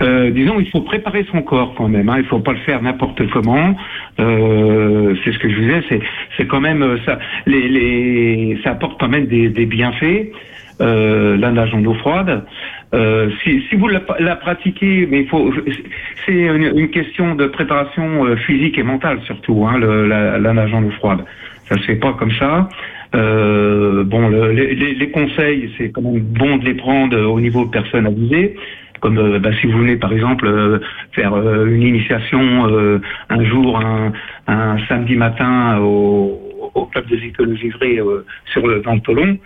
Euh, 0.01 0.31
disons, 0.31 0.59
il 0.59 0.69
faut 0.69 0.81
préparer 0.81 1.25
son 1.31 1.41
corps 1.41 1.73
quand 1.75 1.87
même. 1.87 2.09
Hein. 2.09 2.17
Il 2.19 2.25
faut 2.25 2.39
pas 2.39 2.53
le 2.53 2.59
faire 2.59 2.81
n'importe 2.81 3.29
comment. 3.31 3.75
Euh, 4.19 5.15
c'est 5.23 5.31
ce 5.33 5.39
que 5.39 5.49
je 5.49 5.59
disais. 5.59 6.01
C'est, 6.37 6.47
quand 6.47 6.61
même 6.61 6.81
euh, 6.81 6.97
ça. 7.05 7.19
Apporte 8.71 8.99
quand 8.99 9.09
même 9.09 9.25
des, 9.25 9.65
bienfaits. 9.65 10.31
Euh, 10.81 11.37
la 11.37 11.51
nage 11.51 11.73
en 11.73 11.83
eau 11.85 11.93
froide. 11.95 12.45
Si, 13.43 13.75
vous 13.75 13.89
la, 13.89 14.35
pratiquez, 14.35 15.07
mais 15.09 15.21
il 15.21 15.27
faut, 15.27 15.53
c'est 16.25 16.33
une, 16.33 16.89
question 16.89 17.35
de 17.35 17.45
préparation 17.47 18.35
physique 18.37 18.77
et 18.77 18.83
mentale 18.83 19.19
surtout. 19.25 19.65
Hein, 19.67 19.77
le, 19.77 20.07
la 20.07 20.53
nage 20.53 20.73
en 20.73 20.83
eau 20.83 20.91
froide. 20.91 21.25
Ça 21.69 21.75
se 21.77 21.81
fait 21.81 21.95
pas 21.95 22.13
comme 22.13 22.31
ça. 22.31 22.69
Euh, 23.15 24.03
bon, 24.03 24.27
le- 24.29 24.51
les, 24.51 25.09
conseils, 25.09 25.71
c'est 25.77 25.89
quand 25.89 26.01
même 26.01 26.19
bon 26.19 26.57
de 26.57 26.65
les 26.65 26.73
prendre 26.73 27.17
au 27.17 27.39
niveau 27.39 27.65
personnalisé. 27.65 28.55
Comme 28.99 29.17
euh, 29.17 29.39
bah, 29.39 29.51
si 29.59 29.67
vous 29.67 29.77
voulez 29.77 29.97
par 29.97 30.11
exemple 30.11 30.47
euh, 30.47 30.79
faire 31.13 31.35
une 31.65 31.81
initiation 31.81 32.41
un 33.29 33.43
jour, 33.45 33.79
un, 34.47 34.77
samedi 34.87 35.15
matin 35.15 35.79
au, 35.79 36.41
club 36.91 37.07
des 37.07 37.25
écologies 37.25 37.69
vraies 37.69 37.99
euh, 37.99 38.25
sur 38.51 38.67
le 38.67 38.81
dans 38.81 38.95
le 38.95 39.39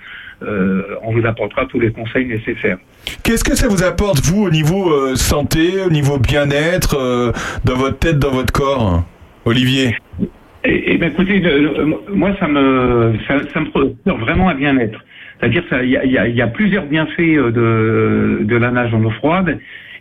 on 1.04 1.12
vous 1.12 1.26
apportera 1.26 1.66
tous 1.66 1.80
les 1.80 1.92
conseils 1.92 2.26
nécessaires. 2.26 2.78
Qu'est-ce 3.24 3.44
que 3.44 3.56
ça 3.56 3.68
vous 3.68 3.84
apporte, 3.84 4.20
vous, 4.26 4.46
au 4.46 4.50
niveau 4.50 5.16
santé, 5.16 5.82
au 5.86 5.90
niveau 5.90 6.18
bien-être, 6.18 7.34
dans 7.66 7.76
votre 7.76 8.00
tête, 8.00 8.20
dans 8.20 8.32
votre 8.32 8.54
corps 8.54 9.04
Olivier? 9.46 9.96
Et 10.66 10.98
ben 10.98 11.12
écoutez, 11.12 11.40
le- 11.40 12.14
moi 12.14 12.36
ça 12.40 12.48
me 12.48 13.14
ça, 13.28 13.36
me 13.62 13.70
procure 13.70 14.18
vraiment 14.18 14.50
un 14.50 14.56
bien-être. 14.56 15.00
C'est-à-dire 15.40 15.64
ça, 15.70 15.84
il 15.84 15.90
y 15.90 15.98
a, 15.98 16.06
y 16.06 16.42
a- 16.42 16.48
plusieurs 16.48 16.86
bienfaits 16.86 17.20
euh, 17.20 17.52
de, 17.52 18.44
de 18.44 18.56
la 18.58 18.72
nage 18.72 18.94
en 18.94 19.04
eau 19.06 19.10
froide. 19.12 19.58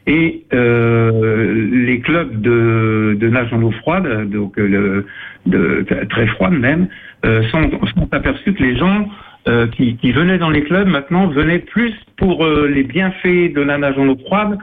Et 0.09 0.43
euh, 0.55 1.69
les 1.71 2.01
clubs 2.01 2.41
de, 2.41 3.17
de 3.21 3.29
nage 3.29 3.53
en 3.53 3.63
eau 3.63 3.71
froide, 3.73 4.31
donc 4.31 4.59
euh, 4.59 5.05
de, 5.47 5.85
très 6.09 6.27
froide 6.29 6.55
même, 6.55 6.89
euh, 7.27 7.43
sont, 7.51 7.71
sont 7.95 8.09
aperçus 8.13 8.55
que 8.55 8.63
les 8.63 8.77
gens 8.77 9.07
euh, 9.49 9.67
qui, 9.69 9.97
qui 9.97 10.13
venaient 10.13 10.39
dans 10.39 10.49
les 10.51 10.63
clubs 10.63 10.89
maintenant 10.89 11.29
venaient 11.29 11.59
plus 11.59 11.93
pour 12.17 12.45
euh, 12.45 12.69
les 12.69 12.85
bienfaits 12.85 13.53
de 13.55 13.61
la 13.61 13.77
nage 13.79 13.99
en 13.99 14.09
eau 14.09 14.17
froide 14.27 14.59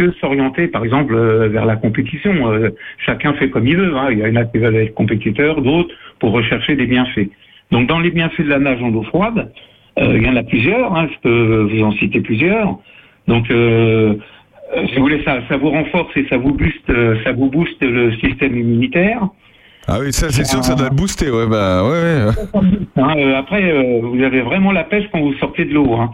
que 0.00 0.12
s'orienter 0.20 0.66
par 0.68 0.82
exemple 0.84 1.14
euh, 1.14 1.48
vers 1.48 1.66
la 1.72 1.76
compétition. 1.76 2.32
Euh, 2.50 2.70
chacun 3.06 3.32
fait 3.34 3.50
comme 3.50 3.66
il 3.66 3.76
veut. 3.76 3.94
hein. 3.96 4.08
Il 4.10 4.18
y 4.18 4.26
en 4.26 4.36
a 4.36 4.44
qui 4.44 4.58
veulent 4.58 4.76
être 4.76 4.94
compétiteurs, 4.94 5.60
d'autres 5.60 5.94
pour 6.20 6.30
rechercher 6.32 6.74
des 6.80 6.86
bienfaits. 6.86 7.28
Donc 7.70 7.86
dans 7.86 8.00
les 8.00 8.10
bienfaits 8.10 8.44
de 8.48 8.48
la 8.56 8.58
nage 8.58 8.82
en 8.82 8.92
eau 8.94 9.02
froide, 9.02 9.52
euh, 9.98 10.16
il 10.16 10.22
y 10.22 10.28
en 10.28 10.36
a 10.36 10.42
plusieurs. 10.42 10.96
hein. 10.96 11.08
Je 11.12 11.18
peux 11.26 11.68
vous 11.70 11.82
en 11.82 11.92
citer 11.92 12.20
plusieurs. 12.20 12.78
Donc 13.28 13.50
euh, 13.50 14.14
si 14.88 14.94
vous 14.96 15.02
voulez, 15.02 15.22
ça, 15.24 15.40
ça 15.48 15.56
vous 15.58 15.70
renforce 15.70 16.16
et 16.16 16.26
ça 16.30 16.38
vous 16.38 16.52
booste, 16.54 16.92
ça 17.24 17.32
vous 17.32 17.50
booste 17.50 17.82
le 17.82 18.12
système 18.22 18.56
immunitaire. 18.56 19.20
Ah 19.88 19.98
oui, 20.00 20.12
ça 20.12 20.30
c'est 20.30 20.44
sûr 20.44 20.60
que 20.60 20.66
ça 20.66 20.76
doit 20.76 20.90
booster, 20.90 21.30
ouais, 21.30 21.48
bah 21.48 21.82
ouais. 21.82 21.90
ouais. 21.90 22.60
Hein, 22.96 23.14
euh, 23.16 23.36
après, 23.42 23.62
euh, 23.64 24.00
vous 24.02 24.22
avez 24.22 24.42
vraiment 24.42 24.72
la 24.72 24.84
pêche 24.84 25.06
quand 25.10 25.20
vous 25.20 25.34
sortez 25.34 25.64
de 25.64 25.74
l'eau. 25.74 25.94
hein. 25.94 26.10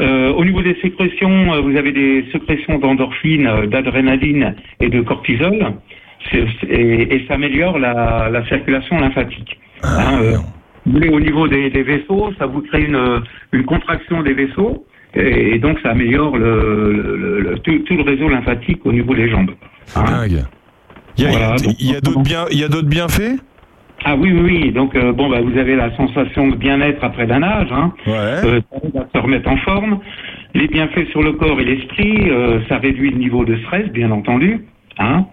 Euh, 0.00 0.32
au 0.32 0.44
niveau 0.44 0.62
des 0.62 0.76
sécrétions, 0.80 1.52
euh, 1.52 1.60
vous 1.60 1.76
avez 1.76 1.92
des 1.92 2.24
sécrétions 2.32 2.78
d'endorphine, 2.78 3.46
euh, 3.46 3.66
d'adrénaline 3.66 4.54
et 4.80 4.88
de 4.88 5.00
cortisol, 5.02 5.58
et, 6.32 7.14
et 7.14 7.24
ça 7.28 7.34
améliore 7.34 7.78
la, 7.78 8.28
la 8.30 8.42
circulation 8.46 8.98
lymphatique. 8.98 9.58
Hein, 9.82 10.20
euh, 10.22 10.36
vous 10.86 10.92
voulez, 10.92 11.08
au 11.10 11.20
niveau 11.20 11.48
des, 11.48 11.68
des 11.70 11.82
vaisseaux, 11.82 12.30
ça 12.38 12.46
vous 12.46 12.62
crée 12.62 12.84
une, 12.84 13.22
une 13.52 13.64
contraction 13.64 14.22
des 14.22 14.32
vaisseaux, 14.34 14.86
et, 15.14 15.54
et 15.54 15.58
donc 15.58 15.78
ça 15.82 15.90
améliore 15.90 16.36
le, 16.38 16.52
le- 16.92 17.16
le- 17.16 17.40
le- 17.40 17.58
tout, 17.58 17.78
tout 17.80 17.96
le 17.96 18.02
réseau 18.02 18.28
lymphatique 18.28 18.80
au 18.84 18.92
niveau 18.92 19.14
des 19.14 19.28
jambes. 19.28 19.52
Hein. 19.96 20.04
Dingue. 20.28 20.44
Y 21.18 21.26
a, 21.26 21.30
Voilà, 21.30 21.56
il 21.78 21.90
y 21.90 22.64
a 22.64 22.68
d'autres 22.68 22.88
bienfaits? 22.88 23.36
Ah 24.04 24.16
oui, 24.16 24.32
oui, 24.32 24.40
oui. 24.42 24.72
Donc, 24.72 24.96
euh, 24.96 25.12
bon, 25.12 25.28
bah, 25.28 25.40
vous 25.40 25.58
avez 25.58 25.76
la 25.76 25.94
sensation 25.96 26.48
de 26.48 26.56
bien-être 26.56 27.04
après 27.04 27.26
la 27.26 27.38
nage. 27.38 27.70
Hein. 27.70 27.92
Euh, 28.08 28.60
ça 28.70 28.78
aide 28.82 28.96
à 28.96 29.06
se 29.14 29.22
remettre 29.22 29.50
en 29.50 29.56
forme. 29.58 29.98
Les 30.54 30.68
bienfaits 30.68 31.08
sur 31.10 31.22
le 31.22 31.32
corps 31.32 31.60
et 31.60 31.64
l'esprit, 31.64 32.30
euh, 32.30 32.60
ça 32.68 32.78
réduit 32.78 33.10
le 33.10 33.18
niveau 33.18 33.44
de 33.44 33.56
stress, 33.58 33.88
bien 33.90 34.10
entendu. 34.10 34.64
Hein. 35.00 35.26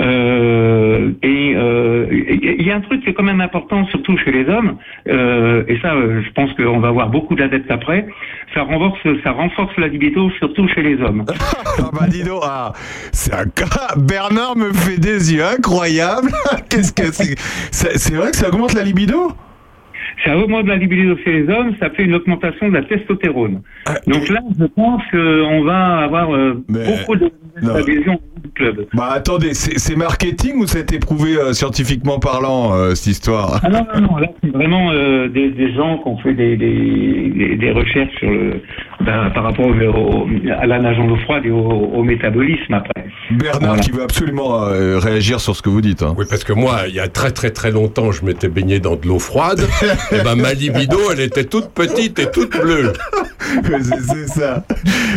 Euh, 0.00 1.12
et 1.22 1.54
euh, 1.54 2.06
il 2.10 2.66
y 2.66 2.72
a 2.72 2.76
un 2.76 2.80
truc 2.80 3.02
qui 3.02 3.10
est 3.10 3.14
quand 3.14 3.22
même 3.22 3.40
important, 3.40 3.86
surtout 3.86 4.16
chez 4.18 4.32
les 4.32 4.48
hommes, 4.48 4.76
euh, 5.08 5.62
et 5.68 5.78
ça, 5.80 5.94
je 5.94 6.30
pense 6.32 6.52
qu'on 6.54 6.80
va 6.80 6.88
avoir 6.88 7.08
beaucoup 7.10 7.34
d'adeptes 7.36 7.70
après. 7.70 8.06
Ça 8.54 8.62
renforce, 8.62 9.76
la 9.78 9.88
libido, 9.88 10.30
surtout 10.38 10.68
chez 10.68 10.82
les 10.82 11.00
hommes. 11.00 11.24
Ah 11.76 11.90
bah 11.92 12.06
ah, 12.42 12.72
c'est 13.12 13.34
un 13.34 13.46
cas. 13.46 13.94
Bernard 13.96 14.56
me 14.56 14.72
fait 14.72 14.98
des 14.98 15.34
yeux 15.34 15.44
incroyables. 15.44 16.30
Qu'est-ce 16.70 16.92
que 16.92 17.10
C'est 17.10 17.98
c'est 17.98 18.14
vrai 18.14 18.30
que 18.30 18.36
ça 18.36 18.48
augmente 18.48 18.74
la 18.74 18.82
libido? 18.82 19.32
Ça 20.24 20.36
augmente 20.38 20.66
la 20.66 20.76
libido 20.76 21.16
chez 21.24 21.42
les 21.42 21.48
hommes, 21.52 21.74
ça 21.80 21.90
fait 21.90 22.04
une 22.04 22.14
augmentation 22.14 22.68
de 22.68 22.74
la 22.74 22.82
testostérone. 22.82 23.60
Donc 24.06 24.28
là, 24.28 24.40
je 24.58 24.64
pense 24.64 25.02
qu'on 25.10 25.62
va 25.64 25.98
avoir 25.98 26.34
euh, 26.34 26.64
beaucoup 26.68 27.16
de- 27.16 27.30
d'adhésion 27.62 28.18
du 28.42 28.50
club. 28.50 28.86
Bah 28.94 29.10
attendez, 29.12 29.52
c'est 29.54 29.96
marketing 29.96 30.56
ou 30.62 30.66
c'est 30.66 30.92
éprouvé 30.92 31.36
euh, 31.36 31.52
scientifiquement 31.52 32.18
parlant 32.18 32.72
euh, 32.74 32.94
cette 32.94 33.08
histoire? 33.08 33.60
Ah 33.62 33.68
non, 33.68 33.86
non, 33.94 34.00
non, 34.12 34.16
là, 34.16 34.28
c'est 34.42 34.50
vraiment 34.50 34.90
euh, 34.92 35.28
des, 35.28 35.50
des 35.50 35.72
gens 35.74 35.98
qui 35.98 36.08
ont 36.08 36.18
fait 36.18 36.34
des- 36.34 36.56
des 36.56 37.70
recherches 37.72 38.14
sur 38.18 38.30
le, 38.30 38.60
ben, 39.04 39.30
par 39.34 39.44
rapport 39.44 39.66
au, 39.66 39.72
au- 39.72 40.26
à 40.58 40.66
la 40.66 40.78
nage 40.78 40.98
en 40.98 41.08
eau 41.08 41.16
froide 41.16 41.42
et 41.44 41.50
au, 41.50 41.56
au 41.58 42.02
métabolisme 42.02 42.74
après. 42.74 43.04
Bernard 43.30 43.76
qui 43.80 43.90
veut 43.90 44.02
absolument 44.02 44.64
euh, 44.64 44.98
réagir 44.98 45.40
sur 45.40 45.56
ce 45.56 45.62
que 45.62 45.70
vous 45.70 45.80
dites. 45.80 46.02
hein. 46.02 46.14
Oui, 46.16 46.26
parce 46.28 46.44
que 46.44 46.52
moi, 46.52 46.82
il 46.88 46.94
y 46.94 47.00
a 47.00 47.08
très 47.08 47.30
très 47.30 47.50
très 47.50 47.70
longtemps, 47.70 48.12
je 48.12 48.24
m'étais 48.24 48.48
baigné 48.48 48.80
dans 48.80 48.96
de 48.96 49.06
l'eau 49.06 49.18
froide. 49.18 49.66
et 50.12 50.22
ben 50.22 50.34
ma 50.36 50.52
libido, 50.52 50.98
elle 51.12 51.20
était 51.20 51.44
toute 51.44 51.70
petite 51.70 52.18
et 52.18 52.30
toute 52.30 52.50
bleue. 52.58 52.92
c'est 53.62 54.28
ça. 54.28 54.64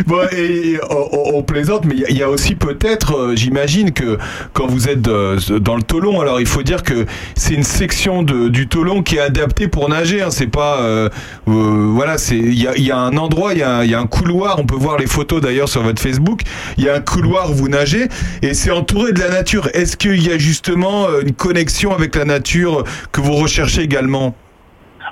Bon, 0.06 0.18
et, 0.32 0.72
et 0.72 0.78
on, 0.90 1.36
on 1.38 1.42
plaisante, 1.42 1.84
mais 1.84 1.94
il 1.94 2.00
y 2.00 2.04
a- 2.04 2.10
il 2.10 2.16
y, 2.18 2.22
a 2.22 2.28
aussi 2.30 2.54
peut-être, 2.54 3.16
euh, 3.16 3.36
j'imagine 3.36 3.92
que 3.92 4.18
quand 4.52 4.66
vous 4.66 4.88
êtes 4.88 5.06
euh, 5.08 5.38
dans 5.60 5.76
le 5.76 5.82
Tolon, 5.82 6.20
alors 6.20 6.40
il 6.40 6.46
faut 6.46 6.62
dire 6.62 6.82
que 6.82 7.06
c'est 7.36 7.54
une 7.54 7.62
section 7.62 8.22
de, 8.22 8.48
du 8.48 8.66
Tolon 8.68 9.02
qui 9.02 9.16
est 9.16 9.20
adaptée 9.20 9.68
pour 9.68 9.88
nager. 9.88 10.22
hein. 10.22 10.30
c'est 10.30 10.46
pas, 10.46 10.80
euh, 10.80 11.08
euh, 11.48 11.50
voilà, 11.90 12.18
c'est 12.18 12.36
il 12.36 12.60
y 12.60 12.66
a, 12.66 12.76
il 12.76 12.84
y 12.84 12.90
a 12.90 12.98
un 12.98 13.16
endroit, 13.16 13.52
il 13.54 13.60
y 13.60 13.62
a, 13.62 13.77
il 13.84 13.90
y 13.90 13.94
a 13.94 14.00
un 14.00 14.06
couloir. 14.06 14.58
On 14.58 14.64
peut 14.66 14.76
voir 14.76 14.98
les 14.98 15.06
photos 15.06 15.40
d'ailleurs 15.40 15.68
sur 15.68 15.82
votre 15.82 16.00
Facebook. 16.00 16.40
Il 16.76 16.84
y 16.84 16.88
a 16.88 16.94
un 16.96 17.00
couloir 17.00 17.50
où 17.50 17.54
vous 17.54 17.68
nagez 17.68 18.04
et 18.42 18.54
c'est 18.54 18.70
entouré 18.70 19.12
de 19.12 19.20
la 19.20 19.30
nature. 19.30 19.68
Est-ce 19.74 19.96
qu'il 19.96 20.22
y 20.26 20.30
a 20.30 20.38
justement 20.38 21.06
euh, 21.08 21.22
une 21.22 21.32
connexion 21.34 21.92
avec 21.92 22.14
la 22.16 22.24
nature 22.24 22.84
que 23.12 23.20
vous 23.20 23.34
recherchez 23.34 23.82
également? 23.82 24.34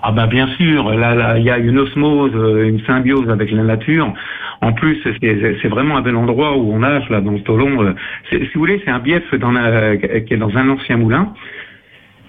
Ah 0.03 0.13
ben 0.13 0.27
bien 0.27 0.47
sûr, 0.59 0.93
il 0.93 1.43
y 1.43 1.51
a 1.51 1.59
une 1.59 1.79
osmose, 1.79 2.33
euh, 2.35 2.69
une 2.69 2.81
symbiose 2.85 3.31
avec 3.31 3.51
la 3.51 3.63
nature. 3.63 4.13
En 4.61 4.73
plus, 4.73 4.99
c'est 5.03 5.69
vraiment 5.69 5.97
un 5.97 6.03
bel 6.03 6.17
endroit 6.17 6.57
où 6.57 6.73
on 6.73 6.81
nage 6.81 7.09
là 7.11 7.21
dans 7.21 7.33
le 7.33 7.41
Tolon. 7.41 7.83
euh, 7.83 7.93
Si 8.31 8.37
vous 8.55 8.61
voulez, 8.61 8.81
c'est 8.85 8.91
un 8.91 8.99
bief 8.99 9.23
qui 9.31 10.35
est 10.35 10.37
dans 10.37 10.57
un 10.57 10.69
ancien 10.69 10.97
moulin. 10.97 11.33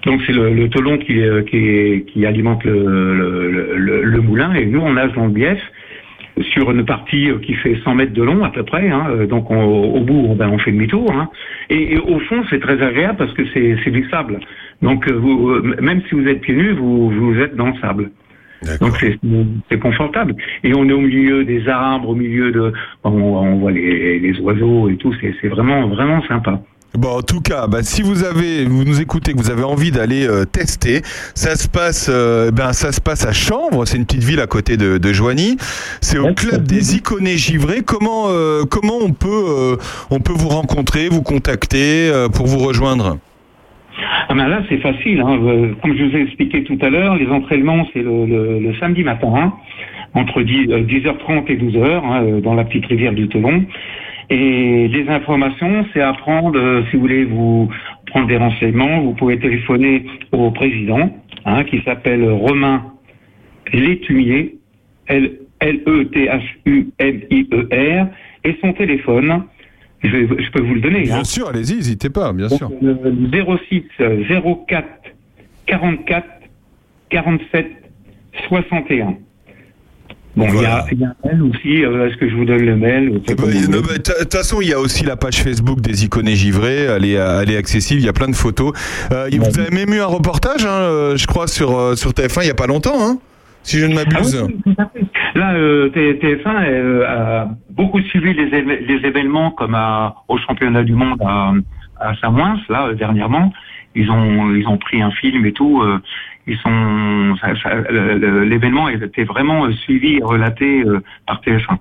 Donc 0.06 0.20
c'est 0.26 0.32
le, 0.32 0.54
le 0.54 0.68
Tolon 0.70 0.98
qui, 0.98 2.24
alimente 2.24 2.64
le- 2.64 4.02
le 4.02 4.20
moulin 4.20 4.54
et 4.54 4.64
nous 4.64 4.80
on 4.80 4.92
nage 4.92 5.12
dans 5.14 5.24
le 5.26 5.32
bief 5.32 5.58
sur 6.42 6.70
une 6.70 6.84
partie 6.84 7.30
euh, 7.30 7.38
qui 7.38 7.54
fait 7.54 7.76
100 7.84 7.94
mètres 7.94 8.12
de 8.12 8.22
long 8.22 8.42
à 8.44 8.50
peu 8.50 8.62
près. 8.62 8.88
hein. 8.88 9.06
Euh, 9.10 9.26
Donc 9.26 9.50
on- 9.50 9.64
au 9.96 10.00
bout, 10.00 10.26
on, 10.30 10.34
ben, 10.34 10.48
on 10.50 10.58
fait 10.58 10.72
demi-tour. 10.72 11.10
hein. 11.12 11.28
Et, 11.70 11.94
et 11.94 11.98
au 11.98 12.18
fond, 12.20 12.42
c'est 12.50 12.60
très 12.60 12.80
agréable 12.82 13.18
parce 13.18 13.32
que 13.34 13.42
c'est 13.52 13.90
du 13.90 14.08
sable. 14.10 14.40
Donc 14.82 15.08
euh, 15.08 15.14
vous, 15.14 15.60
même 15.80 16.02
si 16.08 16.14
vous 16.14 16.26
êtes 16.28 16.40
pieds 16.40 16.54
nus, 16.54 16.72
vous, 16.72 17.10
vous 17.10 17.38
êtes 17.40 17.56
dans 17.56 17.68
le 17.68 17.74
sable. 17.80 18.10
Donc 18.80 18.96
c'est 19.70 19.78
confortable. 19.78 20.34
Et 20.64 20.74
on 20.74 20.88
est 20.88 20.92
au 20.92 21.00
milieu 21.00 21.44
des 21.44 21.68
arbres, 21.68 22.08
au 22.10 22.14
milieu 22.14 22.50
de, 22.50 22.72
on, 23.04 23.10
on 23.10 23.54
voit 23.56 23.70
les, 23.70 24.18
les 24.18 24.40
oiseaux 24.40 24.88
et 24.88 24.96
tout. 24.96 25.12
C'est 25.20 25.34
c'est 25.40 25.48
vraiment 25.48 25.86
vraiment 25.88 26.22
sympa. 26.22 26.60
Bon, 26.94 27.18
en 27.18 27.22
tout 27.22 27.40
cas, 27.40 27.66
bah, 27.68 27.82
si 27.82 28.02
vous 28.02 28.24
avez, 28.24 28.64
vous 28.64 28.82
nous 28.84 29.00
écoutez, 29.00 29.32
que 29.32 29.38
vous 29.38 29.50
avez 29.50 29.62
envie 29.62 29.90
d'aller 29.90 30.26
euh, 30.26 30.44
tester, 30.44 31.02
ça 31.34 31.54
se 31.54 31.68
passe, 31.68 32.08
euh, 32.10 32.50
ben 32.50 32.72
ça 32.72 32.92
se 32.92 33.00
passe 33.00 33.24
à 33.26 33.32
Chambre. 33.32 33.84
C'est 33.86 33.98
une 33.98 34.06
petite 34.06 34.24
ville 34.24 34.40
à 34.40 34.46
côté 34.46 34.76
de, 34.76 34.98
de 34.98 35.12
Joigny. 35.12 35.56
C'est 36.00 36.18
au 36.18 36.32
club 36.34 36.64
des 36.64 36.96
Iconés 36.96 37.36
Givrés. 37.36 37.82
Comment, 37.84 38.28
euh, 38.28 38.64
comment 38.68 38.96
on 39.02 39.12
peut, 39.12 39.76
on 40.10 40.18
peut 40.18 40.32
vous 40.32 40.48
rencontrer, 40.48 41.08
vous 41.08 41.22
contacter 41.22 42.10
pour 42.34 42.46
vous 42.46 42.58
rejoindre? 42.58 43.18
Ah 44.28 44.34
ben 44.34 44.48
là, 44.48 44.62
c'est 44.68 44.78
facile. 44.78 45.20
Hein. 45.20 45.38
Comme 45.82 45.94
je 45.96 46.04
vous 46.04 46.16
ai 46.16 46.22
expliqué 46.22 46.64
tout 46.64 46.78
à 46.80 46.88
l'heure, 46.88 47.16
les 47.16 47.28
entraînements, 47.28 47.86
c'est 47.92 48.02
le, 48.02 48.26
le- 48.26 48.58
le 48.60 48.74
samedi 48.80 49.02
matin, 49.04 49.28
hein, 49.36 49.52
entre 50.14 50.42
10, 50.42 50.68
euh, 50.70 50.82
10h30 50.84 51.44
et 51.48 51.56
12h, 51.56 52.00
hein, 52.04 52.40
dans 52.42 52.54
la 52.54 52.64
petite 52.64 52.86
rivière 52.86 53.12
du 53.12 53.28
Toulon. 53.28 53.64
Et 54.30 54.88
les 54.88 55.08
informations, 55.08 55.86
c'est 55.92 56.02
à 56.02 56.12
prendre, 56.12 56.58
euh, 56.58 56.82
si 56.90 56.96
vous 56.96 57.02
voulez 57.02 57.24
vous 57.24 57.70
prendre 58.06 58.26
des 58.26 58.36
renseignements, 58.36 59.00
vous 59.00 59.14
pouvez 59.14 59.38
téléphoner 59.38 60.04
au 60.32 60.50
président, 60.50 61.10
hein, 61.46 61.64
qui 61.64 61.80
s'appelle 61.82 62.28
Romain 62.30 62.92
Létumier, 63.72 64.58
L- 65.06 65.38
L-E-T-H-U-M-I-E-R, 65.60 68.06
et 68.44 68.56
son 68.60 68.72
téléphone, 68.74 69.42
je, 70.02 70.08
je 70.08 70.50
peux 70.52 70.62
vous 70.62 70.74
le 70.74 70.80
donner. 70.80 71.02
Bien 71.02 71.20
hein. 71.20 71.24
sûr, 71.24 71.48
allez-y, 71.48 71.76
n'hésitez 71.76 72.10
pas, 72.10 72.32
bien 72.32 72.48
sûr. 72.48 72.70
Le 72.80 72.96
06 73.68 73.82
euh, 74.00 74.22
04 74.68 74.86
44 75.66 76.26
47 77.10 77.66
61. 78.48 79.16
Bon, 80.36 80.46
il 80.48 80.62
y 80.62 80.66
a- 80.66 80.84
il 80.92 80.98
y, 81.00 81.04
a 81.04 81.08
un 81.08 81.14
mail 81.28 81.42
aussi. 81.42 81.84
euh, 81.84 82.06
Est-ce 82.08 82.16
que 82.16 82.28
je 82.28 82.34
vous 82.36 82.44
donne 82.44 82.64
le 82.64 82.76
mail 82.76 83.20
Eh 83.28 83.34
ben, 83.34 83.44
bah, 83.44 83.78
De 83.96 84.22
toute 84.22 84.32
façon, 84.32 84.60
il 84.60 84.68
y 84.68 84.72
a 84.72 84.78
aussi 84.78 85.04
la 85.04 85.16
page 85.16 85.42
Facebook 85.42 85.80
des 85.80 86.04
Iconés 86.04 86.36
Givrés. 86.36 86.84
Elle 86.84 87.04
est, 87.04 87.12
elle 87.14 87.50
est 87.50 87.56
accessible. 87.56 88.00
Il 88.00 88.06
y 88.06 88.08
a 88.08 88.12
plein 88.12 88.28
de 88.28 88.36
photos. 88.36 88.72
Euh, 89.12 89.28
vous 89.32 89.58
avez 89.60 89.70
même 89.74 89.92
eu 89.92 90.00
un 90.00 90.06
reportage, 90.06 90.64
hein, 90.64 90.70
euh, 90.70 91.16
je 91.16 91.26
crois, 91.26 91.48
sur, 91.48 91.76
euh, 91.76 91.96
sur 91.96 92.12
TF1 92.12 92.42
il 92.42 92.46
n'y 92.46 92.50
a 92.50 92.54
pas 92.54 92.66
longtemps, 92.68 93.00
hein, 93.00 93.18
si 93.64 93.78
je 93.78 93.86
ne 93.86 93.94
m'abuse. 93.94 94.38
Ah 94.40 94.44
oui, 94.46 94.74
fait. 95.02 95.38
Là, 95.38 95.54
euh, 95.54 95.88
T- 95.90 96.14
TF1 96.20 96.64
euh, 96.64 97.04
a 97.06 97.48
beaucoup 97.70 98.00
suivi 98.02 98.32
les, 98.34 98.48
les 98.62 99.06
événements 99.06 99.50
comme 99.50 99.74
à, 99.74 100.14
au 100.28 100.38
championnat 100.38 100.84
du 100.84 100.92
monde 100.94 101.20
à, 101.20 101.52
à 102.00 102.14
Samoins, 102.20 102.58
là, 102.68 102.86
euh, 102.88 102.94
dernièrement. 102.94 103.52
Ils 103.94 104.08
ont, 104.10 104.54
ils 104.54 104.66
ont 104.68 104.78
pris 104.78 105.02
un 105.02 105.10
film 105.10 105.44
et 105.46 105.52
tout. 105.52 105.82
Ils 106.48 106.56
sont, 106.58 107.34
l'événement 108.44 108.88
était 108.88 109.24
vraiment 109.24 109.66
euh, 109.66 109.72
suivi 109.72 110.16
et 110.16 110.22
relaté 110.22 110.82
euh, 110.82 111.00
par 111.26 111.42
TF1. 111.42 111.76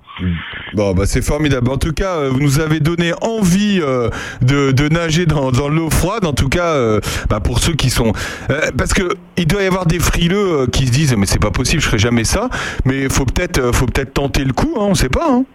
Bon, 0.74 0.94
bah 0.94 1.06
c'est 1.06 1.22
formidable. 1.22 1.72
En 1.72 1.78
tout 1.78 1.94
cas, 1.94 2.18
euh, 2.18 2.30
vous 2.30 2.42
nous 2.42 2.60
avez 2.60 2.82
donné 2.82 3.14
envie 3.22 3.80
de, 4.42 4.90
nager 4.90 5.26
dans, 5.26 5.70
l'eau 5.70 5.90
froide. 5.90 6.26
En 6.26 6.34
tout 6.34 6.50
cas, 6.50 6.76
bah, 7.30 7.40
pour 7.40 7.60
ceux 7.60 7.74
qui 7.74 7.90
sont, 7.90 8.12
parce 8.78 8.94
que 8.94 9.16
il 9.38 9.48
doit 9.48 9.64
y 9.64 9.68
avoir 9.68 9.86
des 9.86 10.00
frileux 10.00 10.68
qui 10.72 10.88
se 10.88 10.92
disent, 10.92 11.16
mais 11.16 11.26
c'est 11.26 11.42
pas 11.42 11.52
possible, 11.52 11.82
je 11.82 11.88
ferai 11.88 12.00
jamais 12.00 12.24
ça. 12.24 12.50
Mais 12.86 13.10
faut 13.10 13.26
peut-être, 13.26 13.74
faut 13.74 13.86
peut-être 13.86 14.14
tenter 14.14 14.44
le 14.44 14.54
coup. 14.54 14.76
Hein, 14.78 14.88
on 14.90 14.96
sait 14.96 15.10
pas. 15.10 15.28
Hein. 15.30 15.46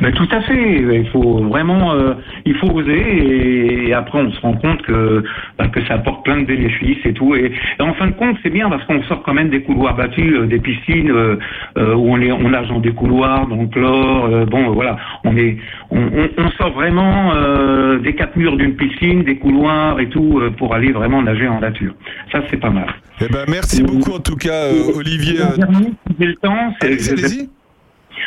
Mais 0.00 0.12
tout 0.12 0.28
à 0.30 0.40
fait. 0.42 0.80
Il 0.82 1.08
faut 1.10 1.42
vraiment, 1.44 1.92
euh, 1.92 2.14
il 2.44 2.54
faut 2.56 2.68
oser. 2.68 2.92
Et, 2.98 3.88
et 3.88 3.94
après, 3.94 4.18
on 4.20 4.30
se 4.32 4.40
rend 4.40 4.54
compte 4.54 4.82
que 4.82 5.22
bah, 5.58 5.68
que 5.68 5.84
ça 5.86 5.94
apporte 5.94 6.24
plein 6.24 6.38
de 6.40 6.44
bénéfices 6.46 7.04
et 7.04 7.12
tout. 7.12 7.34
Et, 7.34 7.52
et 7.78 7.82
en 7.82 7.94
fin 7.94 8.06
de 8.06 8.12
compte, 8.12 8.36
c'est 8.42 8.50
bien 8.50 8.68
parce 8.68 8.84
qu'on 8.84 9.02
sort 9.04 9.22
quand 9.22 9.34
même 9.34 9.50
des 9.50 9.62
couloirs 9.62 9.94
battus, 9.96 10.34
euh, 10.38 10.46
des 10.46 10.58
piscines 10.58 11.10
euh, 11.10 11.36
où 11.76 12.12
on 12.12 12.20
est, 12.20 12.32
on 12.32 12.48
nage 12.48 12.68
dans 12.68 12.80
des 12.80 12.92
couloirs, 12.92 13.46
dans 13.46 13.56
le 13.62 13.66
chlore. 13.68 14.46
bon, 14.46 14.70
voilà, 14.72 14.96
on 15.24 15.36
est, 15.36 15.56
on, 15.90 15.98
on, 16.00 16.28
on 16.38 16.50
sort 16.52 16.72
vraiment 16.72 17.32
des 17.98 18.14
quatre 18.14 18.36
murs 18.36 18.56
d'une 18.56 18.76
piscine, 18.76 19.22
des 19.24 19.36
couloirs 19.36 20.00
et 20.00 20.08
tout 20.08 20.40
pour 20.58 20.74
aller 20.74 20.92
vraiment 20.92 21.22
nager 21.22 21.48
en 21.48 21.60
nature. 21.60 21.92
Ça, 22.30 22.42
c'est 22.50 22.56
pas 22.60 22.70
mal. 22.70 22.86
Eh 23.20 23.28
ben, 23.28 23.44
merci 23.48 23.82
beaucoup 23.82 24.12
en 24.12 24.20
tout 24.20 24.36
cas, 24.36 24.68
Olivier. 24.96 25.40
euh, 25.40 25.56
Si 26.08 26.16
j'ai 26.18 26.26
le 26.26 26.34
temps, 26.36 26.74
c'est- 26.80 27.12
allez-y. 27.12 27.48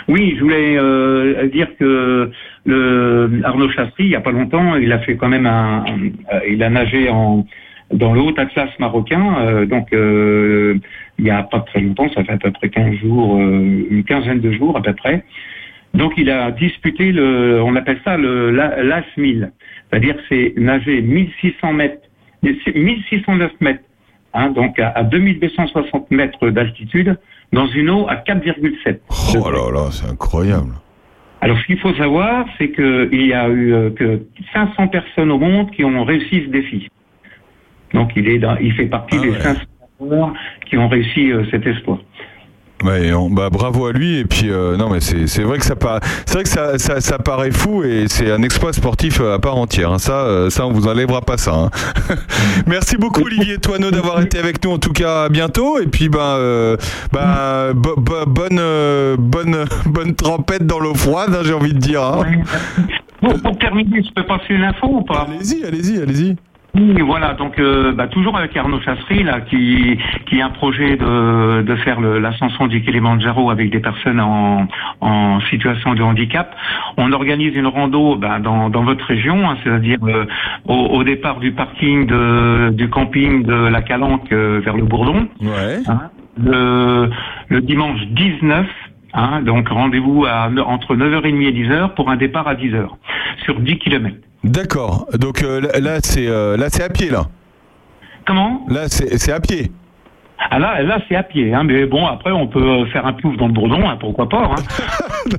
Oui, 0.07 0.35
je 0.37 0.41
voulais 0.43 0.77
euh, 0.77 1.47
dire 1.47 1.67
que 1.79 2.31
le 2.65 3.41
Arnaud 3.43 3.69
Chastry, 3.69 4.05
il 4.05 4.09
y 4.11 4.15
a 4.15 4.21
pas 4.21 4.31
longtemps, 4.31 4.75
il 4.75 4.91
a 4.91 4.99
fait 4.99 5.15
quand 5.15 5.29
même 5.29 5.45
un, 5.45 5.83
il 6.49 6.61
a 6.63 6.69
nagé 6.69 7.09
en 7.09 7.45
dans 7.93 8.13
le 8.13 8.19
Haut 8.21 8.33
Atlas 8.37 8.69
marocain, 8.79 9.35
euh, 9.41 9.65
donc 9.67 9.93
euh, 9.93 10.75
il 11.19 11.25
y 11.25 11.29
a 11.29 11.43
pas 11.43 11.59
très 11.59 11.81
longtemps, 11.81 12.09
ça 12.09 12.23
fait 12.23 12.31
à 12.33 12.37
peu 12.37 12.51
près 12.51 12.69
15 12.69 12.95
jours, 12.95 13.37
une 13.39 14.03
quinzaine 14.03 14.39
de 14.39 14.51
jours 14.51 14.75
à 14.75 14.81
peu 14.81 14.93
près. 14.93 15.23
Donc 15.93 16.13
il 16.17 16.29
a 16.29 16.49
disputé 16.51 17.11
le, 17.11 17.61
on 17.63 17.75
appelle 17.75 17.99
ça 18.03 18.17
le 18.17 18.49
la- 18.51 18.83
l'AS 18.83 19.05
1000, 19.17 19.51
c'est-à-dire 19.89 20.15
c'est 20.29 20.53
nager 20.57 21.01
1600 21.01 21.73
mètres, 21.73 22.01
1609 22.43 23.51
mètres, 23.61 23.83
hein, 24.33 24.49
donc 24.49 24.79
à, 24.79 24.89
à 24.89 25.03
2260 25.03 26.09
mètres 26.11 26.49
d'altitude 26.49 27.17
dans 27.55 27.67
une 27.67 27.89
eau 27.89 28.05
à 28.09 28.15
4,7. 28.15 28.99
Oh 29.39 29.49
là 29.49 29.71
là, 29.71 29.89
c'est 29.89 30.07
incroyable. 30.07 30.73
Alors, 31.39 31.57
ce 31.59 31.65
qu'il 31.65 31.79
faut 31.79 31.93
savoir, 31.93 32.45
c'est 32.57 32.69
qu'il 32.71 33.25
y 33.25 33.33
a 33.33 33.47
eu 33.47 33.73
euh, 33.73 33.89
que 33.91 34.21
500 34.53 34.89
personnes 34.89 35.31
au 35.31 35.39
monde 35.39 35.71
qui 35.71 35.85
ont 35.85 36.03
réussi 36.03 36.43
ce 36.45 36.49
défi. 36.49 36.89
Donc, 37.93 38.11
il 38.17 38.27
est 38.27 38.39
dans, 38.39 38.57
il 38.57 38.73
fait 38.73 38.87
partie 38.87 39.19
des 39.19 39.33
500 39.39 39.61
joueurs 39.99 40.33
qui 40.65 40.77
ont 40.77 40.89
réussi 40.89 41.31
euh, 41.31 41.45
cet 41.49 41.65
exploit. 41.65 41.99
Ouais, 42.85 43.07
et 43.07 43.13
on- 43.13 43.29
bah, 43.31 43.49
bravo 43.49 43.87
à 43.87 43.91
lui. 43.93 44.17
Et 44.19 44.25
puis, 44.25 44.49
euh, 44.51 44.77
non, 44.77 44.89
mais 44.89 44.99
c'est 45.01 45.25
c'est 45.27 45.41
vrai 45.41 45.57
que 45.57 45.65
ça, 45.65 45.73
vrai 45.75 46.43
que 46.43 46.49
ça, 46.49 46.77
ça, 46.77 47.01
ça 47.01 47.17
paraît 47.17 47.51
fou 47.51 47.83
et 47.83 48.05
c'est 48.07 48.31
un 48.31 48.43
exploit 48.43 48.73
sportif 48.73 49.19
euh, 49.21 49.33
à 49.33 49.39
part 49.39 49.55
entière. 49.57 49.91
hein. 49.91 49.97
Ça, 49.97 50.19
euh, 50.25 50.49
ça, 50.49 50.67
on 50.67 50.71
vous 50.71 50.87
enlèvera 50.87 51.21
pas 51.21 51.37
ça. 51.37 51.53
hein. 51.55 51.69
Merci 52.67 52.97
beaucoup, 52.97 53.21
Olivier 53.23 53.57
Toineau, 53.57 53.91
d'avoir 53.91 54.21
été 54.21 54.37
avec 54.37 54.63
nous. 54.63 54.71
En 54.71 54.77
tout 54.77 54.93
cas, 54.93 55.23
à 55.25 55.29
bientôt. 55.29 55.79
Et 55.79 55.87
puis, 55.87 56.09
ben, 56.09 56.19
euh, 56.19 56.77
ben, 57.11 57.73
bo- 57.73 57.95
bo- 57.97 58.25
bonne, 58.27 58.59
euh, 58.59 59.15
bonne, 59.17 59.65
bonne 59.85 60.13
trempette 60.15 60.65
dans 60.67 60.79
l'eau 60.79 60.93
froide, 60.95 61.35
hein, 61.35 61.41
j'ai 61.43 61.53
envie 61.53 61.73
de 61.73 61.79
dire. 61.79 62.01
Pour, 63.21 63.33
pour 63.41 63.57
terminer, 63.57 64.03
je 64.03 64.13
peux 64.13 64.25
passer 64.27 64.45
une 64.53 64.63
info 64.63 64.87
ou 64.87 65.01
pas? 65.01 65.27
Allez-y, 65.27 65.63
allez-y, 65.65 66.01
allez-y. 66.01 66.35
Oui, 66.75 67.01
voilà, 67.01 67.33
donc 67.33 67.57
euh, 67.57 67.93
bah, 67.93 68.07
toujours 68.07 68.37
avec 68.37 68.55
Arnaud 68.57 68.81
Chassery, 68.81 69.23
là, 69.23 69.39
qui, 69.41 69.97
qui 70.25 70.41
a 70.41 70.47
un 70.47 70.49
projet 70.49 70.97
de, 70.97 71.61
de 71.61 71.75
faire 71.77 72.01
l'ascension 72.01 72.67
du 72.67 72.81
Kilimanjaro 72.81 73.49
avec 73.49 73.69
des 73.69 73.79
personnes 73.79 74.19
en, 74.19 74.67
en 74.99 75.39
situation 75.49 75.93
de 75.93 76.03
handicap. 76.03 76.53
On 76.97 77.13
organise 77.13 77.55
une 77.55 77.67
rando 77.67 78.17
bah, 78.17 78.39
dans, 78.39 78.69
dans 78.69 78.83
votre 78.83 79.05
région, 79.05 79.49
hein, 79.49 79.57
c'est-à-dire 79.63 79.99
euh, 80.03 80.25
au, 80.67 80.73
au 80.73 81.03
départ 81.03 81.39
du 81.39 81.53
parking 81.53 82.07
de, 82.07 82.71
du 82.71 82.89
camping 82.89 83.43
de 83.43 83.67
la 83.67 83.81
Calanque 83.81 84.31
euh, 84.33 84.59
vers 84.63 84.75
le 84.75 84.83
Bourdon. 84.83 85.27
Ouais. 85.41 85.79
Hein, 85.87 86.09
le, 86.37 87.09
le 87.47 87.61
dimanche 87.61 88.01
19, 88.07 88.67
hein, 89.15 89.41
donc 89.41 89.69
rendez-vous 89.69 90.25
à, 90.25 90.49
entre 90.65 90.95
9h30 90.95 91.41
et 91.41 91.51
10h 91.51 91.95
pour 91.95 92.09
un 92.09 92.17
départ 92.17 92.47
à 92.47 92.55
10h 92.55 92.87
sur 93.43 93.59
10 93.59 93.79
km. 93.79 94.15
D'accord. 94.43 95.07
Donc 95.17 95.41
euh, 95.41 95.61
là, 95.61 95.79
là, 95.79 95.99
c'est 96.01 96.27
euh, 96.27 96.55
là, 96.57 96.69
c'est 96.69 96.83
à 96.83 96.89
pied, 96.89 97.09
là. 97.09 97.25
Comment? 98.27 98.65
Là, 98.69 98.87
c'est 98.87 99.17
c'est 99.17 99.31
à 99.31 99.39
pied. 99.39 99.71
Ah 100.51 100.59
là, 100.59 100.81
là 100.83 100.99
c'est 101.07 101.15
à 101.15 101.23
pied, 101.23 101.53
hein, 101.53 101.63
mais 101.63 101.85
bon, 101.85 102.05
après 102.05 102.31
on 102.31 102.47
peut 102.47 102.85
faire 102.87 103.05
un 103.05 103.13
plouf 103.13 103.35
dans 103.37 103.47
le 103.47 103.53
bourdon, 103.53 103.87
hein, 103.89 103.97
pourquoi 103.99 104.29
pas. 104.29 104.51
Hein. 104.51 104.55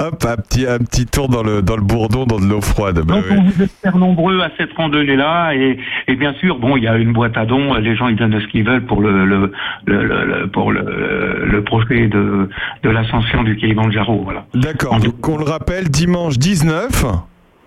Hop, 0.00 0.24
un 0.26 0.36
petit, 0.36 0.66
un 0.66 0.78
petit 0.78 1.06
tour 1.06 1.28
dans 1.28 1.42
le, 1.42 1.62
dans 1.62 1.76
le 1.76 1.82
bourdon, 1.82 2.24
dans 2.24 2.40
de 2.40 2.46
l'eau 2.46 2.60
froide. 2.60 3.00
Bah 3.04 3.14
Donc 3.14 3.24
ouais. 3.30 3.36
on 3.38 3.42
vous 3.42 3.62
espère 3.62 3.96
nombreux 3.96 4.40
à 4.40 4.50
cette 4.58 4.72
randonnée-là, 4.72 5.54
et, 5.54 5.78
et 6.08 6.16
bien 6.16 6.34
sûr, 6.34 6.58
bon, 6.58 6.76
il 6.76 6.84
y 6.84 6.88
a 6.88 6.96
une 6.96 7.12
boîte 7.12 7.36
à 7.36 7.44
dons, 7.46 7.74
les 7.74 7.94
gens 7.94 8.08
ils 8.08 8.16
donnent 8.16 8.40
ce 8.40 8.46
qu'ils 8.48 8.64
veulent 8.64 8.84
pour 8.86 9.00
le, 9.00 9.24
le, 9.24 9.52
le, 9.86 10.04
le- 10.04 10.24
le- 10.24 10.46
pour 10.48 10.72
le, 10.72 11.44
le 11.46 11.64
projet 11.64 12.08
de, 12.08 12.48
de 12.82 12.90
l'ascension 12.90 13.42
du 13.42 13.56
Kilimanjaro, 13.56 14.22
voilà. 14.24 14.44
D'accord. 14.54 14.98
Donc 14.98 15.26
on 15.28 15.36
le 15.38 15.44
rappelle, 15.44 15.88
dimanche 15.88 16.38
19. 16.38 17.04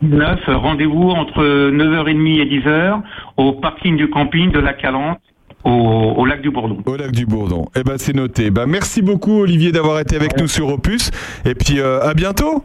19, 0.01 0.39
rendez-vous 0.47 1.09
entre 1.11 1.41
9h30 1.71 2.41
et 2.41 2.59
10h 2.59 3.01
au 3.37 3.53
parking 3.53 3.95
du 3.95 4.09
camping 4.09 4.51
de 4.51 4.59
la 4.59 4.73
Calante 4.73 5.19
au, 5.65 6.13
au 6.17 6.25
lac 6.25 6.41
du 6.41 6.51
Bourdon. 6.51 6.77
Au 6.85 6.95
lac 6.95 7.11
du 7.11 7.25
Bourdon. 7.25 7.65
Eh 7.75 7.83
ben 7.83 7.95
c'est 7.97 8.15
noté. 8.15 8.51
Ben 8.51 8.67
merci 8.67 9.01
beaucoup 9.01 9.41
Olivier 9.41 9.71
d'avoir 9.71 9.99
été 9.99 10.15
avec 10.15 10.39
nous 10.39 10.47
sur 10.47 10.69
Opus. 10.69 11.11
Et 11.43 11.55
puis 11.55 11.79
euh, 11.79 12.01
à 12.01 12.13
bientôt. 12.13 12.63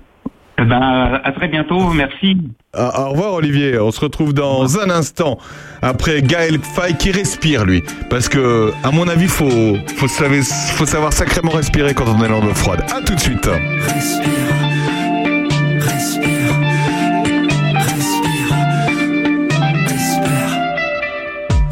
Eh 0.62 0.64
ben, 0.66 1.20
à 1.24 1.32
très 1.32 1.48
bientôt, 1.48 1.88
merci. 1.88 2.36
Ah, 2.74 3.06
au 3.06 3.10
revoir 3.12 3.32
Olivier. 3.32 3.78
On 3.78 3.90
se 3.90 4.00
retrouve 4.00 4.34
dans 4.34 4.78
un 4.78 4.90
instant 4.90 5.38
après 5.80 6.20
Gaël 6.20 6.58
Faye 6.58 6.98
qui 6.98 7.10
respire 7.10 7.64
lui, 7.64 7.82
parce 8.10 8.28
que 8.28 8.70
à 8.84 8.90
mon 8.90 9.08
avis 9.08 9.26
faut 9.26 9.76
faut 9.96 10.08
savoir, 10.08 10.42
faut 10.42 10.84
savoir 10.84 11.12
sacrément 11.14 11.52
respirer 11.52 11.94
quand 11.94 12.04
on 12.06 12.22
est 12.22 12.28
dans 12.28 12.44
l'eau 12.44 12.54
froide. 12.54 12.84
À 12.94 13.00
tout 13.00 13.14
de 13.14 13.20
suite. 13.20 13.48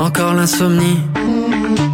Encore 0.01 0.33
l'insomnie, 0.33 1.01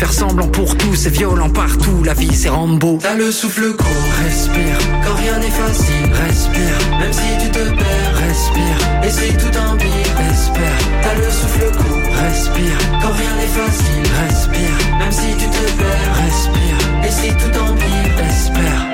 Faire 0.00 0.14
semblant 0.14 0.48
pour 0.48 0.78
tout, 0.78 0.94
c'est 0.94 1.10
violent 1.10 1.50
partout, 1.50 2.02
la 2.02 2.14
vie 2.14 2.34
c'est 2.34 2.48
Rambo. 2.48 2.98
T'as 3.02 3.16
le 3.16 3.30
souffle 3.30 3.76
court, 3.76 3.86
respire, 4.24 4.78
quand 5.04 5.14
rien 5.14 5.38
n'est 5.38 5.50
facile, 5.50 6.10
respire, 6.26 6.98
même 6.98 7.12
si 7.12 7.44
tu 7.44 7.50
te 7.50 7.58
perds, 7.58 8.16
respire, 8.16 9.04
essaye 9.04 9.36
tout 9.36 9.58
un 9.58 9.76
pire, 9.76 10.20
espère. 10.32 10.78
T'as 11.02 11.14
le 11.16 11.30
souffle 11.30 11.76
court, 11.76 12.22
respire, 12.22 12.78
quand 13.02 13.12
rien 13.12 13.34
n'est 13.36 13.52
facile, 13.60 14.12
respire, 14.26 14.98
même 15.00 15.12
si 15.12 15.36
tu 15.36 15.44
te 15.44 15.70
perds, 15.78 16.14
respire, 16.24 17.06
essaye 17.06 17.32
tout 17.32 17.58
en 17.58 17.74
pire, 17.74 18.24
espère. 18.24 18.89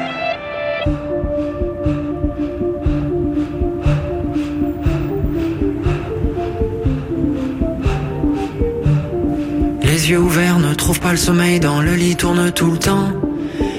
Yeux 10.09 10.19
ouverts 10.21 10.61
ne 10.61 10.73
trouvent 10.73 11.01
pas 11.01 11.11
le 11.11 11.17
sommeil, 11.17 11.59
dans 11.59 11.83
le 11.83 11.97
lit 11.97 12.15
tournent 12.15 12.53
tout 12.53 12.71
le 12.71 12.79
temps. 12.79 13.09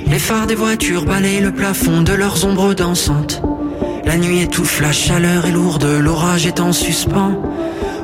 Les 0.07 0.19
phares 0.19 0.45
des 0.45 0.55
voitures 0.55 1.05
balayent 1.05 1.39
le 1.39 1.53
plafond 1.53 2.01
de 2.01 2.11
leurs 2.11 2.43
ombres 2.43 2.73
dansantes. 2.73 3.41
La 4.03 4.17
nuit 4.17 4.41
étouffe, 4.41 4.81
la 4.81 4.91
chaleur 4.91 5.45
est 5.45 5.51
lourde, 5.51 5.85
l'orage 5.85 6.45
est 6.45 6.59
en 6.59 6.73
suspens. 6.73 7.41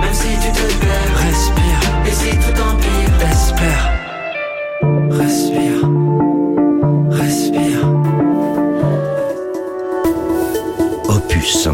même 0.00 0.14
si 0.14 0.28
tu 0.40 0.52
te 0.52 0.66
perds, 0.80 1.16
respire, 1.26 1.80
et 2.06 2.10
si 2.10 2.30
tout 2.30 2.60
empire, 2.60 3.12
espère, 3.30 3.84
respire, 5.10 5.88
respire. 7.10 7.80
Opus. 11.08 11.68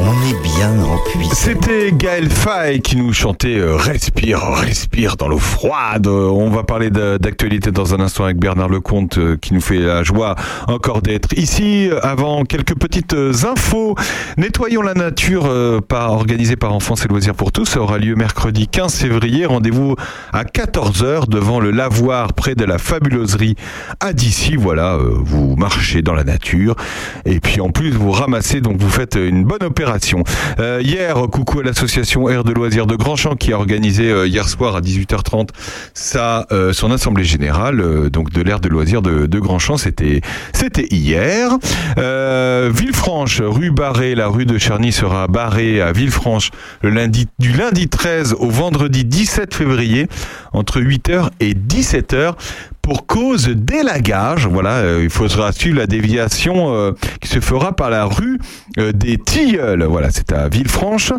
On 0.00 0.12
est 0.12 0.40
bien 0.44 0.78
en 0.84 0.96
puissance. 0.98 1.40
C'était 1.40 1.90
Gaël 1.90 2.30
Faye 2.30 2.80
qui 2.80 2.94
nous 2.94 3.12
chantait 3.12 3.58
euh, 3.58 3.74
Respire, 3.74 4.40
respire 4.52 5.16
dans 5.16 5.26
l'eau 5.26 5.40
froide. 5.40 6.06
Euh, 6.06 6.28
On 6.28 6.50
va 6.50 6.62
parler 6.62 6.90
d'actualité 6.90 7.72
dans 7.72 7.96
un 7.96 8.00
instant 8.00 8.22
avec 8.22 8.36
Bernard 8.36 8.68
Lecomte 8.68 9.18
euh, 9.18 9.36
qui 9.36 9.54
nous 9.54 9.60
fait 9.60 9.80
la 9.80 10.04
joie 10.04 10.36
encore 10.68 11.02
d'être 11.02 11.32
ici. 11.36 11.90
Avant 12.02 12.44
quelques 12.44 12.76
petites 12.76 13.16
infos. 13.44 13.96
Nettoyons 14.36 14.82
la 14.82 14.94
nature, 14.94 15.50
par, 15.88 16.12
organisé 16.12 16.54
par 16.54 16.72
Enfance 16.72 17.04
et 17.04 17.08
Loisirs 17.08 17.34
pour 17.34 17.50
tous. 17.50 17.64
Ça 17.64 17.80
aura 17.80 17.98
lieu 17.98 18.14
mercredi 18.14 18.68
15 18.68 18.94
février. 18.94 19.46
Rendez-vous 19.46 19.96
à 20.32 20.44
14h 20.44 21.28
devant 21.28 21.58
le 21.58 21.72
lavoir 21.72 22.34
près 22.34 22.54
de 22.54 22.64
la 22.64 22.78
fabuloserie 22.78 23.56
à 23.98 24.12
d'ici. 24.12 24.54
Voilà, 24.54 24.96
vous 24.96 25.56
marchez 25.56 26.02
dans 26.02 26.14
la 26.14 26.24
nature 26.24 26.76
et 27.24 27.40
puis 27.40 27.60
en 27.60 27.70
plus 27.70 27.90
vous 27.90 28.12
ramassez, 28.12 28.60
donc 28.60 28.76
vous 28.76 28.90
faites 28.90 29.16
une 29.16 29.42
bonne 29.44 29.64
opération. 29.64 29.87
Euh, 30.58 30.80
hier, 30.82 31.14
coucou 31.30 31.60
à 31.60 31.62
l'association 31.62 32.28
Air 32.28 32.44
de 32.44 32.52
loisirs 32.52 32.86
de 32.86 32.94
Grandchamp 32.94 33.36
qui 33.36 33.52
a 33.52 33.56
organisé 33.56 34.10
euh, 34.10 34.26
hier 34.26 34.48
soir 34.48 34.76
à 34.76 34.80
18h30 34.80 35.48
sa, 35.94 36.46
euh, 36.52 36.72
son 36.72 36.90
assemblée 36.90 37.24
générale 37.24 38.10
donc 38.10 38.30
de 38.30 38.42
l'air 38.42 38.60
de 38.60 38.68
loisirs 38.68 39.02
de, 39.02 39.26
de 39.26 39.38
Grandchamp. 39.38 39.76
C'était 39.76 40.20
c'était 40.52 40.86
hier. 40.90 41.56
Villefranche, 41.96 43.40
rue 43.40 43.70
Barré, 43.70 44.14
la 44.14 44.28
rue 44.28 44.44
de 44.44 44.58
Charny 44.58 44.92
sera 44.92 45.26
barrée 45.26 45.80
à 45.80 45.92
Villefranche 45.92 46.50
le 46.82 46.90
lundi 46.90 47.26
du 47.38 47.52
lundi 47.52 47.88
13 47.88 48.34
au 48.38 48.50
vendredi 48.50 49.04
17 49.04 49.54
février 49.54 50.08
entre 50.52 50.80
8h 50.80 51.30
et 51.40 51.54
17h 51.54 52.34
pour 52.88 53.06
cause 53.06 53.48
d'élagage. 53.48 54.46
Voilà, 54.46 54.76
euh, 54.76 55.00
il 55.04 55.10
faudra 55.10 55.52
suivre 55.52 55.76
la 55.76 55.86
déviation 55.86 56.74
euh, 56.74 56.92
qui 57.20 57.28
se 57.28 57.38
fera 57.38 57.76
par 57.76 57.90
la 57.90 58.06
rue 58.06 58.38
euh, 58.78 58.92
des 58.92 59.18
Tilleuls. 59.18 59.84
Voilà, 59.84 60.10
c'est 60.10 60.32
à 60.32 60.48
Villefranche. 60.48 61.12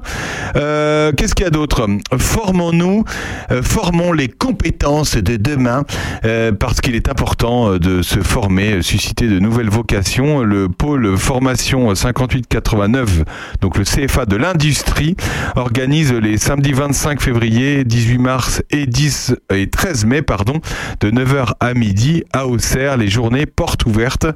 Qu'est-ce 0.56 1.36
qu'il 1.36 1.44
y 1.44 1.48
a 1.48 1.52
d'autre? 1.52 1.88
Formons-nous, 2.18 3.04
formons 3.62 4.14
les 4.14 4.30
compétences 4.30 5.16
de 5.16 5.36
demain, 5.36 5.84
parce 6.60 6.82
qu'il 6.82 6.96
est 6.96 7.08
important 7.08 7.78
de 7.78 8.02
se 8.02 8.20
former, 8.22 8.82
susciter 8.82 9.28
de 9.28 9.40
nouvelles 9.40 9.70
vocations. 9.70 10.42
Le 10.42 10.70
pôle 10.70 11.18
formation 11.18 11.94
5889, 11.94 13.24
donc 13.62 13.78
le 13.78 13.84
CFA 13.84 14.26
de 14.26 14.36
l'industrie, 14.36 15.16
organise 15.56 16.14
les 16.14 16.38
samedis 16.38 16.74
25 16.74 17.22
février, 17.22 17.84
18 17.84 18.18
mars 18.18 18.64
et 18.72 18.86
10 18.86 19.36
et 19.54 19.70
13 19.70 20.06
mai, 20.06 20.22
pardon, 20.22 20.60
de 21.02 21.12
9h 21.12 21.59
à 21.60 21.74
midi 21.74 22.24
à 22.32 22.48
Auxerre, 22.48 22.98
les 22.98 23.08
journées 23.08 23.46
portes 23.46 23.86
ouvertes. 23.86 24.28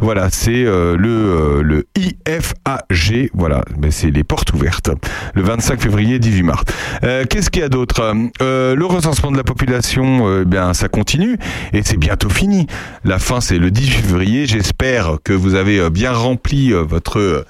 Voilà, 0.00 0.28
c'est 0.30 0.64
euh, 0.64 0.96
le, 0.96 1.08
euh, 1.08 1.62
le 1.62 1.86
IFAG, 1.96 3.30
voilà, 3.34 3.62
mais 3.78 3.90
c'est 3.90 4.10
les 4.10 4.24
portes 4.24 4.52
ouvertes, 4.52 4.90
le 5.34 5.42
25 5.42 5.80
février, 5.80 6.18
18 6.18 6.42
mars. 6.42 6.64
Euh, 7.04 7.24
Qu'est-ce 7.28 7.50
qu'il 7.50 7.62
y 7.62 7.64
a 7.64 7.68
d'autre? 7.68 8.14
Le 8.40 8.84
recensement 8.84 9.30
de 9.30 9.36
la 9.36 9.44
population, 9.44 10.42
eh 10.42 10.44
bien, 10.44 10.74
ça 10.74 10.88
continue 10.88 11.38
et 11.72 11.82
c'est 11.82 11.96
bientôt 11.96 12.28
fini. 12.28 12.66
La 13.04 13.18
fin, 13.18 13.40
c'est 13.40 13.58
le 13.58 13.70
18 13.70 13.92
février. 13.92 14.46
J'espère 14.46 15.18
que 15.22 15.32
vous 15.32 15.54
avez 15.54 15.88
bien 15.90 16.12
rempli 16.12 16.72
votre 16.72 17.46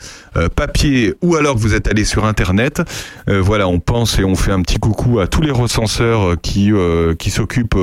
papier 0.54 1.14
ou 1.22 1.36
alors 1.36 1.54
que 1.54 1.60
vous 1.60 1.74
êtes 1.74 1.88
allé 1.88 2.04
sur 2.04 2.24
Internet. 2.24 2.82
Voilà, 3.26 3.68
on 3.68 3.80
pense 3.80 4.18
et 4.18 4.24
on 4.24 4.34
fait 4.34 4.52
un 4.52 4.62
petit 4.62 4.78
coucou 4.78 5.20
à 5.20 5.26
tous 5.26 5.40
les 5.40 5.50
recenseurs 5.50 6.36
qui, 6.40 6.70
qui 7.18 7.30
s'occupent 7.30 7.78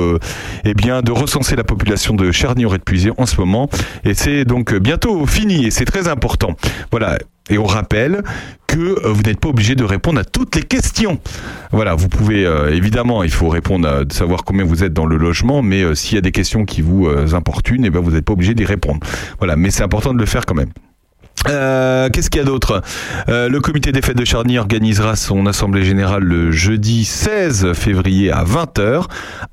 eh 0.64 0.74
de 0.74 1.12
la 1.56 1.64
population 1.64 2.14
de 2.14 2.32
Charny-Auray 2.32 2.78
de 2.78 2.84
Puisé 2.84 3.10
en 3.16 3.26
ce 3.26 3.36
moment. 3.40 3.68
Et 4.04 4.14
c'est 4.14 4.44
donc 4.44 4.74
bientôt 4.74 5.26
fini 5.26 5.66
et 5.66 5.70
c'est 5.70 5.84
très 5.84 6.08
important. 6.08 6.56
Voilà. 6.90 7.18
Et 7.50 7.58
on 7.58 7.64
rappelle 7.64 8.22
que 8.68 9.08
vous 9.08 9.22
n'êtes 9.22 9.40
pas 9.40 9.48
obligé 9.48 9.74
de 9.74 9.82
répondre 9.82 10.20
à 10.20 10.24
toutes 10.24 10.54
les 10.54 10.62
questions. 10.62 11.18
Voilà, 11.72 11.94
vous 11.94 12.08
pouvez 12.08 12.46
euh, 12.46 12.72
évidemment, 12.72 13.24
il 13.24 13.30
faut 13.30 13.48
répondre 13.48 13.88
à 13.88 14.04
de 14.04 14.12
savoir 14.12 14.44
combien 14.44 14.64
vous 14.64 14.84
êtes 14.84 14.92
dans 14.92 15.06
le 15.06 15.16
logement, 15.16 15.60
mais 15.60 15.82
euh, 15.82 15.96
s'il 15.96 16.14
y 16.14 16.18
a 16.18 16.20
des 16.20 16.30
questions 16.30 16.64
qui 16.64 16.80
vous 16.80 17.06
euh, 17.06 17.34
importunent, 17.34 17.84
eh 17.84 17.90
ben 17.90 18.00
vous 18.00 18.12
n'êtes 18.12 18.24
pas 18.24 18.34
obligé 18.34 18.54
d'y 18.54 18.64
répondre. 18.64 19.00
Voilà, 19.38 19.56
mais 19.56 19.70
c'est 19.70 19.82
important 19.82 20.14
de 20.14 20.20
le 20.20 20.26
faire 20.26 20.46
quand 20.46 20.54
même. 20.54 20.70
Euh, 21.48 22.08
Qu'est-ce 22.10 22.28
qu'il 22.30 22.38
y 22.40 22.42
a 22.42 22.46
d'autre? 22.46 22.82
Euh, 23.28 23.48
Le 23.48 23.60
comité 23.60 23.92
des 23.92 24.02
fêtes 24.02 24.16
de 24.16 24.24
Charny 24.24 24.58
organisera 24.58 25.16
son 25.16 25.46
assemblée 25.46 25.84
générale 25.84 26.22
le 26.22 26.50
jeudi 26.52 27.04
16 27.04 27.72
février 27.72 28.30
à 28.30 28.44
20h 28.44 29.04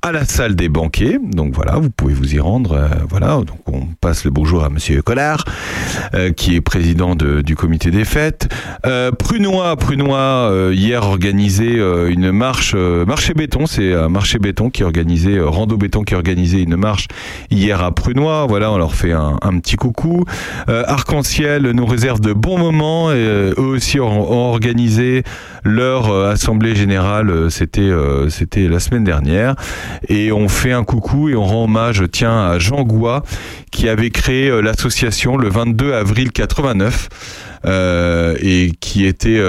à 0.02 0.12
la 0.12 0.24
salle 0.24 0.54
des 0.54 0.68
banquets. 0.68 1.18
Donc 1.22 1.54
voilà, 1.54 1.76
vous 1.76 1.90
pouvez 1.90 2.14
vous 2.14 2.34
y 2.34 2.40
rendre. 2.40 2.72
euh, 2.72 2.88
voilà, 3.08 3.36
donc 3.38 3.58
on 3.66 3.86
passe 4.00 4.24
le 4.24 4.30
bonjour 4.30 4.64
à 4.64 4.68
Monsieur 4.70 5.00
Collard, 5.02 5.44
qui 6.36 6.54
est 6.56 6.60
président 6.60 7.14
de- 7.14 7.40
du 7.40 7.56
comité 7.56 7.90
des 7.90 8.04
fêtes. 8.04 8.48
Prunois, 9.18 9.76
Prunois, 9.76 10.52
hier 10.72 11.04
organisé 11.04 11.78
une 12.08 12.30
marche, 12.32 12.74
marché 12.74 13.34
béton. 13.34 13.66
C'est 13.66 13.94
un 13.94 14.08
marché 14.08 14.38
béton 14.38 14.70
qui 14.70 14.82
euh, 14.82 15.46
Rando 15.48 15.76
béton 15.76 16.02
qui 16.02 16.14
a 16.14 16.16
organisé 16.18 16.60
une 16.62 16.76
marche 16.76 17.06
hier 17.50 17.82
à 17.82 17.92
Prunois. 17.94 18.46
Voilà, 18.46 18.70
on 18.72 18.78
leur 18.78 18.94
fait 18.94 19.12
un, 19.12 19.38
un 19.42 19.58
petit 19.58 19.76
coucou. 19.76 20.24
Arc-en-ciel 20.68 21.70
nous 21.78 21.86
réserve 21.86 22.20
de 22.20 22.32
bons 22.32 22.58
moments. 22.58 23.10
Et, 23.10 23.14
euh, 23.16 23.54
eux 23.56 23.62
aussi 23.76 24.00
ont, 24.00 24.50
organisé 24.50 25.22
leur 25.64 26.10
euh, 26.10 26.30
assemblée 26.32 26.74
générale. 26.74 27.30
euh, 27.30 27.48
C'était 27.50 27.90
c'était 28.28 28.68
la 28.68 28.80
semaine 28.80 29.04
dernière. 29.04 29.54
Et 30.08 30.32
on 30.32 30.48
fait 30.48 30.72
un 30.72 30.84
coucou 30.84 31.28
et 31.28 31.34
on 31.34 31.44
rend 31.44 31.64
hommage, 31.64 32.02
tiens, 32.12 32.38
à 32.46 32.58
Jean 32.58 32.82
Gouat 32.82 33.22
qui 33.70 33.88
avait 33.88 34.10
créé 34.10 34.50
l'association 34.62 35.36
le 35.36 35.48
22 35.48 35.92
avril 35.92 36.32
89. 36.32 37.08
euh, 37.66 38.36
et 38.40 38.70
qui 38.78 39.04
était 39.04 39.40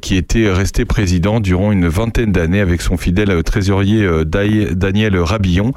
qui 0.00 0.16
était 0.16 0.50
resté 0.50 0.84
président 0.84 1.38
durant 1.38 1.70
une 1.70 1.86
vingtaine 1.86 2.32
d'années 2.32 2.60
avec 2.60 2.82
son 2.82 2.96
fidèle 2.96 3.42
trésorier 3.44 4.04
Daniel 4.24 5.16
Rabillon. 5.18 5.72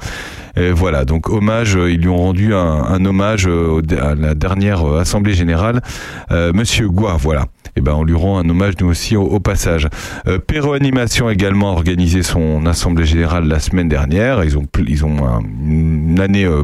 Et 0.56 0.70
voilà, 0.70 1.04
donc 1.04 1.28
hommage, 1.28 1.76
euh, 1.76 1.90
ils 1.90 2.00
lui 2.00 2.08
ont 2.08 2.16
rendu 2.16 2.54
un, 2.54 3.04
hommage 3.04 3.46
euh, 3.46 3.82
à 4.00 4.14
la 4.14 4.34
dernière 4.34 4.86
euh, 4.86 5.00
assemblée 5.00 5.34
générale, 5.34 5.82
euh, 6.30 6.52
Monsieur 6.54 6.88
Goua, 6.88 7.16
voilà. 7.18 7.46
Et 7.76 7.82
ben 7.82 7.92
on 7.92 8.04
lui 8.04 8.14
rend 8.14 8.38
un 8.38 8.48
hommage 8.48 8.74
nous 8.80 8.88
aussi 8.88 9.16
au, 9.16 9.38
passage. 9.38 9.86
Euh, 10.26 10.38
Perro 10.38 10.72
Animation 10.72 11.28
également 11.28 11.70
a 11.70 11.72
organisé 11.72 12.22
son 12.22 12.64
assemblée 12.64 13.04
générale 13.04 13.46
la 13.46 13.60
semaine 13.60 13.88
dernière. 13.88 14.42
Ils 14.44 14.56
ont 14.56 14.66
ils 14.78 15.02
une 15.02 16.18
année 16.18 16.44
euh, 16.44 16.62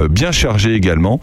euh, 0.00 0.08
bien 0.08 0.32
chargée 0.32 0.74
également. 0.74 1.20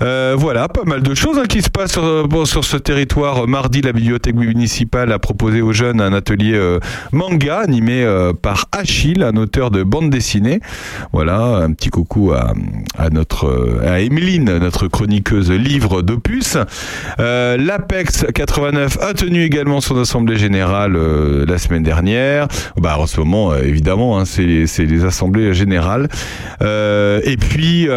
Euh, 0.00 0.36
voilà, 0.38 0.68
pas 0.68 0.84
mal 0.84 1.02
de 1.02 1.12
choses 1.14 1.38
hein, 1.38 1.46
qui 1.48 1.60
se 1.60 1.70
passent 1.70 1.92
sur, 1.92 2.46
sur 2.46 2.64
ce 2.64 2.76
territoire. 2.76 3.44
Euh, 3.44 3.46
Mardi, 3.46 3.82
la 3.82 3.92
bibliothèque 3.92 4.36
municipale 4.36 5.10
a 5.10 5.18
proposé 5.18 5.60
aux 5.60 5.72
jeunes 5.72 6.00
un 6.00 6.12
atelier 6.12 6.54
euh, 6.54 6.78
manga 7.10 7.58
animé 7.58 8.04
euh, 8.04 8.32
par 8.32 8.66
Achille, 8.70 9.24
un 9.24 9.36
auteur 9.36 9.72
de 9.72 9.82
bande 9.82 10.10
dessinée. 10.10 10.60
Voilà, 11.12 11.47
un 11.56 11.72
petit 11.72 11.90
coucou 11.90 12.32
à, 12.32 12.52
à 12.96 13.10
notre 13.10 13.46
euh, 13.46 13.80
à 13.86 14.00
Emeline, 14.00 14.58
notre 14.58 14.88
chroniqueuse 14.88 15.50
livre 15.50 16.02
d'opus. 16.02 16.56
Euh, 17.18 17.56
L'Apex 17.56 18.26
89 18.34 18.98
a 19.00 19.14
tenu 19.14 19.42
également 19.42 19.80
son 19.80 19.98
assemblée 19.98 20.36
générale 20.36 20.96
euh, 20.96 21.44
la 21.46 21.58
semaine 21.58 21.82
dernière. 21.82 22.48
Bah 22.76 22.96
en 22.98 23.06
ce 23.06 23.20
moment, 23.20 23.54
évidemment, 23.54 24.18
hein, 24.18 24.24
c'est 24.24 24.44
les 24.44 25.04
assemblées 25.04 25.54
générales. 25.54 26.08
Et 26.60 27.36
puis 27.38 27.88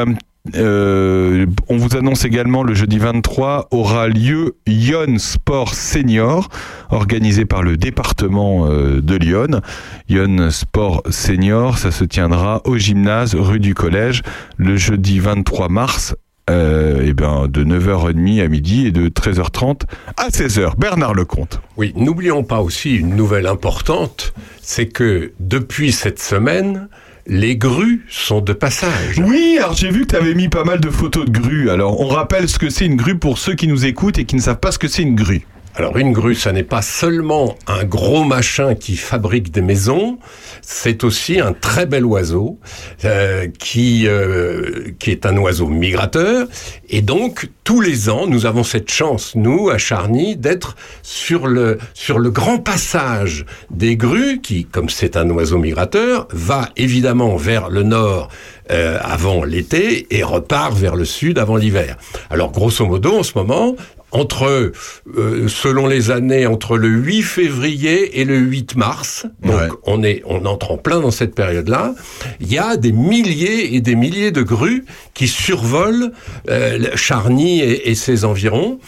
euh, 0.56 1.46
on 1.70 1.78
vous 1.78 1.96
annonce 1.96 2.26
également 2.26 2.64
le 2.64 2.74
jeudi 2.74 2.98
23 2.98 3.68
aura 3.72 4.08
lieu 4.08 4.56
Lyon 4.66 5.18
Sport 5.18 5.76
Senior, 5.76 6.50
organisé 6.90 7.46
par 7.46 7.62
le 7.62 7.78
département 7.78 8.66
euh, 8.68 9.02
de 9.02 9.16
Lyon. 9.16 9.62
Lyon 10.10 10.50
Sport 10.50 11.04
Senior, 11.10 11.78
ça 11.78 11.92
se 11.92 12.04
tiendra 12.04 12.62
au 12.66 12.78
gymnase 12.78 13.36
rue 13.36 13.60
du 13.60 13.76
Collège 13.76 14.24
le 14.58 14.78
jeudi 14.78 15.20
23 15.20 15.70
mars. 15.70 16.16
Euh, 16.50 17.04
eh 17.06 17.14
ben, 17.14 17.48
de 17.48 17.64
9h30 17.64 18.44
à 18.44 18.48
midi 18.48 18.88
et 18.88 18.92
de 18.92 19.10
13h30 19.10 19.84
à 20.18 20.30
16h. 20.30 20.76
Bernard 20.78 21.14
Lecomte. 21.14 21.62
Oui, 21.78 21.94
n'oublions 21.96 22.44
pas 22.44 22.62
aussi 22.62 22.96
une 22.96 23.16
nouvelle 23.16 23.46
importante, 23.46 24.34
c'est 24.60 24.88
que 24.88 25.32
depuis 25.40 25.92
cette 25.92 26.20
semaine, 26.20 26.90
les 27.28 27.56
grues 27.56 28.06
sont 28.10 28.42
de 28.42 28.54
passage. 28.54 29.20
Oui, 29.20 29.58
alors 29.58 29.76
j'ai 29.76 29.90
vu 29.90 30.02
que 30.02 30.08
tu 30.08 30.16
avais 30.16 30.34
mis 30.34 30.50
pas 30.50 30.64
mal 30.64 30.80
de 30.80 30.90
photos 30.90 31.26
de 31.26 31.32
grues. 31.32 31.70
Alors 31.70 32.00
on 32.00 32.08
rappelle 32.08 32.50
ce 32.50 32.60
que 32.60 32.70
c'est 32.70 32.86
une 32.86 32.96
grue 32.96 33.18
pour 33.18 33.38
ceux 33.38 33.54
qui 33.54 33.68
nous 33.68 33.86
écoutent 33.86 34.18
et 34.18 34.26
qui 34.26 34.36
ne 34.36 34.42
savent 34.42 34.60
pas 34.60 34.72
ce 34.72 34.80
que 34.80 34.88
c'est 34.88 35.04
une 35.04 35.16
grue. 35.16 35.46
Alors 35.76 35.98
une 35.98 36.12
grue, 36.12 36.36
ça 36.36 36.52
n'est 36.52 36.64
pas 36.64 36.82
seulement 36.82 37.56
un 37.66 37.86
gros 37.86 38.24
machin 38.26 38.76
qui 38.76 38.98
fabrique 38.98 39.52
des 39.52 39.62
maisons, 39.62 40.20
c'est 40.62 41.04
aussi 41.06 41.40
un 41.40 41.54
très 41.54 41.86
bel 41.86 42.06
oiseau 42.06 42.60
euh, 43.06 43.48
qui 43.58 44.08
euh, 44.08 44.92
qui 45.00 45.12
est 45.12 45.26
un 45.26 45.38
oiseau 45.38 45.68
migrateur 45.68 46.48
et 46.90 47.02
donc 47.02 47.50
tous 47.64 47.80
les 47.80 48.10
ans 48.10 48.28
nous 48.28 48.46
avons 48.46 48.64
cette 48.64 48.92
chance 48.92 49.34
nous 49.36 49.70
à 49.70 49.78
Charny 49.78 50.36
d'être 50.36 50.76
sur 51.04 51.48
le 51.48 51.78
sur 51.94 52.20
le 52.20 52.32
grand 52.32 52.58
passage 52.58 53.46
des 53.70 53.96
grues 53.96 54.42
qui 54.42 54.66
comme 54.66 54.90
c'est 54.90 55.16
un 55.16 55.30
oiseau 55.30 55.58
migrateur 55.58 56.28
va 56.32 56.70
évidemment 56.76 57.38
vers 57.38 57.70
le 57.70 57.84
nord 57.84 58.30
euh, 58.72 59.00
avant 59.02 59.44
l'été 59.44 60.08
et 60.12 60.24
repart 60.24 60.74
vers 60.74 60.96
le 60.96 61.06
sud 61.06 61.40
avant 61.40 61.58
l'hiver. 61.58 61.98
Alors 62.30 62.52
grosso 62.52 62.86
modo 62.86 63.20
en 63.20 63.24
ce 63.24 63.34
moment 63.36 63.76
entre, 64.12 64.72
euh, 65.18 65.48
selon 65.48 65.88
les 65.88 66.12
années, 66.12 66.46
entre 66.46 66.78
le 66.78 66.90
8 66.90 67.22
février 67.22 68.20
et 68.20 68.26
le 68.26 68.38
8 68.38 68.76
mars, 68.76 69.26
donc 69.44 69.72
on 69.86 70.04
est, 70.04 70.22
on 70.26 70.46
entre 70.46 70.72
en 70.72 70.78
plein 70.78 71.00
dans 71.00 71.12
cette 71.12 71.36
période-là, 71.36 71.96
il 72.40 72.52
y 72.52 72.58
a 72.58 72.78
des 72.78 72.92
milliers 72.92 73.76
et 73.76 73.82
des 73.82 73.96
milliers 73.96 74.32
de 74.32 74.42
grues 74.42 74.86
qui 75.14 75.28
survolent 75.28 76.12
euh, 76.50 76.90
Charny 76.96 77.62
et, 77.62 77.90
et 77.90 77.96
ses 77.96 78.26
environs. 78.26 78.80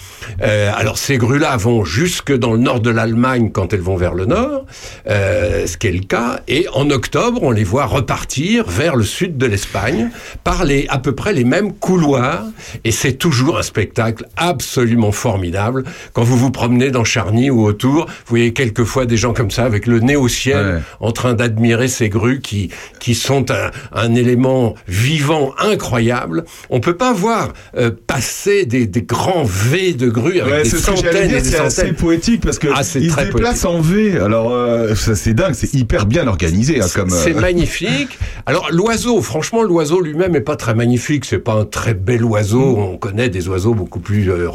Euh, 0.42 0.72
alors 0.76 0.98
ces 0.98 1.18
grues-là 1.18 1.56
vont 1.58 1.86
jusque 1.86 2.36
dans 2.36 2.54
le 2.54 2.60
nord 2.60 2.80
de 2.80 2.90
l'Allemagne 2.90 3.52
quand 3.52 3.74
elles 3.74 3.82
vont 3.82 3.96
vers 3.96 4.14
le 4.14 4.26
nord, 4.26 4.66
euh, 5.08 5.66
ce 5.68 5.78
qui 5.78 5.88
est 5.88 5.92
le 5.92 6.04
cas, 6.04 6.42
et 6.48 6.68
en 6.74 6.90
octobre 6.90 7.42
on 7.44 7.52
les 7.52 7.64
voit 7.64 7.86
repartir 7.86 8.68
vers 8.68 8.96
le 8.96 9.04
sud 9.04 9.38
de 9.38 9.46
l'Espagne 9.46 10.10
par 10.44 10.66
les 10.66 10.86
à 10.90 11.00
peu 11.00 11.16
près 11.16 11.34
les 11.34 11.46
mêmes 11.46 11.74
couloirs, 11.74 12.46
et 12.84 12.92
c'est 12.92 13.14
toujours 13.14 13.58
un 13.58 13.64
spectacle 13.64 14.26
absolument 14.36 15.13
formidable. 15.14 15.84
Quand 16.14 16.24
vous 16.24 16.38
vous 16.38 16.52
promenez 16.52 16.92
dans 16.92 17.04
Charny 17.04 17.50
ou 17.50 17.64
autour, 17.66 18.06
vous 18.06 18.12
voyez 18.28 18.54
quelquefois 18.54 19.06
des 19.06 19.18
gens 19.18 19.34
comme 19.34 19.52
ça 19.52 19.64
avec 19.66 19.88
le 19.88 20.00
nez 20.00 20.16
au 20.16 20.28
ciel, 20.28 20.82
en 21.00 21.12
train 21.12 21.34
d'admirer 21.34 21.88
ces 21.88 22.10
grues 22.10 22.42
qui 22.42 22.70
qui 23.00 23.16
sont 23.16 23.52
un, 23.52 23.72
un 23.94 24.16
élément 24.16 24.76
vivant 24.88 25.54
incroyable. 25.60 26.46
On 26.70 26.80
peut 26.80 26.96
pas 26.98 27.14
voir 27.14 27.54
euh, 27.78 27.92
passer 28.08 28.66
des, 28.66 28.88
des 28.88 29.02
grands 29.04 29.44
V 29.46 29.94
de 29.94 30.10
grues 30.10 30.40
avec 30.40 30.54
Ouais, 30.54 30.64
des 30.64 30.70
centaines 30.70 31.28
dire, 31.28 31.38
et 31.38 31.42
des 31.42 31.50
c'est 31.50 31.60
assez 31.60 31.82
centaines. 31.82 31.96
poétique 31.96 32.42
parce 32.46 32.60
que 32.60 32.68
Ah, 32.74 32.84
c'est 32.84 33.00
il 33.02 33.10
se 33.10 33.16
très 33.16 33.26
déplace 33.26 33.66
en 33.66 33.80
V. 33.82 34.20
Alors 34.20 34.52
euh, 34.54 34.96
ça 34.96 35.16
c'est 35.16 35.34
dingue, 35.34 35.54
c'est 35.54 35.74
hyper 35.74 36.06
bien 36.06 36.28
organisé 36.28 36.82
hein, 36.82 36.86
comme. 36.94 37.12
euh, 37.12 37.22
C'est 37.24 37.34
magnifique. 37.34 38.18
Alors 38.46 38.70
l'oiseau, 38.72 39.22
franchement, 39.22 39.64
l'oiseau 39.64 40.02
lui-même 40.02 40.36
est 40.36 40.42
pas 40.42 40.56
très 40.56 40.74
magnifique. 40.76 41.26
C'est 41.26 41.40
pas 41.40 41.54
un 41.54 41.66
très 41.66 41.94
bel 41.94 42.24
oiseau. 42.24 42.78
On 42.78 42.98
connaît 42.98 43.30
des 43.30 43.48
oiseaux 43.48 43.74
beaucoup 43.74 44.00
plus 44.00 44.30
euh, 44.32 44.48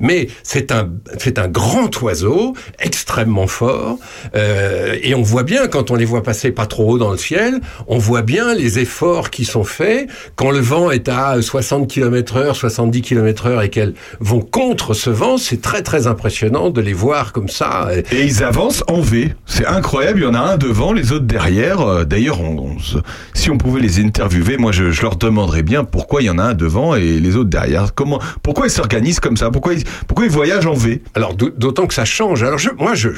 mais 0.00 0.28
c'est 0.42 0.72
un 0.72 0.90
c'est 1.18 1.38
un 1.38 1.48
grand 1.48 1.90
oiseau 2.02 2.54
extrêmement 2.78 3.46
fort. 3.46 3.98
Euh, 4.34 4.96
et 5.02 5.14
on 5.14 5.22
voit 5.22 5.42
bien 5.42 5.66
quand 5.68 5.90
on 5.90 5.94
les 5.94 6.04
voit 6.04 6.22
passer 6.22 6.50
pas 6.50 6.66
trop 6.66 6.90
haut 6.92 6.98
dans 6.98 7.10
le 7.12 7.18
ciel, 7.18 7.60
on 7.88 7.98
voit 7.98 8.22
bien 8.22 8.54
les 8.54 8.78
efforts 8.78 9.30
qui 9.30 9.44
sont 9.44 9.64
faits 9.64 10.08
quand 10.36 10.50
le 10.50 10.60
vent 10.60 10.90
est 10.90 11.08
à 11.08 11.40
60 11.40 11.88
km/h, 11.88 12.54
70 12.54 13.02
km/h 13.02 13.64
et 13.64 13.68
qu'elles 13.68 13.94
vont 14.20 14.40
contre 14.40 14.94
ce 14.94 15.10
vent. 15.10 15.36
C'est 15.36 15.60
très 15.60 15.82
très 15.82 16.06
impressionnant 16.06 16.70
de 16.70 16.80
les 16.80 16.92
voir 16.92 17.32
comme 17.32 17.48
ça. 17.48 17.88
Et 18.12 18.24
ils 18.24 18.42
avancent 18.42 18.82
en 18.88 19.00
V. 19.00 19.34
C'est 19.46 19.66
incroyable. 19.66 20.20
Il 20.20 20.24
y 20.24 20.26
en 20.26 20.34
a 20.34 20.40
un 20.40 20.56
devant, 20.56 20.92
les 20.92 21.12
autres 21.12 21.26
derrière. 21.26 21.80
Euh, 21.80 22.04
D'ailleurs, 22.04 22.40
on- 22.40 22.58
on 22.70 22.76
si 23.34 23.50
on 23.50 23.58
pouvait 23.58 23.80
les 23.80 24.00
interviewer, 24.00 24.56
moi, 24.56 24.72
je, 24.72 24.90
je 24.90 25.02
leur 25.02 25.16
demanderais 25.16 25.62
bien 25.62 25.84
pourquoi 25.84 26.22
il 26.22 26.26
y 26.26 26.30
en 26.30 26.38
a 26.38 26.42
un 26.44 26.54
devant 26.54 26.94
et 26.94 27.18
les 27.20 27.36
autres 27.36 27.50
derrière. 27.50 27.94
Comment, 27.94 28.20
pourquoi 28.42 28.66
ils 28.66 28.70
s'organisent 28.70 29.20
comme 29.20 29.36
ça? 29.36 29.50
Pourquoi 29.60 29.74
ils, 29.74 29.84
pourquoi 30.08 30.24
ils 30.24 30.30
voyagent 30.30 30.64
en 30.64 30.72
V? 30.72 31.02
Alors 31.12 31.34
d'au- 31.34 31.50
d'autant 31.50 31.86
que 31.86 31.92
ça 31.92 32.06
change. 32.06 32.42
Alors 32.42 32.56
je, 32.56 32.70
moi, 32.78 32.94
je, 32.94 33.10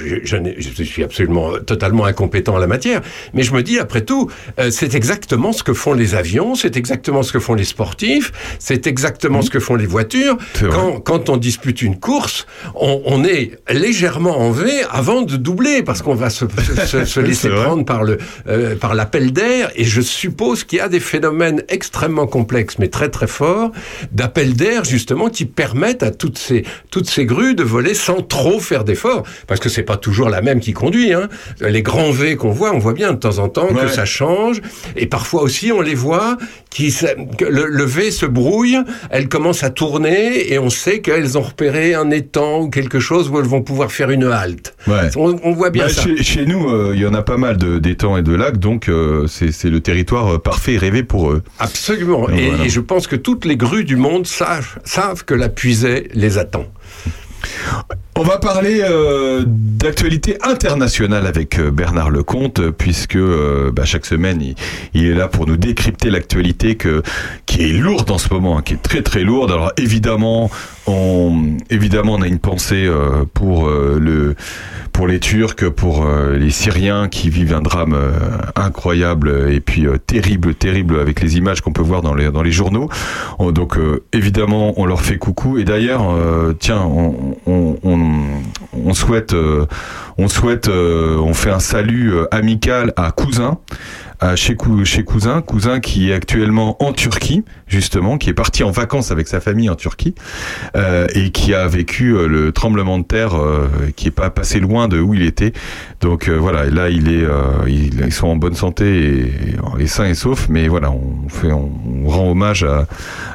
suis 0.83 1.05
absolument 1.05 1.53
euh, 1.53 1.59
totalement 1.61 2.05
incompétent 2.05 2.55
en 2.55 2.59
la 2.59 2.67
matière, 2.67 3.01
mais 3.33 3.45
je 3.45 3.55
me 3.55 3.63
dis 3.63 3.79
après 3.79 4.01
tout, 4.01 4.29
euh, 4.59 4.73
c'est 4.73 4.97
exactement 4.97 5.53
ce 5.53 5.63
que 5.63 5.73
font 5.73 5.93
les 5.93 6.17
avions, 6.17 6.57
c'est 6.57 6.77
exactement 6.77 7.23
ce 7.23 7.33
que 7.33 7.39
font 7.39 7.55
les 7.55 7.63
sportifs, 7.63 8.33
c'est 8.59 8.89
exactement 8.89 9.41
ce 9.41 9.51
que 9.51 9.61
font 9.61 9.77
les 9.77 9.87
voitures. 9.87 10.37
Quand, 10.73 10.99
quand 10.99 11.29
on 11.29 11.37
dispute 11.37 11.81
une 11.81 12.01
course, 12.01 12.49
on, 12.75 13.01
on 13.05 13.23
est 13.23 13.53
légèrement 13.71 14.41
en 14.41 14.51
V 14.51 14.69
avant 14.91 15.23
de 15.23 15.37
doubler 15.37 15.85
parce 15.85 16.03
qu'on 16.03 16.17
va 16.17 16.29
se, 16.29 16.47
se, 16.87 17.05
se 17.05 17.21
laisser 17.29 17.51
prendre 17.51 17.85
par 17.85 18.03
le 18.03 18.19
euh, 18.49 18.75
par 18.75 18.97
l'appel 18.97 19.33
d'air. 19.33 19.71
Et 19.77 19.85
je 19.85 20.01
suppose 20.01 20.65
qu'il 20.65 20.79
y 20.79 20.81
a 20.81 20.89
des 20.89 20.99
phénomènes 20.99 21.63
extrêmement 21.69 22.27
complexes, 22.27 22.81
mais 22.81 22.89
très 22.89 23.11
très 23.11 23.29
forts, 23.29 23.71
d'appel 24.11 24.55
d'air 24.55 24.83
justement 24.83 25.29
qui 25.29 25.45
permettent 25.45 26.03
à 26.03 26.11
toutes 26.33 26.39
ces 26.39 26.65
toutes 26.91 27.09
ces 27.09 27.27
grues 27.27 27.55
de 27.55 27.63
voler 27.63 27.95
sans 27.95 28.23
trop 28.23 28.59
faire 28.61 28.85
d'efforts, 28.85 29.23
parce 29.47 29.61
que 29.61 29.69
c'est 29.69 29.83
pas 29.83 29.97
toujours 29.97 30.29
la 30.31 30.41
même 30.43 30.61
qui 30.61 30.73
conduit. 30.73 31.13
Hein. 31.13 31.29
Les 31.61 31.83
grands 31.83 32.11
V 32.11 32.37
qu'on 32.37 32.51
voit, 32.51 32.73
on 32.75 32.79
voit 32.79 32.95
bien 32.95 33.13
de 33.13 33.19
temps 33.19 33.39
en 33.39 33.49
temps 33.49 33.69
que 33.69 33.89
ça 33.89 34.05
change, 34.05 34.61
et 34.97 35.07
parfois 35.07 35.43
aussi 35.43 35.73
on 35.73 35.81
les 35.81 35.95
voit 35.95 36.37
qui 36.71 36.95
le, 37.41 37.67
le 37.67 37.85
V 37.85 38.11
se 38.11 38.25
brouille, 38.25 38.79
elles 39.11 39.29
commencent 39.29 39.63
à 39.63 39.69
tourner 39.71 40.51
et 40.53 40.59
on 40.59 40.71
sait 40.71 41.01
qu'elles 41.01 41.37
ont 41.37 41.43
repéré 41.43 41.93
un 41.95 42.11
étang 42.11 42.63
ou 42.63 42.71
quelque 42.71 42.99
chose 42.99 43.29
où 43.29 43.39
elles 43.39 43.45
vont 43.45 43.61
pouvoir 43.63 43.93
faire 43.93 44.09
une 44.11 44.25
halte. 44.25 44.75
Ouais. 44.87 45.11
On, 45.17 45.37
on 45.43 45.53
voit 45.53 45.69
bien 45.71 45.85
Bah, 45.85 45.91
ça. 45.93 46.03
chez, 46.03 46.23
chez 46.23 46.47
nous, 46.47 46.71
euh, 46.71 46.93
il 46.95 47.01
y 47.03 47.07
en 47.07 47.13
a 47.13 47.21
pas 47.23 47.37
mal 47.37 47.59
d'étangs 47.59 48.17
et 48.17 48.23
de 48.23 48.35
lacs, 48.35 48.57
donc 48.59 48.89
euh, 48.89 49.27
c'est 49.27 49.65
le 49.69 49.81
territoire 49.81 50.35
euh, 50.35 50.39
parfait 50.39 50.75
et 50.75 50.79
rêvé 50.79 51.03
pour 51.03 51.31
eux. 51.31 51.43
Absolument. 51.59 52.23
Donc, 52.27 52.39
Et, 52.39 52.47
voilà. 52.49 52.65
et 52.65 52.69
je 52.71 52.81
pense 52.81 53.07
que 53.07 53.17
toutes 53.17 53.45
les 53.45 53.57
grues 53.57 53.85
du 53.85 53.97
monde 53.97 54.27
savent, 54.27 54.79
savent 54.85 55.25
que 55.27 55.35
la 55.35 55.51
puisée 55.51 56.09
les 56.13 56.39
attend. 56.39 56.67
On 58.15 58.25
va 58.25 58.37
parler 58.37 58.83
euh, 58.85 59.43
d'actualité 59.47 60.37
internationale 60.43 61.27
avec 61.27 61.59
euh, 61.59 61.71
Bernard 61.71 62.11
Lecomte, 62.11 62.61
euh, 62.61 62.71
puisque 62.71 63.17
euh, 63.17 63.73
bah, 63.73 63.87
chaque 63.87 64.05
semaine, 64.05 64.43
il, 64.93 65.07
est 65.07 65.15
là 65.15 65.29
pour 65.29 65.47
nous 65.47 65.57
décrypter 65.57 66.11
l'actualité 66.11 66.77
qui 67.47 67.63
est 67.63 67.73
lourde 67.73 68.11
en 68.11 68.19
ce 68.19 68.33
moment, 68.33 68.59
hein, 68.59 68.63
qui 68.63 68.75
est 68.75 68.83
très 68.83 69.01
très 69.03 69.23
lourde. 69.25 69.51
Alors 69.51 69.73
évidemment, 69.79 70.51
on, 70.87 71.57
évidemment, 71.71 72.15
on 72.15 72.23
a 72.23 72.27
une 72.27 72.39
pensée 72.39 72.87
pour 73.35 73.69
le 73.69 74.35
pour 74.93 75.07
les 75.07 75.21
Turcs, 75.21 75.71
pour 75.75 76.07
les 76.07 76.51
Syriens 76.51 77.09
qui 77.09 77.31
vivent 77.31 77.55
un 77.55 77.63
drame 77.63 77.97
incroyable 78.57 79.49
et 79.51 79.61
puis 79.61 79.87
terrible, 80.07 80.55
terrible 80.55 80.99
avec 80.99 81.21
les 81.21 81.37
images 81.39 81.61
qu'on 81.61 81.73
peut 81.73 81.83
voir 81.83 82.03
dans 82.03 82.15
les 82.15 82.31
dans 82.31 82.43
les 82.43 82.53
journaux. 82.53 82.89
On- 83.39 83.53
donc 83.53 83.79
évidemment, 84.13 84.75
on 84.77 84.85
leur 84.87 85.01
fait 85.03 85.19
coucou. 85.19 85.59
Et 85.59 85.65
d'ailleurs, 85.65 86.03
tiens, 86.59 86.83
on, 86.83 87.37
on, 87.47 87.77
on, 87.83 88.02
euh, 89.35 89.67
euh, 90.69 91.17
on 91.19 91.35
fait 91.35 91.51
un 91.51 91.59
salut 91.59 92.13
euh, 92.15 92.27
amical 92.31 92.93
à 92.97 93.11
Cousin. 93.13 93.59
Chez, 94.37 94.55
Cou- 94.55 94.85
chez 94.85 95.03
Cousin, 95.05 95.43
Cousin 95.43 95.81
qui 95.81 96.11
est 96.11 96.15
actuellement 96.15 96.77
en 96.83 96.93
Turquie, 96.93 97.45
justement, 97.67 98.19
qui 98.19 98.31
est 98.31 98.35
parti 98.35 98.63
en 98.63 98.71
vacances 98.71 99.11
avec 99.11 99.27
sa 99.27 99.41
famille 99.41 99.69
en 99.69 99.75
Turquie, 99.75 100.15
euh, 100.77 101.07
et 101.15 101.31
qui 101.31 101.55
a 101.55 101.67
vécu 101.67 102.15
euh, 102.15 102.29
le 102.29 102.53
tremblement 102.53 102.99
de 102.99 103.05
terre, 103.05 103.35
euh, 103.35 103.67
qui 103.97 104.07
est 104.09 104.13
pas 104.13 104.31
passé 104.31 104.61
loin 104.61 104.87
de 104.87 105.01
où 105.01 105.13
il 105.15 105.23
était. 105.23 105.53
Donc 106.01 106.29
voilà, 106.29 106.65
là 106.67 106.89
il 106.89 107.09
est, 107.09 107.25
il- 107.69 108.01
ils 108.05 108.13
sont 108.13 108.27
en 108.29 108.37
bonne 108.37 108.55
santé 108.55 109.29
et, 109.79 109.83
et 109.83 109.87
sains 109.87 110.07
et 110.07 110.15
saufs, 110.15 110.49
mais 110.49 110.67
voilà, 110.69 110.91
on 110.91 111.29
fait, 111.29 111.53
on, 111.53 111.71
rend 112.07 112.31
hommage 112.31 112.67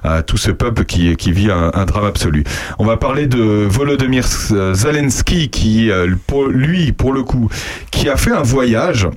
à, 0.04 0.22
tout 0.24 0.36
ce 0.38 0.52
peuple 0.52 0.84
qui, 0.84 1.16
qui 1.16 1.32
vit 1.32 1.50
un, 1.50 1.86
drame 1.86 2.06
absolu. 2.06 2.44
On 2.80 2.86
va 2.86 2.98
parler 2.98 3.26
de 3.28 3.40
Volodymyr 3.70 4.26
Zelensky 4.28 5.50
qui, 5.50 5.90
pour 6.28 6.46
lui, 6.48 6.92
pour 6.92 7.14
le 7.14 7.24
coup, 7.24 7.50
qui 7.92 8.10
a 8.10 8.18
fait 8.18 8.32
un 8.32 8.44
voyage, 8.44 9.08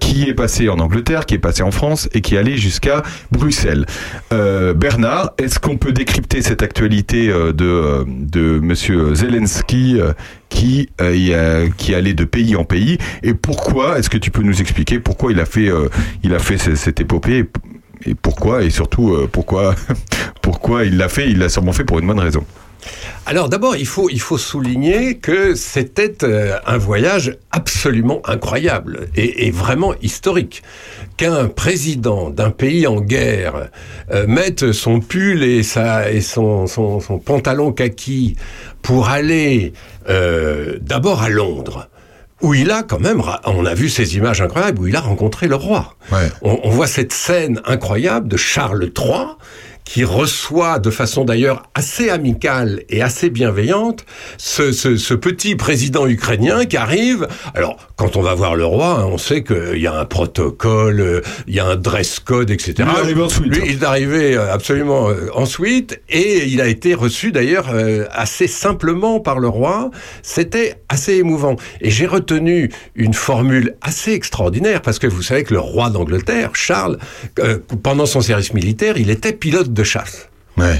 qui 0.00 0.28
est 0.28 0.34
passé 0.34 0.68
en 0.68 0.78
Angleterre, 0.80 0.99
qui 1.26 1.34
est 1.34 1.38
passé 1.38 1.62
en 1.62 1.70
France 1.70 2.08
et 2.12 2.20
qui 2.20 2.36
allé 2.36 2.56
jusqu'à 2.56 3.02
Bruxelles. 3.32 3.86
Euh, 4.32 4.74
Bernard, 4.74 5.32
est-ce 5.38 5.58
qu'on 5.58 5.76
peut 5.76 5.92
décrypter 5.92 6.42
cette 6.42 6.62
actualité 6.62 7.28
euh, 7.30 7.52
de, 7.52 7.64
euh, 7.64 8.04
de 8.06 8.60
Monsieur 8.60 9.14
Zelensky 9.14 9.98
qui, 10.48 10.88
euh, 11.00 11.68
qui 11.76 11.94
allait 11.94 12.14
de 12.14 12.24
pays 12.24 12.56
en 12.56 12.64
pays 12.64 12.98
et 13.22 13.34
pourquoi 13.34 13.98
Est-ce 13.98 14.10
que 14.10 14.18
tu 14.18 14.30
peux 14.30 14.42
nous 14.42 14.60
expliquer 14.60 14.98
pourquoi 14.98 15.32
il 15.32 15.40
a 15.40 15.44
fait, 15.46 15.70
il 16.22 16.34
a 16.34 16.38
fait 16.38 16.58
ce- 16.58 16.74
cette 16.74 17.00
épopée 17.00 17.46
et 18.06 18.14
pourquoi 18.14 18.62
et 18.64 18.70
surtout 18.70 19.16
pourquoi 19.32 19.74
pourquoi 20.42 20.84
il 20.84 20.96
l'a 20.96 21.08
fait? 21.08 21.30
Il 21.30 21.38
l'a 21.38 21.48
sûrement 21.48 21.72
fait 21.72 21.84
pour 21.84 21.98
une 21.98 22.06
bonne 22.06 22.18
raison. 22.20 22.44
Alors 23.26 23.48
d'abord, 23.48 23.76
il 23.76 23.86
faut, 23.86 24.08
il 24.10 24.20
faut 24.20 24.38
souligner 24.38 25.18
que 25.18 25.54
c'était 25.54 26.24
euh, 26.24 26.58
un 26.66 26.78
voyage 26.78 27.36
absolument 27.52 28.22
incroyable 28.24 29.08
et, 29.16 29.46
et 29.46 29.50
vraiment 29.50 29.94
historique. 30.02 30.62
Qu'un 31.16 31.48
président 31.48 32.30
d'un 32.30 32.50
pays 32.50 32.86
en 32.86 33.00
guerre 33.00 33.68
euh, 34.10 34.26
mette 34.26 34.72
son 34.72 35.00
pull 35.00 35.42
et, 35.42 35.62
sa, 35.62 36.10
et 36.10 36.20
son, 36.20 36.66
son, 36.66 37.00
son 37.00 37.18
pantalon 37.18 37.72
kaki 37.72 38.36
pour 38.82 39.08
aller 39.08 39.74
euh, 40.08 40.78
d'abord 40.80 41.22
à 41.22 41.28
Londres, 41.28 41.88
où 42.40 42.54
il 42.54 42.70
a 42.70 42.82
quand 42.82 43.00
même, 43.00 43.22
on 43.44 43.66
a 43.66 43.74
vu 43.74 43.90
ces 43.90 44.16
images 44.16 44.40
incroyables, 44.40 44.80
où 44.80 44.86
il 44.86 44.96
a 44.96 45.00
rencontré 45.00 45.46
le 45.46 45.56
roi. 45.56 45.94
On, 46.40 46.58
on 46.64 46.70
voit 46.70 46.86
cette 46.86 47.12
scène 47.12 47.60
incroyable 47.66 48.28
de 48.28 48.38
Charles 48.38 48.90
III 48.96 49.36
qui 49.84 50.04
reçoit 50.04 50.78
de 50.78 50.90
façon 50.90 51.24
d'ailleurs 51.24 51.64
assez 51.74 52.10
amicale 52.10 52.82
et 52.88 53.02
assez 53.02 53.30
bienveillante 53.30 54.04
ce, 54.38 54.72
ce, 54.72 54.96
ce 54.96 55.14
petit 55.14 55.56
président 55.56 56.06
ukrainien 56.06 56.64
qui 56.64 56.76
arrive. 56.76 57.26
Alors, 57.54 57.76
quand 57.96 58.16
on 58.16 58.22
va 58.22 58.34
voir 58.34 58.54
le 58.54 58.64
roi, 58.64 59.00
hein, 59.00 59.06
on 59.06 59.18
sait 59.18 59.42
qu'il 59.42 59.78
y 59.78 59.86
a 59.86 59.94
un 59.94 60.04
protocole, 60.04 61.00
euh, 61.00 61.20
il 61.46 61.54
y 61.54 61.60
a 61.60 61.66
un 61.66 61.76
dress 61.76 62.20
code, 62.20 62.50
etc. 62.50 62.74
Lui, 62.78 62.84
il 62.84 63.00
arrive 63.00 63.22
en 63.22 63.28
suite. 63.28 63.56
Lui, 63.56 63.62
il 63.66 63.82
est 63.82 63.84
arrivé 63.84 64.36
euh, 64.36 64.52
absolument 64.52 65.10
euh, 65.10 65.28
ensuite 65.34 66.00
et 66.08 66.46
il 66.46 66.60
a 66.60 66.66
été 66.66 66.94
reçu 66.94 67.32
d'ailleurs 67.32 67.68
euh, 67.72 68.06
assez 68.12 68.46
simplement 68.46 69.20
par 69.20 69.38
le 69.38 69.48
roi. 69.48 69.90
C'était 70.22 70.76
assez 70.88 71.14
émouvant. 71.14 71.56
Et 71.80 71.90
j'ai 71.90 72.06
retenu 72.06 72.70
une 72.94 73.14
formule 73.14 73.76
assez 73.80 74.12
extraordinaire 74.12 74.82
parce 74.82 74.98
que 74.98 75.06
vous 75.06 75.22
savez 75.22 75.44
que 75.44 75.54
le 75.54 75.60
roi 75.60 75.90
d'Angleterre, 75.90 76.50
Charles, 76.54 76.98
euh, 77.38 77.58
pendant 77.82 78.06
son 78.06 78.20
service 78.20 78.54
militaire, 78.54 78.96
il 78.96 79.10
était 79.10 79.32
pilote 79.32 79.69
de 79.72 79.84
chasse 79.84 80.28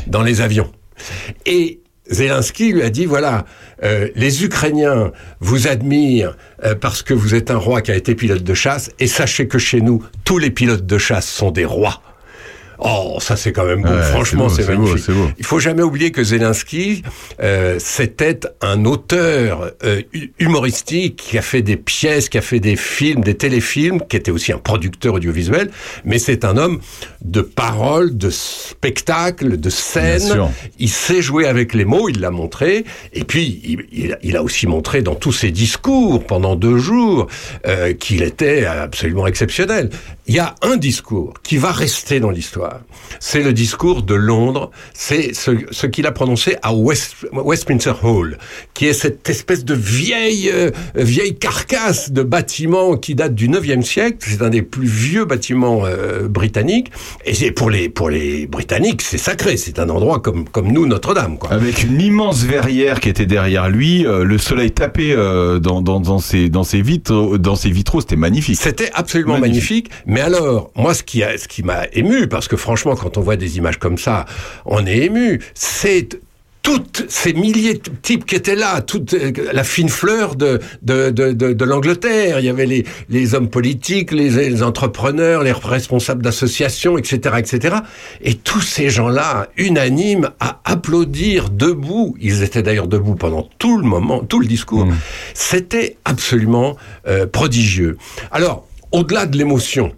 dans 0.07 0.23
les 0.23 0.41
avions. 0.41 0.71
Et 1.47 1.81
Zelensky 2.11 2.73
lui 2.73 2.83
a 2.83 2.91
dit 2.91 3.07
voilà, 3.07 3.45
euh, 3.83 4.09
les 4.15 4.45
Ukrainiens 4.45 5.13
vous 5.39 5.69
admirent 5.69 6.37
euh, 6.65 6.75
parce 6.75 7.03
que 7.03 7.15
vous 7.15 7.35
êtes 7.35 7.51
un 7.51 7.57
roi 7.57 7.83
qui 7.83 7.91
a 7.91 7.97
été 7.97 8.15
pilote 8.15 8.43
de 8.43 8.55
chasse, 8.55 8.91
et 8.99 9.07
sachez 9.07 9.49
que 9.49 9.59
chez 9.59 9.81
nous, 9.81 10.03
tous 10.25 10.39
les 10.39 10.51
pilotes 10.51 10.87
de 10.87 10.99
chasse 10.99 11.29
sont 11.29 11.51
des 11.51 11.65
rois. 11.65 12.03
Oh, 12.83 13.19
ça 13.21 13.37
c'est 13.37 13.53
quand 13.53 13.65
même 13.67 13.83
beau. 13.83 13.89
Ouais, 13.91 14.03
Franchement, 14.03 14.49
c'est 14.49 14.63
c'est 14.63 14.75
beau, 14.77 14.97
c'est 14.97 15.13
beau, 15.13 15.19
magnifique. 15.19 15.37
Il 15.39 15.45
faut 15.45 15.59
jamais 15.59 15.83
oublier 15.83 16.11
que 16.13 16.23
Zelensky, 16.25 17.03
euh, 17.43 17.77
c'était 17.79 18.41
un 18.63 18.85
auteur 18.85 19.73
euh, 19.85 20.03
hu- 20.13 20.33
humoristique 20.39 21.17
qui 21.17 21.39
a 21.39 21.43
fait 21.43 21.63
des 21.63 21.77
pièces, 21.77 22.29
qui 22.29 22.39
a 22.39 22.43
fait 22.43 22.61
des 22.61 22.77
films, 22.77 23.23
des 23.23 23.35
téléfilms, 23.37 24.01
qui 24.09 24.17
était 24.17 24.31
aussi 24.31 24.53
un 24.53 24.59
producteur 24.59 25.15
audiovisuel. 25.15 25.71
Mais 26.05 26.19
c'est 26.19 26.45
un 26.45 26.57
homme 26.57 26.81
de 27.23 27.41
parole, 27.43 28.17
de 28.17 28.31
spectacle, 28.31 29.59
de 29.59 29.71
scène. 29.71 30.21
Il 30.79 30.89
sait 30.89 31.23
jouer 31.23 31.47
avec 31.47 31.75
les 31.75 31.85
mots, 31.85 32.09
il 32.09 32.21
l'a 32.21 32.31
montré. 32.31 32.85
Et 33.13 33.25
puis, 33.25 33.61
il, 33.65 33.85
il- 33.93 34.19
il 34.23 34.37
a 34.37 34.43
aussi 34.43 34.67
montré 34.67 35.03
dans 35.03 35.15
tous 35.15 35.33
ses 35.33 35.51
discours 35.51 36.25
pendant 36.25 36.57
deux 36.57 36.79
jours 36.79 37.27
euh, 37.67 37.93
qu'il 37.95 38.23
était 38.23 38.65
absolument 38.65 39.27
exceptionnel. 39.27 39.91
Il 40.31 40.37
y 40.37 40.39
a 40.39 40.55
un 40.63 40.77
discours 40.77 41.35
qui 41.43 41.57
va 41.57 41.73
rester 41.73 42.21
dans 42.21 42.31
l'histoire. 42.31 42.83
C'est 43.19 43.43
le 43.43 43.53
discours 43.53 44.05
de 44.05 44.15
Londres. 44.15 44.71
C'est 44.95 45.35
ce, 45.35 45.51
ce 45.73 45.89
qu'il 45.89 46.07
a 46.07 46.13
prononcé 46.13 46.55
à 46.63 46.73
West- 46.73 47.27
Westminster 47.33 47.95
Hall, 48.05 48.39
qui 48.73 48.87
est 48.87 48.93
cette 48.93 49.29
espèce 49.29 49.65
de 49.65 49.75
vieille, 49.75 50.49
euh, 50.55 50.71
vieille 50.95 51.37
carcasse 51.37 52.13
de 52.13 52.23
bâtiment 52.23 52.97
qui 52.97 53.17
date 53.17 53.35
du 53.35 53.49
9e 53.49 53.83
siècle. 53.83 54.19
C'est 54.21 54.41
un 54.41 54.51
des 54.51 54.63
plus 54.63 54.87
vieux 54.87 55.25
bâtiments 55.25 55.81
euh, 55.85 56.29
britanniques. 56.29 56.93
Et 57.25 57.35
c'est 57.35 57.51
pour 57.51 57.69
les, 57.69 57.89
pour 57.89 58.09
les 58.09 58.47
Britanniques, 58.47 59.03
c'est 59.03 59.19
sacré. 59.19 59.57
C'est 59.57 59.81
un 59.81 59.89
endroit 59.89 60.21
comme, 60.21 60.49
comme 60.49 60.71
nous, 60.71 60.87
Notre-Dame. 60.87 61.39
Quoi. 61.39 61.51
Avec 61.51 61.83
une 61.83 62.01
immense 62.01 62.45
verrière 62.45 63.01
qui 63.01 63.09
était 63.09 63.27
derrière 63.27 63.69
lui, 63.69 64.07
euh, 64.07 64.23
le 64.23 64.39
soleil 64.39 64.71
tapait 64.71 65.11
euh, 65.11 65.59
dans, 65.59 65.83
dans, 65.83 65.99
dans 65.99 66.21
ses, 66.21 66.49
dans 66.51 66.63
ses 66.63 66.83
vitres, 66.83 67.37
dans 67.37 67.57
ses 67.57 67.71
vitraux, 67.73 68.01
c'était 68.01 68.15
magnifique. 68.15 68.61
C'était 68.63 68.91
absolument 68.95 69.41
magnifique. 69.41 69.91
Mais 70.07 70.20
alors, 70.21 70.71
moi, 70.75 70.95
ce 70.95 71.03
qui, 71.03 71.23
a, 71.23 71.37
ce 71.39 71.49
qui 71.49 71.63
m'a 71.63 71.87
ému, 71.93 72.29
parce 72.29 72.49
que 72.49 72.57
franchement, 72.57 72.95
quand 72.95 73.19
on 73.19 73.21
voit 73.21 73.37
des 73.37 73.57
images 73.59 73.79
comme 73.79 73.99
ça, 73.99 74.25
on 74.65 74.87
est 74.87 74.99
ému. 74.99 75.41
C'est 75.55 76.21
toutes 76.63 77.07
ces 77.09 77.33
milliers 77.33 77.75
de 77.75 77.91
types 78.03 78.27
qui 78.27 78.35
étaient 78.35 78.55
là, 78.55 78.83
toute 78.83 79.15
euh, 79.15 79.33
la 79.53 79.65
fine 79.65 79.89
fleur 79.89 80.37
de, 80.37 80.61
de, 80.83 81.11
de, 81.11 81.33
de, 81.33 81.53
de 81.53 81.65
l'Angleterre. 81.65 82.39
Il 82.39 82.45
y 82.45 82.49
avait 82.49 82.67
les, 82.67 82.85
les 83.09 83.35
hommes 83.35 83.49
politiques, 83.49 84.13
les, 84.13 84.29
les 84.29 84.63
entrepreneurs, 84.63 85.43
les 85.43 85.53
responsables 85.53 86.23
d'associations, 86.23 86.99
etc., 86.99 87.37
etc. 87.39 87.77
Et 88.21 88.35
tous 88.35 88.61
ces 88.61 88.91
gens-là, 88.91 89.49
unanimes, 89.57 90.31
à 90.39 90.61
applaudir 90.65 91.49
debout. 91.51 92.15
Ils 92.21 92.43
étaient 92.43 92.63
d'ailleurs 92.63 92.89
debout 92.89 93.15
pendant 93.15 93.49
tout 93.59 93.79
le 93.79 93.85
moment, 93.85 94.21
tout 94.21 94.41
le 94.41 94.47
discours. 94.47 94.87
C'était 95.35 95.97
absolument 96.05 96.77
euh, 97.09 97.27
prodigieux. 97.27 97.97
Alors, 98.31 98.67
au-delà 98.93 99.27
de 99.27 99.39
l'émotion, 99.39 99.93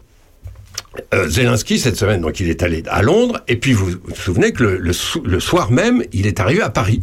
euh, 1.14 1.28
Zelensky, 1.28 1.78
cette 1.78 1.96
semaine, 1.96 2.20
donc 2.20 2.40
il 2.40 2.48
est 2.50 2.62
allé 2.62 2.82
à 2.88 3.02
Londres, 3.02 3.40
et 3.48 3.56
puis 3.56 3.72
vous 3.72 3.86
vous 3.86 4.14
souvenez 4.14 4.52
que 4.52 4.62
le, 4.62 4.78
le 4.78 4.92
sou- 4.92 5.22
le 5.24 5.40
soir 5.40 5.70
même, 5.70 6.02
il 6.12 6.26
est 6.26 6.38
arrivé 6.40 6.62
à 6.62 6.70
Paris. 6.70 7.00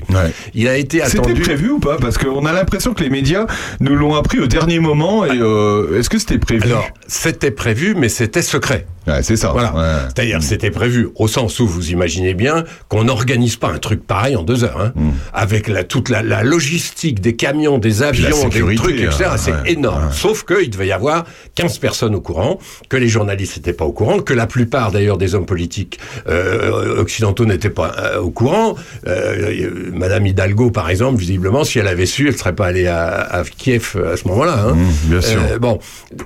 Il 0.53 0.67
a 0.67 0.77
été 0.77 1.01
C'était 1.05 1.19
attendu. 1.19 1.41
prévu 1.41 1.69
ou 1.71 1.79
pas? 1.79 1.97
Parce 1.97 2.17
qu'on 2.17 2.45
a 2.45 2.53
l'impression 2.53 2.93
que 2.93 3.03
les 3.03 3.09
médias 3.09 3.45
nous 3.79 3.95
l'ont 3.95 4.15
appris 4.15 4.39
au 4.39 4.47
dernier 4.47 4.79
moment. 4.79 5.25
Et 5.25 5.31
euh, 5.39 5.97
est-ce 5.99 6.09
que 6.09 6.19
c'était 6.19 6.37
prévu? 6.37 6.63
Alors, 6.65 6.87
c'était 7.07 7.51
prévu, 7.51 7.95
mais 7.95 8.09
c'était 8.09 8.41
secret. 8.41 8.85
Ouais, 9.07 9.23
c'est 9.23 9.37
ça. 9.37 9.49
Voilà. 9.51 10.07
C'est-à-dire, 10.09 10.43
c'était 10.43 10.69
prévu 10.69 11.07
au 11.15 11.27
sens 11.27 11.59
où 11.59 11.65
vous 11.67 11.89
imaginez 11.89 12.35
bien 12.35 12.65
qu'on 12.89 13.05
n'organise 13.05 13.55
pas 13.55 13.69
un 13.71 13.79
truc 13.79 14.05
pareil 14.05 14.35
en 14.35 14.43
deux 14.43 14.63
heures, 14.63 14.79
hein, 14.81 14.91
Mm. 14.95 15.09
avec 15.33 15.67
la, 15.67 15.83
toute 15.83 16.09
la, 16.09 16.21
la 16.21 16.43
logistique 16.43 17.19
des 17.21 17.35
camions, 17.35 17.77
des 17.79 18.03
avions, 18.03 18.49
des 18.49 18.75
trucs, 18.75 18.99
etc. 18.99 19.23
hein, 19.31 19.37
c'est 19.37 19.51
ouais, 19.51 19.71
énorme. 19.71 20.09
Sauf 20.11 20.43
qu'il 20.45 20.69
devait 20.69 20.87
y 20.87 20.91
avoir 20.91 21.25
15 21.55 21.77
personnes 21.79 22.13
au 22.13 22.21
courant, 22.21 22.59
que 22.89 22.97
les 22.97 23.07
journalistes 23.07 23.57
n'étaient 23.57 23.73
pas 23.79 23.85
au 23.85 23.93
courant, 23.93 24.19
que 24.19 24.33
la 24.33 24.45
plupart 24.45 24.91
d'ailleurs 24.91 25.17
des 25.17 25.35
hommes 25.35 25.45
politiques 25.45 25.99
euh, 26.27 26.99
occidentaux 26.99 27.45
n'étaient 27.45 27.69
pas 27.69 27.95
euh, 27.97 28.19
au 28.19 28.29
courant. 28.29 28.75
Euh, 29.07 29.89
Madame 29.93 30.27
Hidalgo, 30.27 30.69
par 30.69 30.89
exemple, 30.89 31.17
visiblement, 31.17 31.63
si 31.63 31.79
elle 31.79 31.87
avait 31.87 32.05
su, 32.05 32.27
elle 32.27 32.37
serait 32.37 32.55
pas 32.55 32.67
allée 32.67 32.87
à, 32.87 33.21
à 33.21 33.43
Kiev 33.45 33.95
à 34.11 34.17
ce 34.17 34.27
moment-là. 34.27 34.65
Hein. 34.67 34.75
Mmh, 34.75 35.09
bien 35.09 35.21
sûr. 35.21 35.39
Bon, 35.61 35.79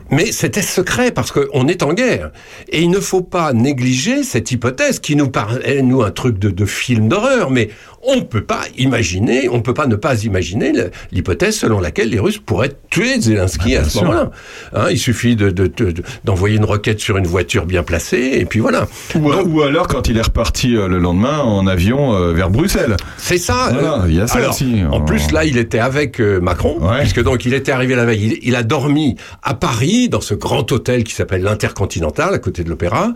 mais 0.09 0.31
c'était 0.31 0.63
secret 0.63 1.11
parce 1.11 1.31
qu'on 1.31 1.67
est 1.67 1.83
en 1.83 1.93
guerre 1.93 2.31
et 2.69 2.81
il 2.81 2.89
ne 2.89 2.99
faut 2.99 3.21
pas 3.21 3.53
négliger 3.53 4.23
cette 4.23 4.51
hypothèse 4.51 4.99
qui 4.99 5.15
nous 5.15 5.29
paraît 5.29 5.81
nous 5.83 6.01
un 6.01 6.11
truc 6.11 6.39
de, 6.39 6.49
de 6.49 6.65
film 6.65 7.07
d'horreur, 7.07 7.51
mais 7.51 7.69
on 8.05 8.21
peut 8.21 8.43
pas 8.43 8.61
imaginer, 8.77 9.49
on 9.49 9.61
peut 9.61 9.73
pas 9.73 9.87
ne 9.87 9.95
pas 9.95 10.23
imaginer 10.23 10.71
l'hypothèse 11.11 11.57
selon 11.57 11.79
laquelle 11.79 12.09
les 12.09 12.19
Russes 12.19 12.37
pourraient 12.37 12.73
tuer 12.89 13.19
Zelensky 13.19 13.75
Ah, 13.75 13.81
à 13.81 13.83
ce 13.85 13.99
moment-là. 13.99 14.31
Hein, 14.73 14.85
il 14.91 14.97
suffit 14.99 15.35
de- 15.35 15.49
de- 15.49 15.67
de- 15.67 15.91
de- 15.91 16.03
d'envoyer 16.23 16.57
une 16.57 16.65
roquette 16.65 16.99
sur 16.99 17.17
une 17.17 17.27
voiture 17.27 17.65
bien 17.65 17.83
placée 17.83 18.31
et 18.35 18.45
puis 18.45 18.59
voilà. 18.59 18.87
Ou, 19.15 19.31
ou 19.31 19.61
alors 19.61 19.87
quand 19.87 20.07
il 20.09 20.17
est 20.17 20.21
reparti 20.21 20.75
euh, 20.75 20.87
le 20.87 20.99
lendemain 20.99 21.39
en 21.39 21.65
avion 21.67 22.13
euh, 22.15 22.33
vers 22.33 22.49
Bruxelles. 22.49 22.97
C'est 23.17 23.37
ça. 23.37 23.69
Voilà, 23.73 23.93
euh, 24.03 24.05
il 24.09 24.15
y 24.15 24.21
a 24.21 24.27
ça 24.27 24.39
alors, 24.39 24.51
aussi. 24.51 24.81
En 24.91 25.01
plus, 25.01 25.31
là, 25.31 25.45
il 25.45 25.57
était 25.57 25.79
avec 25.79 26.19
euh, 26.19 26.39
Macron, 26.39 26.79
puisque 26.99 27.21
donc 27.23 27.45
il 27.45 27.53
était 27.53 27.71
arrivé 27.71 27.95
la 27.95 28.05
veille. 28.05 28.37
Il, 28.41 28.49
il 28.49 28.55
a 28.55 28.63
dormi 28.63 29.15
à 29.41 29.53
Paris, 29.53 30.09
dans 30.09 30.21
ce 30.21 30.33
grand 30.33 30.69
hôtel 30.71 31.03
qui 31.03 31.13
s'appelle 31.13 31.41
l'Intercontinental, 31.43 32.33
à 32.33 32.39
côté 32.39 32.63
de 32.63 32.69
l'Opéra, 32.69 33.13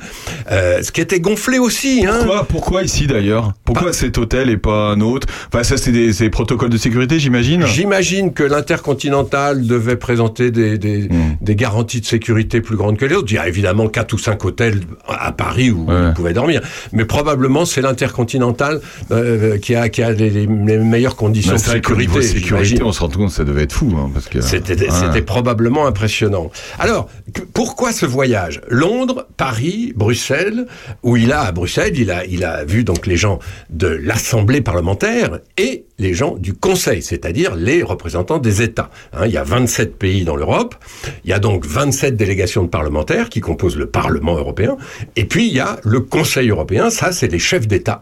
euh, 0.51 0.81
ce 0.83 0.91
qui 0.91 1.01
était 1.01 1.19
gonflé 1.19 1.59
aussi. 1.59 2.05
Hein. 2.07 2.17
Pourquoi, 2.19 2.43
pourquoi 2.45 2.83
ici 2.83 3.07
d'ailleurs? 3.07 3.53
Pourquoi 3.65 3.93
cet 3.93 4.17
hôtel 4.17 4.49
et 4.49 4.57
pas 4.57 4.76
un 4.77 5.01
autre 5.01 5.27
Enfin, 5.51 5.63
ça, 5.63 5.77
c'est 5.77 5.91
des, 5.91 6.29
protocoles 6.29 6.69
de 6.69 6.77
sécurité, 6.77 7.19
j'imagine 7.19 7.65
J'imagine 7.65 8.33
que 8.33 8.43
l'Intercontinental 8.43 9.65
devait 9.65 9.95
présenter 9.95 10.51
des, 10.51 10.77
des, 10.77 11.09
des 11.41 11.55
garanties 11.55 12.01
de 12.01 12.05
sécurité 12.05 12.61
plus 12.61 12.75
grandes 12.75 12.97
que 12.97 13.05
les 13.05 13.15
autres. 13.15 13.31
Il 13.31 13.35
y 13.35 13.39
a 13.39 13.47
évidemment 13.47 13.87
quatre 13.87 14.13
ou 14.13 14.17
cinq 14.17 14.43
hôtels 14.45 14.81
à 15.07 15.31
Paris 15.31 15.71
où 15.71 15.85
il 15.89 16.13
pouvait 16.13 16.33
dormir. 16.33 16.61
Mais 16.93 17.05
probablement, 17.05 17.65
c'est 17.65 17.81
l'Intercontinental 17.81 18.81
euh, 19.11 19.57
qui 19.57 19.75
a, 19.75 19.89
qui 19.89 20.01
a 20.01 20.11
les, 20.11 20.47
meilleures 20.47 21.15
conditions 21.15 21.53
de 21.53 21.57
sécurité. 21.59 22.21
sécurité, 22.21 22.83
on 22.83 22.91
se 22.91 22.99
rend 23.01 23.09
compte 23.09 23.29
que 23.29 23.33
ça 23.35 23.43
devait 23.43 23.63
être 23.63 23.73
fou. 23.73 23.93
hein, 23.97 24.09
parce 24.13 24.27
que, 24.27 24.41
C'était 24.41 24.87
Ouais. 24.87 25.21
probablement 25.21 25.85
impressionnant. 25.87 26.49
Alors, 26.79 27.09
que- 27.33 27.41
pourquoi 27.41 27.91
ce 27.91 28.05
voyage? 28.05 28.61
Londres, 28.69 29.27
Paris, 29.37 29.93
Bruxelles, 29.95 30.65
où 31.03 31.17
il 31.17 31.31
a, 31.31 31.41
à 31.41 31.51
Bruxelles, 31.51 31.93
il 31.95 32.11
a, 32.11 32.25
il 32.25 32.43
a 32.43 32.63
vu 32.65 32.83
donc 32.83 33.07
les 33.07 33.17
gens 33.17 33.39
de 33.69 33.87
l'Assemblée 33.87 34.61
parlementaire 34.71 35.39
et 35.57 35.85
les 35.97 36.13
gens 36.13 36.35
du 36.35 36.53
Conseil, 36.53 37.01
c'est-à-dire 37.01 37.55
les 37.55 37.83
représentants 37.83 38.37
des 38.37 38.61
États. 38.61 38.89
Hein, 39.13 39.21
il 39.25 39.31
y 39.31 39.37
a 39.37 39.43
27 39.45 39.97
pays 39.97 40.25
dans 40.25 40.35
l'Europe, 40.35 40.75
il 41.23 41.29
y 41.29 41.33
a 41.33 41.39
donc 41.39 41.65
27 41.65 42.17
délégations 42.17 42.63
de 42.63 42.67
parlementaires 42.67 43.29
qui 43.29 43.39
composent 43.39 43.77
le 43.77 43.85
Parlement 43.87 44.35
européen, 44.37 44.75
et 45.15 45.23
puis 45.23 45.47
il 45.47 45.53
y 45.53 45.61
a 45.61 45.79
le 45.85 46.01
Conseil 46.01 46.49
européen, 46.49 46.89
ça 46.89 47.13
c'est 47.13 47.29
les 47.31 47.39
chefs 47.39 47.65
d'État 47.65 48.01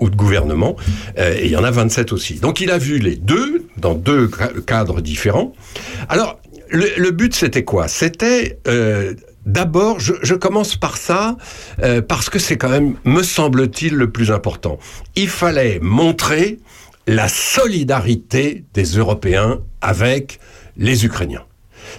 ou 0.00 0.08
de 0.08 0.16
gouvernement, 0.16 0.74
euh, 1.18 1.34
et 1.38 1.44
il 1.44 1.50
y 1.50 1.56
en 1.56 1.64
a 1.64 1.70
27 1.70 2.12
aussi. 2.14 2.34
Donc 2.40 2.60
il 2.62 2.70
a 2.70 2.78
vu 2.78 2.98
les 2.98 3.16
deux, 3.16 3.66
dans 3.76 3.94
deux 3.94 4.30
ca- 4.34 4.52
cadres 4.66 5.02
différents. 5.02 5.52
Alors, 6.08 6.40
le, 6.70 6.86
le 6.96 7.10
but 7.10 7.34
c'était 7.34 7.62
quoi? 7.64 7.88
C'était 7.88 8.58
euh, 8.68 9.12
D'abord, 9.46 10.00
je, 10.00 10.12
je 10.22 10.34
commence 10.34 10.76
par 10.76 10.96
ça, 10.96 11.36
euh, 11.82 12.02
parce 12.02 12.28
que 12.28 12.38
c'est 12.38 12.56
quand 12.56 12.68
même, 12.68 12.96
me 13.04 13.22
semble-t-il, 13.22 13.94
le 13.94 14.10
plus 14.10 14.32
important. 14.32 14.78
Il 15.14 15.28
fallait 15.28 15.78
montrer 15.80 16.58
la 17.06 17.28
solidarité 17.28 18.64
des 18.74 18.84
Européens 18.84 19.60
avec 19.80 20.40
les 20.76 21.06
Ukrainiens. 21.06 21.44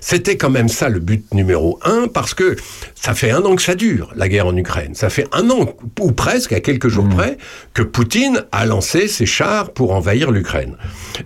C'était 0.01 0.35
quand 0.35 0.49
même 0.49 0.67
ça 0.67 0.89
le 0.89 0.99
but 0.99 1.33
numéro 1.33 1.79
un, 1.83 2.07
parce 2.07 2.33
que 2.33 2.57
ça 2.95 3.13
fait 3.13 3.31
un 3.31 3.41
an 3.43 3.55
que 3.55 3.61
ça 3.61 3.75
dure, 3.75 4.11
la 4.15 4.27
guerre 4.27 4.47
en 4.47 4.57
Ukraine. 4.57 4.95
Ça 4.95 5.09
fait 5.09 5.27
un 5.31 5.49
an, 5.49 5.73
ou 6.01 6.11
presque, 6.11 6.51
à 6.51 6.59
quelques 6.59 6.89
jours 6.89 7.07
près, 7.07 7.37
que 7.73 7.81
Poutine 7.81 8.43
a 8.51 8.65
lancé 8.65 9.07
ses 9.07 9.25
chars 9.25 9.71
pour 9.71 9.93
envahir 9.93 10.31
l'Ukraine. 10.31 10.75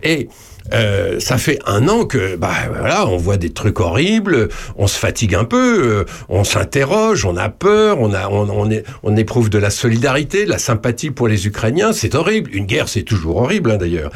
Et 0.03 0.29
euh, 0.73 1.19
ça 1.19 1.37
fait 1.37 1.59
un 1.65 1.87
an 1.87 2.05
que, 2.05 2.35
bah 2.35 2.51
voilà, 2.69 3.07
on 3.07 3.17
voit 3.17 3.37
des 3.37 3.49
trucs 3.51 3.79
horribles, 3.79 4.49
on 4.77 4.87
se 4.87 4.97
fatigue 4.97 5.35
un 5.35 5.43
peu, 5.43 5.81
euh, 5.83 6.05
on 6.29 6.43
s'interroge, 6.43 7.25
on 7.25 7.35
a 7.37 7.49
peur, 7.49 7.99
on 7.99 8.13
a, 8.13 8.27
on, 8.29 8.49
on, 8.49 8.69
est- 8.69 8.83
on 9.03 9.15
éprouve 9.15 9.49
de 9.49 9.57
la 9.57 9.69
solidarité, 9.69 10.45
de 10.45 10.49
la 10.49 10.57
sympathie 10.59 11.11
pour 11.11 11.27
les 11.27 11.47
Ukrainiens. 11.47 11.93
C'est 11.93 12.15
horrible. 12.15 12.51
Une 12.53 12.65
guerre, 12.65 12.87
c'est 12.89 13.03
toujours 13.03 13.37
horrible, 13.37 13.71
hein, 13.71 13.77
d'ailleurs. 13.77 14.11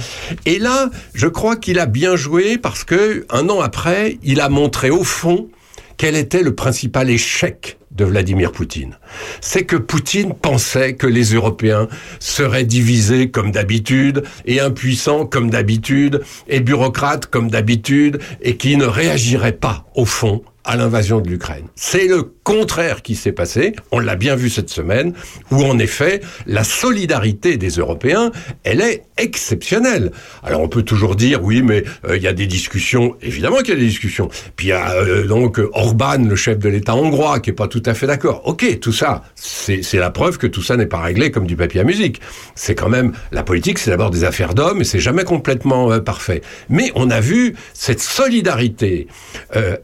Et 0.45 0.60
là, 0.60 0.90
je 1.14 1.27
crois 1.27 1.56
qu'il 1.56 1.80
a 1.80 1.86
bien 1.86 2.15
joué 2.15 2.57
parce 2.57 2.84
que 2.84 3.26
un 3.30 3.49
an 3.49 3.61
après, 3.61 4.18
il 4.23 4.40
a 4.41 4.49
montré 4.49 4.90
au 4.90 5.03
fond 5.03 5.48
quel 5.97 6.15
était 6.15 6.43
le 6.43 6.55
principal 6.55 7.09
échec 7.09 7.77
de 7.91 8.05
Vladimir 8.05 8.51
Poutine? 8.51 8.97
C'est 9.41 9.65
que 9.65 9.76
Poutine 9.76 10.34
pensait 10.34 10.95
que 10.95 11.07
les 11.07 11.34
Européens 11.34 11.88
seraient 12.19 12.65
divisés 12.65 13.30
comme 13.31 13.51
d'habitude, 13.51 14.23
et 14.45 14.59
impuissants 14.59 15.26
comme 15.26 15.49
d'habitude, 15.49 16.22
et 16.47 16.59
bureaucrates 16.59 17.27
comme 17.27 17.49
d'habitude, 17.49 18.19
et 18.41 18.57
qui 18.57 18.77
ne 18.77 18.85
réagiraient 18.85 19.53
pas, 19.53 19.85
au 19.95 20.05
fond, 20.05 20.43
à 20.65 20.75
l'invasion 20.75 21.21
de 21.21 21.29
l'Ukraine. 21.29 21.65
C'est 21.75 22.07
le 22.07 22.23
contraire 22.43 23.01
qui 23.01 23.15
s'est 23.15 23.31
passé, 23.31 23.73
on 23.91 23.99
l'a 23.99 24.15
bien 24.15 24.35
vu 24.35 24.49
cette 24.49 24.69
semaine, 24.69 25.13
où 25.51 25.63
en 25.63 25.79
effet, 25.79 26.21
la 26.45 26.63
solidarité 26.63 27.57
des 27.57 27.69
Européens, 27.69 28.31
elle 28.63 28.81
est 28.81 29.03
exceptionnelle. 29.17 30.11
Alors 30.43 30.61
on 30.61 30.67
peut 30.67 30.83
toujours 30.83 31.15
dire, 31.15 31.43
oui, 31.43 31.61
mais 31.61 31.83
euh, 32.07 32.17
il 32.17 32.23
y 32.23 32.27
a 32.27 32.33
des 32.33 32.47
discussions, 32.47 33.15
évidemment 33.21 33.57
qu'il 33.57 33.69
y 33.69 33.77
a 33.77 33.79
des 33.79 33.85
discussions. 33.85 34.29
Puis 34.55 34.67
il 34.67 34.69
y 34.69 34.73
a 34.73 34.91
euh, 34.93 35.25
donc 35.25 35.59
Orban, 35.73 36.23
le 36.27 36.35
chef 36.35 36.59
de 36.59 36.69
l'État 36.69 36.95
hongrois, 36.95 37.39
qui 37.39 37.51
est 37.51 37.53
pas 37.53 37.67
tout 37.67 37.83
à 37.85 37.93
fait 37.93 38.07
d'accord. 38.07 38.41
Ok, 38.45 38.79
tout 38.79 38.91
ça, 38.91 39.23
c'est 39.35 39.93
la 39.93 40.09
preuve 40.09 40.37
que 40.37 40.47
tout 40.47 40.61
ça 40.61 40.77
n'est 40.77 40.85
pas 40.85 40.99
réglé 40.99 41.31
comme 41.31 41.47
du 41.47 41.55
papier 41.55 41.81
à 41.81 41.83
musique. 41.83 42.21
C'est 42.55 42.75
quand 42.75 42.89
même, 42.89 43.13
la 43.31 43.43
politique, 43.43 43.79
c'est 43.79 43.91
d'abord 43.91 44.09
des 44.09 44.23
affaires 44.23 44.53
d'hommes, 44.53 44.81
et 44.81 44.83
c'est 44.83 44.99
jamais 44.99 45.23
complètement 45.23 45.91
euh, 45.91 45.99
parfait. 45.99 46.41
Mais 46.69 46.91
on 46.95 47.09
a 47.09 47.19
vu 47.19 47.55
cette 47.73 48.01
solidarité 48.01 49.07
euh, 49.55 49.77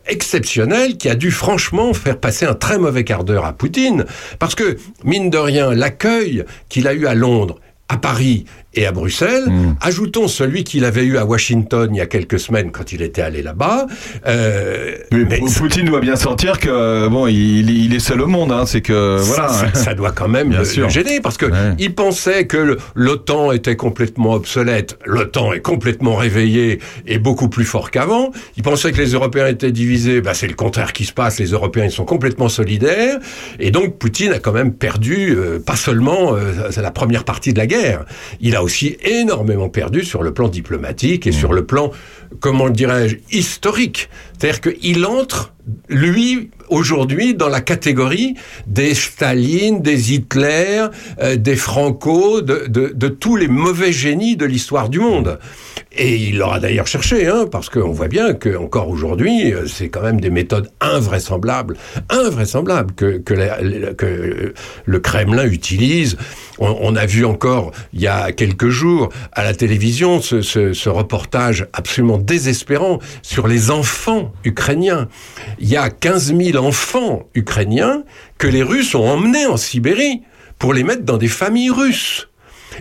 qui 0.98 1.10
a 1.10 1.16
dû 1.16 1.32
franchement 1.32 1.94
faire 1.94 2.20
passer 2.20 2.46
un 2.46 2.54
très 2.54 2.78
mauvais 2.78 3.04
quart 3.04 3.24
d'heure 3.24 3.46
à 3.46 3.54
Poutine, 3.54 4.06
parce 4.40 4.56
que, 4.56 4.78
mine 5.04 5.30
de 5.30 5.38
rien, 5.38 5.74
l'accueil 5.74 6.46
qu'il 6.70 6.88
a 6.88 6.94
eu 6.94 7.08
à 7.08 7.14
Londres, 7.14 7.60
à 7.90 7.98
Paris 7.98 8.46
et 8.74 8.86
à 8.86 8.92
Bruxelles, 8.92 9.46
ajoutons 9.82 10.28
celui 10.28 10.64
qu'il 10.64 10.86
avait 10.86 11.04
eu 11.04 11.18
à 11.18 11.26
Washington 11.26 11.90
il 11.94 11.98
y 11.98 12.02
a 12.02 12.06
quelques 12.06 12.40
semaines 12.40 12.72
quand 12.72 12.92
il 12.94 13.02
était 13.02 13.22
allé 13.22 13.42
là-bas. 13.42 13.86
Euh, 14.28 14.96
mais 15.12 15.40
Poutine 15.58 15.86
doit 15.86 16.00
bien 16.00 16.16
sentir 16.16 16.60
que 16.60 17.08
bon, 17.08 17.28
il, 17.28 17.70
il 17.70 17.94
est 17.94 18.00
seul 18.00 18.22
au 18.22 18.28
monde. 18.28 18.52
Hein, 18.52 18.66
c'est 18.66 18.82
que 18.82 19.18
voilà. 19.20 19.48
ça, 19.50 19.68
ça- 19.74 19.84
ça 19.84 19.94
doit 19.94 20.12
quand 20.12 20.28
même 20.28 20.50
Bien 20.50 20.60
le, 20.60 20.66
sûr. 20.66 20.84
le 20.86 20.90
gêner 20.90 21.20
parce 21.22 21.38
que 21.38 21.46
il 21.80 21.94
pensait 21.96 22.46
que 22.48 22.78
l'OTAN 22.96 23.52
était 23.52 23.76
complètement 23.76 24.34
obsolète. 24.34 24.98
L'OTAN 25.06 25.54
est 25.54 25.60
complètement 25.62 26.16
réveillé 26.16 26.80
et 27.08 27.20
beaucoup 27.20 27.50
plus 27.50 27.66
fort 27.66 27.92
qu'avant. 27.92 28.32
Il 28.58 28.64
pensait 28.64 28.92
que 28.92 28.98
les 28.98 29.12
Européens 29.12 29.48
étaient 29.48 29.72
divisés. 29.72 30.22
Bah, 30.22 30.34
c'est 30.34 30.48
le 30.48 30.54
contraire 30.54 30.94
qui 30.94 31.06
se 31.06 31.14
passe. 31.14 31.40
Les 31.40 31.48
Européens 31.52 31.86
ils 31.86 31.92
sont 31.92 32.06
complètement 32.06 32.50
solidaires 32.50 33.20
et 33.60 33.72
donc 33.72 33.98
Poutine 33.98 34.32
a 34.34 34.40
quand 34.40 34.54
même 34.54 34.74
perdu 34.74 35.36
euh, 35.36 35.60
pas 35.60 35.76
seulement 35.76 36.36
euh, 36.36 36.70
la 36.82 36.92
première 36.92 37.24
partie 37.24 37.54
de 37.54 37.58
la 37.60 37.68
guerre. 37.68 38.06
Il 38.40 38.56
a 38.56 38.61
aussi 38.64 38.98
énormément 39.04 39.70
perdu 39.70 40.04
sur 40.04 40.24
le 40.24 40.34
plan 40.34 40.48
diplomatique 40.48 41.28
et 41.28 41.32
sur 41.32 41.54
le 41.54 41.66
plan 41.66 41.92
comment 42.40 42.70
dirais-je 42.70 43.18
historique. 43.32 44.10
C'est-à-dire 44.42 44.62
qu'il 44.62 45.06
entre 45.06 45.54
lui, 45.88 46.50
aujourd'hui, 46.70 47.36
dans 47.36 47.48
la 47.48 47.62
catégorie 47.62 48.34
des 48.66 48.96
Staline, 48.96 49.84
des 49.84 50.14
Hitler, 50.14 50.88
euh, 51.22 51.36
des 51.36 51.56
Franco, 51.56 52.42
de, 52.42 52.66
de, 52.68 52.92
de 52.96 53.08
tous 53.08 53.36
les 53.36 53.48
mauvais 53.48 53.92
génies 53.92 54.36
de 54.36 54.46
l'histoire 54.46 54.90
du 54.90 54.98
monde. 55.00 55.38
Et 55.92 56.16
il 56.16 56.38
l'aura 56.40 56.60
d'ailleurs 56.60 56.88
cherché, 56.88 57.28
hein, 57.28 57.46
parce 57.52 57.70
qu'on 57.70 57.92
voit 57.92 58.08
bien 58.08 58.34
que 58.34 58.56
encore 58.58 58.90
aujourd'hui, 58.90 59.54
euh, 59.54 59.68
c'est 59.68 59.90
quand 59.90 60.02
même 60.02 60.20
des 60.20 60.32
méthodes 60.32 60.72
invraisemblables, 60.80 61.76
invraisemblables 62.10 62.94
que, 62.96 63.18
que, 63.20 63.34
la- 63.36 63.94
que 63.94 64.54
le 64.86 65.00
Kremlin 65.00 65.46
utilise. 65.46 66.18
On, 66.58 66.76
on 66.82 66.96
a 66.96 67.06
vu 67.06 67.26
encore 67.26 67.72
il 67.94 68.02
y 68.02 68.08
a 68.08 68.32
quelques 68.32 68.70
jours 68.70 69.10
à 69.34 69.44
la 69.44 69.54
télévision 69.54 70.22
ce, 70.22 70.42
ce, 70.42 70.74
ce 70.74 70.90
reportage 70.90 71.68
absolument 71.74 72.18
désespérant 72.18 72.98
sur 73.22 73.48
les 73.48 73.70
enfants 73.70 74.31
ukrainiens. 74.44 75.08
Il 75.60 75.70
y 75.70 75.78
a 75.78 75.90
15 75.90 76.36
000 76.36 76.64
enfants 76.64 77.24
ukrainiens 77.36 78.04
que 78.38 78.48
les 78.48 78.64
Russes 78.64 78.96
ont 78.96 79.08
emmenés 79.08 79.46
en 79.46 79.58
Sibérie 79.58 80.22
pour 80.60 80.74
les 80.74 80.84
mettre 80.84 81.04
dans 81.04 81.18
des 81.18 81.28
familles 81.28 81.72
russes. 81.72 82.28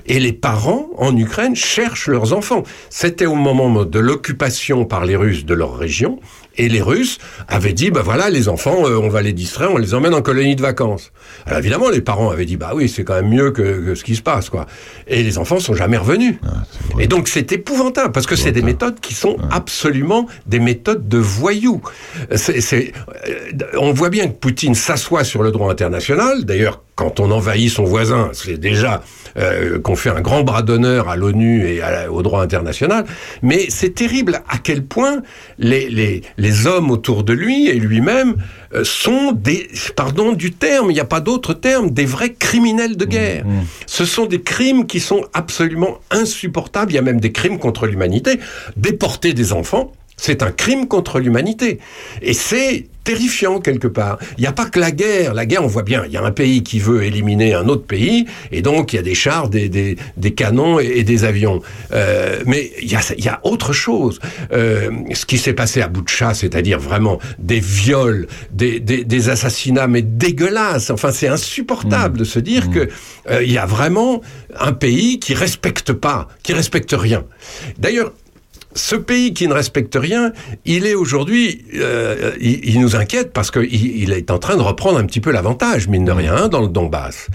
Et 0.07 0.21
les 0.21 0.33
parents 0.33 0.89
en 0.99 1.17
Ukraine 1.17 1.57
cherchent 1.57 2.09
leurs 2.09 2.33
enfants. 2.33 2.63
C'était 2.91 3.27
au 3.27 3.35
moment 3.35 3.85
de 3.85 3.99
l'occupation 3.99 4.85
par 4.85 5.05
les 5.05 5.17
Russes 5.17 5.45
de 5.45 5.55
leur 5.55 5.77
région. 5.77 6.21
Et 6.61 6.69
les 6.69 6.83
Russes 6.83 7.17
avaient 7.49 7.73
dit, 7.73 7.91
bah 7.91 8.03
voilà, 8.05 8.29
les 8.29 8.51
enfants, 8.51 8.87
euh, 8.87 8.99
on 8.99 9.09
va 9.09 9.23
les 9.23 9.33
distraire, 9.33 9.73
on 9.73 9.79
les 9.79 9.95
emmène 9.95 10.13
en 10.13 10.21
colonie 10.21 10.57
de 10.57 10.61
vacances. 10.61 11.11
Alors 11.47 11.59
évidemment, 11.59 11.89
les 11.89 12.03
parents 12.03 12.29
avaient 12.29 12.45
dit, 12.45 12.59
bah 12.59 12.73
oui, 12.75 12.87
c'est 12.87 13.03
quand 13.03 13.15
même 13.15 13.31
mieux 13.31 13.51
que, 13.51 13.63
que 13.63 13.95
ce 13.95 14.05
qui 14.05 14.15
se 14.15 14.21
passe, 14.21 14.51
quoi. 14.51 14.67
Et 15.07 15.23
les 15.23 15.39
enfants 15.39 15.59
sont 15.59 15.73
jamais 15.73 15.97
revenus. 15.97 16.35
et 16.99 17.07
donc 17.07 17.29
c'est 17.29 17.51
épouvantable, 17.53 18.13
parce 18.13 18.27
que 18.27 18.37
c'est 18.37 18.53
des 18.53 18.61
méthodes 18.61 19.01
qui 19.01 19.15
sont 19.15 19.39
absolument 19.51 20.27
des 20.45 20.61
méthodes 20.61 21.09
de 21.09 21.17
voyous. 21.17 21.81
Euh, 22.31 22.37
on 23.79 23.95
voit 23.95 24.11
bien 24.11 24.29
que 24.29 24.35
Poutine 24.35 24.75
s'assoit 24.75 25.25
sur 25.25 25.43
le 25.43 25.53
droit 25.53 25.73
international. 25.73 26.45
D'ailleurs, 26.45 26.83
quand 27.01 27.19
on 27.19 27.31
envahit 27.31 27.71
son 27.71 27.85
voisin, 27.85 28.29
c'est 28.35 28.59
déjà 28.59 29.03
euh, 29.39 29.81
qu'on 29.81 29.97
fait 29.97 30.11
un 30.11 30.21
grand 30.21 30.43
bras 30.43 30.61
d'honneur 30.61 31.09
à 31.09 31.17
l'ONU 31.17 31.67
et 31.67 31.81
à 31.81 32.13
au 32.13 32.21
droit 32.21 32.43
international. 32.43 33.07
Mais 33.41 33.71
c'est 33.71 33.95
terrible 33.95 34.43
à 34.47 34.59
quel 34.59 34.85
point 34.85 35.23
les, 35.59 35.89
les, 35.89 36.21
les 36.37 36.67
hommes 36.67 36.91
autour 36.91 37.25
de 37.25 37.33
lui 37.33 37.69
et 37.69 37.77
lui-même 37.77 38.35
euh, 38.75 38.85
sont 38.85 39.33
des, 39.33 39.71
pardon 39.97 40.33
du 40.33 40.53
terme, 40.53 40.91
il 40.91 40.95
n'y 40.95 41.01
a 41.01 41.07
pas 41.07 41.21
d'autre 41.21 41.55
terme, 41.55 41.91
des 41.91 42.05
vrais 42.05 42.35
criminels 42.35 42.99
de 42.99 43.07
guerre. 43.07 43.47
Ce 43.87 44.05
sont 44.05 44.27
des 44.27 44.43
crimes 44.43 44.87
qui 44.87 45.01
sont 45.01 45.25
absolument 45.33 46.01
insupportables. 46.11 46.93
Il 46.93 46.97
y 46.97 46.99
a 46.99 47.03
même 47.03 47.21
des 47.21 47.33
crimes 47.33 47.59
contre 47.59 47.87
l'humanité. 47.87 48.41
Déporter 48.77 49.33
des 49.33 49.55
enfants, 49.55 49.93
c'est 50.21 50.43
un 50.43 50.53
crime 50.53 50.87
contre 50.87 51.19
l'humanité. 51.19 51.79
Et 52.21 52.35
c'est 52.35 52.87
terrifiant 53.05 53.61
quelque 53.61 53.89
part. 53.89 54.19
Il 54.37 54.43
n'y 54.43 54.47
a 54.47 54.53
pas 54.53 54.67
que 54.67 54.79
la 54.79 54.91
guerre. 54.91 55.33
La 55.33 55.47
guerre, 55.47 55.65
on 55.65 55.69
voit 55.69 55.83
bien, 55.83 56.05
il 56.07 56.13
y 56.13 56.17
a 56.19 56.23
un 56.23 56.31
pays 56.31 56.63
qui 56.63 56.79
veut 56.79 57.03
éliminer 57.03 57.55
un 57.55 57.69
autre 57.69 57.87
pays, 57.87 58.27
et 58.53 58.61
donc 58.61 58.93
il 58.93 58.97
y 58.97 58.99
a 58.99 59.03
des 59.03 59.15
chars, 59.15 59.49
des, 59.49 59.69
des, 59.69 59.97
des 60.19 60.33
canons 60.33 60.79
et, 60.79 60.85
et 60.85 61.03
des 61.05 61.25
avions. 61.25 61.63
Euh, 61.93 62.43
mais 62.47 62.71
il 62.83 62.91
y 62.91 62.97
a, 62.97 63.01
il 63.17 63.25
y 63.25 63.29
a 63.29 63.41
autre 63.45 63.73
chose. 63.73 64.21
Euh, 64.53 64.91
ce 65.15 65.25
qui 65.25 65.39
s'est 65.39 65.55
passé 65.55 65.81
à 65.81 65.89
Boutcha, 65.89 66.35
c'est-à-dire 66.35 66.79
vraiment 66.79 67.19
des 67.39 67.61
viols, 67.61 68.27
des, 68.53 68.81
des, 68.81 69.29
assassinats, 69.31 69.87
mais 69.87 70.03
dégueulasses. 70.03 70.91
Enfin, 70.91 71.11
c'est 71.11 71.29
insupportable 71.29 72.19
de 72.19 72.25
se 72.25 72.39
dire 72.39 72.71
que 72.71 72.89
euh, 73.31 73.43
y 73.43 73.59
a 73.59 73.67
vraiment 73.67 74.21
un 74.59 74.73
pays 74.73 75.19
qui 75.19 75.35
respecte 75.35 75.93
pas, 75.93 76.29
qui 76.43 76.53
respecte 76.53 76.95
rien. 76.97 77.25
D'ailleurs, 77.79 78.13
ce 78.75 78.95
pays 78.95 79.35
qui 79.35 79.49
ne 79.49 79.53
respecte 79.53 79.97
rien, 79.97 80.33
il 80.65 80.87
est 80.87 80.95
aujourd'hui, 80.95 81.65
euh, 81.75 82.33
il, 82.41 82.81
nous 82.81 82.95
inquiète 82.97 83.33
parce 83.33 83.51
qu'il 83.51 83.65
il 83.73 84.13
est 84.13 84.31
en 84.31 84.39
train 84.39 84.57
de 84.57 84.63
reprendre 84.63 84.99
un 84.99 85.05
petit 85.05 85.21
peu 85.21 85.31
l'avantage, 85.31 85.89
mine 85.89 86.05
de 86.05 86.13
rien, 86.13 86.37
hein, 86.37 86.49
dans 86.49 86.61
le 86.61 86.69
Donbass. 86.69 87.29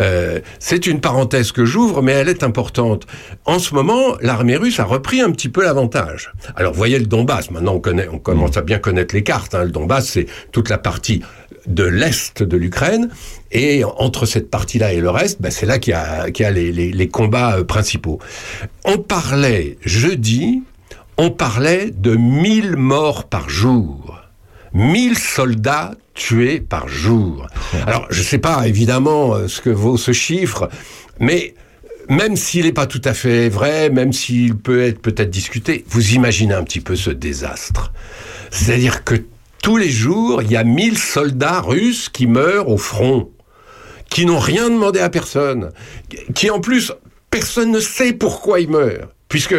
Euh, 0.00 0.40
c'est 0.58 0.86
une 0.86 1.00
parenthèse 1.00 1.52
que 1.52 1.64
j'ouvre, 1.64 2.02
mais 2.02 2.12
elle 2.12 2.28
est 2.28 2.42
importante. 2.42 3.06
En 3.44 3.58
ce 3.58 3.74
moment, 3.74 4.16
l'armée 4.20 4.56
russe 4.56 4.80
a 4.80 4.84
repris 4.84 5.20
un 5.20 5.30
petit 5.30 5.48
peu 5.48 5.64
l'avantage. 5.64 6.32
Alors, 6.56 6.74
voyez 6.74 6.98
le 6.98 7.06
Donbass. 7.06 7.50
Maintenant, 7.50 7.80
on 8.12 8.18
commence 8.18 8.56
à 8.56 8.62
bien 8.62 8.78
connaître 8.78 9.14
les 9.14 9.22
cartes. 9.22 9.54
Hein. 9.54 9.64
Le 9.64 9.70
Donbass, 9.70 10.08
c'est 10.08 10.26
toute 10.52 10.68
la 10.68 10.78
partie 10.78 11.22
de 11.66 11.84
l'est 11.84 12.42
de 12.42 12.56
l'Ukraine. 12.56 13.08
Et 13.50 13.84
entre 13.84 14.26
cette 14.26 14.50
partie-là 14.50 14.92
et 14.92 15.00
le 15.00 15.10
reste, 15.10 15.40
ben, 15.40 15.50
c'est 15.50 15.66
là 15.66 15.78
qu'il 15.78 15.92
y 15.92 15.94
a, 15.94 16.50
les 16.50 17.08
combats 17.08 17.58
euh, 17.58 17.64
principaux. 17.64 18.18
On 18.84 18.98
parlait 18.98 19.76
jeudi, 19.84 20.62
on 21.22 21.30
parlait 21.30 21.92
de 21.92 22.16
1000 22.16 22.74
morts 22.74 23.28
par 23.28 23.48
jour. 23.48 24.20
1000 24.74 25.16
soldats 25.16 25.92
tués 26.14 26.58
par 26.58 26.88
jour. 26.88 27.46
Alors, 27.86 28.08
je 28.10 28.18
ne 28.18 28.24
sais 28.24 28.38
pas 28.38 28.66
évidemment 28.66 29.34
euh, 29.34 29.46
ce 29.46 29.60
que 29.60 29.70
vaut 29.70 29.96
ce 29.96 30.10
chiffre, 30.10 30.68
mais 31.20 31.54
même 32.08 32.34
s'il 32.34 32.64
n'est 32.64 32.72
pas 32.72 32.88
tout 32.88 33.00
à 33.04 33.14
fait 33.14 33.48
vrai, 33.48 33.88
même 33.88 34.12
s'il 34.12 34.56
peut 34.56 34.82
être 34.82 35.00
peut-être 35.00 35.30
discuté, 35.30 35.84
vous 35.86 36.14
imaginez 36.14 36.54
un 36.54 36.64
petit 36.64 36.80
peu 36.80 36.96
ce 36.96 37.10
désastre. 37.10 37.92
C'est-à-dire 38.50 39.04
que 39.04 39.14
tous 39.62 39.76
les 39.76 39.90
jours, 39.90 40.42
il 40.42 40.50
y 40.50 40.56
a 40.56 40.64
1000 40.64 40.98
soldats 40.98 41.60
russes 41.60 42.08
qui 42.08 42.26
meurent 42.26 42.68
au 42.68 42.78
front, 42.78 43.30
qui 44.10 44.26
n'ont 44.26 44.40
rien 44.40 44.68
demandé 44.68 44.98
à 44.98 45.08
personne, 45.08 45.70
qui 46.34 46.50
en 46.50 46.58
plus, 46.58 46.92
personne 47.30 47.70
ne 47.70 47.78
sait 47.78 48.12
pourquoi 48.12 48.58
ils 48.58 48.68
meurent, 48.68 49.14
puisque 49.28 49.54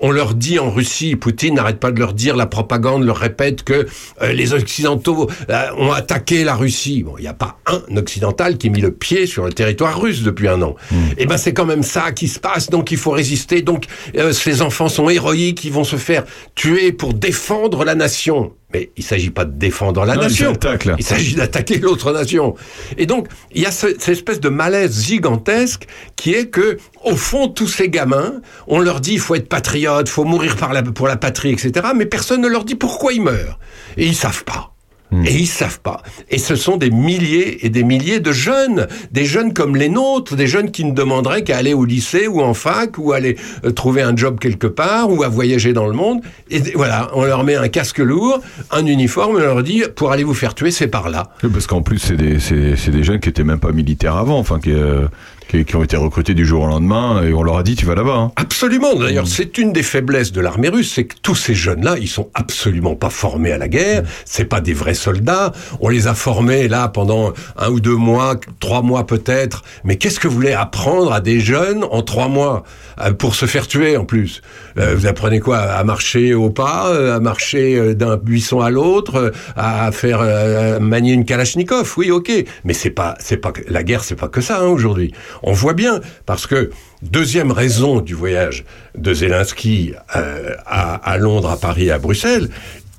on 0.00 0.10
leur 0.10 0.34
dit 0.34 0.58
en 0.58 0.70
Russie, 0.70 1.16
Poutine 1.16 1.54
n'arrête 1.54 1.80
pas 1.80 1.90
de 1.90 1.98
leur 1.98 2.12
dire, 2.12 2.36
la 2.36 2.46
propagande 2.46 3.04
leur 3.04 3.16
répète 3.16 3.62
que 3.62 3.86
euh, 4.22 4.32
les 4.32 4.52
Occidentaux 4.52 5.30
euh, 5.50 5.66
ont 5.78 5.92
attaqué 5.92 6.44
la 6.44 6.54
Russie. 6.54 7.02
Bon, 7.02 7.14
il 7.18 7.22
n'y 7.22 7.28
a 7.28 7.34
pas 7.34 7.58
un 7.66 7.96
Occidental 7.96 8.58
qui 8.58 8.66
ait 8.66 8.70
mis 8.70 8.80
le 8.80 8.92
pied 8.92 9.26
sur 9.26 9.44
le 9.44 9.52
territoire 9.52 10.00
russe 10.00 10.22
depuis 10.22 10.48
un 10.48 10.62
an. 10.62 10.76
Eh 11.18 11.26
ben 11.26 11.36
c'est 11.36 11.52
quand 11.52 11.66
même 11.66 11.82
ça 11.82 12.12
qui 12.12 12.28
se 12.28 12.38
passe, 12.38 12.70
donc 12.70 12.90
il 12.90 12.98
faut 12.98 13.10
résister. 13.10 13.62
Donc 13.62 13.86
euh, 14.16 14.32
ces 14.32 14.62
enfants 14.62 14.88
sont 14.88 15.08
héroïques, 15.08 15.64
ils 15.64 15.72
vont 15.72 15.84
se 15.84 15.96
faire 15.96 16.24
tuer 16.54 16.92
pour 16.92 17.14
défendre 17.14 17.84
la 17.84 17.94
nation. 17.94 18.52
Mais 18.74 18.90
il 18.96 19.04
s'agit 19.04 19.30
pas 19.30 19.44
de 19.44 19.52
défendre 19.56 20.04
la 20.04 20.16
Non, 20.16 20.22
nation. 20.22 20.52
Il 20.98 21.04
s'agit 21.04 21.36
d'attaquer 21.36 21.78
l'autre 21.78 22.12
nation. 22.12 22.54
Et 22.98 23.06
donc, 23.06 23.28
il 23.54 23.62
y 23.62 23.66
a 23.66 23.70
ce- 23.70 23.86
cette 23.98 24.08
espèce 24.08 24.40
de 24.40 24.48
malaise 24.48 25.04
gigantesque 25.06 25.86
qui 26.16 26.34
est 26.34 26.46
que, 26.46 26.76
au 27.04 27.14
fond, 27.16 27.48
tous 27.48 27.68
ces 27.68 27.88
gamins, 27.88 28.40
on 28.66 28.80
leur 28.80 29.00
dit 29.00 29.12
il 29.14 29.20
faut 29.20 29.36
être 29.36 29.48
patriote, 29.48 30.08
faut 30.08 30.24
mourir 30.24 30.56
par 30.56 30.72
la- 30.72 30.82
pour 30.82 31.06
la 31.06 31.16
patrie, 31.16 31.52
etc. 31.52 31.88
Mais 31.94 32.06
personne 32.06 32.40
ne 32.40 32.48
leur 32.48 32.64
dit 32.64 32.74
pourquoi 32.74 33.12
ils 33.12 33.22
meurent. 33.22 33.58
Et 33.96 34.06
ils 34.06 34.16
savent 34.16 34.44
pas. 34.44 34.72
Et 35.12 35.34
ils 35.34 35.46
savent 35.46 35.80
pas. 35.80 36.02
Et 36.30 36.38
ce 36.38 36.56
sont 36.56 36.76
des 36.76 36.90
milliers 36.90 37.64
et 37.64 37.68
des 37.68 37.84
milliers 37.84 38.18
de 38.18 38.32
jeunes, 38.32 38.88
des 39.12 39.24
jeunes 39.24 39.54
comme 39.54 39.76
les 39.76 39.88
nôtres, 39.88 40.34
des 40.34 40.48
jeunes 40.48 40.72
qui 40.72 40.84
ne 40.84 40.92
demanderaient 40.92 41.44
qu'à 41.44 41.56
aller 41.58 41.74
au 41.74 41.84
lycée 41.84 42.26
ou 42.26 42.40
en 42.40 42.54
fac 42.54 42.98
ou 42.98 43.12
aller 43.12 43.36
euh, 43.64 43.70
trouver 43.70 44.02
un 44.02 44.16
job 44.16 44.40
quelque 44.40 44.66
part 44.66 45.10
ou 45.10 45.22
à 45.22 45.28
voyager 45.28 45.72
dans 45.72 45.86
le 45.86 45.92
monde. 45.92 46.22
Et 46.50 46.60
voilà, 46.74 47.10
on 47.14 47.24
leur 47.24 47.44
met 47.44 47.54
un 47.54 47.68
casque 47.68 47.98
lourd, 47.98 48.40
un 48.72 48.84
uniforme, 48.84 49.36
on 49.36 49.38
leur 49.38 49.62
dit 49.62 49.84
pour 49.94 50.10
aller 50.10 50.24
vous 50.24 50.34
faire 50.34 50.54
tuer, 50.54 50.70
c'est 50.72 50.88
par 50.88 51.08
là. 51.08 51.30
Parce 51.52 51.66
qu'en 51.66 51.82
plus, 51.82 51.98
c'est 51.98 52.16
des, 52.16 52.38
des 52.38 53.04
jeunes 53.04 53.20
qui 53.20 53.28
étaient 53.28 53.44
même 53.44 53.60
pas 53.60 53.72
militaires 53.72 54.16
avant, 54.16 54.38
enfin, 54.38 54.58
qui, 54.58 54.72
euh, 54.72 55.06
qui, 55.48 55.64
qui 55.64 55.76
ont 55.76 55.82
été 55.82 55.96
recrutés 55.96 56.34
du 56.34 56.44
jour 56.44 56.62
au 56.64 56.66
lendemain, 56.66 57.22
et 57.22 57.32
on 57.32 57.42
leur 57.42 57.58
a 57.58 57.62
dit, 57.62 57.76
tu 57.76 57.86
vas 57.86 57.94
là-bas. 57.94 58.14
hein. 58.16 58.32
Absolument. 58.36 58.94
D'ailleurs, 58.94 59.26
c'est 59.28 59.58
une 59.58 59.72
des 59.72 59.82
faiblesses 59.82 60.32
de 60.32 60.40
l'armée 60.40 60.68
russe, 60.68 60.92
c'est 60.94 61.04
que 61.04 61.14
tous 61.22 61.34
ces 61.34 61.54
jeunes-là, 61.54 61.96
ils 62.00 62.08
sont 62.08 62.30
absolument 62.34 62.94
pas 62.94 63.10
formés 63.10 63.52
à 63.52 63.58
la 63.58 63.68
guerre. 63.68 64.02
C'est 64.24 64.44
pas 64.44 64.60
des 64.60 64.72
vrais 64.74 64.94
soldats. 64.94 65.52
On 65.80 65.88
les 65.88 66.06
a 66.06 66.14
formés 66.14 66.68
là 66.68 66.88
pendant 66.88 67.32
un 67.56 67.70
ou 67.70 67.80
deux 67.80 67.94
mois, 67.96 68.36
trois 68.60 68.82
mois 68.82 69.06
peut-être. 69.06 69.62
Mais 69.84 69.96
qu'est-ce 69.96 70.18
que 70.20 70.28
vous 70.28 70.34
voulez 70.34 70.52
apprendre 70.52 71.12
à 71.12 71.20
des 71.20 71.40
jeunes 71.40 71.84
en 71.90 72.02
trois 72.02 72.28
mois 72.28 72.64
euh, 73.00 73.12
pour 73.12 73.34
se 73.34 73.46
faire 73.46 73.66
tuer 73.66 73.96
en 73.96 74.04
plus? 74.04 74.42
Euh, 74.78 74.94
Vous 74.96 75.06
apprenez 75.06 75.40
quoi? 75.40 75.58
À 75.58 75.84
marcher 75.84 76.34
au 76.34 76.50
pas, 76.50 76.88
euh, 76.88 77.16
à 77.16 77.20
marcher 77.20 77.94
d'un 77.94 78.16
buisson 78.16 78.60
à 78.60 78.70
l'autre, 78.70 79.32
à 79.56 79.90
faire 79.92 80.18
euh, 80.22 80.80
manier 80.80 81.12
une 81.12 81.24
kalachnikov? 81.24 81.94
Oui, 81.96 82.10
ok. 82.10 82.32
Mais 82.64 82.72
c'est 82.72 82.90
pas, 82.90 83.14
c'est 83.20 83.36
pas 83.36 83.52
la 83.68 83.82
guerre, 83.82 84.04
c'est 84.04 84.16
pas 84.16 84.28
que 84.28 84.40
ça 84.40 84.60
hein, 84.60 84.66
aujourd'hui. 84.66 85.12
On 85.42 85.52
voit 85.52 85.74
bien 85.74 86.00
parce 86.24 86.46
que 86.46 86.70
Deuxième 87.02 87.52
raison 87.52 88.00
du 88.00 88.14
voyage 88.14 88.64
de 88.96 89.12
Zelensky 89.12 89.92
euh, 90.16 90.54
à, 90.64 90.94
à 90.94 91.18
Londres, 91.18 91.50
à 91.50 91.58
Paris, 91.58 91.90
à 91.90 91.98
Bruxelles, 91.98 92.48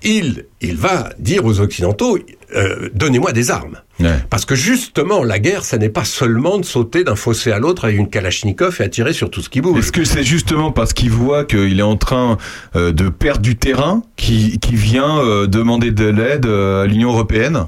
il, 0.03 0.45
il 0.61 0.75
va 0.75 1.09
dire 1.19 1.45
aux 1.45 1.59
Occidentaux, 1.59 2.17
euh, 2.55 2.89
donnez-moi 2.93 3.31
des 3.31 3.51
armes. 3.51 3.81
Parce 4.29 4.45
que 4.45 4.53
justement, 4.53 5.23
la 5.23 5.39
guerre, 5.39 5.65
ça 5.65 5.77
n'est 5.77 5.89
pas 5.89 6.05
seulement 6.05 6.59
de 6.59 6.65
sauter 6.65 7.03
d'un 7.03 7.15
fossé 7.15 7.51
à 7.51 7.57
l'autre 7.57 7.85
avec 7.85 7.97
une 7.97 8.09
Kalachnikov 8.09 8.77
et 8.79 8.83
à 8.83 8.89
tirer 8.89 9.11
sur 9.11 9.31
tout 9.31 9.41
ce 9.41 9.49
qui 9.49 9.59
bouge. 9.59 9.79
Est-ce 9.79 9.91
que 9.91 10.03
c'est 10.03 10.23
justement 10.23 10.71
parce 10.71 10.93
qu'il 10.93 11.09
voit 11.09 11.45
qu'il 11.45 11.79
est 11.79 11.83
en 11.83 11.97
train 11.97 12.37
euh, 12.75 12.91
de 12.91 13.09
perdre 13.09 13.41
du 13.41 13.55
terrain 13.55 14.03
qui, 14.15 14.59
qui 14.59 14.75
vient 14.75 15.19
euh, 15.19 15.47
demander 15.47 15.91
de 15.91 16.05
l'aide 16.05 16.45
à 16.45 16.85
l'Union 16.85 17.09
européenne? 17.09 17.65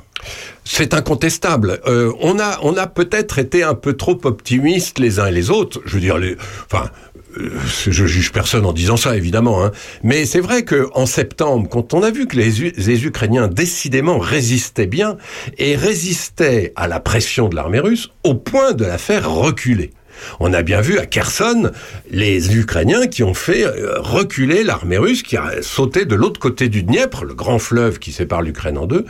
C'est 0.66 0.94
incontestable. 0.94 1.80
Euh, 1.88 2.14
on 2.20 2.40
a, 2.40 2.60
on 2.62 2.78
a 2.78 2.86
peut-être 2.86 3.40
été 3.40 3.64
un 3.64 3.74
peu 3.74 3.94
trop 3.94 4.20
optimistes 4.26 5.00
les 5.00 5.20
uns 5.20 5.26
et 5.26 5.32
les 5.32 5.50
autres. 5.50 5.82
Je 5.86 5.96
veux 5.96 6.02
dire, 6.02 6.20
les, 6.20 6.38
enfin, 6.72 6.90
je 7.38 8.06
juge 8.06 8.32
personne 8.32 8.66
en 8.66 8.74
disant 8.74 8.98
ça, 8.98 9.16
évidemment. 9.16 9.64
Hein. 9.64 9.72
Mais 10.04 10.26
c'est 10.26 10.40
vrai 10.40 10.64
que 10.64 10.90
en 10.94 11.06
septembre, 11.06 11.68
quand 11.70 11.94
on 11.94 12.04
a 12.04 12.12
vu 12.12 12.28
que 12.28 12.36
les 12.36 13.06
Ukrainiens 13.06 13.48
décidément 13.48 14.18
résistaient 14.20 14.88
bien 14.88 15.18
et 15.58 15.76
résistaient 15.76 16.74
à 16.76 16.88
la 16.88 17.00
pression 17.00 17.50
de 17.50 17.56
l'armée 17.56 17.80
russe 17.80 18.10
au 18.24 18.36
point 18.36 18.74
de 18.74 18.86
la 18.86 18.98
faire 18.98 19.32
reculer. 19.32 19.92
On 20.40 20.54
a 20.54 20.62
bien 20.62 20.82
vu 20.82 21.00
à 21.00 21.06
Kherson 21.06 21.72
les 22.12 22.56
Ukrainiens 22.58 23.08
qui 23.08 23.24
ont 23.24 23.34
fait 23.34 23.66
euh, 23.66 24.00
reculer 24.00 24.64
l'armée 24.64 24.98
russe 24.98 25.24
qui 25.24 25.38
a 25.38 25.62
sauté 25.62 26.06
de 26.06 26.16
l'autre 26.16 26.40
côté 26.40 26.70
du 26.70 26.84
Dniepr, 26.84 27.26
le 27.26 27.34
grand 27.34 27.60
fleuve 27.60 28.00
qui 28.00 28.12
sépare 28.12 28.42
l'Ukraine 28.42 28.78
en 28.78 28.86
deux. 28.86 29.06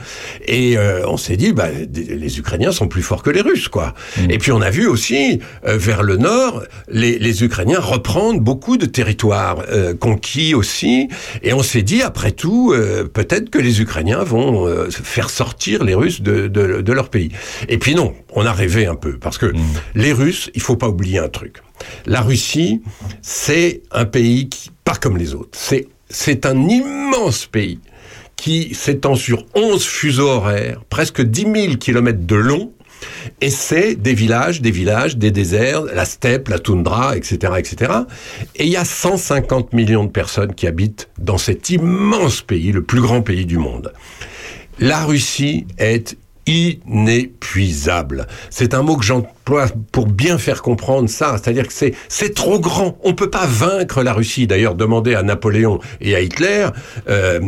Et 0.45 0.77
euh, 0.77 1.07
on 1.07 1.17
s'est 1.17 1.37
dit, 1.37 1.53
bah, 1.53 1.67
les 1.93 2.39
Ukrainiens 2.39 2.71
sont 2.71 2.87
plus 2.87 3.01
forts 3.01 3.23
que 3.23 3.29
les 3.29 3.41
Russes, 3.41 3.69
quoi. 3.69 3.93
Et 4.29 4.37
puis 4.37 4.51
on 4.51 4.61
a 4.61 4.69
vu 4.69 4.87
aussi 4.87 5.39
euh, 5.65 5.77
vers 5.77 6.03
le 6.03 6.17
nord 6.17 6.63
les, 6.89 7.19
les 7.19 7.43
Ukrainiens 7.43 7.79
reprendre 7.79 8.39
beaucoup 8.39 8.77
de 8.77 8.85
territoires 8.85 9.63
euh, 9.69 9.93
conquis 9.93 10.53
aussi. 10.53 11.07
Et 11.43 11.53
on 11.53 11.63
s'est 11.63 11.81
dit, 11.81 12.01
après 12.01 12.31
tout, 12.31 12.73
peut-être 13.13 13.49
que 13.49 13.59
les 13.59 13.81
Ukrainiens 13.81 14.23
vont 14.23 14.67
faire 14.89 15.29
sortir 15.29 15.83
les 15.83 15.95
Russes 15.95 16.21
de, 16.21 16.47
de, 16.47 16.81
de 16.81 16.93
leur 16.93 17.09
pays. 17.09 17.29
Et 17.67 17.77
puis 17.77 17.95
non, 17.95 18.13
on 18.33 18.45
a 18.45 18.53
rêvé 18.53 18.85
un 18.85 18.95
peu 18.95 19.17
parce 19.17 19.37
que 19.37 19.51
les 19.95 20.13
Russes, 20.13 20.49
il 20.53 20.61
faut 20.61 20.75
pas 20.75 20.87
oublier 20.87 20.98
un 21.17 21.29
truc. 21.29 21.57
La 22.05 22.21
Russie, 22.21 22.81
c'est 23.21 23.81
un 23.91 24.05
pays 24.05 24.49
qui 24.49 24.71
pas 24.83 24.95
comme 24.95 25.17
les 25.17 25.33
autres. 25.33 25.51
C'est 25.53 25.87
c'est 26.09 26.45
un 26.45 26.67
immense 26.67 27.45
pays 27.45 27.79
qui 28.35 28.73
s'étend 28.73 29.15
sur 29.15 29.45
11 29.53 29.83
fuseaux 29.83 30.29
horaires, 30.29 30.81
presque 30.89 31.21
10 31.21 31.41
000 31.41 31.75
kilomètres 31.75 32.25
de 32.25 32.35
long, 32.35 32.71
et 33.41 33.49
c'est 33.49 33.95
des 33.95 34.13
villages, 34.13 34.61
des 34.61 34.71
villages, 34.71 35.17
des 35.17 35.31
déserts, 35.31 35.83
la 35.83 36.05
steppe, 36.05 36.47
la 36.47 36.59
toundra, 36.59 37.15
etc., 37.15 37.53
etc. 37.57 37.91
Et 38.55 38.65
il 38.65 38.71
y 38.71 38.77
a 38.77 38.85
150 38.85 39.73
millions 39.73 40.03
de 40.03 40.09
personnes 40.09 40.53
qui 40.53 40.67
habitent 40.67 41.09
dans 41.17 41.37
cet 41.37 41.69
immense 41.69 42.41
pays, 42.41 42.71
le 42.71 42.83
plus 42.83 43.01
grand 43.01 43.21
pays 43.21 43.45
du 43.45 43.57
monde. 43.57 43.93
La 44.79 45.03
Russie 45.03 45.67
est 45.77 46.17
inépuisable. 46.45 48.27
C'est 48.49 48.73
un 48.73 48.81
mot 48.81 48.97
que 48.97 49.05
j'emploie 49.05 49.33
pour 49.91 50.07
bien 50.07 50.37
faire 50.37 50.61
comprendre 50.61 51.09
ça. 51.09 51.37
C'est-à-dire 51.41 51.67
que 51.67 51.73
c'est, 51.73 51.93
c'est 52.07 52.33
trop 52.33 52.59
grand. 52.59 52.97
On 53.03 53.13
peut 53.13 53.29
pas 53.29 53.45
vaincre 53.45 54.03
la 54.03 54.13
Russie. 54.13 54.47
D'ailleurs, 54.47 54.75
demandez 54.75 55.15
à 55.15 55.23
Napoléon 55.23 55.79
et 56.01 56.15
à 56.15 56.21
Hitler, 56.21 56.67
euh, 57.09 57.39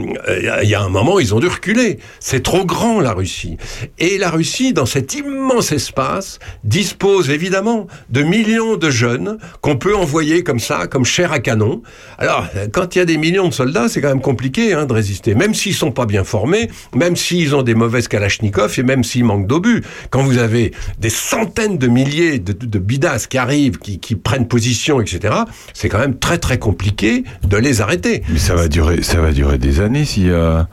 il 0.64 0.70
y 0.70 0.76
a 0.76 0.82
un 0.82 0.90
moment, 0.90 1.20
ils 1.20 1.34
ont 1.36 1.40
dû 1.40 1.48
reculer. 1.48 2.00
C'est 2.20 2.44
trop 2.44 2.66
grand, 2.66 3.00
la 3.00 3.14
Russie. 3.14 3.58
Et 4.00 4.18
la 4.18 4.30
Russie, 4.30 4.74
dans 4.74 4.86
cet 4.86 5.14
immense 5.14 5.72
espace, 5.72 6.40
dispose 6.64 7.30
évidemment 7.30 7.88
de 8.10 8.24
millions 8.24 8.78
de 8.78 8.90
jeunes 8.90 9.38
qu'on 9.62 9.78
peut 9.78 9.96
envoyer 9.96 10.44
comme 10.44 10.60
ça, 10.60 10.88
comme 10.88 11.06
chair 11.06 11.32
à 11.32 11.40
canon. 11.40 11.82
Alors, 12.18 12.48
quand 12.72 12.96
il 12.96 13.00
y 13.00 13.02
a 13.02 13.06
des 13.06 13.18
millions 13.18 13.48
de 13.48 13.54
soldats, 13.54 13.90
c'est 13.90 14.02
quand 14.02 14.10
même 14.10 14.22
compliqué 14.22 14.74
hein, 14.74 14.86
de 14.86 14.94
résister. 14.94 15.36
Même 15.36 15.54
s'ils 15.54 15.76
sont 15.76 15.92
pas 15.92 16.06
bien 16.06 16.24
formés, 16.24 16.70
même 16.96 17.16
s'ils 17.16 17.56
ont 17.56 17.64
des 17.64 17.76
mauvaises 17.76 18.08
kalachnikovs 18.08 18.78
et 18.80 18.84
même 18.84 19.04
s'ils 19.04 19.26
manquent 19.26 19.48
d'obus. 19.48 19.84
Quand 20.10 20.24
vous 20.24 20.38
avez 20.38 20.72
des 21.00 21.10
centaines 21.10 21.78
de 21.78 21.88
milliers 21.92 22.40
de, 22.40 22.54
de 22.54 22.80
bidasses 22.80 23.28
qui 23.28 23.38
arrivent, 23.38 23.78
qui, 23.78 24.00
qui 24.00 24.16
prennent 24.16 24.48
position, 24.48 25.00
etc., 25.02 25.34
c'est 25.74 25.90
quand 25.90 26.00
même 26.00 26.18
très 26.18 26.38
très 26.40 26.58
compliqué 26.58 27.24
de 27.48 27.58
les 27.58 27.82
arrêter. 27.82 28.24
Mais 28.30 28.40
ça 28.40 28.56
va 28.56 28.68
durer, 28.68 29.04
ça 29.04 29.22
va 29.22 29.32
durer 29.32 29.58
des 29.58 29.80
années 29.80 30.06
si. 30.06 30.30
euh, 30.30 30.64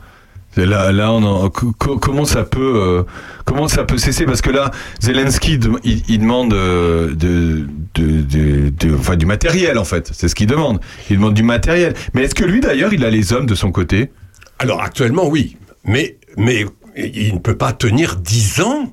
Là, 0.56 0.90
là, 0.90 1.12
on 1.12 1.22
en- 1.22 1.50
comment 1.50 2.24
ça 2.24 2.42
peut, 2.42 2.72
euh, 2.76 3.02
comment 3.44 3.68
ça 3.68 3.84
peut 3.84 3.98
cesser? 3.98 4.24
Parce 4.24 4.40
que 4.40 4.50
là, 4.50 4.72
Zelensky, 5.00 5.60
il, 5.84 6.02
il 6.08 6.18
demande 6.18 6.52
euh, 6.52 7.14
de, 7.14 7.66
de, 7.94 8.22
de- 8.22 8.70
de- 8.70 8.94
enfin, 8.96 9.14
du 9.14 9.24
matériel 9.26 9.78
en 9.78 9.84
fait. 9.84 10.10
C'est 10.12 10.26
ce 10.26 10.34
qu'il 10.34 10.48
demande. 10.48 10.80
Il 11.10 11.16
demande 11.16 11.34
du 11.34 11.44
matériel. 11.44 11.94
Mais 12.12 12.22
est-ce 12.24 12.34
que 12.34 12.44
lui 12.44 12.60
d'ailleurs, 12.60 12.92
il 12.92 13.04
a 13.04 13.10
les 13.10 13.32
hommes 13.32 13.46
de 13.46 13.54
son 13.54 13.70
côté? 13.70 14.10
Alors 14.58 14.82
actuellement, 14.82 15.28
oui. 15.28 15.56
Mais, 15.84 16.16
mais 16.36 16.66
il 16.96 17.34
ne 17.34 17.38
peut 17.38 17.56
pas 17.56 17.72
tenir 17.72 18.16
dix 18.16 18.60
ans 18.60 18.92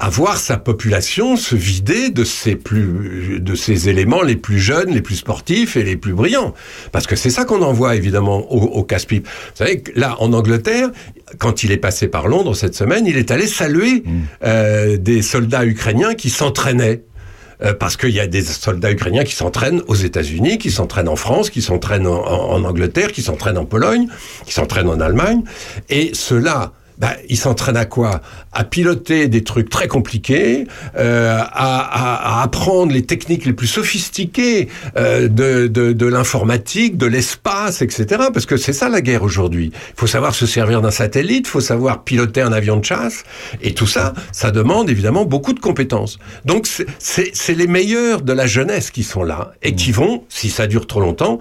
à 0.00 0.08
voir 0.10 0.36
sa 0.36 0.56
population 0.56 1.36
se 1.36 1.56
vider 1.56 2.10
de 2.10 2.24
ses 2.24 2.56
plus, 2.56 3.40
de 3.40 3.54
ses 3.54 3.88
éléments 3.88 4.22
les 4.22 4.36
plus 4.36 4.58
jeunes, 4.58 4.90
les 4.90 5.00
plus 5.02 5.16
sportifs 5.16 5.76
et 5.76 5.82
les 5.82 5.96
plus 5.96 6.12
brillants. 6.12 6.54
Parce 6.92 7.06
que 7.06 7.16
c'est 7.16 7.30
ça 7.30 7.44
qu'on 7.44 7.62
envoie 7.62 7.96
évidemment 7.96 8.50
au, 8.52 8.60
au 8.62 8.82
casse-pipe. 8.84 9.26
Vous 9.26 9.56
savez 9.56 9.80
que 9.82 9.98
là, 9.98 10.16
en 10.20 10.32
Angleterre, 10.32 10.90
quand 11.38 11.62
il 11.62 11.72
est 11.72 11.76
passé 11.78 12.08
par 12.08 12.28
Londres 12.28 12.54
cette 12.54 12.74
semaine, 12.74 13.06
il 13.06 13.16
est 13.16 13.30
allé 13.30 13.46
saluer 13.46 14.02
euh, 14.44 14.96
des 14.96 15.22
soldats 15.22 15.64
ukrainiens 15.64 16.14
qui 16.14 16.30
s'entraînaient. 16.30 17.02
Euh, 17.60 17.74
parce 17.74 17.96
qu'il 17.96 18.10
y 18.10 18.20
a 18.20 18.28
des 18.28 18.42
soldats 18.42 18.92
ukrainiens 18.92 19.24
qui 19.24 19.34
s'entraînent 19.34 19.82
aux 19.88 19.96
États-Unis, 19.96 20.58
qui 20.58 20.70
s'entraînent 20.70 21.08
en 21.08 21.16
France, 21.16 21.50
qui 21.50 21.60
s'entraînent 21.60 22.06
en, 22.06 22.12
en- 22.24 22.52
en 22.52 22.64
Angleterre, 22.64 23.10
qui 23.10 23.20
s'entraînent 23.20 23.58
en 23.58 23.64
Pologne, 23.64 24.06
qui 24.46 24.52
s'entraînent 24.54 24.88
en 24.88 25.00
Allemagne, 25.00 25.42
et 25.90 26.12
ceux-là 26.14 26.72
bah, 26.98 27.14
il 27.28 27.36
s'entraîne 27.36 27.76
à 27.76 27.84
quoi? 27.84 28.20
À 28.52 28.64
piloter 28.64 29.28
des 29.28 29.44
trucs 29.44 29.70
très 29.70 29.88
compliqués, 29.88 30.66
euh, 30.96 31.38
à, 31.38 31.44
à- 31.44 32.38
à 32.40 32.42
apprendre 32.42 32.92
les 32.92 33.02
techniques 33.04 33.44
les 33.46 33.52
plus 33.52 33.66
sophistiquées 33.68 34.68
euh, 34.96 35.28
de, 35.28 35.66
de, 35.66 35.92
de 35.92 36.06
l'informatique, 36.06 36.96
de 36.96 37.06
l'espace, 37.06 37.82
etc. 37.82 38.06
Parce 38.32 38.46
que 38.46 38.56
c'est 38.56 38.72
ça 38.72 38.88
la 38.88 39.00
guerre 39.00 39.22
aujourd'hui. 39.22 39.70
Il 39.74 39.94
faut 40.00 40.06
savoir 40.06 40.34
se 40.34 40.46
servir 40.46 40.80
d'un 40.82 40.90
satellite, 40.90 41.46
il 41.46 41.50
faut 41.50 41.60
savoir 41.60 42.04
piloter 42.04 42.40
un 42.40 42.52
avion 42.52 42.76
de 42.76 42.84
chasse, 42.84 43.24
et 43.62 43.74
tout 43.74 43.86
ça, 43.86 44.14
ça 44.32 44.50
demande 44.50 44.90
évidemment 44.90 45.24
beaucoup 45.24 45.52
de 45.52 45.60
compétences. 45.60 46.18
Donc 46.44 46.66
c'est- 46.66 47.54
les 47.54 47.66
meilleurs 47.66 48.22
de 48.22 48.32
la 48.32 48.46
jeunesse 48.46 48.90
qui 48.90 49.02
sont 49.02 49.22
là 49.24 49.52
et 49.62 49.74
qui 49.74 49.90
vont, 49.90 50.24
si 50.28 50.48
ça 50.50 50.66
dure 50.66 50.86
trop 50.86 51.00
longtemps, 51.00 51.38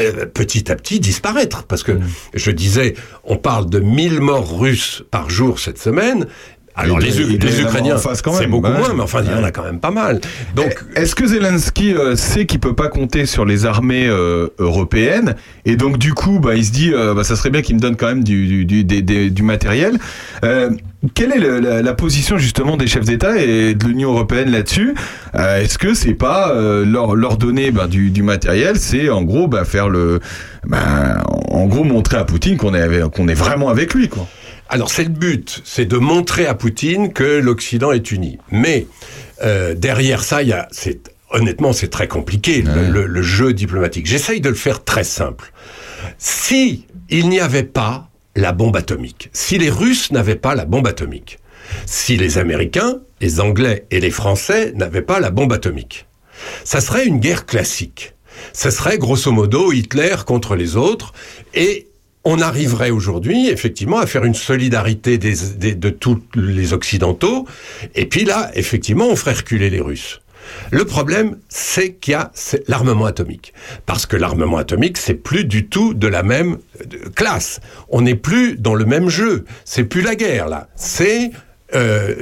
euh, 0.00 0.26
petit 0.26 0.70
à 0.70 0.76
petit 0.76 1.00
disparaître. 1.00 1.64
Parce 1.64 1.82
que 1.82 1.98
je 2.34 2.50
disais, 2.50 2.94
on 3.24 3.36
parle 3.36 3.68
de 3.68 3.80
1000 3.80 4.20
morts 4.20 4.58
russes 4.58 5.02
par 5.10 5.30
jour 5.30 5.58
cette 5.58 5.78
semaine. 5.78 6.26
Alors 6.80 7.00
Il 7.00 7.06
les, 7.06 7.60
Ukrainiens, 7.60 7.96
c'est 7.98 8.46
beaucoup 8.46 8.68
Ouais. 8.68 8.78
moins, 8.78 8.94
mais 8.94 9.02
enfin 9.02 9.22
il 9.24 9.30
y 9.30 9.34
en 9.34 9.44
a 9.44 9.50
quand 9.50 9.64
même 9.64 9.80
pas 9.80 9.90
mal. 9.90 10.20
Donc 10.54 10.82
Est-ce 10.94 11.14
que 11.14 11.26
Zelensky 11.26 11.94
euh, 11.94 12.16
sait 12.16 12.46
qu'il 12.46 12.60
peut 12.60 12.74
pas 12.74 12.88
compter 12.88 13.26
sur 13.26 13.44
les 13.44 13.66
armées 13.66 14.06
euh, 14.08 14.48
européennes? 14.58 15.34
Et 15.64 15.76
donc 15.76 15.98
du 15.98 16.14
coup 16.14 16.38
bah, 16.40 16.54
il 16.56 16.64
se 16.64 16.72
dit 16.72 16.92
euh, 16.92 17.14
bah, 17.14 17.24
ça 17.24 17.36
serait 17.36 17.50
bien 17.50 17.62
qu'il 17.62 17.76
me 17.76 17.80
donne 17.80 17.96
quand 17.96 18.06
même 18.08 18.24
du, 18.24 18.64
du, 18.64 19.42
matériel. 19.42 19.98
Quelle 21.14 21.32
est 21.32 21.38
le- 21.38 21.60
la, 21.60 21.80
la 21.80 21.94
position 21.94 22.36
justement 22.36 22.76
des 22.76 22.86
chefs 22.86 23.06
d'État 23.06 23.38
et 23.38 23.74
de 23.74 23.86
l'Union 23.86 24.10
européenne 24.12 24.50
là-dessus? 24.50 24.94
Est-ce 25.34 25.78
que 25.78 25.94
c'est 25.94 26.14
pas 26.14 26.52
leur, 26.84 27.14
leur 27.16 27.36
donner 27.38 27.70
bah, 27.70 27.86
du, 27.86 28.22
matériel, 28.22 28.76
c'est 28.76 29.08
en 29.08 29.22
gros 29.22 29.48
bah, 29.48 29.64
faire 29.64 29.88
le, 29.88 30.20
bah, 30.66 31.22
en 31.48 31.66
gros 31.66 31.84
montrer 31.84 32.18
à 32.18 32.24
Poutine 32.24 32.56
qu'on 32.58 32.74
est 32.74 33.10
qu'on 33.10 33.28
est 33.28 33.34
vraiment 33.34 33.68
avec 33.70 33.94
lui 33.94 34.08
quoi. 34.08 34.26
Alors 34.70 34.90
c'est 34.90 35.02
le 35.04 35.10
but, 35.10 35.60
c'est 35.64 35.84
de 35.84 35.96
montrer 35.98 36.46
à 36.46 36.54
Poutine 36.54 37.12
que 37.12 37.24
l'Occident 37.24 37.90
est 37.92 38.10
uni. 38.12 38.38
Mais 38.50 38.86
euh, 39.42 39.74
derrière 39.74 40.22
ça, 40.22 40.42
il 40.42 40.48
y 40.48 40.52
a, 40.52 40.68
c'est 40.70 41.10
honnêtement, 41.30 41.72
c'est 41.72 41.88
très 41.88 42.06
compliqué 42.08 42.62
le, 42.62 42.88
le- 42.88 43.06
le 43.06 43.22
jeu 43.22 43.52
diplomatique. 43.52 44.06
J'essaye 44.06 44.40
de 44.40 44.48
le 44.48 44.54
faire 44.54 44.84
très 44.84 45.04
simple. 45.04 45.52
Si 46.18 46.86
il 47.08 47.28
n'y 47.28 47.40
avait 47.40 47.64
pas 47.64 48.08
la 48.36 48.52
bombe 48.52 48.76
atomique, 48.76 49.28
si 49.32 49.58
les 49.58 49.70
Russes 49.70 50.12
n'avaient 50.12 50.36
pas 50.36 50.54
la 50.54 50.64
bombe 50.64 50.86
atomique, 50.86 51.38
si 51.86 52.16
les 52.16 52.38
Américains, 52.38 53.00
les 53.20 53.40
Anglais 53.40 53.86
et 53.90 53.98
les 54.00 54.10
Français 54.10 54.72
n'avaient 54.76 55.02
pas 55.02 55.18
la 55.20 55.30
bombe 55.30 55.52
atomique, 55.52 56.06
ça 56.64 56.80
serait 56.80 57.06
une 57.06 57.18
guerre 57.18 57.44
classique. 57.44 58.14
Ça 58.52 58.70
serait 58.70 58.98
grosso 58.98 59.30
modo 59.32 59.72
Hitler 59.72 60.14
contre 60.24 60.56
les 60.56 60.76
autres 60.76 61.12
et 61.54 61.88
on 62.24 62.40
arriverait 62.40 62.90
aujourd'hui 62.90 63.48
effectivement 63.48 63.98
à 63.98 64.06
faire 64.06 64.24
une 64.24 64.34
solidarité 64.34 65.16
des, 65.18 65.34
des- 65.56 65.74
de 65.74 65.90
tous 65.90 66.20
les 66.34 66.72
Occidentaux 66.72 67.46
et 67.94 68.06
puis 68.06 68.24
là 68.24 68.50
effectivement 68.54 69.06
on 69.08 69.16
ferait 69.16 69.32
reculer 69.34 69.70
les 69.70 69.80
Russes. 69.80 70.20
Le 70.72 70.84
problème, 70.84 71.36
c'est 71.48 71.92
qu'il 71.92 72.12
y 72.12 72.14
a 72.14 72.32
l'armement 72.66 73.04
atomique. 73.04 73.52
Parce 73.86 74.06
que 74.06 74.16
l'armement 74.16 74.56
atomique, 74.56 74.96
c'est 74.96 75.14
plus 75.14 75.44
du 75.44 75.66
tout 75.68 75.94
de 75.94 76.08
la 76.08 76.22
même 76.24 76.56
classe. 77.14 77.60
On 77.90 78.00
n'est 78.00 78.14
plus 78.16 78.56
dans 78.56 78.74
le 78.74 78.84
même 78.86 79.10
jeu. 79.10 79.44
C'est 79.64 79.84
plus 79.84 80.00
la 80.00 80.16
guerre, 80.16 80.48
là. 80.48 80.68
C'est 80.74 81.30
euh, 81.74 82.14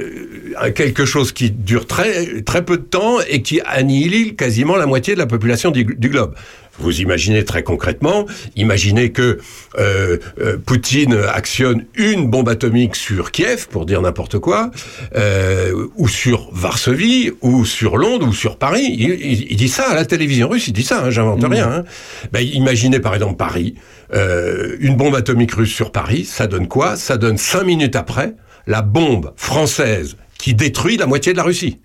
quelque 0.75 1.05
chose 1.05 1.31
qui 1.31 1.49
dure 1.49 1.87
très, 1.87 2.41
très 2.41 2.63
peu 2.63 2.77
de 2.77 2.83
temps 2.83 3.17
et 3.27 3.41
qui 3.41 3.61
annihile 3.65 4.35
quasiment 4.35 4.75
la 4.75 4.85
moitié 4.85 5.13
de 5.15 5.19
la 5.19 5.25
population 5.27 5.71
du 5.71 5.85
globe. 5.85 6.35
Vous 6.79 7.01
imaginez 7.01 7.43
très 7.45 7.63
concrètement, 7.63 8.25
imaginez 8.55 9.11
que 9.11 9.39
euh, 9.77 10.17
euh, 10.39 10.57
Poutine 10.57 11.13
actionne 11.13 11.85
une 11.95 12.29
bombe 12.29 12.49
atomique 12.49 12.95
sur 12.95 13.31
Kiev, 13.31 13.67
pour 13.69 13.85
dire 13.85 14.01
n'importe 14.01 14.39
quoi, 14.39 14.71
euh, 15.15 15.87
ou 15.97 16.07
sur 16.07 16.49
Varsovie, 16.53 17.31
ou 17.41 17.65
sur 17.65 17.97
Londres, 17.97 18.27
ou 18.27 18.33
sur 18.33 18.57
Paris. 18.57 18.85
Il, 18.97 19.09
il- 19.11 19.47
il 19.51 19.55
dit 19.57 19.67
ça 19.69 19.89
à 19.89 19.95
la 19.95 20.05
télévision 20.05 20.47
russe, 20.49 20.67
il 20.67 20.73
dit 20.73 20.83
ça, 20.83 21.03
hein, 21.03 21.09
j'invente 21.09 21.43
rien. 21.43 21.69
Hein. 21.71 21.83
Ben, 22.31 22.41
imaginez 22.41 22.99
par 22.99 23.13
exemple 23.13 23.35
Paris, 23.35 23.75
euh, 24.13 24.77
une 24.79 24.95
bombe 24.95 25.15
atomique 25.15 25.53
russe 25.53 25.73
sur 25.73 25.91
Paris, 25.91 26.25
ça 26.25 26.47
donne 26.47 26.67
quoi? 26.67 26.95
Ça 26.95 27.17
donne 27.17 27.37
cinq 27.37 27.63
minutes 27.63 27.95
après 27.95 28.33
la 28.67 28.81
bombe 28.81 29.33
française 29.35 30.15
qui 30.37 30.53
détruit 30.53 30.97
la 30.97 31.05
moitié 31.07 31.33
de 31.33 31.37
la 31.37 31.43
Russie. 31.43 31.77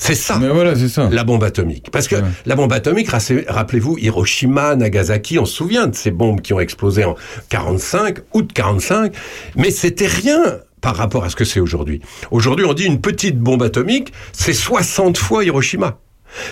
C'est 0.00 0.14
ça, 0.14 0.38
la 1.10 1.24
bombe 1.24 1.42
atomique. 1.42 1.90
Parce 1.90 2.06
que 2.06 2.16
la 2.46 2.54
bombe 2.54 2.72
atomique, 2.72 3.08
rappelez-vous, 3.10 3.98
Hiroshima, 3.98 4.76
Nagasaki, 4.76 5.38
on 5.38 5.44
se 5.44 5.54
souvient 5.54 5.88
de 5.88 5.94
ces 5.94 6.12
bombes 6.12 6.40
qui 6.40 6.52
ont 6.52 6.60
explosé 6.60 7.04
en 7.04 7.16
45, 7.48 8.18
août 8.32 8.50
45, 8.54 9.12
mais 9.56 9.70
c'était 9.70 10.06
rien 10.06 10.60
par 10.80 10.96
rapport 10.96 11.24
à 11.24 11.30
ce 11.30 11.36
que 11.36 11.44
c'est 11.44 11.60
aujourd'hui. 11.60 12.00
Aujourd'hui, 12.30 12.64
on 12.64 12.74
dit 12.74 12.84
une 12.84 13.00
petite 13.00 13.38
bombe 13.38 13.62
atomique, 13.64 14.12
c'est 14.32 14.52
60 14.52 15.18
fois 15.18 15.44
Hiroshima. 15.44 15.98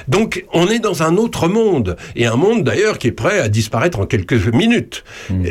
Donc, 0.09 0.44
on 0.52 0.68
est 0.68 0.78
dans 0.78 1.02
un 1.02 1.16
autre 1.16 1.48
monde, 1.48 1.97
et 2.16 2.27
un 2.27 2.36
monde 2.36 2.64
d'ailleurs 2.64 2.98
qui 2.98 3.09
est 3.09 3.12
prêt 3.12 3.40
à 3.40 3.48
disparaître 3.48 4.01
en 4.01 4.06
quelques 4.06 4.47
minutes. 4.48 5.05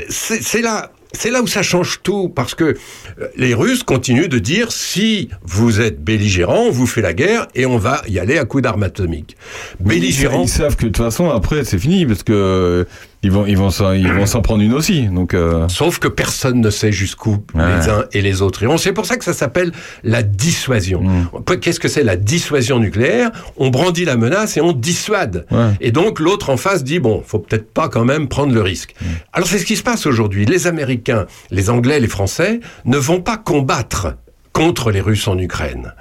C'est 0.10 0.42
c'est 0.42 0.62
là, 0.62 0.92
c'est 1.16 1.32
là 1.32 1.42
où 1.42 1.48
ça 1.48 1.64
change 1.64 2.02
tout, 2.04 2.30
parce 2.30 2.56
que 2.56 2.64
euh, 2.64 3.28
les 3.38 3.54
Russes 3.54 3.84
continuent 3.84 4.28
de 4.28 4.40
dire 4.40 4.72
si 4.72 5.30
vous 5.44 5.82
êtes 5.82 6.04
belligérant, 6.04 6.66
on 6.68 6.72
vous 6.72 6.88
fait 6.88 7.02
la 7.02 7.14
guerre 7.14 7.48
et 7.56 7.66
on 7.66 7.78
va 7.78 8.02
y 8.08 8.20
aller 8.20 8.38
à 8.38 8.46
coups 8.46 8.64
d'armes 8.64 8.84
atomiques. 8.84 9.36
Belligérant. 9.80 10.44
Ils 10.44 10.50
savent 10.50 10.76
que 10.76 10.84
de 10.84 10.90
toute 10.90 10.98
façon 10.98 11.30
après 11.30 11.64
c'est 11.64 11.80
fini 11.80 12.06
parce 12.06 12.24
que 12.24 12.34
euh, 12.34 12.84
ils 13.26 13.32
vont 13.32 13.46
ils 13.46 13.58
vont 13.58 13.72
s'en 13.72 13.92
ils 13.94 14.12
vont 14.12 14.26
s'en 14.26 14.42
prendre 14.42 14.62
une 14.64 14.74
aussi 14.74 15.08
donc. 15.08 15.34
euh, 15.34 15.68
Sauf 15.68 15.98
que 16.00 16.08
personne 16.08 16.62
ne 16.62 16.70
sait 16.70 16.92
jusqu'où 16.92 17.38
les 17.56 17.90
uns 17.90 18.06
et 18.14 18.22
les 18.22 18.42
autres 18.42 18.62
iront. 18.64 18.78
C'est 18.78 18.94
pour 18.94 19.06
ça 19.06 19.18
que 19.18 19.26
ça 19.26 19.34
s'appelle 19.34 19.72
la 20.04 20.22
dissuasion. 20.24 21.02
Qu'est-ce 21.62 21.80
que 21.80 21.88
c'est 21.88 22.04
la 22.04 22.18
dissuasion 22.18 22.80
nucléaire? 22.80 23.32
On 23.58 23.70
brandit 23.70 24.06
la 24.06 24.16
menace 24.18 24.58
et 24.58 24.62
on 24.62 24.74
dissuade. 24.74 25.46
Et 25.82 25.92
donc 25.92 26.20
l'autre 26.20 26.50
en 26.50 26.58
face 26.58 26.84
dit 26.84 27.00
bon, 27.00 27.24
faut 27.26 27.40
peut-être 27.40 27.72
pas 27.74 27.90
quand 27.90 28.06
même 28.06 28.28
prendre 28.28 28.54
le 28.54 28.62
risque. 28.62 28.94
Alors 29.34 29.48
c'est 29.48 29.58
ce 29.60 29.66
qui 29.66 29.76
se 29.76 29.84
passe 29.84 30.06
aujourd'hui. 30.06 30.46
Les 30.46 30.68
Américains, 30.68 31.26
les 31.52 31.70
Anglais, 31.70 32.00
les 32.00 32.08
Français 32.08 32.60
ne 32.86 32.98
vont 32.98 33.22
pas 33.22 33.38
combattre 33.38 34.16
contre 34.56 34.90
les 34.90 35.02
Russes 35.02 35.28
en 35.28 35.38
Ukraine. 35.38 35.94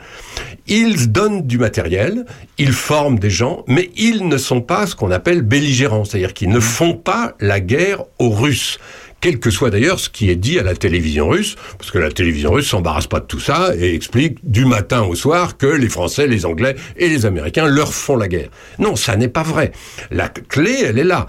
Ils 0.69 1.11
donnent 1.11 1.43
du 1.43 1.59
matériel, 1.59 2.25
ils 2.57 2.73
forment 2.73 3.19
des 3.19 3.29
gens, 3.29 3.65
mais 3.67 3.91
ils 3.97 4.29
ne 4.29 4.39
sont 4.39 4.61
pas 4.61 4.87
ce 4.87 4.95
qu'on 4.95 5.11
appelle 5.11 5.43
belligérants, 5.43 6.05
c'est-à-dire 6.05 6.33
qu'ils 6.33 6.51
ne 6.51 6.61
font 6.61 6.95
pas 6.95 7.35
la 7.41 7.59
guerre 7.59 8.05
aux 8.21 8.31
Russes. 8.31 8.79
Quel 9.21 9.41
que 9.41 9.51
soit 9.51 9.71
d'ailleurs 9.71 9.99
ce 9.99 10.09
qui 10.09 10.31
est 10.31 10.37
dit 10.37 10.61
à 10.61 10.63
la 10.63 10.77
télévision 10.77 11.29
russe, 11.29 11.57
parce 11.79 11.91
que 11.91 11.99
la 11.99 12.13
télévision 12.13 12.53
russe 12.53 12.69
s'embarrasse 12.69 13.09
pas 13.09 13.19
de 13.19 13.25
tout 13.25 13.41
ça 13.41 13.73
et 13.77 13.93
explique 13.93 14.39
du 14.45 14.67
matin 14.67 15.03
au 15.03 15.17
soir 15.17 15.57
que 15.57 15.67
les 15.67 15.89
Français, 15.89 16.29
les 16.29 16.47
Anglais 16.47 16.77
et 16.97 17.09
les 17.09 17.27
Américains 17.27 17.67
leur 17.67 17.93
font 17.93 18.17
la 18.17 18.29
guerre. 18.29 18.51
Non, 18.79 18.95
ça 18.95 19.17
n'est 19.17 19.29
pas 19.29 19.43
vrai. 19.43 19.73
La 20.13 20.29
clé, 20.29 20.77
elle 20.85 21.01
est 21.01 21.05
là. 21.05 21.27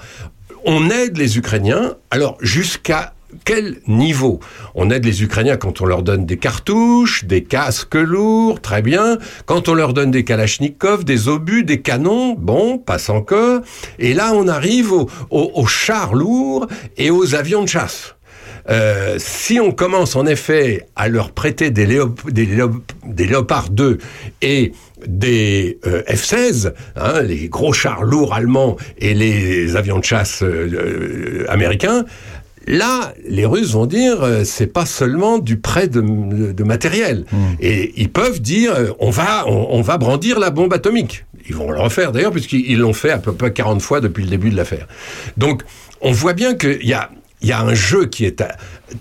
On 0.64 0.91
aide 0.91 1.18
les 1.18 1.39
Ukrainiens, 1.39 1.95
alors 2.11 2.38
jusqu'à 2.41 3.14
quel 3.45 3.77
niveau 3.88 4.39
On 4.73 4.89
aide 4.89 5.05
les 5.05 5.23
Ukrainiens 5.23 5.55
quand 5.55 5.80
on 5.81 5.85
leur 5.85 6.01
donne 6.03 6.26
des 6.26 6.38
cartouches, 6.38 7.26
des 7.26 7.43
casques 7.43 7.95
lourds, 7.95 8.59
très 8.59 8.81
bien. 8.81 9.17
Quand 9.45 9.69
on 9.69 9.73
leur 9.76 9.93
donne 9.93 10.11
des 10.11 10.23
kalachnikovs, 10.23 11.05
des 11.05 11.27
obus, 11.27 11.63
des 11.63 11.81
canons, 11.81 12.34
bon, 12.34 12.80
passe 12.80 13.09
encore. 13.09 13.61
Et 13.99 14.13
là, 14.15 14.31
on 14.34 14.47
arrive 14.47 14.91
aux, 15.30 15.67
chars 15.67 16.15
lourds 16.15 16.67
et 16.97 17.11
aux 17.11 17.35
avions 17.35 17.61
de 17.63 17.69
chasse. 17.69 18.15
Euh, 18.67 19.17
si 19.19 19.59
on 19.59 19.72
commence 19.72 20.15
en 20.15 20.26
effet 20.26 20.88
à 20.95 21.07
leur 21.07 21.31
prêter 21.31 21.69
des, 21.69 21.85
léop- 21.85 22.31
des, 22.31 22.47
léop- 22.47 22.81
des 23.05 23.27
Léopard 23.27 23.69
2 23.69 23.99
et 24.41 24.72
des 25.05 25.77
euh, 25.85 26.01
F-16, 26.07 26.73
hein, 26.95 27.22
les 27.22 27.47
gros 27.47 27.73
chars 27.73 28.03
lourds 28.03 28.34
allemands 28.34 28.76
et 28.97 29.13
les 29.13 29.76
avions 29.76 29.99
de 29.99 30.03
chasse 30.03 30.41
euh, 30.41 31.45
américains, 31.47 32.05
Là, 32.67 33.13
les 33.27 33.45
Russes 33.45 33.73
vont 33.73 33.85
dire, 33.85 34.23
euh, 34.23 34.43
c'est 34.43 34.67
pas 34.67 34.85
seulement 34.85 35.37
du 35.37 35.57
prêt 35.57 35.87
de, 35.87 36.01
de 36.01 36.63
matériel. 36.63 37.25
Et 37.59 37.93
ils 37.95 38.09
peuvent 38.09 38.41
dire, 38.41 38.73
euh, 38.73 38.87
on 38.99 39.11
va, 39.11 39.45
on, 39.47 39.67
on 39.69 39.81
va 39.81 39.97
brandir 39.97 40.39
la 40.39 40.49
bombe 40.49 40.73
atomique. 40.73 41.25
Ils 41.47 41.55
vont 41.55 41.69
le 41.69 41.79
refaire 41.79 42.11
d'ailleurs, 42.11 42.31
puisqu'ils 42.31 42.65
ils 42.71 42.79
l'ont 42.79 42.93
fait 42.93 43.11
à 43.11 43.19
peu 43.19 43.33
près 43.33 43.53
40 43.53 43.81
fois 43.81 44.01
depuis 44.01 44.23
le 44.23 44.29
début 44.29 44.49
de 44.49 44.55
l'affaire. 44.55 44.87
Donc, 45.37 45.61
on 46.01 46.11
voit 46.11 46.33
bien 46.33 46.55
qu'il 46.55 46.85
y 46.85 46.93
a, 46.93 47.11
il 47.41 47.49
y 47.49 47.51
a 47.51 47.61
un 47.61 47.75
jeu 47.75 48.07
qui 48.07 48.25
est 48.25 48.41
euh, 48.41 48.47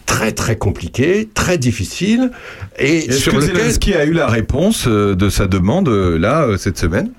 très 0.05 0.33
très 0.33 0.57
compliqué, 0.57 1.29
très 1.33 1.57
difficile, 1.57 2.33
et 2.79 2.99
Est-ce 3.07 3.19
sur 3.19 3.33
que 3.33 3.39
lequel 3.39 3.57
Zelensky 3.57 3.95
a 3.95 4.05
eu 4.05 4.13
la 4.13 4.27
réponse 4.27 4.87
de 4.87 5.29
sa 5.31 5.47
demande 5.47 5.89
là 5.89 6.49
cette 6.59 6.77
semaine? 6.77 7.11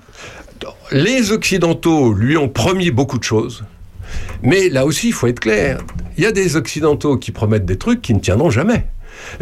Les 0.92 1.32
Occidentaux 1.32 2.12
lui 2.12 2.36
ont 2.36 2.48
promis 2.48 2.92
beaucoup 2.92 3.18
de 3.18 3.24
choses. 3.24 3.64
Mais 4.42 4.68
là 4.68 4.84
aussi, 4.86 5.08
il 5.08 5.12
faut 5.12 5.26
être 5.26 5.40
clair. 5.40 5.78
Il 6.18 6.24
y 6.24 6.26
a 6.26 6.32
des 6.32 6.56
Occidentaux 6.56 7.18
qui 7.18 7.30
promettent 7.30 7.66
des 7.66 7.76
trucs 7.76 8.00
qui 8.00 8.14
ne 8.14 8.20
tiendront 8.20 8.48
jamais. 8.48 8.86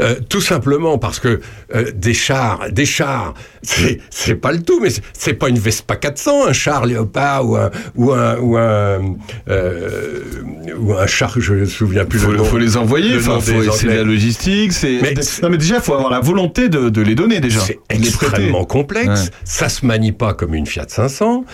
Euh, 0.01 0.17
tout 0.29 0.41
simplement 0.41 0.99
parce 0.99 1.19
que 1.21 1.41
euh, 1.75 1.91
des 1.95 2.15
chars, 2.15 2.61
des 2.71 2.85
chars, 2.87 3.35
c'est 3.63 4.35
pas 4.37 4.53
le 4.53 4.63
tout, 4.63 4.81
mais 4.81 4.91
c'est- 4.91 5.35
pas 5.35 5.49
une 5.49 5.59
Vespa 5.59 5.97
400, 5.97 6.47
un 6.47 6.53
char 6.53 6.87
Léopard 6.87 7.49
ou 7.49 7.57
un 7.57 7.71
ou 7.97 8.13
un 8.13 8.37
ou 8.39 8.57
un 8.57 9.17
euh, 9.49 10.21
ou 10.79 10.95
un 10.95 11.07
char, 11.07 11.35
je 11.39 11.55
me 11.55 11.67
souviens 11.67 12.05
plus 12.05 12.19
Faut, 12.19 12.31
le 12.31 12.39
nom. 12.39 12.45
faut 12.45 12.59
les 12.59 12.77
envoyer, 12.77 13.15
le 13.15 13.21
faut 13.21 13.33
Anglais. 13.33 13.67
la 13.97 14.03
logistique, 14.03 14.73
c'est. 14.73 15.01
Mais 15.03 15.15
non, 15.43 15.51
mais 15.51 15.59
déjà, 15.59 15.81
faut 15.81 15.95
avoir 15.95 16.11
la 16.11 16.21
volonté 16.21 16.69
de, 16.69 16.89
de 16.89 17.03
les 17.03 17.15
donner 17.15 17.41
déjà. 17.41 17.61
C'est 17.61 17.79
extrêmement 17.91 18.65
complexe. 18.65 19.09
Ouais. 19.25 19.31
Ça 19.45 19.69
se 19.69 19.85
manie 19.87 20.13
pas 20.13 20.35
comme 20.35 20.55
une 20.55 20.67
Fiat 20.67 20.87
500. 20.89 21.45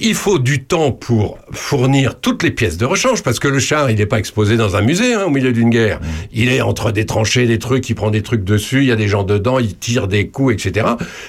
Il 0.00 0.14
faut 0.14 0.38
du 0.38 0.64
temps 0.64 0.92
pour 0.92 1.38
fournir 1.52 2.20
toutes 2.20 2.42
les 2.42 2.50
pièces 2.50 2.76
de 2.76 2.84
rechange 2.84 3.22
parce 3.22 3.38
que 3.38 3.48
le 3.48 3.58
char, 3.58 3.90
il 3.90 3.96
n'est 3.98 4.06
pas 4.06 4.18
exposé 4.18 4.56
dans 4.56 4.76
un 4.76 4.82
musée 4.82 5.14
hein, 5.14 5.24
au 5.26 5.30
milieu 5.30 5.52
d'une 5.52 5.70
guerre. 5.70 6.00
Il 6.32 6.50
est 6.50 6.60
entre 6.60 6.92
des 6.92 7.06
tranchées, 7.06 7.46
des 7.46 7.58
trucs, 7.58 7.79
il 7.88 7.94
prend 7.94 8.10
des 8.10 8.22
trucs 8.22 8.44
dessus, 8.44 8.78
il 8.80 8.86
y 8.86 8.92
a 8.92 8.96
des 8.96 9.08
gens 9.08 9.22
dedans, 9.24 9.58
il 9.58 9.76
tire 9.76 10.08
des 10.08 10.28
coups, 10.28 10.52
etc. 10.54 10.86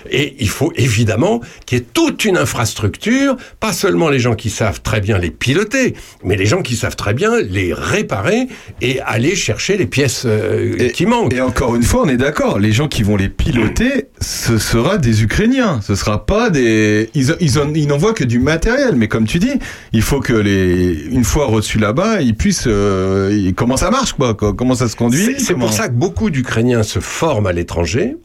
Et 0.10 0.36
il 0.40 0.50
faut 0.50 0.72
évidemment 0.76 1.42
qu'il 1.66 1.78
y 1.78 1.82
ait 1.82 1.86
toute 1.94 2.26
une 2.26 2.38
infrastructure, 2.38 3.36
pas 3.60 3.74
seulement 3.74 4.10
les 4.10 4.20
gens 4.20 4.36
qui 4.36 4.50
savent 4.50 4.82
très 4.82 5.02
bien 5.02 5.18
les 5.18 5.32
piloter, 5.32 5.96
mais 6.24 6.36
les 6.36 6.46
gens 6.46 6.62
qui 6.62 6.76
savent 6.76 6.96
très 6.96 7.14
bien 7.14 7.40
les 7.42 7.74
réparer 7.74 8.48
et 8.82 9.00
aller 9.02 9.36
chercher 9.36 9.78
les 9.78 9.86
pièces 9.86 10.24
euh, 10.26 10.90
qui 10.90 11.06
manquent. 11.06 11.34
Et 11.34 11.42
encore 11.42 11.76
une 11.76 11.84
fois, 11.84 12.04
on 12.06 12.10
est 12.10 12.18
d'accord, 12.18 12.60
les 12.60 12.72
gens 12.72 12.88
qui 12.88 13.04
vont 13.04 13.16
les 13.18 13.30
piloter, 13.30 14.08
ce 14.20 14.58
sera 14.58 14.98
des 14.98 15.24
Ukrainiens. 15.24 15.80
Ce 15.84 15.96
sera 15.96 16.26
pas 16.26 16.50
des. 16.50 17.10
Ils, 17.14 17.36
ils, 17.40 17.60
en- 17.60 17.74
ils 17.74 17.88
n'envoient 17.88 18.14
que 18.14 18.24
du 18.24 18.40
matériel, 18.40 18.96
mais 18.96 19.08
comme 19.08 19.26
tu 19.26 19.40
dis, 19.40 19.52
il 19.94 20.02
faut 20.02 20.20
que 20.20 20.34
les. 20.34 21.06
Une 21.12 21.24
fois 21.24 21.46
reçus 21.46 21.80
là-bas, 21.80 22.22
ils 22.22 22.36
puissent. 22.36 22.66
euh, 22.68 23.30
ils- 23.32 23.54
comment 23.54 23.78
ça 23.78 23.90
marche, 23.92 24.14
quoi 24.14 24.34
co- 24.34 24.54
Comment 24.54 24.76
ça 24.76 24.88
se 24.88 24.96
conduit 24.96 25.26
C'est- 25.26 25.40
C'est 25.40 25.56
pour 25.56 25.74
ça 25.74 25.88
que 25.88 25.94
beaucoup 25.94 26.30
d'Ukrainiens 26.42 26.84
se 26.84 27.00
forment 27.00 27.48
à 27.48 27.54
l'étranger. 27.54 28.18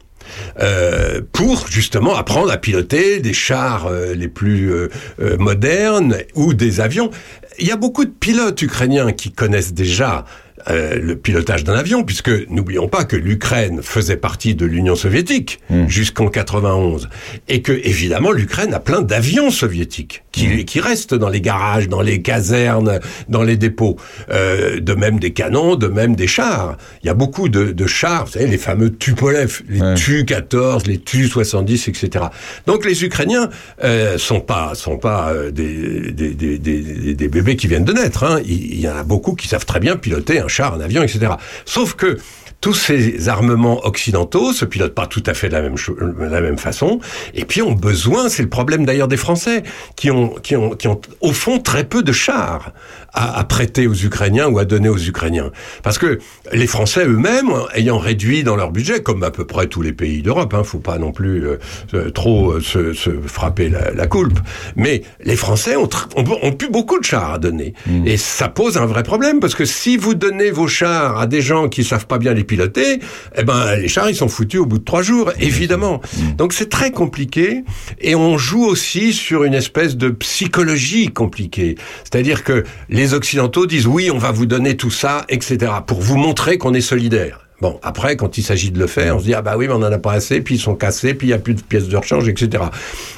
euh, 0.59 1.21
pour 1.31 1.67
justement 1.69 2.17
apprendre 2.17 2.51
à 2.51 2.57
piloter 2.57 3.21
des 3.21 3.31
chars 3.31 3.85
euh, 3.85 4.13
les 4.13 4.27
plus 4.27 4.73
euh, 4.73 4.89
modernes 5.37 6.17
ou 6.35 6.53
des 6.53 6.81
avions. 6.81 7.11
Il 7.59 7.67
y 7.67 7.71
a 7.71 7.77
beaucoup 7.77 8.03
de 8.03 8.09
pilotes 8.09 8.61
ukrainiens 8.61 9.13
qui 9.13 9.31
connaissent 9.31 9.73
déjà 9.73 10.25
euh, 10.69 10.99
le 11.01 11.15
pilotage 11.15 11.63
d'un 11.63 11.75
avion, 11.75 12.03
puisque 12.03 12.31
n'oublions 12.49 12.87
pas 12.87 13.05
que 13.05 13.15
l'Ukraine 13.15 13.81
faisait 13.81 14.17
partie 14.17 14.55
de 14.55 14.65
l'Union 14.65 14.95
soviétique 14.95 15.59
jusqu'en 15.87 16.27
91, 16.27 17.09
et 17.47 17.61
que 17.61 17.71
évidemment 17.71 18.31
l'Ukraine 18.31 18.73
a 18.73 18.79
plein 18.79 19.01
d'avions 19.01 19.51
soviétiques 19.51 20.23
qui, 20.31 20.65
qui 20.65 20.79
restent 20.79 21.13
dans 21.13 21.29
les 21.29 21.41
garages, 21.41 21.87
dans 21.87 22.01
les 22.01 22.21
casernes, 22.21 22.99
dans 23.29 23.43
les 23.43 23.57
dépôts, 23.57 23.97
euh, 24.29 24.79
de 24.79 24.93
même 24.93 25.19
des 25.19 25.31
canons, 25.31 25.75
de 25.75 25.87
même 25.87 26.15
des 26.15 26.27
chars. 26.27 26.77
Il 27.03 27.07
y 27.07 27.09
a 27.09 27.13
beaucoup 27.13 27.49
de, 27.49 27.71
de 27.71 27.87
chars, 27.87 28.25
vous 28.25 28.33
savez, 28.33 28.47
les 28.47 28.57
fameux 28.57 28.95
Tupolev, 28.95 29.61
les 29.69 29.95
Tu-14, 29.95 30.87
les 30.87 30.99
Tu-70, 30.99 31.89
etc. 31.89 32.25
Donc 32.65 32.85
les 32.85 33.03
Ukrainiens 33.03 33.49
euh, 33.83 34.17
sont 34.17 34.41
pas 34.41 34.75
sont 34.75 34.97
pas 34.97 35.31
euh, 35.31 35.51
des, 35.51 36.11
des, 36.11 36.33
des, 36.33 36.57
des, 36.57 37.13
des 37.13 37.27
bébés 37.27 37.55
qui 37.55 37.67
viennent 37.67 37.85
de 37.85 37.93
naître. 37.93 38.23
Hein. 38.23 38.41
Il, 38.45 38.73
il 38.73 38.79
y 38.79 38.89
en 38.89 38.95
a 38.95 39.03
beaucoup 39.03 39.33
qui 39.33 39.47
savent 39.47 39.65
très 39.65 39.79
bien 39.79 39.95
piloter 39.95 40.39
un 40.39 40.47
un 40.65 40.81
avion, 40.81 41.03
etc. 41.03 41.33
Sauf 41.65 41.95
que 41.95 42.19
tous 42.59 42.73
ces 42.73 43.29
armements 43.29 43.85
occidentaux 43.85 44.51
se 44.51 44.65
pilotent 44.65 44.95
pas 44.95 45.05
tout 45.07 45.23
à 45.27 45.33
fait 45.33 45.47
de 45.47 45.53
la 45.53 45.61
même, 45.61 45.77
cho- 45.77 45.95
de 45.95 46.25
la 46.25 46.41
même 46.41 46.57
façon, 46.57 46.99
et 47.35 47.45
puis 47.45 47.61
ont 47.61 47.73
besoin, 47.73 48.29
c'est 48.29 48.43
le 48.43 48.49
problème 48.49 48.85
d'ailleurs 48.85 49.07
des 49.07 49.17
Français, 49.17 49.63
qui 49.95 50.09
ont, 50.11 50.29
qui, 50.41 50.55
ont, 50.55 50.71
qui 50.71 50.87
ont 50.87 50.99
au 51.21 51.33
fond 51.33 51.59
très 51.59 51.83
peu 51.83 52.01
de 52.01 52.11
chars 52.11 52.71
à, 53.13 53.39
à 53.39 53.43
prêter 53.43 53.87
aux 53.87 53.93
Ukrainiens 53.93 54.47
ou 54.47 54.59
à 54.59 54.65
donner 54.65 54.89
aux 54.89 54.97
Ukrainiens. 54.97 55.51
Parce 55.83 55.97
que 55.97 56.19
les 56.51 56.67
Français 56.67 57.05
eux-mêmes, 57.05 57.51
ayant 57.75 57.99
réduit 57.99 58.43
dans 58.43 58.55
leur 58.55 58.71
budget, 58.71 59.01
comme 59.01 59.23
à 59.23 59.31
peu 59.31 59.45
près 59.45 59.67
tous 59.67 59.81
les 59.81 59.93
pays 59.93 60.21
d'Europe, 60.21 60.53
hein, 60.53 60.63
faut 60.63 60.79
pas 60.79 60.97
non 60.97 61.11
plus 61.11 61.45
euh, 61.45 61.57
euh, 61.93 62.09
trop 62.09 62.53
euh, 62.53 62.59
se, 62.61 62.93
se 62.93 63.11
frapper 63.25 63.69
la, 63.69 63.91
la 63.91 64.07
coulpe, 64.07 64.39
mais 64.75 65.03
les 65.23 65.35
Français 65.35 65.75
ont, 65.75 65.89
ont, 66.15 66.25
ont 66.41 66.51
plus 66.53 66.69
beaucoup 66.69 66.99
de 66.99 67.05
chars 67.05 67.33
à 67.33 67.37
donner. 67.39 67.73
Et 68.05 68.17
ça 68.17 68.49
pose 68.49 68.77
un 68.77 68.85
vrai 68.85 69.03
problème, 69.03 69.39
parce 69.39 69.55
que 69.55 69.65
si 69.65 69.95
vous 69.97 70.15
donnez 70.15 70.49
vos 70.51 70.67
chars 70.67 71.19
à 71.19 71.27
des 71.27 71.41
gens 71.41 71.69
qui 71.69 71.83
savent 71.83 72.07
pas 72.07 72.17
bien 72.17 72.33
les 72.33 72.43
piloter, 72.47 72.99
eh 73.37 73.43
ben 73.43 73.75
les 73.75 73.87
chars 73.87 74.09
ils 74.09 74.15
sont 74.15 74.27
foutus 74.27 74.61
au 74.61 74.65
bout 74.65 74.79
de 74.79 74.83
trois 74.83 75.03
jours, 75.03 75.31
évidemment. 75.39 76.01
Donc 76.37 76.53
c'est 76.53 76.69
très 76.69 76.91
compliqué, 76.91 77.63
et 78.01 78.15
on 78.15 78.37
joue 78.37 78.65
aussi 78.65 79.13
sur 79.13 79.43
une 79.43 79.53
espèce 79.53 79.95
de 79.97 80.09
psychologie 80.09 81.09
compliquée. 81.09 81.75
C'est-à-dire 82.03 82.43
que 82.43 82.63
les 82.89 83.13
Occidentaux 83.13 83.65
disent 83.65 83.87
oui, 83.87 84.09
on 84.11 84.17
va 84.17 84.31
vous 84.31 84.45
donner 84.45 84.75
tout 84.77 84.91
ça, 84.91 85.25
etc., 85.29 85.71
pour 85.85 86.01
vous 86.01 86.17
montrer 86.17 86.57
qu'on 86.57 86.73
est 86.73 86.81
solidaire. 86.81 87.43
Bon, 87.59 87.79
après, 87.81 88.15
quand 88.17 88.37
il 88.37 88.43
s'agit 88.43 88.69
de 88.69 88.77
le 88.77 88.85
faire, 88.85 89.15
on 89.15 89.19
se 89.19 89.25
dit, 89.25 89.33
ah 89.33 89.41
bah 89.41 89.55
oui, 89.57 89.67
mais 89.67 89.73
on 89.73 89.79
n'en 89.79 89.91
a 89.91 89.97
pas 89.97 90.13
assez, 90.13 90.41
puis 90.41 90.55
ils 90.55 90.61
sont 90.61 90.75
cassés, 90.75 91.15
puis 91.15 91.27
il 91.27 91.31
n'y 91.31 91.35
a 91.35 91.39
plus 91.39 91.55
de 91.55 91.61
pièces 91.61 91.87
de 91.87 91.97
rechange, 91.97 92.29
etc. 92.29 92.65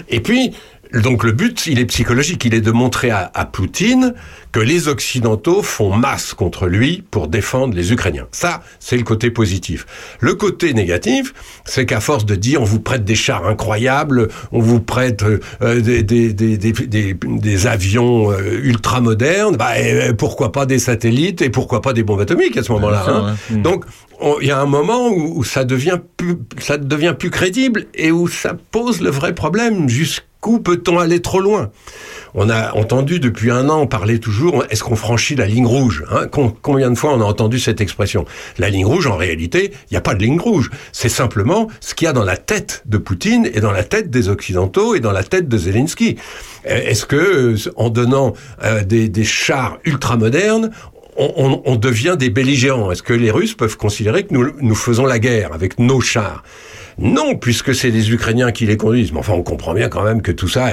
Et 0.08 0.22
puis, 0.22 0.54
donc 0.94 1.26
le 1.26 1.34
but, 1.34 1.68
il 1.68 1.78
est 1.78 1.86
psychologique, 1.86 2.46
il 2.46 2.54
est 2.54 2.62
de 2.62 2.72
montrer 2.72 3.10
à, 3.12 3.30
à 3.34 3.46
Poutine 3.46 4.14
que 4.52 4.60
les 4.60 4.88
Occidentaux 4.88 5.62
font 5.62 5.96
masse 5.96 6.34
contre 6.34 6.68
lui 6.68 7.04
pour 7.12 7.28
défendre 7.28 7.76
les 7.76 7.92
Ukrainiens. 7.94 8.28
Ça, 8.32 8.62
c'est 8.80 8.98
le 8.98 9.04
côté 9.04 9.30
positif. 9.30 9.86
Le 10.20 10.34
côté 10.34 10.74
négatif, 10.74 11.34
c'est 11.66 11.86
qu'à 11.86 12.00
force 12.00 12.26
de 12.26 12.36
dire 12.36 12.62
on 12.62 12.66
vous 12.66 12.80
prête 12.80 13.06
des 13.06 13.16
chars 13.16 13.46
incroyables, 13.46 14.28
on 14.52 14.60
vous 14.60 14.80
prête 14.80 15.24
euh, 15.62 15.82
des, 15.82 16.02
des, 16.04 16.34
des, 16.34 16.58
des, 16.58 16.72
des- 16.74 17.14
des 17.24 17.68
avions 17.68 18.32
euh, 18.32 18.60
ultra 18.64 19.02
modernes, 19.02 19.56
bah, 19.56 19.74
euh, 19.78 20.14
pourquoi 20.14 20.52
pas 20.52 20.66
des 20.66 20.80
satellites 20.80 21.42
et 21.42 21.50
pourquoi 21.50 21.82
pas 21.82 21.94
des 21.94 22.04
bombes 22.04 22.22
atomiques 22.22 22.58
à 22.58 22.64
ce 22.64 22.72
moment-là. 22.72 23.04
Hein. 23.08 23.36
ouais. 23.52 23.58
Mm. 23.58 23.62
Donc, 23.62 23.86
on- 24.20 24.38
il 24.42 24.48
y 24.48 24.52
a 24.52 24.60
un 24.60 24.66
moment 24.66 25.10
où, 25.10 25.40
où 25.40 25.44
ça 25.44 25.64
devient 25.64 26.00
plus, 26.18 26.36
ça 26.60 26.78
devient 26.78 27.16
plus 27.18 27.30
crédible 27.30 27.86
et 27.94 28.12
où 28.12 28.28
ça 28.28 28.56
pose 28.72 29.00
le 29.02 29.10
vrai 29.12 29.36
problème. 29.36 29.88
Jusqu'où 30.42 30.60
peut-on 30.62 30.98
aller 31.00 31.22
trop 31.22 31.42
loin? 31.42 31.70
On 32.34 32.50
a 32.50 32.74
entendu 32.74 33.20
depuis 33.20 33.52
un 33.52 33.68
an 33.68 33.88
parler 33.88 34.20
toujours, 34.20 34.64
est-ce 34.70 34.84
qu'on 34.86 34.96
franchit 34.96 35.36
la 35.36 35.46
ligne 35.46 35.66
rouge 35.66 36.06
hein? 36.10 36.28
Com- 36.28 36.54
Combien 36.62 36.90
de 36.92 36.98
fois 36.98 37.14
on 37.14 37.20
a 37.20 37.26
entendu 37.26 37.60
cette 37.60 37.82
expression? 37.82 38.24
La 38.58 38.70
ligne 38.70 38.86
rouge, 38.86 39.06
en 39.08 39.18
réalité, 39.18 39.72
il 39.74 39.94
n'y 39.94 39.98
a 39.98 40.02
pas 40.02 40.16
de 40.16 40.22
ligne 40.24 40.40
rouge. 40.40 40.70
C'est 40.94 41.10
simplement 41.10 41.68
ce 41.82 41.94
qu'il 41.94 42.06
y 42.06 42.08
a 42.10 42.14
dans 42.14 42.24
la 42.24 42.38
tête 42.38 42.84
de 42.86 42.98
Poutine 42.98 43.50
et 43.54 43.60
dans 43.60 43.72
la 43.74 43.84
tête 43.84 44.10
des 44.10 44.30
Occidentaux 44.30 44.96
et 44.96 45.02
dans 45.02 45.12
la 45.12 45.24
tête 45.24 45.50
de 45.50 45.58
Zelensky. 45.58 46.16
Euh, 46.70 46.84
Est-ce 46.86 47.06
que, 47.06 47.18
euh, 47.18 47.72
en 47.76 47.90
donnant 47.90 48.34
euh, 48.64 48.86
des, 48.86 49.10
chars 49.26 49.78
ultramodernes, 49.84 50.72
on, 51.18 51.62
on- 51.66 51.76
devient 51.76 52.16
des 52.18 52.30
belligérants? 52.30 52.94
Est-ce 52.94 53.04
que 53.04 53.12
les 53.14 53.30
Russes 53.32 53.56
peuvent 53.56 53.76
considérer 53.76 54.24
que 54.26 54.34
nous 54.34 54.76
faisons 54.76 55.06
la 55.06 55.20
guerre 55.20 55.52
avec 55.52 55.78
nos 55.80 56.00
chars? 56.00 56.44
Non, 57.00 57.36
puisque 57.36 57.74
c'est 57.74 57.90
les 57.90 58.12
Ukrainiens 58.12 58.52
qui 58.52 58.66
les 58.66 58.78
conduisent. 58.78 59.12
Mais 59.12 59.20
enfin, 59.20 59.34
on 59.34 59.44
comprend 59.44 59.74
bien 59.74 59.90
quand 59.90 60.04
même 60.04 60.22
que 60.22 60.32
tout 60.32 60.48
ça 60.48 60.72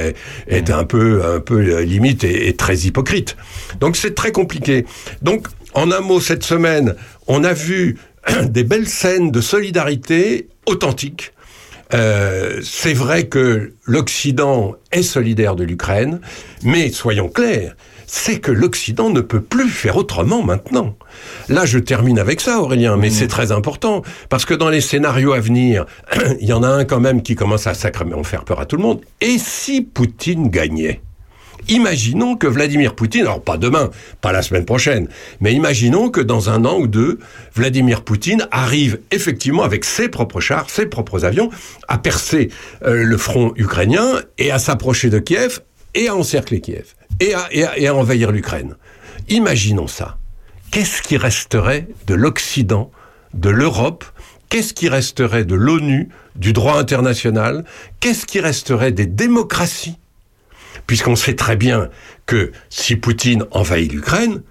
est, 0.48 0.70
un 0.70 0.85
peu, 0.85 1.24
un 1.24 1.40
peu 1.40 1.61
euh, 1.61 1.85
limite 1.85 2.24
et, 2.24 2.55
très 2.57 2.77
hypocrite. 2.78 3.36
Donc 3.81 3.97
c'est 3.97 4.15
très 4.15 4.32
compliqué. 4.32 4.86
Donc, 5.23 5.47
en 5.74 5.93
un 5.93 6.01
mot, 6.01 6.20
cette 6.20 6.43
semaine, 6.43 6.94
on 7.27 7.44
a 7.44 7.53
vu 7.53 7.98
des 8.44 8.65
belles 8.65 8.89
scènes 8.89 9.31
de 9.31 9.40
solidarité 9.40 10.48
authentique. 10.66 11.32
Euh, 11.94 12.61
c'est 12.62 12.94
vrai 12.94 13.28
que 13.28 13.73
l'Occident 13.85 14.74
est 14.90 15.03
solidaire 15.03 15.55
de 15.55 15.62
l'Ukraine, 15.62 16.20
mais 16.65 16.90
soyons 16.90 17.28
clairs, 17.28 17.77
c'est 18.07 18.39
que 18.39 18.53
l'Occident 18.53 19.11
ne 19.11 19.20
peut 19.20 19.41
plus 19.41 19.69
faire 19.69 19.97
autrement 19.97 20.43
maintenant. 20.43 20.97
Là, 21.49 21.66
je 21.66 21.78
termine 21.78 22.19
avec 22.19 22.41
ça, 22.41 22.61
Aurélien, 22.61 22.97
mais 22.97 23.11
c'est 23.11 23.28
très 23.28 23.53
important, 23.53 24.03
parce 24.28 24.45
que 24.45 24.55
dans 24.55 24.69
les 24.69 24.81
scénarios 24.81 25.33
à 25.33 25.41
venir, 25.41 25.87
il 26.41 26.49
y 26.49 26.53
en 26.53 26.62
a 26.62 26.69
un 26.69 26.85
quand 26.85 27.01
même 27.01 27.23
qui 27.23 27.35
commence 27.35 27.66
à 27.66 27.74
sacrément 27.74 28.23
faire 28.23 28.45
peur 28.45 28.61
à 28.61 28.66
tout 28.66 28.77
le 28.77 28.83
monde. 28.83 29.01
Et 29.20 29.39
si 29.39 29.83
Poutine 29.83 30.49
gagnait? 30.49 31.01
Imaginons 31.69 32.37
que 32.37 32.47
Vladimir 32.47 32.95
Poutine, 32.95 33.23
alors 33.23 33.43
pas 33.43 33.57
demain, 33.57 33.91
pas 34.20 34.31
la 34.31 34.43
semaine 34.43 34.65
prochaine, 34.65 35.09
mais 35.41 35.53
imaginons 35.53 36.11
que 36.11 36.20
dans 36.20 36.49
un 36.49 36.65
an 36.65 36.78
ou 36.78 36.87
deux, 36.87 37.19
Vladimir 37.55 38.03
Poutine 38.03 38.47
arrive 38.53 39.01
effectivement 39.11 39.65
avec 39.65 39.85
ses 39.85 40.09
propres 40.09 40.39
chars, 40.39 40.70
ses 40.70 40.87
propres 40.87 41.24
avions, 41.24 41.51
à 41.89 41.99
percer 41.99 42.51
euh, 42.85 43.03
le 43.03 43.16
front 43.16 43.53
ukrainien 43.57 44.20
et 44.39 44.53
à 44.53 44.61
s'approcher 44.61 45.11
de 45.11 45.19
Kiev 45.19 45.61
et 45.97 46.07
à 46.07 46.15
encercler 46.15 46.61
Kiev 46.61 46.95
et 47.20 47.34
à, 47.34 47.94
envahir 47.94 48.32
l'Ukraine. 48.32 48.76
Imaginons 49.28 49.86
ça. 49.86 50.18
Qu'est-ce 50.70 51.02
qui 51.02 51.16
resterait 51.16 51.88
de 52.06 52.14
l'Occident, 52.14 52.90
de 53.34 53.51
l'Europe? 53.51 54.05
Qu'est-ce 54.48 54.74
qui 54.74 54.88
resterait 54.88 55.44
de 55.44 55.55
l'ONU, 55.55 56.09
du 56.36 56.52
droit 56.52 56.78
international? 56.78 57.64
Qu'est-ce 58.01 58.26
qui 58.26 58.40
resterait 58.40 58.93
des 58.93 59.06
démocraties? 59.06 59.98
Puisqu'on 60.86 61.16
sait 61.16 61.34
très 61.34 61.56
bien 61.56 61.88
que 62.26 62.52
si 62.68 62.97
Poutine 62.97 63.44
envahit 63.51 63.93
l'Ukraine, 63.93 64.43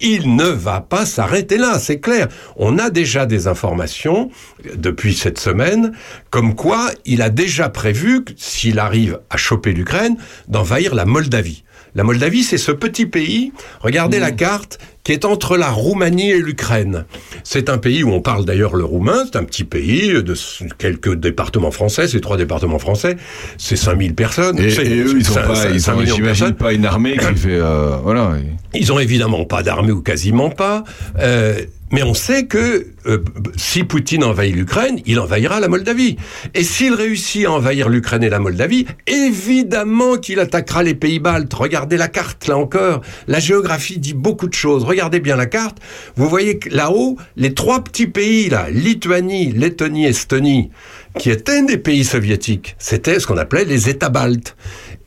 il 0.00 0.34
ne 0.34 0.44
va 0.44 0.80
pas 0.80 1.04
s'arrêter 1.04 1.58
là, 1.58 1.78
c'est 1.78 2.00
clair. 2.00 2.28
On 2.56 2.78
a 2.78 2.90
déjà 2.90 3.26
des 3.26 3.48
informations 3.48 4.30
depuis 4.74 5.14
cette 5.14 5.38
semaine, 5.38 5.92
comme 6.30 6.54
quoi 6.54 6.90
il 7.04 7.22
a 7.22 7.28
déjà 7.28 7.68
prévu, 7.68 8.24
s'il 8.36 8.78
arrive 8.78 9.20
à 9.28 9.36
choper 9.36 9.72
l'Ukraine, 9.72 10.16
d'envahir 10.48 10.94
la 10.94 11.04
Moldavie. 11.04 11.64
La 11.94 12.04
Moldavie, 12.04 12.44
c'est 12.44 12.58
ce 12.58 12.72
petit 12.72 13.06
pays, 13.06 13.52
regardez 13.80 14.18
la 14.20 14.30
carte, 14.30 14.78
qui 15.10 15.14
est 15.14 15.24
entre 15.24 15.56
la 15.56 15.70
Roumanie 15.70 16.30
et 16.30 16.38
l'Ukraine. 16.38 17.04
C'est 17.42 17.68
un 17.68 17.78
pays 17.78 18.04
où 18.04 18.12
on 18.12 18.20
parle 18.20 18.44
d'ailleurs 18.44 18.76
le 18.76 18.84
roumain, 18.84 19.24
c'est 19.24 19.36
un 19.36 19.42
petit 19.42 19.64
pays 19.64 20.12
de 20.22 20.34
quelques 20.78 21.14
départements 21.16 21.72
français, 21.72 22.06
c'est 22.06 22.20
trois 22.20 22.36
départements 22.36 22.78
français, 22.78 23.16
c'est 23.58 23.74
5000 23.74 24.14
personnes. 24.14 24.60
Et, 24.60 24.68
eux, 24.68 25.16
ils 25.18 25.28
ont 25.28 25.34
c'est- 25.34 25.42
pas, 25.42 25.56
c'est 25.56 25.72
ils 25.72 25.80
5 25.80 25.94
ont, 25.94 25.96
millions 25.96 26.10
de 26.12 26.16
j'imagine, 26.16 26.44
personnes. 26.46 26.54
pas 26.54 26.72
une 26.72 26.86
armée 26.86 27.16
qui 27.16 27.24
fait, 27.34 27.58
euh, 27.58 27.96
voilà. 28.04 28.34
Ils 28.72 28.92
ont 28.92 29.00
évidemment 29.00 29.44
pas 29.46 29.64
d'armée 29.64 29.90
ou 29.90 30.00
quasiment 30.00 30.50
pas. 30.50 30.84
euh, 31.18 31.58
mais 31.92 32.04
on 32.04 32.14
sait 32.14 32.46
que 32.46 32.86
euh, 33.08 33.18
si 33.56 33.82
Poutine 33.82 34.22
envahit 34.22 34.54
l'Ukraine, 34.54 35.00
il 35.06 35.18
envahira 35.18 35.58
la 35.58 35.66
Moldavie. 35.66 36.18
Et 36.54 36.62
s'il 36.62 36.94
réussit 36.94 37.46
à 37.46 37.50
envahir 37.50 37.88
l'Ukraine 37.88 38.22
et 38.22 38.28
la 38.28 38.38
Moldavie, 38.38 38.86
évidemment 39.08 40.16
qu'il 40.16 40.38
attaquera 40.38 40.84
les 40.84 40.94
pays 40.94 41.18
baltes. 41.18 41.52
Regardez 41.52 41.96
la 41.96 42.06
carte, 42.06 42.46
là 42.46 42.56
encore. 42.58 43.00
La 43.26 43.40
géographie 43.40 43.98
dit 43.98 44.14
beaucoup 44.14 44.46
de 44.46 44.54
choses. 44.54 44.84
Regardez 44.84 44.99
bien 45.08 45.36
la 45.36 45.46
carte. 45.46 45.78
Vous 46.16 46.28
voyez 46.28 46.58
que 46.58 46.68
là-haut, 46.68 47.16
les 47.36 47.54
trois 47.54 47.82
petits 47.82 48.06
pays, 48.06 48.48
là, 48.48 48.66
Lituanie, 48.70 49.52
Lettonie, 49.52 50.06
Estonie, 50.06 50.70
qui 51.18 51.30
étaient 51.30 51.62
des 51.62 51.78
pays 51.78 52.04
soviétiques, 52.04 52.76
c'était 52.78 53.18
ce 53.18 53.26
qu'on 53.26 53.38
appelait 53.38 53.64
les 53.64 53.88
États 53.88 54.10
baltes. 54.10 54.56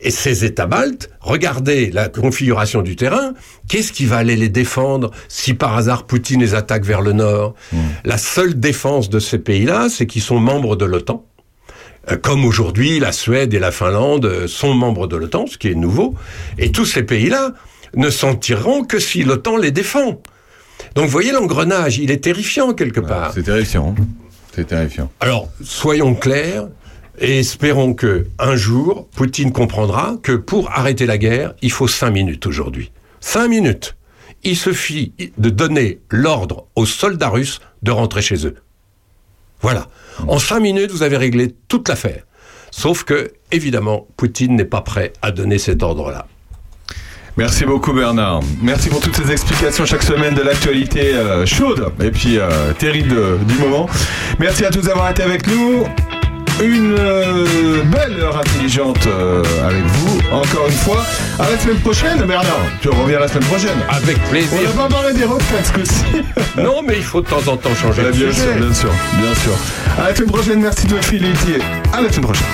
Et 0.00 0.10
ces 0.10 0.44
États 0.44 0.66
baltes, 0.66 1.08
regardez 1.20 1.90
la 1.90 2.08
configuration 2.08 2.82
du 2.82 2.94
terrain, 2.94 3.32
qu'est-ce 3.68 3.92
qui 3.92 4.04
va 4.04 4.18
aller 4.18 4.36
les 4.36 4.50
défendre 4.50 5.12
si 5.28 5.54
par 5.54 5.76
hasard 5.76 6.04
Poutine 6.04 6.40
les 6.40 6.54
attaque 6.54 6.84
vers 6.84 7.00
le 7.00 7.12
nord? 7.12 7.54
La 8.04 8.18
seule 8.18 8.58
défense 8.58 9.08
de 9.08 9.18
ces 9.18 9.38
pays-là, 9.38 9.88
c'est 9.88 10.06
qu'ils 10.06 10.20
sont 10.20 10.40
membres 10.40 10.76
de 10.76 10.84
l'OTAN. 10.84 11.24
Euh, 12.10 12.16
Comme 12.16 12.44
aujourd'hui, 12.44 12.98
la 12.98 13.12
Suède 13.12 13.54
et 13.54 13.58
la 13.58 13.70
Finlande 13.70 14.26
euh, 14.26 14.46
sont 14.46 14.74
membres 14.74 15.06
de 15.06 15.16
l'OTAN, 15.16 15.46
ce 15.46 15.56
qui 15.56 15.68
est 15.68 15.74
nouveau. 15.74 16.14
Et 16.58 16.70
tous 16.70 16.84
ces 16.84 17.02
pays-là 17.02 17.54
ne 17.96 18.10
s'en 18.10 18.34
tireront 18.34 18.84
que 18.84 18.98
si 18.98 19.22
l'OTAN 19.22 19.56
les 19.56 19.70
défend. 19.70 20.22
Donc 20.94 21.06
vous 21.06 21.10
voyez 21.10 21.32
l'engrenage, 21.32 21.98
il 21.98 22.10
est 22.10 22.22
terrifiant 22.22 22.72
quelque 22.72 23.00
part. 23.00 23.32
C'est 23.34 23.42
terrifiant. 23.42 23.94
C'est 24.54 24.66
terrifiant. 24.66 25.10
Alors, 25.20 25.48
soyons 25.62 26.14
clairs 26.14 26.68
et 27.18 27.40
espérons 27.40 27.94
que 27.94 28.26
un 28.38 28.56
jour, 28.56 29.08
Poutine 29.14 29.52
comprendra 29.52 30.16
que 30.22 30.32
pour 30.32 30.70
arrêter 30.70 31.06
la 31.06 31.18
guerre, 31.18 31.54
il 31.62 31.72
faut 31.72 31.88
cinq 31.88 32.10
minutes 32.10 32.46
aujourd'hui. 32.46 32.92
Cinq 33.20 33.48
minutes. 33.48 33.96
Il 34.42 34.56
suffit 34.56 35.12
de 35.38 35.48
donner 35.48 36.00
l'ordre 36.10 36.66
aux 36.76 36.86
soldats 36.86 37.30
russes 37.30 37.60
de 37.82 37.90
rentrer 37.90 38.22
chez 38.22 38.46
eux. 38.46 38.56
Voilà. 39.60 39.88
En 40.28 40.38
cinq 40.38 40.60
minutes, 40.60 40.90
vous 40.90 41.02
avez 41.02 41.16
réglé 41.16 41.54
toute 41.68 41.88
l'affaire. 41.88 42.24
Sauf 42.70 43.04
que, 43.04 43.32
évidemment, 43.50 44.06
Poutine 44.16 44.56
n'est 44.56 44.64
pas 44.64 44.82
prêt 44.82 45.12
à 45.22 45.30
donner 45.30 45.58
cet 45.58 45.82
ordre-là. 45.82 46.26
Merci 47.36 47.64
beaucoup 47.64 47.92
Bernard. 47.92 48.40
Merci 48.62 48.88
pour 48.88 49.00
toutes 49.00 49.16
ces 49.16 49.32
explications 49.32 49.84
chaque 49.84 50.04
semaine 50.04 50.34
de 50.34 50.42
l'actualité 50.42 51.14
euh, 51.14 51.44
chaude 51.44 51.92
et 52.00 52.10
puis 52.12 52.38
euh, 52.38 52.72
terrible 52.78 53.16
du 53.46 53.54
moment. 53.56 53.88
Merci 54.38 54.64
à 54.64 54.70
tous 54.70 54.82
d'avoir 54.82 55.10
été 55.10 55.22
avec 55.22 55.46
nous. 55.48 55.84
Une 56.62 56.94
euh, 56.96 57.82
belle 57.86 58.20
heure 58.20 58.38
intelligente 58.38 59.08
avec 59.66 59.82
vous, 59.84 60.20
encore 60.30 60.66
une 60.68 60.72
fois. 60.76 61.04
À 61.40 61.50
la 61.50 61.58
semaine 61.58 61.80
prochaine, 61.80 62.18
Bernard. 62.18 62.60
Tu 62.80 62.88
reviens 62.90 63.18
la 63.18 63.26
semaine 63.26 63.42
prochaine. 63.48 63.76
Avec 63.88 64.16
plaisir. 64.30 64.56
On 64.62 64.62
n'a 64.82 64.88
pas 64.88 64.94
parlé 64.94 65.14
des 65.14 65.24
retraites 65.24 65.66
ce 65.66 65.72
coup-ci. 65.72 66.04
Non, 66.56 66.80
mais 66.86 66.94
il 66.98 67.02
faut 67.02 67.20
de 67.22 67.26
temps 67.26 67.42
en 67.48 67.56
temps 67.56 67.74
changer 67.74 68.02
Ouais, 68.02 68.12
de 68.12 68.16
bien 68.16 68.30
sujet. 68.30 68.42
sûr, 68.44 68.54
bien 68.54 68.72
sûr, 68.72 68.90
bien 69.18 69.34
sûr. 69.34 69.52
À 69.98 70.08
la 70.10 70.14
semaine 70.14 70.30
prochaine, 70.30 70.60
merci 70.60 70.86
de 70.86 70.92
votre 70.94 71.04
fidélité. 71.08 71.58
À 71.92 72.00
la 72.00 72.08
semaine 72.12 72.26
prochaine. 72.26 72.46